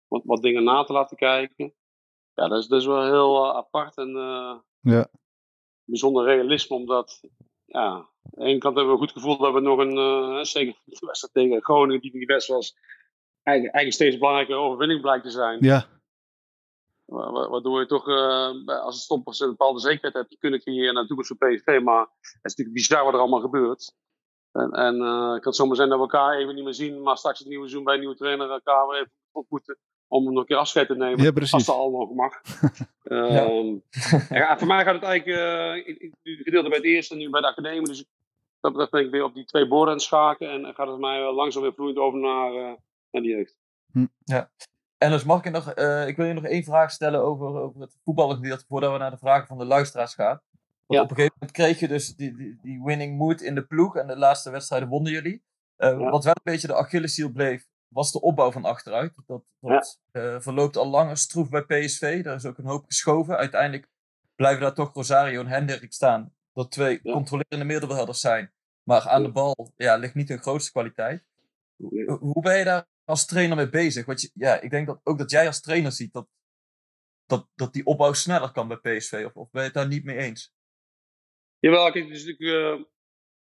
wat, 0.07 0.23
wat 0.23 0.41
dingen 0.41 0.63
na 0.63 0.83
te 0.83 0.93
laten 0.93 1.17
kijken. 1.17 1.73
Ja, 2.39 2.47
dat 2.47 2.71
is, 2.71 2.85
wel 2.85 3.03
heel 3.03 3.55
apart 3.55 3.97
en 3.97 4.15
eh, 4.15 4.57
ja, 4.79 5.09
bijzonder 5.83 6.25
realisme, 6.25 6.75
omdat 6.75 7.21
ja, 7.65 8.09
aan 8.23 8.43
de 8.43 8.49
ene 8.49 8.57
kant 8.59 8.75
hebben 8.75 8.93
we 8.95 9.01
een 9.01 9.07
goed 9.07 9.17
gevoel 9.17 9.37
dat 9.37 9.53
we 9.53 9.59
nog 9.59 9.79
een, 9.79 9.97
eh, 9.97 10.43
zeker 10.43 10.73
de 10.85 11.05
wedstrijd 11.05 11.33
tegen 11.33 11.63
Groningen, 11.63 12.01
die 12.01 12.17
niet 12.17 12.27
best 12.27 12.47
was, 12.47 12.75
eigenlijk, 13.43 13.75
eigenlijk 13.75 13.93
steeds 13.93 14.17
belangrijke 14.17 14.53
overwinning 14.53 15.01
blijkt 15.01 15.23
te 15.23 15.29
zijn. 15.29 15.57
ja, 15.63 15.87
Wa- 17.05 17.31
wa- 17.31 17.49
Waardoor 17.49 17.79
je 17.79 17.85
toch, 17.85 18.05
bij- 18.65 18.77
als 18.77 18.95
het 18.95 19.03
stoppas 19.03 19.39
een 19.39 19.49
bepaalde 19.49 19.79
zekerheid 19.79 20.13
hebt 20.13 20.37
kunnen 20.39 20.59
creëren 20.59 20.93
naar 20.93 21.01
de 21.01 21.07
toekomst 21.07 21.33
van 21.37 21.49
PSV. 21.49 21.79
Maar 21.83 21.99
het 22.01 22.25
is 22.31 22.41
natuurlijk 22.41 22.75
bizar 22.75 23.03
wat 23.03 23.13
er 23.13 23.19
allemaal 23.19 23.39
gebeurt. 23.41 23.93
En, 24.51 24.71
en 24.71 25.01
eh, 25.01 25.31
het 25.33 25.41
kan 25.41 25.53
zomaar 25.53 25.75
zijn 25.75 25.89
dat 25.89 25.97
we 25.97 26.03
elkaar 26.03 26.37
even 26.37 26.55
niet 26.55 26.63
meer 26.63 26.73
zien, 26.73 27.01
maar 27.01 27.17
straks 27.17 27.39
het 27.39 27.47
nieuwe 27.47 27.63
seizoen 27.63 27.83
bij 27.85 27.93
een 27.93 27.99
nieuwe 27.99 28.15
trainer 28.15 28.49
elkaar 28.49 28.87
weer 28.87 28.99
even 28.99 29.11
ontmoeten. 29.31 29.77
Om 30.11 30.23
nog 30.23 30.35
een 30.39 30.45
keer 30.45 30.57
afscheid 30.57 30.87
te 30.87 30.95
nemen. 30.95 31.23
Ja, 31.23 31.31
precies. 31.31 31.53
Als 31.53 31.65
dat 31.65 31.75
allemaal 31.75 31.99
nog 31.99 32.13
mag. 32.13 32.41
Ehm, 33.03 33.75
ja, 34.29 34.57
voor 34.57 34.67
mij 34.67 34.83
gaat 34.83 34.93
het 34.93 35.03
eigenlijk, 35.03 35.37
eh, 35.39 35.75
ik, 35.95 36.13
gedeelte 36.21 36.69
bij 36.69 36.77
het 36.77 36.87
eerste 36.87 37.13
en 37.13 37.19
nu 37.19 37.29
bij 37.29 37.41
de 37.41 37.47
academie. 37.47 37.85
Dus 37.87 38.05
dat 38.59 38.71
betreft 38.71 38.91
ben 38.91 39.05
ik 39.05 39.11
weer 39.11 39.23
op 39.23 39.33
die 39.33 39.45
twee 39.45 39.67
borden 39.67 39.87
aan 39.87 39.93
het 39.93 40.03
schaken. 40.03 40.51
En 40.51 40.73
gaat 40.73 40.87
het 40.87 40.99
mij 40.99 41.31
langzaam 41.31 41.61
weer 41.61 41.73
vloeiend 41.73 41.97
over 41.97 42.19
naar, 42.19 42.53
eh, 42.53 42.73
naar 43.11 43.21
die 43.21 43.31
jeugd. 43.35 43.57
En 44.97 45.09
dus 45.11 45.23
mag 45.23 45.45
ik 45.45 45.51
nog, 45.51 45.71
eh, 45.71 46.07
ik 46.07 46.15
wil 46.15 46.25
je 46.25 46.33
nog 46.33 46.43
één 46.45 46.63
vraag 46.63 46.91
stellen 46.91 47.21
over, 47.23 47.47
over 47.47 47.81
het 47.81 47.97
voetbalgedeelte 48.03 48.65
voordat 48.67 48.91
we 48.91 48.97
naar 48.97 49.11
de 49.11 49.17
vragen 49.17 49.47
van 49.47 49.57
de 49.57 49.65
luisteraars 49.65 50.13
gaan. 50.13 50.41
Want 50.85 50.99
Ja. 50.99 51.01
op 51.01 51.09
een 51.09 51.15
gegeven 51.15 51.35
moment 51.39 51.57
kreeg 51.57 51.79
je 51.79 51.87
dus 51.87 52.15
die, 52.15 52.35
die, 52.35 52.59
die 52.61 52.81
winning 52.83 53.17
mood 53.17 53.41
in 53.41 53.55
de 53.55 53.65
ploeg. 53.65 53.95
En 53.95 54.07
de 54.07 54.17
laatste 54.17 54.51
wedstrijden 54.51 54.89
wonnen 54.89 55.11
jullie. 55.11 55.43
Eh, 55.75 55.89
Ja. 55.89 56.09
Wat 56.09 56.23
wel 56.23 56.33
een 56.35 56.51
beetje 56.51 56.67
de 56.67 56.75
Achilleshiel 56.75 57.29
bleef, 57.31 57.67
was 57.89 58.11
de 58.11 58.21
opbouw 58.21 58.51
van 58.51 58.65
achteruit. 58.65 59.13
Dat, 59.25 59.43
dat 59.59 59.99
eh, 60.11 60.39
verloopt 60.39 60.77
al 60.77 60.87
langer 60.87 61.17
stroef 61.17 61.49
bij 61.49 61.63
PSV. 61.65 62.23
Daar 62.23 62.35
is 62.35 62.45
ook 62.45 62.57
een 62.57 62.65
hoop 62.65 62.85
geschoven. 62.85 63.37
Uiteindelijk 63.37 63.87
blijven 64.35 64.61
daar 64.61 64.73
toch 64.73 64.93
Rosario 64.93 65.39
en 65.39 65.47
Hendrik 65.47 65.93
staan. 65.93 66.33
Dat 66.53 66.71
twee 66.71 66.99
Ja. 67.03 67.13
controlerende 67.13 67.65
middenvelders 67.65 68.19
zijn. 68.19 68.53
Maar 68.83 69.07
aan 69.07 69.21
Ja. 69.21 69.27
de 69.27 69.33
bal 69.33 69.73
ja, 69.75 69.95
ligt 69.95 70.15
niet 70.15 70.29
hun 70.29 70.41
grootste 70.41 70.71
kwaliteit. 70.71 71.25
Hoe- 72.19 72.41
ben 72.41 72.57
je 72.57 72.63
daar 72.63 72.87
als 73.05 73.25
trainer 73.25 73.55
mee 73.55 73.69
bezig? 73.69 74.05
Want 74.05 74.21
je, 74.21 74.31
ja, 74.33 74.59
ik 74.61 74.69
denk 74.69 74.87
dat 74.87 74.99
ook 75.03 75.17
dat 75.17 75.31
jij 75.31 75.45
als 75.47 75.61
trainer 75.61 75.91
ziet 75.91 76.13
dat, 76.13 76.27
dat, 77.25 77.47
dat 77.55 77.73
die 77.73 77.85
opbouw 77.85 78.13
sneller 78.13 78.51
kan 78.51 78.67
bij 78.67 78.77
PSV. 78.77 79.23
Of, 79.25 79.33
of 79.33 79.49
ben 79.51 79.61
je 79.61 79.67
het 79.67 79.75
daar 79.77 79.87
niet 79.87 80.03
mee 80.03 80.17
eens? 80.17 80.53
Jawel, 81.59 81.91
kijk, 81.91 82.07
is 82.09 82.25
natuurlijk, 82.25 82.79
eh, 82.79 82.85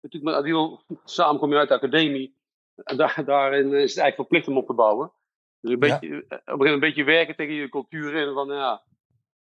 natuurlijk 0.01 0.23
met 0.23 0.33
Adil 0.33 0.83
samen 1.05 1.39
kom 1.39 1.51
je 1.51 1.57
uit 1.57 1.67
de 1.69 1.75
academie. 1.75 2.36
Daar, 2.83 3.23
daarin 3.25 3.65
is 3.65 3.95
het 3.95 3.99
eigenlijk 3.99 4.15
verplicht 4.15 4.47
om 4.47 4.57
op 4.57 4.67
te 4.67 4.73
bouwen. 4.73 5.11
Dus 5.59 5.71
een 5.71 5.79
beetje, 5.79 6.07
eh, 6.07 6.13
op 6.13 6.21
een 6.21 6.27
gegeven 6.29 6.57
moment 6.57 6.73
een 6.73 6.79
beetje 6.79 7.03
werken 7.03 7.35
tegen 7.35 7.53
je 7.53 7.69
cultuur 7.69 8.13
in. 8.15 8.33
Van 8.33 8.47
ja, 8.47 8.83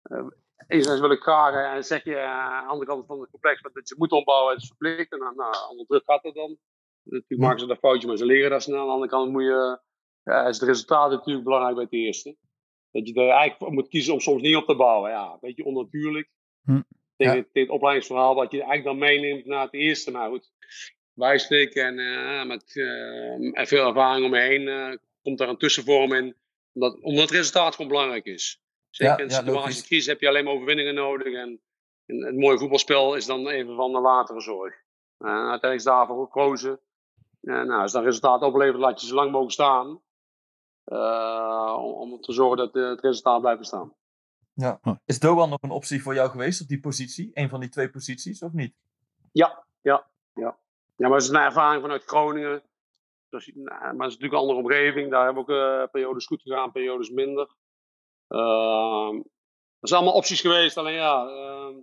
eh, 0.02 0.26
enerzijds 0.66 1.00
wil 1.00 1.10
ik 1.10 1.20
graag 1.22 1.54
eh, 1.54 1.72
en 1.72 1.84
zeg 1.84 2.04
je 2.04 2.16
eh, 2.16 2.30
aan 2.30 2.62
de 2.64 2.70
andere 2.70 2.90
kant 2.90 3.06
van 3.06 3.20
het 3.20 3.30
complex 3.30 3.62
dat 3.62 3.88
je 3.88 3.94
moet 3.98 4.12
opbouwen, 4.12 4.52
het 4.52 4.62
is 4.62 4.68
verplicht. 4.68 5.12
En 5.12 5.18
dan, 5.18 5.36
nou, 5.36 5.54
onder 5.70 5.86
druk 5.86 6.02
gaat 6.04 6.22
het 6.22 6.34
dan. 6.34 6.58
Natuurlijk 7.02 7.40
maken 7.40 7.60
ze 7.60 7.66
dat 7.66 7.78
foutje, 7.78 8.06
maar 8.08 8.16
ze 8.16 8.24
leren 8.26 8.50
dat 8.50 8.62
snel. 8.62 8.78
Aan 8.80 8.86
de 8.86 8.92
andere 8.92 9.10
kant 9.10 9.32
moet 9.32 9.42
je, 9.42 9.80
ja, 10.22 10.46
is 10.46 10.60
het 10.60 10.68
resultaat 10.68 11.10
natuurlijk 11.10 11.44
belangrijk 11.44 11.74
bij 11.74 11.84
het 11.84 11.92
eerste. 11.92 12.36
Dat 12.90 13.08
je 13.08 13.14
er 13.14 13.28
eigenlijk 13.28 13.72
moet 13.72 13.88
kiezen 13.88 14.12
om 14.12 14.20
soms 14.20 14.42
niet 14.42 14.56
op 14.56 14.66
te 14.66 14.76
bouwen. 14.76 15.10
Ja, 15.10 15.32
een 15.32 15.38
beetje 15.40 15.64
onnatuurlijk. 15.64 16.30
Hm. 16.62 16.82
Tegen, 17.16 17.36
Ja. 17.36 17.42
tegen 17.42 17.60
het 17.60 17.68
opleidingsverhaal 17.68 18.34
wat 18.34 18.52
je 18.52 18.62
eigenlijk 18.62 18.84
dan 18.84 19.08
meeneemt 19.08 19.46
naar 19.46 19.62
het 19.62 19.72
eerste. 19.74 20.10
Maar 20.10 20.28
goed, 20.28 20.50
wijstik 21.16 21.74
en 21.74 21.98
eh, 21.98 22.44
met 22.46 22.76
eh, 22.76 23.58
en 23.58 23.66
veel 23.66 23.86
ervaring 23.86 24.24
om 24.24 24.30
me 24.30 24.40
heen 24.40 24.68
eh, 24.68 24.96
komt 25.22 25.38
daar 25.38 25.48
een 25.48 25.58
tussenvorm 25.58 26.12
in. 26.12 26.36
Omdat, 26.72 27.00
omdat 27.00 27.22
het 27.22 27.30
resultaat 27.30 27.74
gewoon 27.74 27.90
belangrijk 27.90 28.24
is. 28.24 28.62
Zeker 28.90 29.30
Ja, 29.30 29.38
in 29.40 29.44
logisch. 29.44 29.86
crisis 29.86 30.06
heb 30.06 30.20
je 30.20 30.28
alleen 30.28 30.44
maar 30.44 30.52
overwinningen 30.54 30.94
nodig. 30.94 31.34
En, 31.34 31.60
en 32.06 32.16
het 32.24 32.36
mooie 32.36 32.58
voetbalspel 32.58 33.14
is 33.14 33.26
dan 33.26 33.48
even 33.48 33.76
van 33.76 33.92
de 33.92 34.00
latere 34.00 34.40
zorg. 34.40 34.74
Uiteindelijk 35.18 35.74
is 35.74 35.84
daarvoor 35.84 36.24
gekozen. 36.24 36.80
En 37.42 37.66
nou, 37.66 37.82
als 37.82 37.92
dat 37.92 38.04
resultaat 38.04 38.42
oplevert, 38.42 38.78
laat 38.78 39.00
je 39.00 39.06
zo 39.06 39.14
lang 39.14 39.30
mogelijk 39.30 39.52
staan. 39.54 40.00
eh, 40.84 41.76
om, 41.80 42.12
om 42.12 42.20
te 42.20 42.32
zorgen 42.32 42.56
dat 42.56 42.74
het 42.74 43.00
resultaat 43.00 43.40
blijft 43.40 43.58
bestaan. 43.58 43.92
Ja. 44.54 44.80
Is 45.04 45.18
Doan 45.18 45.48
nog 45.48 45.62
een 45.62 45.70
optie 45.70 46.02
voor 46.02 46.14
jou 46.14 46.30
geweest 46.30 46.60
op 46.60 46.68
die 46.68 46.80
positie? 46.80 47.30
Een 47.34 47.48
van 47.48 47.60
die 47.60 47.68
twee 47.68 47.90
posities, 47.90 48.42
of 48.42 48.52
niet? 48.52 48.74
Ja, 49.32 49.64
ja, 49.80 50.06
ja. 50.34 50.58
Ja, 50.96 51.08
maar 51.08 51.16
het 51.16 51.22
is 51.22 51.28
een 51.28 51.36
ervaring 51.36 51.82
vanuit 51.82 52.04
Groningen. 52.04 52.62
Dus, 53.28 53.50
nou, 53.54 53.66
maar 53.80 53.86
het 53.90 53.92
is 53.92 54.18
natuurlijk 54.18 54.32
een 54.32 54.38
andere 54.38 54.58
omgeving. 54.58 55.10
Daar 55.10 55.24
hebben 55.24 55.44
we 55.44 55.52
ook 55.52 55.58
eh, 55.58 55.90
periodes 55.90 56.26
goed 56.26 56.42
gegaan, 56.42 56.72
periodes 56.72 57.10
minder. 57.10 57.54
Ehm 58.28 59.22
dat 59.80 59.88
zijn 59.90 60.00
allemaal 60.00 60.18
opties 60.20 60.40
geweest. 60.40 60.76
Alleen 60.76 60.94
ja, 60.94 61.26
ehm, 61.28 61.74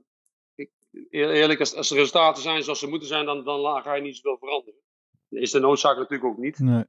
ik, 0.55 0.72
eer- 1.09 1.30
eerlijk, 1.32 1.59
als, 1.59 1.76
als 1.76 1.89
de 1.89 1.95
resultaten 1.95 2.43
zijn 2.43 2.64
zoals 2.64 2.80
ze 2.80 2.88
moeten 2.89 3.07
zijn, 3.07 3.26
dan, 3.26 3.43
dan 3.43 3.82
ga 3.82 3.93
je 3.93 4.01
niet 4.01 4.16
zoveel 4.16 4.38
veranderen. 4.38 4.80
Is 5.30 5.51
de 5.51 5.59
noodzaak 5.59 5.97
natuurlijk 5.97 6.30
ook 6.30 6.38
niet. 6.38 6.59
Nee. 6.59 6.84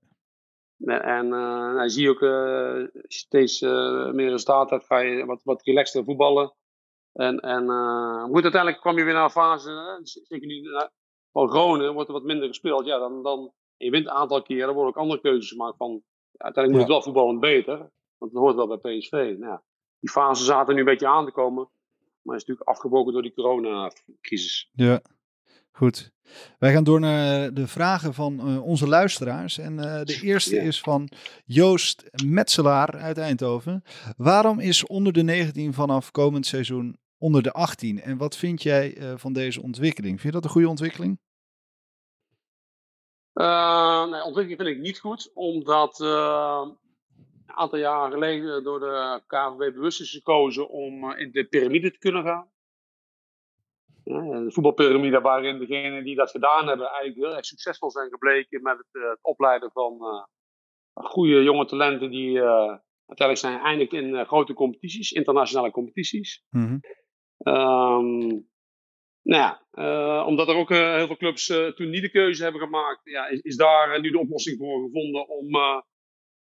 Nee, 0.76 0.98
En 0.98 1.24
eh 1.24 1.38
nou, 1.74 1.88
zie 1.88 2.02
je 2.02 2.10
ook, 2.10 2.22
eh, 2.22 3.00
steeds 3.08 3.60
meer 3.60 4.28
resultaten 4.28 4.76
hebt, 4.76 4.86
ga 4.88 4.98
je 4.98 5.24
wat, 5.24 5.42
wat 5.44 5.62
relaxter 5.62 6.04
voetballen. 6.04 6.54
En, 7.12 7.40
en 7.40 7.68
goed, 8.30 8.42
uiteindelijk 8.42 8.80
kwam 8.80 8.98
je 8.98 9.04
weer 9.04 9.14
naar 9.14 9.24
een 9.24 9.30
fase, 9.30 10.00
zeker 10.02 10.46
nu 10.46 10.60
na- 10.60 10.90
van 11.34 11.48
Groningen, 11.48 11.92
wordt 11.92 12.08
er 12.08 12.14
wat 12.14 12.24
minder 12.24 12.48
gespeeld. 12.48 12.86
Ja, 12.86 12.98
dan, 12.98 13.22
dan, 13.22 13.52
je 13.76 13.90
wint 13.90 14.06
een 14.06 14.12
aantal 14.12 14.42
keren, 14.42 14.66
dan 14.66 14.74
worden 14.74 14.94
ook 14.94 15.02
andere 15.02 15.20
keuzes 15.20 15.50
gemaakt 15.50 15.76
van, 15.76 16.02
ja, 16.30 16.44
uiteindelijk 16.44 16.72
moet 16.72 16.94
het 16.94 17.04
wel 17.04 17.12
voetballen 17.12 17.40
beter, 17.40 17.78
want 18.18 18.32
dat 18.32 18.42
hoort 18.42 18.54
wel 18.54 18.78
bij 18.78 18.98
PSV. 18.98 19.10
Nou, 19.12 19.52
ja, 19.52 19.62
die 20.00 20.10
fase 20.10 20.44
zaten 20.44 20.74
nu 20.74 20.80
een 20.80 20.86
beetje 20.86 21.08
aan 21.08 21.24
te 21.24 21.32
komen, 21.32 21.68
maar 22.22 22.36
is 22.36 22.40
natuurlijk 22.40 22.68
afgebroken 22.68 23.12
door 23.12 23.22
die 23.22 23.34
coronacrisis. 23.34 24.70
Ja, 24.72 25.00
goed. 25.72 26.12
Wij 26.58 26.72
gaan 26.72 26.84
door 26.84 27.00
naar 27.00 27.54
de 27.54 27.66
vragen 27.66 28.14
van 28.14 28.40
eh, 28.40 28.62
onze 28.64 28.88
luisteraars. 28.88 29.58
En 29.58 29.78
eh, 29.78 30.04
de 30.04 30.20
eerste 30.30 30.54
Ja. 30.54 30.62
is 30.62 30.80
van 30.80 31.08
Joost 31.44 32.10
Metselaar 32.24 32.96
uit 32.96 33.18
Eindhoven. 33.18 33.82
Waarom 34.16 34.60
is 34.60 34.86
onder 34.86 35.12
de 35.12 35.22
19 35.22 35.72
vanaf 35.72 36.10
komend 36.10 36.46
seizoen 36.46 36.96
onder 37.18 37.42
de 37.42 37.52
18? 37.52 38.00
En 38.00 38.16
wat 38.16 38.36
vind 38.36 38.62
jij 38.62 38.96
eh, 38.96 39.12
van 39.16 39.32
deze 39.32 39.62
ontwikkeling? 39.62 40.20
Vind 40.20 40.32
je 40.32 40.40
dat 40.40 40.44
een 40.44 40.50
goede 40.54 40.68
ontwikkeling? 40.68 41.18
Eh, 43.34 44.06
nee, 44.10 44.22
ontwikkeling 44.22 44.60
vind 44.62 44.76
ik 44.76 44.82
niet 44.82 44.98
goed, 44.98 45.30
omdat 45.34 46.00
eh, 46.00 46.62
een 47.46 47.54
aantal 47.54 47.78
jaren 47.78 48.12
geleden 48.12 48.64
door 48.64 48.80
de 48.80 49.22
KVB 49.26 49.74
bewust 49.74 50.00
is 50.00 50.10
gekozen 50.10 50.68
om 50.68 51.10
eh, 51.10 51.20
in 51.20 51.32
de 51.32 51.44
piramide 51.44 51.90
te 51.90 51.98
kunnen 51.98 52.24
gaan. 52.24 52.50
Ja, 54.04 54.16
een 54.16 54.52
voetbalpyramide 54.52 55.20
waarin 55.20 55.58
degenen 55.58 56.04
die 56.04 56.16
dat 56.16 56.30
gedaan 56.30 56.66
hebben 56.68 56.86
eigenlijk 56.86 57.16
heel 57.16 57.36
erg 57.36 57.44
succesvol 57.44 57.90
zijn 57.90 58.10
gebleken 58.10 58.62
met 58.62 58.76
het, 58.78 59.02
het 59.02 59.18
opleiden 59.22 59.70
van 59.72 60.26
goede 60.92 61.42
jonge 61.42 61.66
talenten 61.66 62.10
die 62.10 62.42
uiteindelijk 63.06 63.38
zijn 63.38 63.60
eindigd 63.60 63.92
in 63.92 64.26
grote 64.26 64.54
competities, 64.54 65.12
internationale 65.12 65.70
competities. 65.70 66.44
Ehm, 67.38 68.40
nou 69.24 69.42
ja, 69.42 69.62
eh, 69.70 70.26
omdat 70.26 70.48
er 70.48 70.54
ook 70.54 70.70
eh, 70.70 70.94
heel 70.94 71.06
veel 71.06 71.16
clubs 71.16 71.48
eh, 71.48 71.66
toen 71.66 71.90
niet 71.90 72.02
de 72.02 72.10
keuze 72.10 72.42
hebben 72.42 72.60
gemaakt, 72.60 73.00
ja, 73.04 73.26
is, 73.26 73.40
is 73.40 73.56
daar 73.56 74.00
nu 74.00 74.10
de 74.10 74.18
oplossing 74.18 74.58
voor 74.58 74.82
gevonden 74.82 75.28
om 75.28 75.50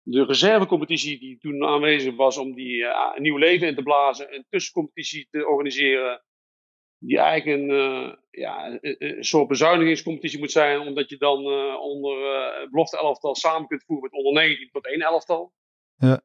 de 0.02 0.26
reservecompetitie 0.26 1.20
die 1.20 1.38
toen 1.38 1.66
aanwezig 1.66 2.16
was, 2.16 2.38
om 2.38 2.54
die 2.54 2.86
een 3.16 3.22
nieuw 3.22 3.38
leven 3.38 3.68
in 3.68 3.76
te 3.76 3.84
blazen, 3.84 4.36
een 4.36 4.46
tussencompetitie 4.50 5.28
te 5.30 5.48
organiseren, 5.48 6.24
die 6.98 7.18
eigenlijk 7.20 7.60
een, 7.60 8.18
ja, 8.30 8.80
een, 8.82 9.24
soort 9.24 9.48
bezuinigingscompetitie 9.48 10.40
moet 10.40 10.52
zijn, 10.52 10.80
omdat 10.80 11.10
je 11.10 11.18
dan 11.18 11.46
onder 11.80 12.18
belofte 12.70 12.98
elftal 12.98 13.36
samen 13.36 13.68
kunt 13.68 13.84
voeren 13.84 14.10
met 14.12 14.26
onder 14.26 14.44
19 14.44 14.70
tot 14.72 14.88
één 14.88 15.02
elftal. 15.02 15.54
Ja. 15.96 16.22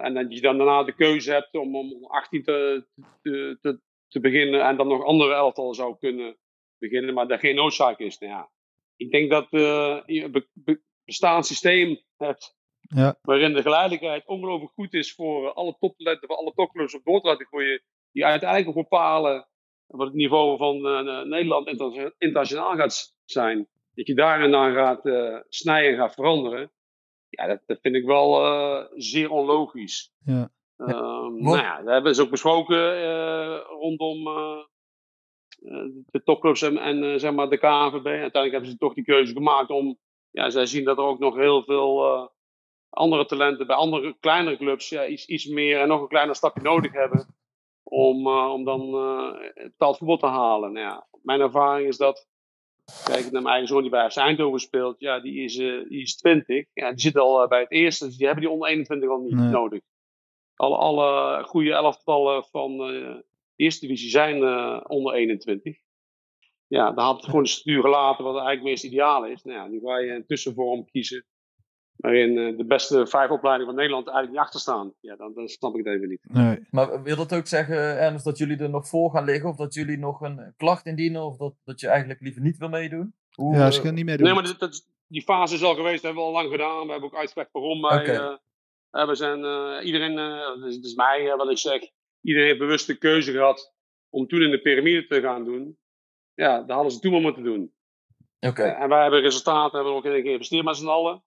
En 0.00 0.14
dat 0.14 0.34
je 0.34 0.40
dan 0.40 0.56
daarna 0.56 0.82
de 0.82 0.94
keuze 0.94 1.32
hebt 1.32 1.54
om 1.54 1.76
om 1.76 2.04
18 2.04 2.42
te, 2.42 2.86
te, 3.22 3.58
te, 3.60 3.80
te 4.14 4.20
beginnen 4.20 4.64
en 4.64 4.76
dan 4.76 4.88
nog 4.88 5.04
andere 5.04 5.34
elftal 5.34 5.74
zou 5.74 5.96
kunnen 5.98 6.36
beginnen, 6.78 7.14
maar 7.14 7.28
dat 7.28 7.40
geen 7.40 7.54
noodzaak 7.54 7.98
is. 7.98 8.18
Nou 8.18 8.32
ja, 8.32 8.50
ik 8.96 9.10
denk 9.10 9.30
dat 9.30 9.46
eh, 9.50 10.00
je 10.06 10.22
een 10.24 10.32
be- 10.32 10.48
be- 10.52 10.82
bestaand 11.04 11.46
systeem 11.46 12.00
hebt 12.16 12.56
Ja. 12.80 13.18
waarin 13.22 13.52
de 13.54 13.62
geleidelijkheid 13.62 14.26
ongelooflijk 14.26 14.72
goed 14.72 14.94
is 14.94 15.14
voor 15.14 15.46
eh, 15.48 15.54
alle 15.54 15.76
toptalenten, 15.78 16.28
voor 16.28 16.36
alle 16.36 16.52
topclubs 16.54 16.94
op 16.94 17.04
door 17.04 17.20
te 17.20 17.26
laten 17.26 17.46
groeien, 17.46 17.82
die 18.12 18.24
uiteindelijk 18.26 18.68
ook 18.68 18.82
bepalen 18.88 19.48
wat 19.86 20.06
het 20.06 20.16
niveau 20.16 20.56
van 20.56 20.86
eh, 20.86 21.22
Nederland 21.22 21.66
inter- 21.66 22.14
internationaal 22.18 22.76
gaat 22.76 23.16
zijn. 23.24 23.68
Dat 23.94 24.06
je 24.06 24.14
daarin 24.14 24.50
dan 24.50 24.72
gaat 24.74 25.00
snijden 25.48 25.90
en 25.90 25.96
gaat 25.98 26.14
veranderen. 26.14 26.72
Ja, 27.28 27.46
dat, 27.46 27.62
dat 27.66 27.78
vind 27.80 27.94
ik 27.94 28.04
wel 28.04 28.88
zeer 28.94 29.30
onlogisch. 29.30 30.12
Ja. 30.24 30.52
Ehm, 30.76 31.42
nou 31.42 31.56
ja, 31.56 31.76
dat 31.82 31.92
hebben 31.92 32.14
ze 32.14 32.22
ook 32.22 32.30
besproken 32.30 32.96
eh, 32.96 33.60
rondom 33.68 34.26
eh, 34.26 34.58
eh, 35.58 35.86
de 36.10 36.22
topclubs 36.22 36.62
en, 36.62 36.78
en 36.78 37.20
zeg 37.20 37.32
maar 37.32 37.48
de 37.50 37.58
KNVB. 37.58 38.06
Uiteindelijk 38.06 38.52
hebben 38.52 38.70
ze 38.70 38.76
toch 38.76 38.94
die 38.94 39.04
keuze 39.04 39.32
gemaakt 39.32 39.70
om, 39.70 39.98
ja, 40.30 40.50
zij 40.50 40.66
zien 40.66 40.84
dat 40.84 40.98
er 40.98 41.04
ook 41.04 41.18
nog 41.18 41.36
heel 41.36 41.62
veel 41.64 42.32
andere 42.90 43.24
talenten 43.26 43.66
bij 43.66 43.76
andere 43.76 44.16
kleinere 44.20 44.56
clubs 44.56 44.88
ja, 44.88 45.06
iets, 45.06 45.26
iets 45.26 45.46
meer 45.46 45.80
en 45.80 45.88
nog 45.88 46.00
een 46.00 46.08
kleiner 46.08 46.34
stapje 46.34 46.62
nodig 46.62 46.92
hebben 46.92 47.34
om, 47.82 48.26
eh, 48.26 48.52
om 48.52 48.64
dan 48.64 48.90
betaald 49.54 49.98
voetbal 49.98 50.16
te 50.18 50.26
halen. 50.26 50.72
Nou 50.72 50.86
ja, 50.86 51.06
mijn 51.22 51.40
ervaring 51.40 51.88
is 51.88 51.96
dat, 51.96 52.26
kijk 53.04 53.22
naar 53.22 53.42
mijn 53.42 53.46
eigen 53.46 53.68
zoon 53.68 53.82
die 53.82 53.90
bij 53.90 54.10
FC 54.10 54.16
Eindhoven 54.16 54.60
speelt, 54.60 55.00
ja, 55.00 55.20
die 55.20 55.42
is, 55.44 55.54
die 55.56 56.00
is 56.02 56.16
20. 56.16 56.66
Ja, 56.72 56.90
die 56.90 57.00
zit 57.00 57.16
al 57.16 57.48
bij 57.48 57.60
het 57.60 57.70
eerste, 57.70 58.04
dus 58.06 58.16
die 58.16 58.26
hebben 58.26 58.44
die 58.44 58.52
onder 58.52 58.68
21 58.68 59.08
al 59.10 59.18
niet 59.20 59.34
Nee. 59.34 59.48
nodig. 59.48 59.80
Alle, 60.54 60.76
alle 60.76 61.42
goede 61.44 61.72
elftallen 61.72 62.44
van 62.44 62.70
eh, 62.72 62.88
de 62.88 63.24
eerste 63.56 63.86
divisie 63.86 64.10
zijn 64.10 64.42
eh, 64.42 64.80
onder 64.86 65.14
21. 65.14 65.76
Ja, 66.66 66.92
dan 66.92 67.04
had 67.04 67.16
het 67.16 67.24
gewoon 67.24 67.42
de 67.42 67.48
structuur 67.48 67.82
gelaten 67.82 68.24
wat 68.24 68.34
eigenlijk 68.34 68.64
meest 68.64 68.84
ideaal 68.84 69.26
is. 69.26 69.42
Nou 69.42 69.58
ja, 69.58 69.66
nu 69.66 69.80
ga 69.80 69.98
je 69.98 70.12
een 70.12 70.26
tussenvorm 70.26 70.84
kiezen. 70.84 71.24
Waarin 71.96 72.38
eh, 72.38 72.56
de 72.56 72.64
beste 72.64 73.06
vijf 73.06 73.30
opleidingen 73.30 73.66
van 73.66 73.80
Nederland 73.80 74.06
eigenlijk 74.06 74.36
niet 74.36 74.44
achter 74.46 74.60
staan. 74.60 74.92
Ja, 75.00 75.16
dan, 75.16 75.32
dan 75.34 75.48
snap 75.48 75.76
ik 75.76 75.84
het 75.84 75.94
even 75.94 76.08
niet. 76.08 76.20
Nee. 76.22 76.66
Maar 76.70 77.02
wil 77.02 77.16
dat 77.16 77.34
ook 77.34 77.46
zeggen, 77.46 77.98
Ernst, 77.98 78.24
dat 78.24 78.38
jullie 78.38 78.58
er 78.58 78.70
nog 78.70 78.88
voor 78.88 79.10
gaan 79.10 79.24
liggen? 79.24 79.50
Of 79.50 79.56
dat 79.56 79.74
jullie 79.74 79.98
nog 79.98 80.20
een 80.20 80.54
klacht 80.56 80.86
indienen? 80.86 81.24
Of 81.24 81.36
dat, 81.36 81.54
dat 81.64 81.80
je 81.80 81.88
eigenlijk 81.88 82.20
liever 82.20 82.42
niet 82.42 82.56
wil 82.56 82.68
meedoen? 82.68 83.14
Hoe, 83.30 83.56
Ja, 83.56 83.70
ze 83.70 83.80
gaan 83.80 83.94
niet 83.94 84.04
meedoen. 84.04 84.26
Nee, 84.26 84.34
maar 84.34 84.56
dat, 84.58 84.88
die 85.08 85.22
fase 85.22 85.54
is 85.54 85.62
al 85.62 85.74
geweest. 85.74 86.02
Dat 86.02 86.02
hebben 86.02 86.22
we 86.22 86.28
al 86.28 86.42
lang 86.42 86.50
gedaan. 86.50 86.86
We 86.86 86.92
hebben 86.92 87.10
ook 87.10 87.18
uitgelegd 87.18 87.52
waarom 87.52 87.80
wij... 87.82 88.38
we 89.02 89.14
zijn, 89.14 89.44
eh, 89.44 89.86
iedereen, 89.86 90.18
eh, 90.18 90.46
dat 90.60 90.64
is, 90.64 90.74
dat 90.74 90.84
is 90.84 90.94
mij 90.94 91.30
eh, 91.30 91.36
wat 91.36 91.50
ik 91.50 91.58
zeg. 91.58 91.82
Iedereen 92.20 92.48
heeft 92.48 92.58
bewust 92.58 92.86
de 92.86 92.98
keuze 92.98 93.32
gehad 93.32 93.74
om 94.10 94.26
toen 94.26 94.42
in 94.42 94.50
de 94.50 94.60
piramide 94.60 95.06
te 95.06 95.20
gaan 95.20 95.44
doen, 95.44 95.78
ja, 96.34 96.58
dat 96.58 96.70
hadden 96.70 96.92
ze 96.92 96.98
toen 96.98 97.12
wel 97.12 97.20
moeten 97.20 97.42
doen. 97.42 97.72
Oké. 98.40 98.62
Eh, 98.62 98.80
En 98.80 98.88
wij 98.88 99.02
hebben 99.02 99.20
resultaten, 99.20 99.74
hebben 99.74 99.92
we 99.92 99.98
ook 99.98 100.14
in 100.14 100.22
geïnvesteerd 100.22 100.64
met 100.64 100.76
z'n 100.76 100.86
allen. 100.86 101.22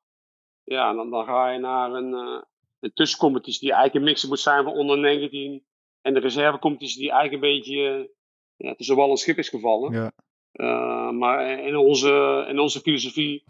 Ja, 0.64 0.90
en 0.90 0.96
dan, 0.96 1.10
dan 1.10 1.26
ga 1.26 1.50
je 1.50 1.60
naar 1.60 1.92
een, 1.92 2.14
eh, 2.14 2.42
een 2.80 2.94
tussencompetitie 2.94 3.60
die 3.60 3.72
eigenlijk 3.72 4.00
een 4.00 4.12
mix 4.12 4.26
moet 4.26 4.40
zijn 4.40 4.64
van 4.64 4.74
onder 4.74 4.98
19 4.98 5.66
en 6.02 6.14
de 6.14 6.20
reservecompetitie 6.20 7.02
die 7.02 7.12
eigenlijk 7.12 7.44
een 7.44 7.50
beetje 7.50 8.08
eh, 8.58 8.68
ja, 8.68 8.76
tussen 8.76 8.96
wal 8.96 9.10
en 9.10 9.18
schip 9.18 9.38
is 9.38 9.50
gevallen. 9.50 9.94
Ja. 9.94 10.12
Eh, 10.52 11.10
maar 11.10 11.60
in 11.60 11.76
onze, 11.76 12.46
in 12.50 12.60
onze 12.60 12.80
filosofie, 12.80 13.44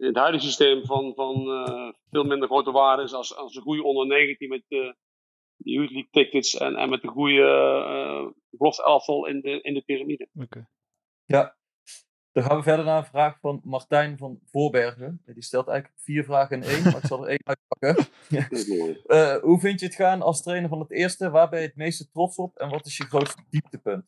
in 0.00 0.06
het 0.06 0.16
huidige 0.16 0.44
systeem 0.44 0.84
van, 0.84 1.12
van 1.14 1.34
eh, 1.34 1.92
veel 2.10 2.24
minder 2.24 2.48
grote 2.48 2.70
waardes 2.70 3.12
als, 3.12 3.36
als 3.36 3.56
een 3.56 3.62
goede 3.62 3.82
onder 3.82 4.06
19 4.06 4.48
met 4.48 4.62
de, 4.68 4.96
de 5.56 5.70
Youth 5.70 5.90
League 5.90 6.08
tickets 6.10 6.56
en, 6.56 6.76
en 6.76 6.90
met 6.90 7.02
de 7.02 7.08
goede 7.08 7.40
uh, 7.40 8.32
belofte 8.50 8.84
elftal 8.84 9.26
in 9.26 9.40
de, 9.40 9.60
in 9.60 9.74
de 9.74 9.82
piramide. 9.82 10.28
Oké. 10.34 10.68
Ja. 11.24 11.58
Dan 12.32 12.42
gaan 12.42 12.56
we 12.56 12.62
verder 12.62 12.84
naar 12.84 12.98
een 12.98 13.04
vraag 13.04 13.38
van 13.40 13.60
Martijn 13.64 14.18
van 14.18 14.40
Voorbergen. 14.44 15.22
Die 15.24 15.42
stelt 15.42 15.68
eigenlijk 15.68 16.00
vier 16.02 16.24
vragen 16.24 16.62
in 16.62 16.68
één, 16.68 16.82
maar 16.82 16.96
ik 16.96 17.06
zal 17.06 17.22
er 17.22 17.28
één 17.28 17.44
uitpakken. 17.44 18.06
Eh, 19.06 19.36
hoe 19.36 19.60
vind 19.60 19.80
je 19.80 19.86
het 19.86 19.94
gaan 19.94 20.22
als 20.22 20.42
trainer 20.42 20.68
van 20.68 20.80
het 20.80 20.90
eerste? 20.90 21.30
Waar 21.30 21.48
ben 21.48 21.60
je 21.60 21.66
het 21.66 21.76
meeste 21.76 22.10
trots 22.10 22.36
op? 22.36 22.56
En 22.56 22.68
wat 22.68 22.86
is 22.86 22.96
je 22.96 23.04
grootste 23.04 23.42
dieptepunt? 23.50 24.04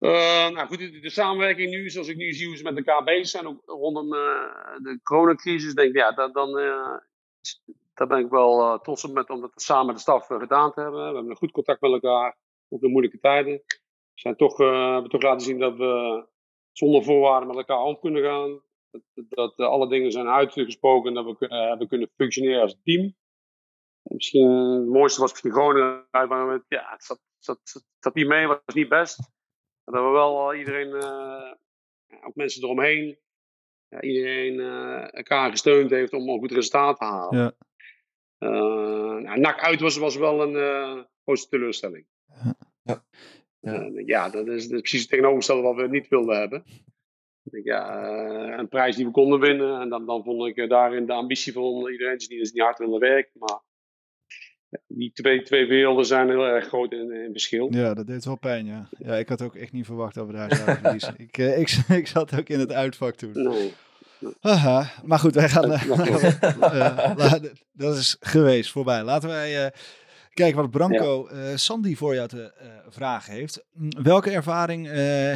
Uh, 0.00 0.48
nou 0.48 0.66
goed, 0.66 0.78
de, 0.78 1.00
de, 1.00 1.10
samenwerking 1.10 1.70
nu, 1.70 1.90
zoals 1.90 2.08
ik 2.08 2.16
nu 2.16 2.32
zie 2.32 2.46
hoe 2.46 2.56
ze 2.56 2.62
met 2.62 2.76
elkaar 2.76 3.04
bezig 3.04 3.28
zijn, 3.28 3.46
ook 3.46 3.62
rondom 3.66 4.14
uh, 4.14 4.20
de 4.82 5.00
coronacrisis, 5.02 5.74
denk 5.74 5.88
ik, 5.88 5.96
ja, 5.96 6.12
dat, 6.12 6.34
dan, 6.34 6.58
uh, 6.58 6.96
daar 7.94 8.06
ben 8.06 8.18
ik 8.18 8.30
wel 8.30 8.60
uh, 8.60 8.78
trots 8.78 9.04
op 9.04 9.12
met, 9.12 9.30
om 9.30 9.40
dat 9.40 9.52
samen 9.54 9.94
de 9.94 10.00
staf 10.00 10.26
gedaan 10.26 10.72
te 10.72 10.80
hebben. 10.80 10.98
We 11.00 11.04
hebben 11.04 11.30
een 11.30 11.36
goed 11.36 11.50
contact 11.50 11.80
met 11.80 11.92
elkaar, 11.92 12.36
ook 12.68 12.82
in 12.82 12.90
moeilijke 12.90 13.18
tijden. 13.18 13.62
We 13.66 14.20
zijn 14.20 14.36
toch, 14.36 14.58
hebben 14.58 15.10
toch 15.10 15.22
laten 15.22 15.46
zien 15.46 15.58
dat 15.58 15.76
we 15.76 16.24
zonder 16.72 17.04
voorwaarden 17.04 17.48
met 17.48 17.56
elkaar 17.56 17.82
om 17.82 18.00
kunnen 18.00 18.22
gaan. 18.22 18.60
Dat, 19.14 19.56
alle 19.56 19.88
dingen 19.88 20.12
zijn 20.12 20.28
uitgesproken 20.28 21.08
en 21.08 21.14
dat 21.14 21.24
we 21.24 21.36
kunnen, 21.36 21.68
hebben 21.68 21.88
kunnen 21.88 22.10
functioneren 22.16 22.62
als 22.62 22.76
team. 22.84 23.02
En 24.02 24.14
misschien 24.14 24.50
het 24.50 24.86
mooiste 24.86 25.20
was 25.20 25.30
misschien 25.30 25.52
Groningen 25.52 26.06
maar 26.10 26.64
ja, 26.68 26.90
het 26.90 27.04
zat, 27.04 27.20
zat, 27.38 27.84
zat 27.98 28.14
niet 28.14 28.26
mee, 28.26 28.46
was 28.46 28.74
niet 28.74 28.88
best. 28.88 29.38
Dat 29.84 29.94
we 30.04 30.10
wel 30.10 30.54
iedereen, 30.54 30.88
uh, 30.88 31.52
ook 32.22 32.34
mensen 32.34 32.62
eromheen, 32.62 33.18
ja, 33.88 34.00
iedereen 34.00 34.54
uh, 34.54 35.14
elkaar 35.14 35.50
gesteund 35.50 35.90
heeft 35.90 36.12
om 36.12 36.28
een 36.28 36.38
goed 36.38 36.52
resultaat 36.52 36.98
te 36.98 37.04
halen. 37.04 37.38
Ja. 37.38 37.52
Uh, 38.38 39.22
nou, 39.22 39.40
NAC 39.40 39.60
uit 39.60 39.80
was, 39.80 39.96
was 39.96 40.16
wel 40.16 40.42
een 40.42 41.06
grote 41.24 41.48
teleurstelling. 41.48 42.06
Ja. 42.82 43.04
Ja. 43.60 43.90
ja, 44.04 44.30
dat 44.30 44.46
is, 44.46 44.68
dat 44.68 44.74
is 44.74 44.80
precies 44.80 45.00
het 45.00 45.08
tegenovergestelde 45.08 45.62
wat 45.62 45.76
we 45.76 45.88
niet 45.88 46.08
wilden 46.08 46.38
hebben. 46.38 46.64
Ja, 47.42 48.58
een 48.58 48.68
prijs 48.68 48.96
die 48.96 49.04
we 49.04 49.10
konden 49.10 49.40
winnen. 49.40 49.80
En 49.80 49.88
dan, 49.88 50.06
dan 50.06 50.24
vond 50.24 50.56
ik 50.56 50.68
daarin 50.68 51.06
de 51.06 51.12
ambitie 51.12 51.52
van 51.52 51.90
iedereen 51.90 52.18
die 52.18 52.38
dus 52.38 52.52
niet 52.52 52.62
hard 52.62 52.78
willen 52.78 53.00
werken. 53.00 53.38
Maar 53.38 53.60
die 54.86 55.12
twee, 55.12 55.42
twee 55.42 55.66
werelden 55.66 56.06
zijn 56.06 56.28
heel 56.28 56.46
erg 56.46 56.66
groot 56.66 56.92
in, 56.92 57.12
in 57.12 57.32
verschil. 57.32 57.68
Ja, 57.70 57.94
dat 57.94 58.06
deed 58.06 58.24
wel 58.24 58.36
pijn, 58.36 58.66
ja. 58.66 58.88
Ja, 58.98 59.14
ik 59.14 59.28
had 59.28 59.42
ook 59.42 59.54
echt 59.54 59.72
niet 59.72 59.86
verwacht 59.86 60.14
dat 60.14 60.26
we 60.26 60.32
daar 60.32 60.54
zouden 60.54 60.78
verliezen. 60.82 61.14
ik, 61.18 61.38
uh, 61.38 61.58
ik, 61.58 61.70
ik 62.00 62.06
zat 62.06 62.38
ook 62.38 62.48
in 62.48 62.58
het 62.58 62.72
uitvak 62.72 63.14
toen. 63.14 63.32
Nee. 63.32 63.72
Aha, 64.40 64.90
maar 65.04 65.18
goed, 65.18 65.34
wij 65.34 65.48
gaan... 65.48 65.70
Uh, 65.80 67.12
uh, 67.18 67.32
dat 67.72 67.96
is 67.96 68.16
geweest, 68.20 68.70
voorbij. 68.70 69.02
Laten 69.02 69.28
wij 69.28 69.72
kijken 70.40 70.60
wat 70.60 70.70
Branco 70.70 71.28
ja. 71.30 71.56
Sandy 71.56 71.94
voor 71.94 72.14
jou 72.14 72.28
te 72.28 72.52
vragen 72.88 73.32
heeft. 73.32 73.66
Welke 74.02 74.30
ervaring 74.30 74.86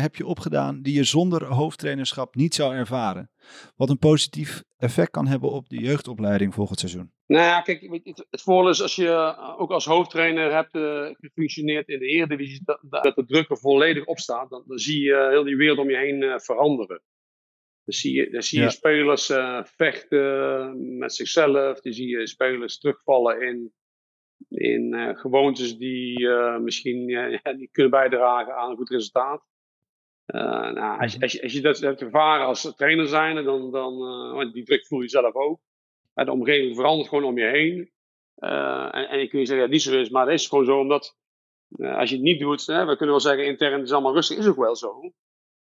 heb 0.00 0.16
je 0.16 0.26
opgedaan 0.26 0.82
die 0.82 0.94
je 0.94 1.04
zonder 1.04 1.44
hoofdtrainerschap 1.44 2.34
niet 2.34 2.54
zou 2.54 2.74
ervaren? 2.74 3.30
Wat 3.76 3.90
een 3.90 3.98
positief 3.98 4.62
effect 4.76 5.10
kan 5.10 5.26
hebben 5.26 5.50
op 5.50 5.68
de 5.68 5.80
jeugdopleiding 5.80 6.54
volgend 6.54 6.78
seizoen. 6.78 7.12
Nou 7.26 7.44
ja, 7.44 7.60
kijk, 7.60 7.80
het, 7.80 8.26
het 8.30 8.42
voordeel 8.42 8.70
is 8.70 8.82
als 8.82 8.94
je 8.94 9.36
ook 9.58 9.70
als 9.70 9.84
hoofdtrainer 9.84 10.52
hebt 10.54 10.70
gefunctioneerd 11.20 11.88
in 11.88 11.98
de 11.98 12.06
Eredivisie, 12.06 12.60
dat, 12.64 12.78
dat 13.02 13.14
de 13.14 13.24
druk 13.24 13.50
er 13.50 13.58
volledig 13.58 14.04
op 14.04 14.18
staat, 14.18 14.50
dan, 14.50 14.64
dan 14.66 14.78
zie 14.78 15.02
je 15.02 15.28
heel 15.30 15.44
die 15.44 15.56
wereld 15.56 15.78
om 15.78 15.90
je 15.90 15.96
heen 15.96 16.40
veranderen. 16.40 17.02
Dan 17.84 17.94
zie 17.94 18.14
je, 18.14 18.30
dan 18.30 18.42
zie 18.42 18.58
je 18.58 18.64
ja. 18.64 18.70
spelers 18.70 19.30
uh, 19.30 19.64
vechten 19.64 20.98
met 20.98 21.14
zichzelf, 21.14 21.80
dan 21.80 21.92
zie 21.92 22.08
je 22.08 22.26
spelers 22.26 22.78
terugvallen 22.78 23.42
in, 23.42 23.72
in 24.54 25.16
gewoontes 25.16 25.76
die 25.76 26.28
misschien 26.60 27.06
die 27.56 27.68
kunnen 27.72 27.90
bijdragen 27.90 28.56
aan 28.56 28.70
een 28.70 28.76
goed 28.76 28.90
resultaat. 28.90 29.44
nou, 30.26 31.00
als, 31.00 31.20
als, 31.20 31.32
je, 31.32 31.42
als 31.42 31.52
je 31.52 31.60
dat 31.60 31.78
hebt 31.78 32.00
ervaren 32.00 32.46
als 32.46 32.72
trainer 32.76 33.08
zijn, 33.08 33.44
dan, 33.44 33.70
dan 33.70 34.52
die 34.52 34.64
druk 34.64 34.86
voel 34.86 35.00
je 35.00 35.08
zelf 35.08 35.34
ook. 35.34 35.60
De 36.14 36.32
omgeving 36.32 36.76
verandert 36.76 37.08
gewoon 37.08 37.24
om 37.24 37.38
je 37.38 37.46
heen. 37.46 37.90
En, 38.36 39.08
en 39.08 39.18
je 39.18 39.28
kun 39.28 39.38
je 39.38 39.46
zeggen 39.46 39.56
dat 39.56 39.58
het 39.58 39.70
niet 39.70 39.82
zo 39.82 40.00
is, 40.00 40.10
maar 40.10 40.26
het 40.26 40.40
is 40.40 40.48
gewoon 40.48 40.64
zo 40.64 40.78
omdat 40.78 41.16
als 41.78 42.10
je 42.10 42.14
het 42.14 42.24
niet 42.24 42.40
doet, 42.40 42.66
hè, 42.66 42.84
we 42.86 42.96
kunnen 42.96 43.14
wel 43.14 43.20
zeggen 43.20 43.46
intern 43.46 43.72
het 43.72 43.82
is 43.82 43.92
allemaal 43.92 44.14
rustig, 44.14 44.38
is 44.38 44.46
ook 44.46 44.56
wel 44.56 44.76
zo. 44.76 45.12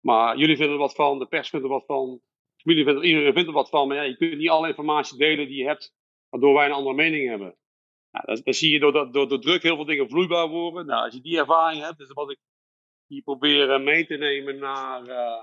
Maar 0.01 0.37
jullie 0.37 0.57
vinden 0.57 0.75
er 0.75 0.81
wat 0.81 0.95
van, 0.95 1.19
de 1.19 1.27
pers 1.27 1.49
vindt 1.49 1.65
er 1.65 1.73
wat 1.73 1.87
van, 1.87 2.21
familie 2.57 2.85
vindt 2.85 3.01
er, 3.01 3.07
iedereen 3.07 3.33
vindt 3.33 3.49
er 3.49 3.55
wat 3.55 3.69
van, 3.69 3.89
maar 3.89 3.97
ja, 3.97 4.03
je 4.03 4.17
kunt 4.17 4.39
niet 4.39 4.49
alle 4.49 4.69
informatie 4.69 5.19
delen 5.19 5.47
die 5.47 5.57
je 5.57 5.67
hebt, 5.67 5.95
waardoor 6.29 6.55
wij 6.55 6.67
een 6.67 6.73
andere 6.73 6.95
mening 6.95 7.29
hebben. 7.29 7.57
Nou, 8.13 8.41
zie 8.45 8.71
je 8.71 8.79
door, 8.79 8.93
dat, 8.93 9.13
door 9.13 9.29
de 9.29 9.39
druk 9.39 9.63
heel 9.63 9.75
veel 9.75 9.85
dingen 9.85 10.09
vloeibaar 10.09 10.49
worden. 10.49 10.87
Nou, 10.87 11.05
als 11.05 11.15
je 11.15 11.21
die 11.21 11.39
ervaring 11.39 11.83
hebt, 11.83 12.01
is 12.01 12.13
wat 12.13 12.31
ik 12.31 12.39
hier 13.07 13.23
probeer 13.23 13.81
mee 13.81 14.07
te 14.07 14.17
nemen 14.17 14.59
naar, 14.59 15.03
uh, 15.03 15.43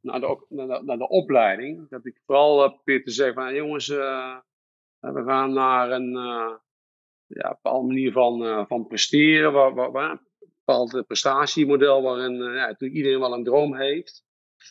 naar 0.00 0.20
de, 0.20 0.46
naar, 0.84 0.98
de, 0.98 1.08
opleiding. 1.08 1.88
Dat 1.88 2.06
ik 2.06 2.20
vooral 2.26 2.64
uh, 2.64 2.72
probeer 2.72 3.04
te 3.04 3.10
zeggen 3.10 3.34
van 3.34 3.54
jongens, 3.54 3.86
we 3.86 5.22
gaan 5.26 5.52
naar 5.52 5.90
een 5.90 6.12
ja, 7.26 7.48
bepaalde 7.48 7.86
manier 7.86 8.12
van, 8.12 8.66
van 8.66 8.86
presteren. 8.86 9.52
Waar, 9.52 9.94
een 9.94 10.20
bepaald 10.64 11.04
prestatiemodel 11.06 12.02
waarin 12.02 12.34
ja, 12.34 12.66
natuurlijk 12.66 12.94
iedereen 12.94 13.20
wel 13.20 13.34
een 13.34 13.44
droom 13.44 13.76
heeft. 13.76 14.24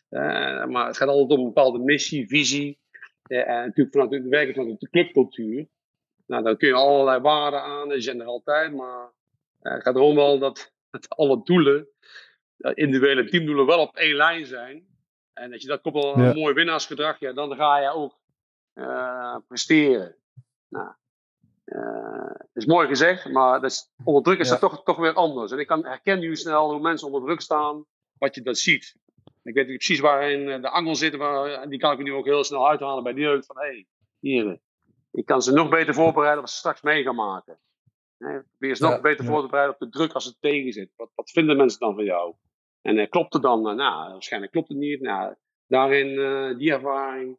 maar 0.09 0.87
het 0.87 0.97
gaat 0.97 1.07
altijd 1.07 1.39
om 1.39 1.45
een 1.45 1.53
bepaalde 1.53 1.79
missie, 1.79 2.27
visie. 2.27 2.79
en 3.23 3.45
natuurlijk 3.45 3.91
vanuit 3.91 4.11
het 4.11 4.27
werken 4.27 4.55
van 4.55 4.75
de 4.79 4.89
clubcultuur. 4.89 5.67
Nou, 6.29 6.43
dan 6.43 6.57
kun 6.57 6.67
je 6.67 6.73
allerlei 6.73 7.19
waarden 7.19 7.61
aan, 7.61 7.89
die 7.89 8.01
zijn 8.01 8.19
er 8.19 8.25
altijd. 8.25 8.73
Maar 8.73 9.09
het 9.59 9.83
gaat 9.83 9.95
erom 9.95 10.15
wel 10.15 10.39
dat, 10.39 10.73
dat 10.89 11.09
alle 11.09 11.43
doelen, 11.43 11.87
individuele 12.57 13.29
teamdoelen, 13.29 13.65
wel 13.65 13.79
op 13.79 13.95
één 13.95 14.15
lijn 14.15 14.45
zijn. 14.45 14.87
En 15.33 15.51
dat 15.51 15.61
je 15.61 15.67
dat 15.67 15.81
koppelt 15.81 16.15
aan 16.15 16.23
Ja. 16.23 16.29
een 16.29 16.35
mooi 16.39 16.53
winnaarsgedrag, 16.53 17.19
ja, 17.19 17.33
dan 17.33 17.55
ga 17.55 17.79
je 17.79 17.89
ook 17.89 18.17
eh, 18.73 19.35
presteren. 19.47 20.15
Nou, 20.67 20.91
eh, 21.65 22.31
het 22.37 22.49
is 22.55 22.65
mooi 22.65 22.87
gezegd, 22.87 23.29
maar 23.29 23.61
dat 23.61 23.71
is, 23.71 23.91
onder 24.03 24.23
druk 24.23 24.39
is 24.39 24.49
Ja. 24.49 24.57
dat 24.57 24.69
toch, 24.71 24.83
toch 24.83 24.97
weer 24.97 25.13
anders. 25.13 25.51
En 25.51 25.59
ik 25.59 25.67
kan, 25.67 25.85
herken 25.85 26.19
nu 26.19 26.35
snel 26.35 26.71
hoe 26.71 26.79
mensen 26.81 27.07
onder 27.07 27.23
druk 27.23 27.41
staan, 27.41 27.85
wat 28.17 28.35
je 28.35 28.41
dat 28.41 28.57
ziet. 28.57 28.95
Ik 29.43 29.53
weet 29.53 29.67
niet 29.67 29.75
precies 29.77 29.99
waarin 29.99 30.49
eh, 30.49 30.61
de 30.61 30.69
angel 30.69 30.95
zit, 30.95 31.17
maar 31.17 31.45
en 31.45 31.69
die 31.69 31.79
kan 31.79 31.91
ik 31.91 31.99
nu 31.99 32.13
ook 32.13 32.25
heel 32.25 32.43
snel 32.43 32.69
uithalen 32.69 33.03
bij 33.03 33.13
de 33.13 33.21
jeugd. 33.21 33.45
Van 33.45 33.57
hé, 33.57 33.65
hey, 33.67 33.87
hier, 34.19 34.59
ik 35.11 35.25
kan 35.25 35.41
ze 35.41 35.51
nog 35.53 35.69
beter 35.69 35.93
voorbereiden 35.93 36.41
wat 36.41 36.49
ze 36.49 36.57
straks 36.57 36.81
mee 36.81 37.03
gaan 37.03 37.15
maken. 37.15 37.59
Probeer 38.17 38.75
ze 38.75 38.83
nog 38.83 38.91
Ja, 38.91 39.01
beter 39.01 39.25
ja. 39.25 39.31
voor 39.31 39.41
te 39.41 39.47
bereiden 39.47 39.73
op 39.73 39.79
de 39.79 39.89
druk 39.97 40.11
als 40.13 40.25
het 40.25 40.35
tegen 40.39 40.73
zit. 40.73 40.91
Wat, 40.95 41.11
wat 41.15 41.29
vinden 41.31 41.57
mensen 41.57 41.79
dan 41.79 41.95
van 41.95 42.03
jou? 42.03 42.35
En 42.81 42.97
eh, 42.97 43.09
klopt 43.09 43.33
het 43.33 43.41
dan? 43.41 43.69
Eh, 43.69 43.75
nou, 43.75 44.11
waarschijnlijk 44.11 44.51
klopt 44.51 44.67
het 44.69 44.77
niet. 44.77 45.01
Nou, 45.01 45.35
daarin, 45.67 46.19
eh, 46.19 46.57
die 46.57 46.71
ervaring, 46.73 47.37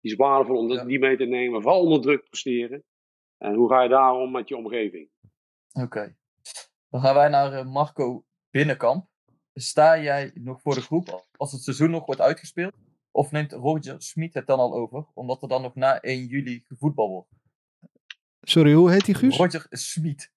die 0.00 0.10
is 0.12 0.14
waardevol 0.14 0.56
om 0.58 0.72
Ja. 0.72 0.84
die 0.84 0.98
mee 0.98 1.16
te 1.16 1.24
nemen. 1.24 1.62
Vooral 1.62 1.80
onder 1.80 2.00
druk 2.00 2.24
presteren. 2.28 2.84
En 3.38 3.54
hoe 3.54 3.68
ga 3.68 3.82
je 3.82 3.88
daarom 3.88 4.30
met 4.30 4.48
je 4.48 4.56
omgeving? 4.56 5.08
Oké. 5.72 6.16
Dan 6.88 7.00
gaan 7.00 7.14
wij 7.14 7.28
naar 7.28 7.66
Marco 7.66 8.24
Binnenkamp. 8.50 9.08
Sta 9.54 9.98
jij 9.98 10.30
nog 10.34 10.60
voor 10.60 10.74
de 10.74 10.80
groep 10.80 11.26
als 11.36 11.52
het 11.52 11.62
seizoen 11.62 11.90
nog 11.90 12.06
wordt 12.06 12.20
uitgespeeld? 12.20 12.74
Of 13.10 13.30
neemt 13.30 13.52
Roger 13.52 14.02
Smit 14.02 14.34
het 14.34 14.46
dan 14.46 14.58
al 14.58 14.74
over, 14.74 15.06
omdat 15.14 15.42
er 15.42 15.48
dan 15.48 15.62
nog 15.62 15.74
na 15.74 16.00
1 16.00 16.26
juli 16.26 16.64
gevoetbal 16.68 17.08
wordt? 17.08 17.28
Sorry, 18.40 18.72
hoe 18.72 18.90
heet 18.90 19.04
die 19.04 19.14
Guus? 19.14 19.36
Roger 19.36 19.66
Smit. 19.70 20.32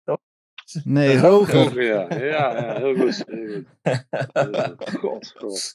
Nee, 0.84 1.18
Roger. 1.28 1.84
Ja. 1.84 2.18
Ja, 2.18 2.56
ja, 2.56 2.78
heel 2.78 2.96
goed. 2.96 3.24
Heel 3.26 3.54
goed. 3.54 3.68
Ja, 4.34 4.76
God, 5.00 5.34
God. 5.38 5.74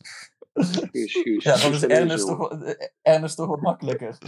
Guus, 0.53 1.13
Guus. 1.13 1.45
Ja, 1.45 1.57
dan 1.57 1.73
is 1.73 1.87
Ernest 1.87 2.27
toch, 2.27 2.63
Ernest 3.03 3.37
toch 3.37 3.47
wat 3.47 3.61
makkelijker. 3.61 4.19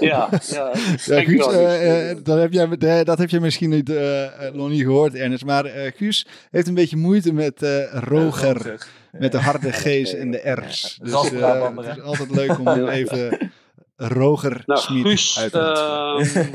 Ja, 0.00 0.28
ja. 0.30 0.72
Ja, 1.06 1.22
Guus, 1.22 1.44
Guus. 1.44 1.46
eh, 1.46 2.10
eh, 2.10 2.16
dat, 2.22 2.38
heb 2.38 2.52
jij, 2.52 2.68
eh, 2.68 3.04
dat 3.04 3.18
heb 3.18 3.30
je 3.30 3.40
misschien 3.40 3.70
niet, 3.70 3.90
eh, 3.90 4.46
eh, 4.46 4.54
nog 4.54 4.68
niet 4.68 4.82
gehoord, 4.82 5.14
Ernest. 5.14 5.44
Maar 5.44 5.64
eh, 5.64 5.92
Guus 5.96 6.26
heeft 6.50 6.66
een 6.68 6.74
beetje 6.74 6.96
moeite 6.96 7.32
met 7.32 7.62
eh, 7.62 7.92
Roger. 7.92 8.86
Met 9.12 9.32
de 9.32 9.38
harde 9.38 9.72
G's 9.82 10.14
en 10.14 10.30
de 10.30 10.50
R's. 10.50 10.98
Dus 11.02 11.12
eh, 11.32 11.76
het 11.76 11.96
is 11.96 12.02
altijd 12.02 12.30
leuk 12.30 12.58
om 12.58 12.66
hem 12.76 12.88
even 12.88 13.52
Roger 13.96 14.62
Nou, 14.66 14.80
Smit 14.80 15.06
Guus, 15.06 15.38
uit 15.38 15.54
ehm, 15.54 16.50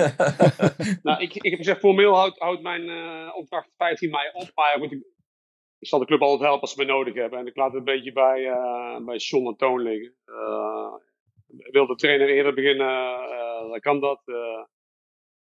nou, 1.04 1.22
ik, 1.22 1.34
ik 1.34 1.50
heb 1.50 1.60
gezegd, 1.60 1.80
formeel 1.80 2.16
houdt 2.16 2.40
houdt 2.40 2.62
mijn 2.62 2.90
eh, 2.90 3.36
opdracht 3.36 3.68
15 3.78 4.10
mei 4.10 4.30
op. 4.34 4.52
Maar 4.56 4.78
ik, 4.82 4.92
ik 5.80 5.88
zal 5.88 6.00
de 6.00 6.06
club 6.06 6.22
altijd 6.22 6.42
helpen 6.42 6.62
als 6.62 6.72
ze 6.74 6.80
me 6.80 6.86
nodig 6.86 7.14
hebben. 7.14 7.40
En 7.40 7.48
ik 7.48 7.56
laat 7.56 7.68
het 7.68 7.78
een 7.78 7.84
beetje 7.84 8.12
bij, 8.14 8.46
eh 8.46 9.06
bij 9.06 9.18
John 9.18 9.48
en 9.48 9.56
Toon 9.58 9.82
liggen. 9.82 10.14
Wil 11.58 11.88
de 11.88 11.96
trainer 11.96 12.30
eerder 12.30 12.54
beginnen, 12.54 13.14
eh, 13.14 13.70
dan 13.70 13.80
kan 13.80 14.00
dat. 14.00 14.22
Eh, 14.26 14.64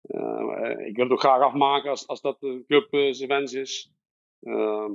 eh, 0.01 0.85
ik 0.87 0.95
wil 0.95 1.03
het 1.03 1.13
ook 1.13 1.19
graag 1.19 1.41
afmaken 1.41 1.89
als, 1.89 2.07
als 2.07 2.21
dat 2.21 2.39
de 2.39 2.63
club 2.67 3.13
zijn 3.15 3.29
wens 3.29 3.53
is. 3.53 3.91
Ehm, 4.41 4.91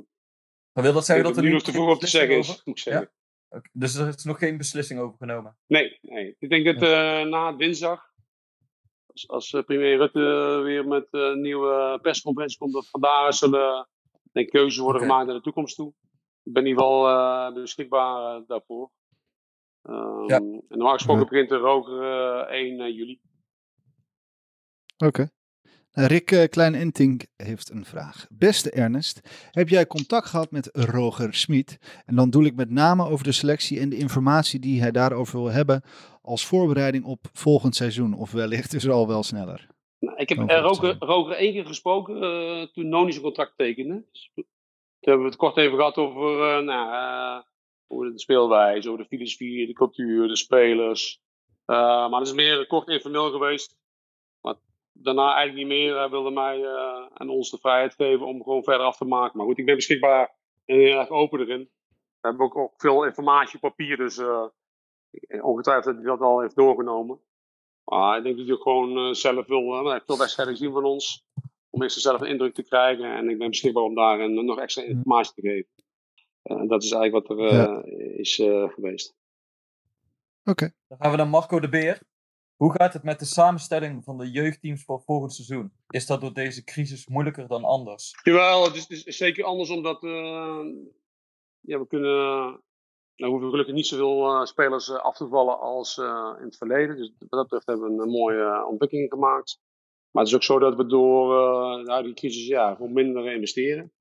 Maar 0.73 0.85
wil 0.85 0.93
dat 0.93 1.05
zeggen 1.05 1.24
dat 1.24 1.36
er 1.36 1.43
nu 1.43 1.55
of 1.55 1.62
te 1.62 1.73
vroeg 1.73 1.90
op 1.95 2.01
te 2.01 2.07
zeggen 2.07 2.39
is, 2.39 2.49
over- 2.51 2.62
moet 2.65 2.77
ik 2.77 2.82
zeggen. 2.82 3.03
Ja? 3.03 3.57
Oké, 3.59 3.69
Dus 3.73 3.95
er 3.95 4.09
is 4.09 4.24
nog 4.24 4.39
geen 4.39 4.57
beslissing 4.57 5.01
over 5.01 5.16
genomen. 5.19 5.57
Nee, 5.66 5.99
nee. 6.03 6.36
Ik 6.39 6.49
denk 6.51 6.65
dat 6.65 6.82
eh, 6.82 7.23
na 7.23 7.53
dinsdag, 7.53 8.03
als, 9.07 9.28
als 9.28 9.62
premier 9.66 9.97
Rutte 9.97 10.61
weer 10.65 10.86
met 10.86 11.07
een 11.11 11.40
nieuwe 11.40 11.99
persconferentie 12.03 12.59
komt, 12.59 12.73
dat 12.73 12.89
vandaag 12.89 13.35
zullen 13.35 13.89
denk, 14.32 14.51
keuzes 14.51 14.78
worden 14.78 15.03
gemaakt 15.03 15.27
naar 15.27 15.35
de 15.36 15.43
toekomst 15.43 15.77
toe. 15.77 15.93
Ik 16.43 16.53
ben 16.53 16.62
in 16.62 16.69
ieder 16.69 16.82
geval 16.85 17.53
beschikbaar 17.53 18.45
daarvoor. 18.47 18.90
Ehm, 19.89 20.27
Ja. 20.27 20.36
En 20.36 20.65
normaal 20.69 20.93
gesproken 20.93 21.27
begint 21.28 21.48
de 21.48 21.56
roker 21.56 22.02
eh 22.02 22.60
1 22.60 22.94
juli. 22.94 23.20
Oké. 25.05 25.28
Nou, 25.93 26.09
Rick 26.09 26.31
uh, 26.31 26.44
Klein-Entink 26.44 27.23
heeft 27.36 27.70
een 27.70 27.85
vraag. 27.85 28.27
Beste 28.31 28.70
Ernest, 28.70 29.20
heb 29.51 29.69
jij 29.69 29.86
contact 29.86 30.27
gehad 30.27 30.51
met 30.51 30.70
Roger 30.73 31.35
Smit? 31.35 32.02
En 32.06 32.15
dan 32.15 32.31
doe 32.31 32.44
ik 32.44 32.55
met 32.55 32.70
name 32.70 33.09
over 33.09 33.24
de 33.24 33.32
selectie 33.32 33.81
en 33.81 33.89
de 33.89 33.97
informatie 33.97 34.60
die 34.60 34.81
hij 34.81 34.90
daarover 34.90 35.39
wil 35.39 35.51
hebben 35.51 35.82
als 36.23 36.47
voorbereiding 36.47 37.05
op 37.05 37.19
volgend 37.32 37.74
seizoen. 37.74 38.15
Of 38.15 38.32
wellicht 38.32 38.74
is 38.74 38.85
er 38.85 38.93
al 38.93 39.06
wel 39.09 39.23
sneller. 39.23 39.66
Nou, 39.98 40.16
ik 40.16 40.28
heb 40.28 40.51
er 40.51 40.60
roker, 40.60 40.97
roker 40.98 41.35
één 41.35 41.52
keer 41.52 41.66
gesproken 41.66 42.23
eh, 42.23 42.66
toen 42.66 42.89
Noni 42.89 43.10
zijn 43.10 43.24
contract 43.24 43.52
tekende. 43.56 44.05
Dus, 44.12 44.31
toen 44.35 44.44
hebben 45.01 45.23
we 45.23 45.28
het 45.31 45.39
kort 45.39 45.56
even 45.56 45.77
gehad 45.77 45.97
over, 45.97 46.56
eh, 46.56 46.65
nou, 46.65 46.93
eh, 46.93 47.43
over 47.89 48.12
de 48.12 48.19
speelwijze, 48.19 48.89
over 48.89 49.02
de 49.02 49.09
filosofie, 49.09 49.66
de 49.66 49.73
cultuur, 49.73 50.28
de 50.28 50.36
spelers. 50.36 51.20
Eh, 51.65 52.10
maar 52.10 52.19
het 52.19 52.28
is 52.28 52.35
meer 52.35 52.66
kort 52.66 52.89
informeel 52.89 53.31
geweest. 53.31 53.77
Maar 54.40 54.55
daarna 54.93 55.35
eigenlijk 55.35 55.56
niet 55.56 55.78
meer. 55.78 55.97
Hij 55.97 56.10
wilde 56.10 56.31
mij 56.31 56.65
eh, 56.65 57.06
en 57.15 57.28
ons 57.28 57.51
de 57.51 57.59
vrijheid 57.59 57.94
geven 57.94 58.27
om 58.27 58.43
gewoon 58.43 58.65
verder 58.65 58.86
af 58.86 58.97
te 58.97 59.05
maken. 59.05 59.39
Maar 59.39 59.47
goed, 59.47 59.59
ik 59.59 59.66
ben 59.66 59.74
beschikbaar 59.74 60.36
en 60.65 60.77
heel 60.77 60.98
erg 60.98 61.09
open 61.09 61.40
erin. 61.40 61.70
We 62.20 62.28
hebben 62.28 62.47
ook, 62.47 62.56
ook 62.56 62.73
veel 62.77 63.05
informatie 63.05 63.55
op 63.55 63.60
papier, 63.60 63.97
dus 63.97 64.19
eh, 64.19 64.44
ongetwijfeld 65.40 65.85
dat 65.85 66.05
hij 66.05 66.16
dat 66.16 66.20
al 66.20 66.40
heeft 66.40 66.56
doorgenomen. 66.56 67.20
Maar 67.85 68.16
ik 68.16 68.23
denk 68.23 68.36
dat 68.36 68.47
hij 68.47 68.56
gewoon 68.56 68.98
eh, 68.98 69.12
zelf 69.12 69.47
wil. 69.47 69.85
Hij 69.85 69.93
heeft 69.93 70.05
veel 70.06 70.19
wedstrijden 70.19 70.56
gezien 70.56 70.73
van 70.73 70.85
ons. 70.85 71.24
Om 71.70 71.82
eerst 71.82 72.01
zelf 72.01 72.20
een 72.20 72.28
indruk 72.28 72.55
te 72.55 72.62
krijgen. 72.62 73.16
En 73.16 73.28
ik 73.28 73.39
ben 73.39 73.51
beschikbaar 73.51 73.82
om 73.82 73.94
daar 73.94 74.31
nog 74.31 74.59
extra 74.59 74.82
informatie 74.82 75.35
te 75.35 75.40
geven. 75.40 75.78
En 76.49 76.69
dat 76.69 76.83
is 76.83 76.93
eigenlijk 76.93 77.29
wat 77.29 77.39
er 77.39 77.47
eh, 77.47 78.19
is 78.19 78.39
eh, 78.39 78.69
geweest. 78.69 79.16
Oké. 80.45 80.73
Dan 80.89 80.99
gaan 80.99 81.11
we 81.11 81.16
naar 81.16 81.29
Marco 81.29 81.61
de 81.61 81.69
Beer. 81.69 82.01
Hoe 82.57 82.73
gaat 82.73 82.93
het 82.93 83.03
met 83.03 83.19
de 83.19 83.25
samenstelling 83.25 84.05
van 84.05 84.19
de 84.19 84.31
jeugdteams 84.31 84.85
voor 84.85 85.01
volgend 85.01 85.33
seizoen? 85.33 85.73
Is 85.89 86.07
dat 86.07 86.20
door 86.20 86.33
deze 86.33 86.65
crisis 86.65 87.07
moeilijker 87.07 87.49
dan 87.49 87.65
anders? 87.65 88.19
Jawel, 88.23 88.65
het 88.65 88.75
is, 88.75 88.89
het 88.89 89.07
is 89.07 89.16
zeker 89.16 89.45
anders 89.45 89.70
omdat 89.70 90.03
eh, 90.03 90.61
ja, 91.61 91.79
we 91.79 91.87
kunnen. 91.87 92.11
Nou 93.16 93.31
hoeven 93.31 93.47
we 93.47 93.51
gelukkig 93.51 93.75
niet 93.75 93.87
zoveel 93.87 94.35
uh, 94.35 94.45
spelers 94.45 94.89
uh, 94.89 94.97
af 94.97 95.16
te 95.16 95.29
vallen 95.29 95.61
als 95.61 95.97
uh, 95.97 96.35
in 96.39 96.45
het 96.45 96.57
verleden. 96.57 96.97
Dus 96.97 97.12
wat 97.19 97.31
dat 97.31 97.43
betreft 97.43 97.66
hebben 97.66 97.97
we 97.97 98.03
een 98.03 98.11
mooie 98.11 98.66
ontwikkeling 98.66 99.11
gemaakt. 99.11 99.61
Maar 100.11 100.23
het 100.23 100.33
is 100.33 100.39
ook 100.39 100.45
zo 100.45 100.59
dat 100.59 100.77
we 100.77 100.87
door 100.87 101.29
de 101.85 101.91
huidige 101.91 102.15
crisis 102.15 102.47
ja, 102.47 102.75
gewoon 102.75 102.93
minder 102.93 103.33
investeren. 103.33 103.93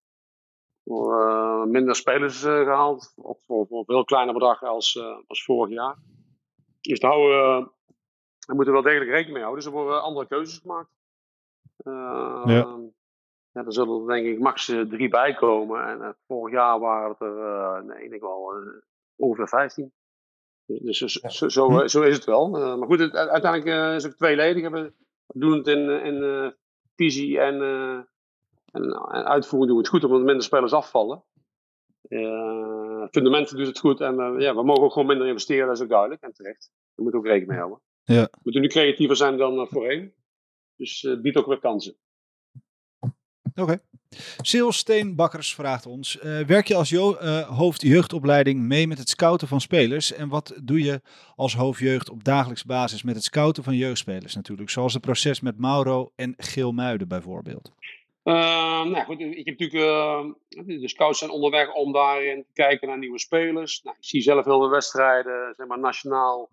Voor, 0.87 1.67
minder 1.67 1.95
spelers 1.95 2.41
gehaald. 2.41 3.13
Op, 3.15 3.39
voor, 3.45 3.67
voor 3.67 3.79
een 3.79 3.85
veel 3.85 4.03
kleiner 4.03 4.33
bedrag 4.33 4.63
als, 4.63 4.99
als 5.27 5.43
vorig 5.43 5.73
jaar. 5.73 5.95
Dus 6.81 6.99
daar, 6.99 7.11
houden, 7.11 7.71
daar 8.39 8.55
moeten 8.55 8.73
we 8.73 8.81
wel 8.81 8.91
degelijk 8.91 9.09
rekening 9.09 9.33
mee 9.33 9.43
houden. 9.43 9.63
Dus 9.63 9.73
er 9.73 9.79
worden 9.79 10.01
andere 10.01 10.27
keuzes 10.27 10.59
gemaakt. 10.59 10.89
ja. 12.45 12.85
Ja, 13.57 13.65
er 13.65 13.73
zullen 13.73 14.01
er 14.01 14.07
denk 14.07 14.27
ik 14.27 14.39
max 14.39 14.65
drie 14.65 15.09
bij 15.09 15.33
komen. 15.33 15.87
En 15.87 16.17
vorig 16.27 16.53
jaar 16.53 16.79
waren 16.79 17.09
het 17.09 17.21
er, 17.21 17.37
uh, 17.37 17.81
nee, 17.81 18.03
ik 18.03 18.09
denk 18.09 18.21
wel 18.21 18.57
uh, 18.57 18.81
ongeveer 19.15 19.47
15. 19.47 19.93
Dus 20.65 20.97
zo, 20.97 21.07
zo, 21.07 21.49
zo, 21.49 21.87
zo 21.87 22.01
is 22.01 22.15
het 22.15 22.25
wel. 22.25 22.49
maar 22.49 22.87
goed, 22.87 22.99
het, 22.99 23.15
uiteindelijk 23.15 23.95
is 23.95 24.03
het 24.03 24.17
tweeledig. 24.17 24.69
We 24.69 24.93
doen 25.25 25.57
het 25.57 25.67
in, 25.67 25.89
in 25.89 26.53
visie 26.95 27.39
en, 27.39 27.55
en, 28.71 28.83
en, 28.83 29.25
uitvoering 29.25 29.71
doen 29.71 29.77
we 29.77 29.83
het 29.83 29.87
goed, 29.87 30.03
omdat 30.03 30.21
minder 30.21 30.43
spelers 30.43 30.73
afvallen. 30.73 31.23
fundamenten 33.11 33.57
doet 33.57 33.67
het 33.67 33.79
goed 33.79 34.01
en 34.01 34.15
ja, 34.39 34.55
we 34.55 34.63
mogen 34.63 34.83
ook 34.83 34.91
gewoon 34.91 35.07
minder 35.07 35.27
investeren, 35.27 35.67
dat 35.67 35.75
is 35.75 35.83
ook 35.83 35.89
duidelijk 35.89 36.21
en 36.21 36.33
terecht. 36.33 36.71
Daar 36.95 37.05
moeten 37.05 37.21
we 37.21 37.27
ook 37.27 37.33
rekening 37.33 37.49
mee 37.49 37.59
houden. 37.59 37.81
Ja. 38.03 38.23
We 38.23 38.39
moeten 38.43 38.61
nu 38.61 38.67
creatiever 38.67 39.15
zijn 39.15 39.37
dan 39.37 39.67
voorheen. 39.67 40.13
Dus 40.75 41.01
het 41.01 41.21
biedt 41.21 41.37
ook 41.37 41.45
weer 41.45 41.59
kansen. 41.59 41.95
Oké. 43.55 43.61
Okay. 43.61 43.79
Sil 44.49 44.71
Steenbakkers 44.71 45.55
vraagt 45.55 45.85
ons: 45.85 46.17
uh, 46.23 46.39
werk 46.39 46.67
je 46.67 46.75
als 46.75 46.91
uh, 46.91 47.39
hoofd 47.41 47.81
jeugdopleiding 47.81 48.61
mee 48.61 48.87
met 48.87 48.97
het 48.97 49.09
scouten 49.09 49.47
van 49.47 49.61
spelers? 49.61 50.13
En 50.13 50.29
wat 50.29 50.53
doe 50.63 50.81
je 50.81 51.01
als 51.35 51.55
hoofdjeugd 51.55 52.09
op 52.09 52.23
dagelijks 52.23 52.65
basis 52.65 53.03
met 53.03 53.15
het 53.15 53.23
scouten 53.23 53.63
van 53.63 53.75
jeugdspelers 53.75 54.35
natuurlijk? 54.35 54.69
Zoals 54.69 54.93
het 54.93 55.01
proces 55.01 55.39
met 55.39 55.57
Mauro 55.57 56.11
en 56.15 56.33
Geel 56.37 56.71
Muiden 56.71 57.07
bijvoorbeeld. 57.07 57.71
Uh, 58.27 58.83
nou 58.83 59.03
goed, 59.03 59.19
ik 59.19 59.45
heb 59.45 59.59
natuurlijk, 59.59 60.35
de 60.81 60.87
scouts 60.87 61.19
zijn 61.19 61.31
onderweg 61.31 61.73
om 61.73 61.91
daarin 61.91 62.43
te 62.43 62.53
kijken 62.53 62.87
naar 62.87 62.97
nieuwe 62.97 63.19
spelers. 63.19 63.81
Nou, 63.83 63.95
ik 63.99 64.05
zie 64.05 64.21
zelf 64.21 64.45
heel 64.45 64.59
veel 64.59 64.69
wedstrijden, 64.69 65.53
zeg 65.57 65.67
maar 65.67 65.79
nationaal. 65.79 66.49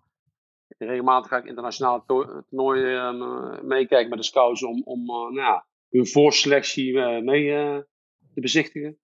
Regelmatig 0.77 1.29
ga 1.29 1.37
ik 1.37 1.45
internationaal 1.45 2.05
toernooien 2.05 3.17
meekijken 3.67 4.09
met 4.09 4.17
de 4.17 4.25
scouts 4.25 4.63
om, 4.63 4.81
om 4.85 5.05
nou 5.05 5.35
ja, 5.35 5.65
hun 5.89 6.07
voorselectie 6.07 6.91
uh, 6.91 7.19
mee 7.19 7.43
uh, 7.43 7.77
te 8.33 8.41
bezichtigen. 8.41 8.97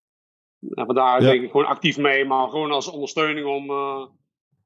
Nou, 0.60 0.85
vandaar 0.85 1.22
ja. 1.22 1.30
denk 1.30 1.43
ik 1.43 1.52
gewoon 1.52 1.65
actief 1.65 1.98
mee, 1.98 2.26
maar 2.26 2.49
gewoon 2.49 2.72
als 2.72 2.91
ondersteuning 2.91 3.48
om 3.48 3.69
uh, 3.69 4.06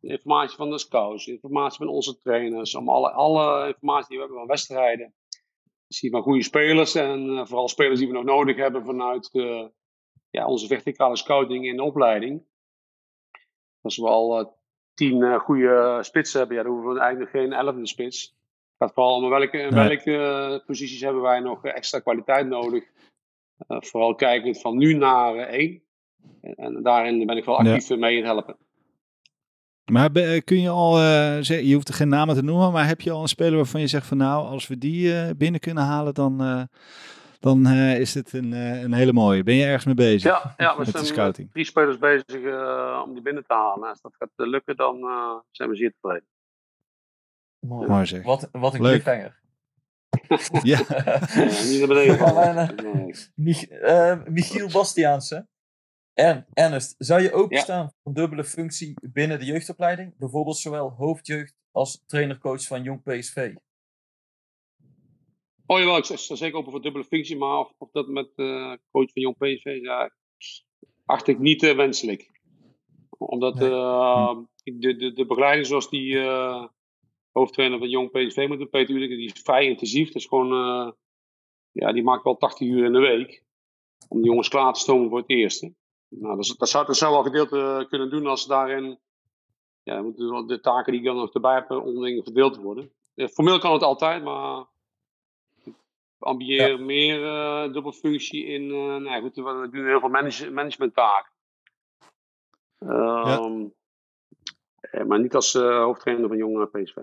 informatie 0.02 0.56
van 0.56 0.70
de 0.70 0.78
scouts, 0.78 1.28
informatie 1.28 1.78
van 1.78 1.88
onze 1.88 2.20
trainers, 2.20 2.76
om 2.76 2.90
alle, 2.90 3.12
alle 3.12 3.68
informatie 3.68 4.08
die 4.08 4.18
we 4.18 4.24
hebben 4.24 4.40
van 4.40 4.48
wedstrijden. 4.48 5.14
Zie 5.96 6.10
van 6.10 6.22
goede 6.22 6.44
spelers 6.44 6.96
en 6.96 7.48
vooral 7.48 7.68
spelers 7.68 8.00
die 8.00 8.08
we 8.08 8.14
nog 8.14 8.24
nodig 8.24 8.56
hebben 8.56 8.86
vanuit 8.86 9.30
ja, 10.30 10.46
onze 10.48 10.68
verticale 10.68 11.16
scouting 11.16 11.66
in 11.66 11.76
de 11.76 11.84
opleiding. 11.84 12.44
Als 13.82 13.98
we 13.98 14.08
al 14.08 14.58
tien 14.94 15.40
goede 15.40 16.00
spitsen 16.02 16.40
hebben, 16.40 16.58
ja, 16.58 16.64
dan 16.64 16.72
hoeven 16.72 16.94
we 16.94 17.00
eigenlijk 17.00 17.34
nog 17.34 17.42
geen 17.42 17.54
elfde 17.54 17.88
spits. 17.88 18.28
Het 18.28 18.76
gaat 18.78 18.94
vooral 18.94 19.16
om 19.16 19.30
welke, 19.30 19.58
in 19.58 19.74
welke 19.74 20.64
posities 20.66 21.02
hebben 21.02 21.22
wij 21.22 21.40
nog 21.40 21.66
extra 21.66 22.00
kwaliteit 22.00 22.48
nodig. 22.48 22.84
Vooral 23.68 24.16
kijkend 24.16 24.62
van 24.62 24.78
nu 24.78 24.94
naar 24.94 25.36
één. 25.36 25.84
En, 26.42 26.56
en, 26.56 26.84
daarin 26.84 27.26
ben 27.26 27.38
ik 27.38 27.46
wel 27.46 27.58
actief 27.58 27.88
ja. 27.88 27.96
mee 27.98 28.18
in 28.18 28.26
helpen. 28.26 28.58
Maar 29.92 30.12
kun 30.44 30.62
je 30.62 30.70
al, 30.70 30.96
zeggen, 31.44 31.66
je 31.66 31.74
hoeft 31.74 31.88
er 31.88 31.94
geen 31.94 32.10
namen 32.10 32.36
te 32.36 32.44
noemen, 32.44 32.72
maar 32.72 32.88
heb 32.88 33.02
je 33.02 33.12
al 33.12 33.22
een 33.22 33.28
speler 33.28 33.56
waarvan 33.56 33.82
je 33.82 33.88
zegt 33.88 34.08
van 34.08 34.18
nou, 34.18 34.48
als 34.48 34.68
we 34.68 34.78
die 34.78 35.36
binnen 35.36 35.60
kunnen 35.60 35.84
halen, 35.84 36.14
dan, 36.14 36.68
dan 37.40 37.68
is 37.68 38.14
het 38.14 38.34
een, 38.34 38.52
een 38.52 38.94
hele 38.94 39.14
mooie. 39.14 39.44
Ben 39.44 39.56
je 39.56 39.66
ergens 39.66 39.86
mee 39.86 39.94
bezig? 39.94 40.32
Ja, 40.32 40.54
ja 40.58 40.72
we 40.72 40.78
met 40.78 40.88
zijn 40.88 41.04
de 41.04 41.10
scouting? 41.10 41.52
drie 41.52 41.66
spelers 41.66 41.98
bezig 41.98 42.36
om 43.04 43.14
die 43.14 43.22
binnen 43.22 43.46
te 43.48 43.54
halen. 43.54 43.90
Als 43.90 44.02
dat 44.02 44.16
gaat 44.18 44.30
lukken, 44.36 44.76
dan 44.76 44.98
zijn 45.52 45.70
we 45.70 45.76
zeer 45.76 45.92
tevreden. 45.92 46.28
Mooi. 47.68 47.88
Mooi 47.88 48.06
zeg. 48.06 48.24
Wat, 48.24 48.50
wat 48.52 48.74
een 48.74 48.82
Leuk. 48.82 49.02
cliffhanger. 49.02 49.40
ja. 50.64 50.78
Niet 51.70 51.80
naar 51.80 51.88
beneden 51.88 52.20
uh, 53.36 54.26
Michiel 54.36 54.70
Bastiaanse. 54.72 55.48
En 56.16 56.46
Ernest, 56.54 56.96
zou 56.98 57.22
je 57.22 57.34
openstaan 57.34 57.84
ja. 57.84 57.88
voor 57.88 58.12
een 58.12 58.14
dubbele 58.14 58.44
functie 58.44 58.94
binnen 59.02 59.40
de 59.40 59.46
jeugdopleiding? 59.46 60.18
Bijvoorbeeld 60.18 60.58
zowel 60.58 60.90
hoofdjeugd 60.90 61.56
als 61.72 62.04
trainercoach 62.06 62.68
van 62.68 62.84
Jong 62.84 63.04
PSV? 63.04 63.54
Oh 65.66 65.80
jawel, 65.80 65.98
ik 65.98 66.04
sta 66.04 66.36
zeker 66.36 66.58
open 66.58 66.72
voor 66.72 66.82
dubbele 66.82 67.04
functie, 67.06 67.38
maar 67.38 67.60
of, 67.60 67.74
of 67.78 67.92
dat 67.92 68.08
met 68.08 68.32
uh, 68.36 68.74
coach 68.92 69.12
van 69.12 69.22
Jong 69.22 69.38
PSV, 69.38 69.80
ja, 69.82 70.12
acht 71.06 71.28
ik 71.28 71.40
niet 71.40 71.64
uh, 71.64 71.76
wenselijk. 71.76 72.32
Omdat 73.18 73.56
nee. 73.56 73.70
uh, 73.70 74.38
de, 74.64 74.96
de, 74.96 75.14
de 75.14 75.26
begeleiding 75.26 75.68
zoals 75.68 75.90
die 75.90 76.20
hoofdtrainer 77.32 77.80
van 77.80 77.90
Jong 77.90 78.12
PSV 78.12 78.46
moet 78.48 78.58
doen, 78.58 78.70
Peter 78.70 78.96
Ulik, 78.96 79.10
die 79.10 79.34
is 79.34 79.42
vrij 79.42 79.66
intensief. 79.66 80.08
Dat 80.08 80.16
is 80.16 80.26
gewoon, 80.28 80.50
ja, 81.72 81.94
die 81.94 82.04
maakt 82.04 82.24
wel 82.24 82.38
80 82.38 82.68
uur 82.68 82.86
in 82.86 82.94
de 82.94 83.00
week. 83.00 83.44
Om 84.08 84.22
de 84.22 84.28
jongens 84.28 84.48
klaar 84.48 84.74
te 84.74 84.80
stomen 84.80 85.10
voor 85.10 85.18
het 85.18 85.30
eerste. 85.30 85.74
Nou, 86.20 86.36
dat, 86.36 86.56
dat, 86.58 86.70
zou, 86.70 86.86
dat 86.86 86.98
zou 86.98 87.14
wel 87.14 87.24
gedeelte 87.24 87.86
kunnen 87.90 88.10
doen 88.10 88.28
als 88.28 88.46
daarin 88.48 89.00
ja, 89.84 90.02
de 90.02 90.60
taken 90.62 90.92
die 90.92 91.02
ik 91.02 91.08
dan 91.08 91.16
nog 91.16 91.34
erbij 91.34 91.54
heb 91.54 91.72
eh, 91.72 91.86
onderling 91.86 92.24
verdeeld 92.24 92.58
worden. 92.58 92.92
Eh, 93.16 93.28
formeel 93.28 93.60
kan 93.60 93.74
het 93.74 93.82
altijd, 93.82 94.24
maar 94.24 94.66
ik 95.64 95.74
ambieer 96.20 96.82
meer 96.82 97.26
eh 97.26 97.74
dubbelfunctie 97.74 98.46
in. 98.46 98.62
eh 98.72 98.76
nou 98.78 99.04
ja, 99.04 99.20
goed, 99.20 99.36
we 99.36 99.68
doen 99.72 99.86
heel 99.86 100.00
veel 100.00 100.10
manage 100.10 100.52
managementtaken. 100.52 101.32
Ehm, 102.80 103.66
eh, 104.80 105.04
Maar 105.04 105.20
niet 105.20 105.36
als 105.36 105.54
eh, 105.54 105.84
hoofdtrainer 105.84 106.28
van 106.28 106.38
jonge 106.38 106.68
PSV. 106.68 106.96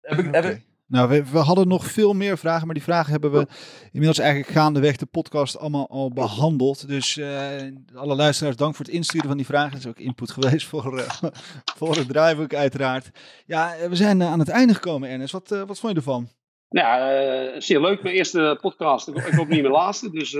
Heb 0.00 0.18
ik, 0.18 0.34
heb 0.34 0.44
ik-. 0.44 0.72
Nou, 0.86 1.08
we, 1.08 1.24
we 1.30 1.38
hadden 1.38 1.68
nog 1.68 1.86
veel 1.86 2.12
meer 2.12 2.38
vragen, 2.38 2.66
maar 2.66 2.74
die 2.74 2.84
vragen 2.84 3.12
hebben 3.12 3.32
we 3.32 3.46
inmiddels 3.84 4.18
eigenlijk 4.18 4.50
gaandeweg 4.50 4.96
de 4.96 5.06
podcast 5.06 5.58
allemaal 5.58 5.88
al 5.88 6.12
behandeld. 6.12 6.88
Dus 6.88 7.16
eh, 7.16 7.62
alle 7.94 8.14
luisteraars, 8.14 8.56
dank 8.56 8.74
voor 8.74 8.84
het 8.84 8.94
insturen 8.94 9.28
van 9.28 9.36
die 9.36 9.46
vragen. 9.46 9.70
Dat 9.70 9.80
is 9.80 9.86
ook 9.86 9.98
input 9.98 10.30
geweest 10.30 10.66
voor, 10.66 10.98
eh, 10.98 11.08
voor 11.78 11.96
het 11.96 12.08
draaiboek 12.08 12.54
uiteraard. 12.54 13.10
Ja, 13.46 13.74
eh, 13.74 13.88
we 13.88 13.96
zijn 13.96 14.22
aan 14.22 14.38
het 14.38 14.48
einde 14.48 14.74
gekomen, 14.74 15.08
Ernest. 15.08 15.32
Wat, 15.32 15.48
wat 15.48 15.78
vond 15.78 15.92
je 15.92 15.98
ervan? 15.98 16.28
Nou 16.68 16.86
ja, 16.88 17.60
zeer 17.60 17.80
leuk. 17.80 18.02
Mijn 18.02 18.14
eerste 18.14 18.58
podcast. 18.60 19.08
Ik, 19.08 19.16
ik 19.16 19.34
hoop 19.34 19.48
niet 19.48 19.60
mijn 19.60 19.72
laatste. 19.72 20.10
Dus 20.10 20.30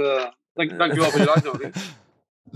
dank, 0.52 0.78
dankjewel 0.78 1.10
voor 1.10 1.20
je 1.20 1.34
uitnodiging. 1.34 1.74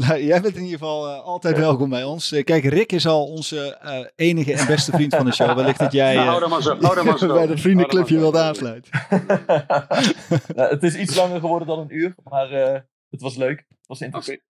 Nou, 0.07 0.23
jij 0.25 0.41
bent 0.41 0.55
in 0.57 0.62
ieder 0.62 0.79
geval 0.79 1.09
eh, 1.09 1.20
altijd 1.25 1.59
welkom 1.59 1.89
bij 1.91 2.05
ons. 2.05 2.33
Eh, 2.33 2.45
kijk, 2.45 2.65
Rick 2.65 2.93
is 2.93 3.07
al 3.07 3.27
onze 3.27 3.77
eh, 3.77 4.07
enige 4.16 4.53
en 4.55 4.66
beste 4.66 4.91
vriend 4.91 5.15
van 5.15 5.25
de 5.25 5.33
show. 5.33 5.55
Wellicht 5.57 5.79
dat 5.79 5.93
jij 5.93 6.15
Nou, 6.15 6.25
eh, 6.25 6.29
hou 6.29 6.41
dan 6.41 6.51
maar 6.51 6.62
zo. 6.62 6.79
Hou 6.81 6.95
dan 6.95 7.05
maar 7.05 7.19
zo. 7.29 7.33
bij 7.33 7.47
dat 7.47 7.61
vriendenclubje 7.61 8.19
wilt 8.19 8.37
aansluiten. 8.37 8.93
Nou, 10.55 10.70
het 10.70 10.83
is 10.83 10.95
iets 10.97 11.16
langer 11.16 11.41
geworden 11.41 11.69
dan 11.69 11.79
een 11.79 11.97
uur, 11.97 12.15
maar 12.25 12.51
eh, 12.51 12.81
het 13.11 13.20
was 13.20 13.37
leuk. 13.37 13.59
Het 13.69 13.87
was 13.87 14.01
interessant. 14.01 14.41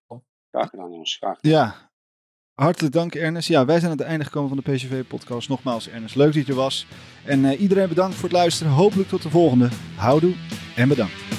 Graag 0.51 0.69
gedaan, 0.69 0.89
jongens. 0.91 1.15
Graag 1.15 1.35
gedaan. 1.39 1.59
Ja, 1.59 1.75
hartelijk 2.53 2.93
dank 2.93 3.15
Ernest. 3.15 3.47
Ja, 3.47 3.65
wij 3.65 3.79
zijn 3.79 3.91
aan 3.91 3.97
het 3.97 4.07
einde 4.07 4.25
gekomen 4.25 4.49
van 4.49 4.61
de 4.63 4.71
PCV-podcast. 4.71 5.49
Nogmaals, 5.49 5.89
Ernest, 5.89 6.15
leuk 6.15 6.33
dat 6.33 6.45
je 6.45 6.51
er 6.51 6.57
was. 6.57 6.85
En 7.25 7.45
eh, 7.45 7.61
iedereen 7.61 7.87
bedankt 7.87 8.15
voor 8.15 8.29
het 8.29 8.37
luisteren. 8.37 8.71
Hopelijk 8.73 9.09
tot 9.09 9.21
de 9.21 9.29
volgende. 9.29 9.69
Houdoe 9.95 10.33
en 10.75 10.87
bedankt. 10.87 11.38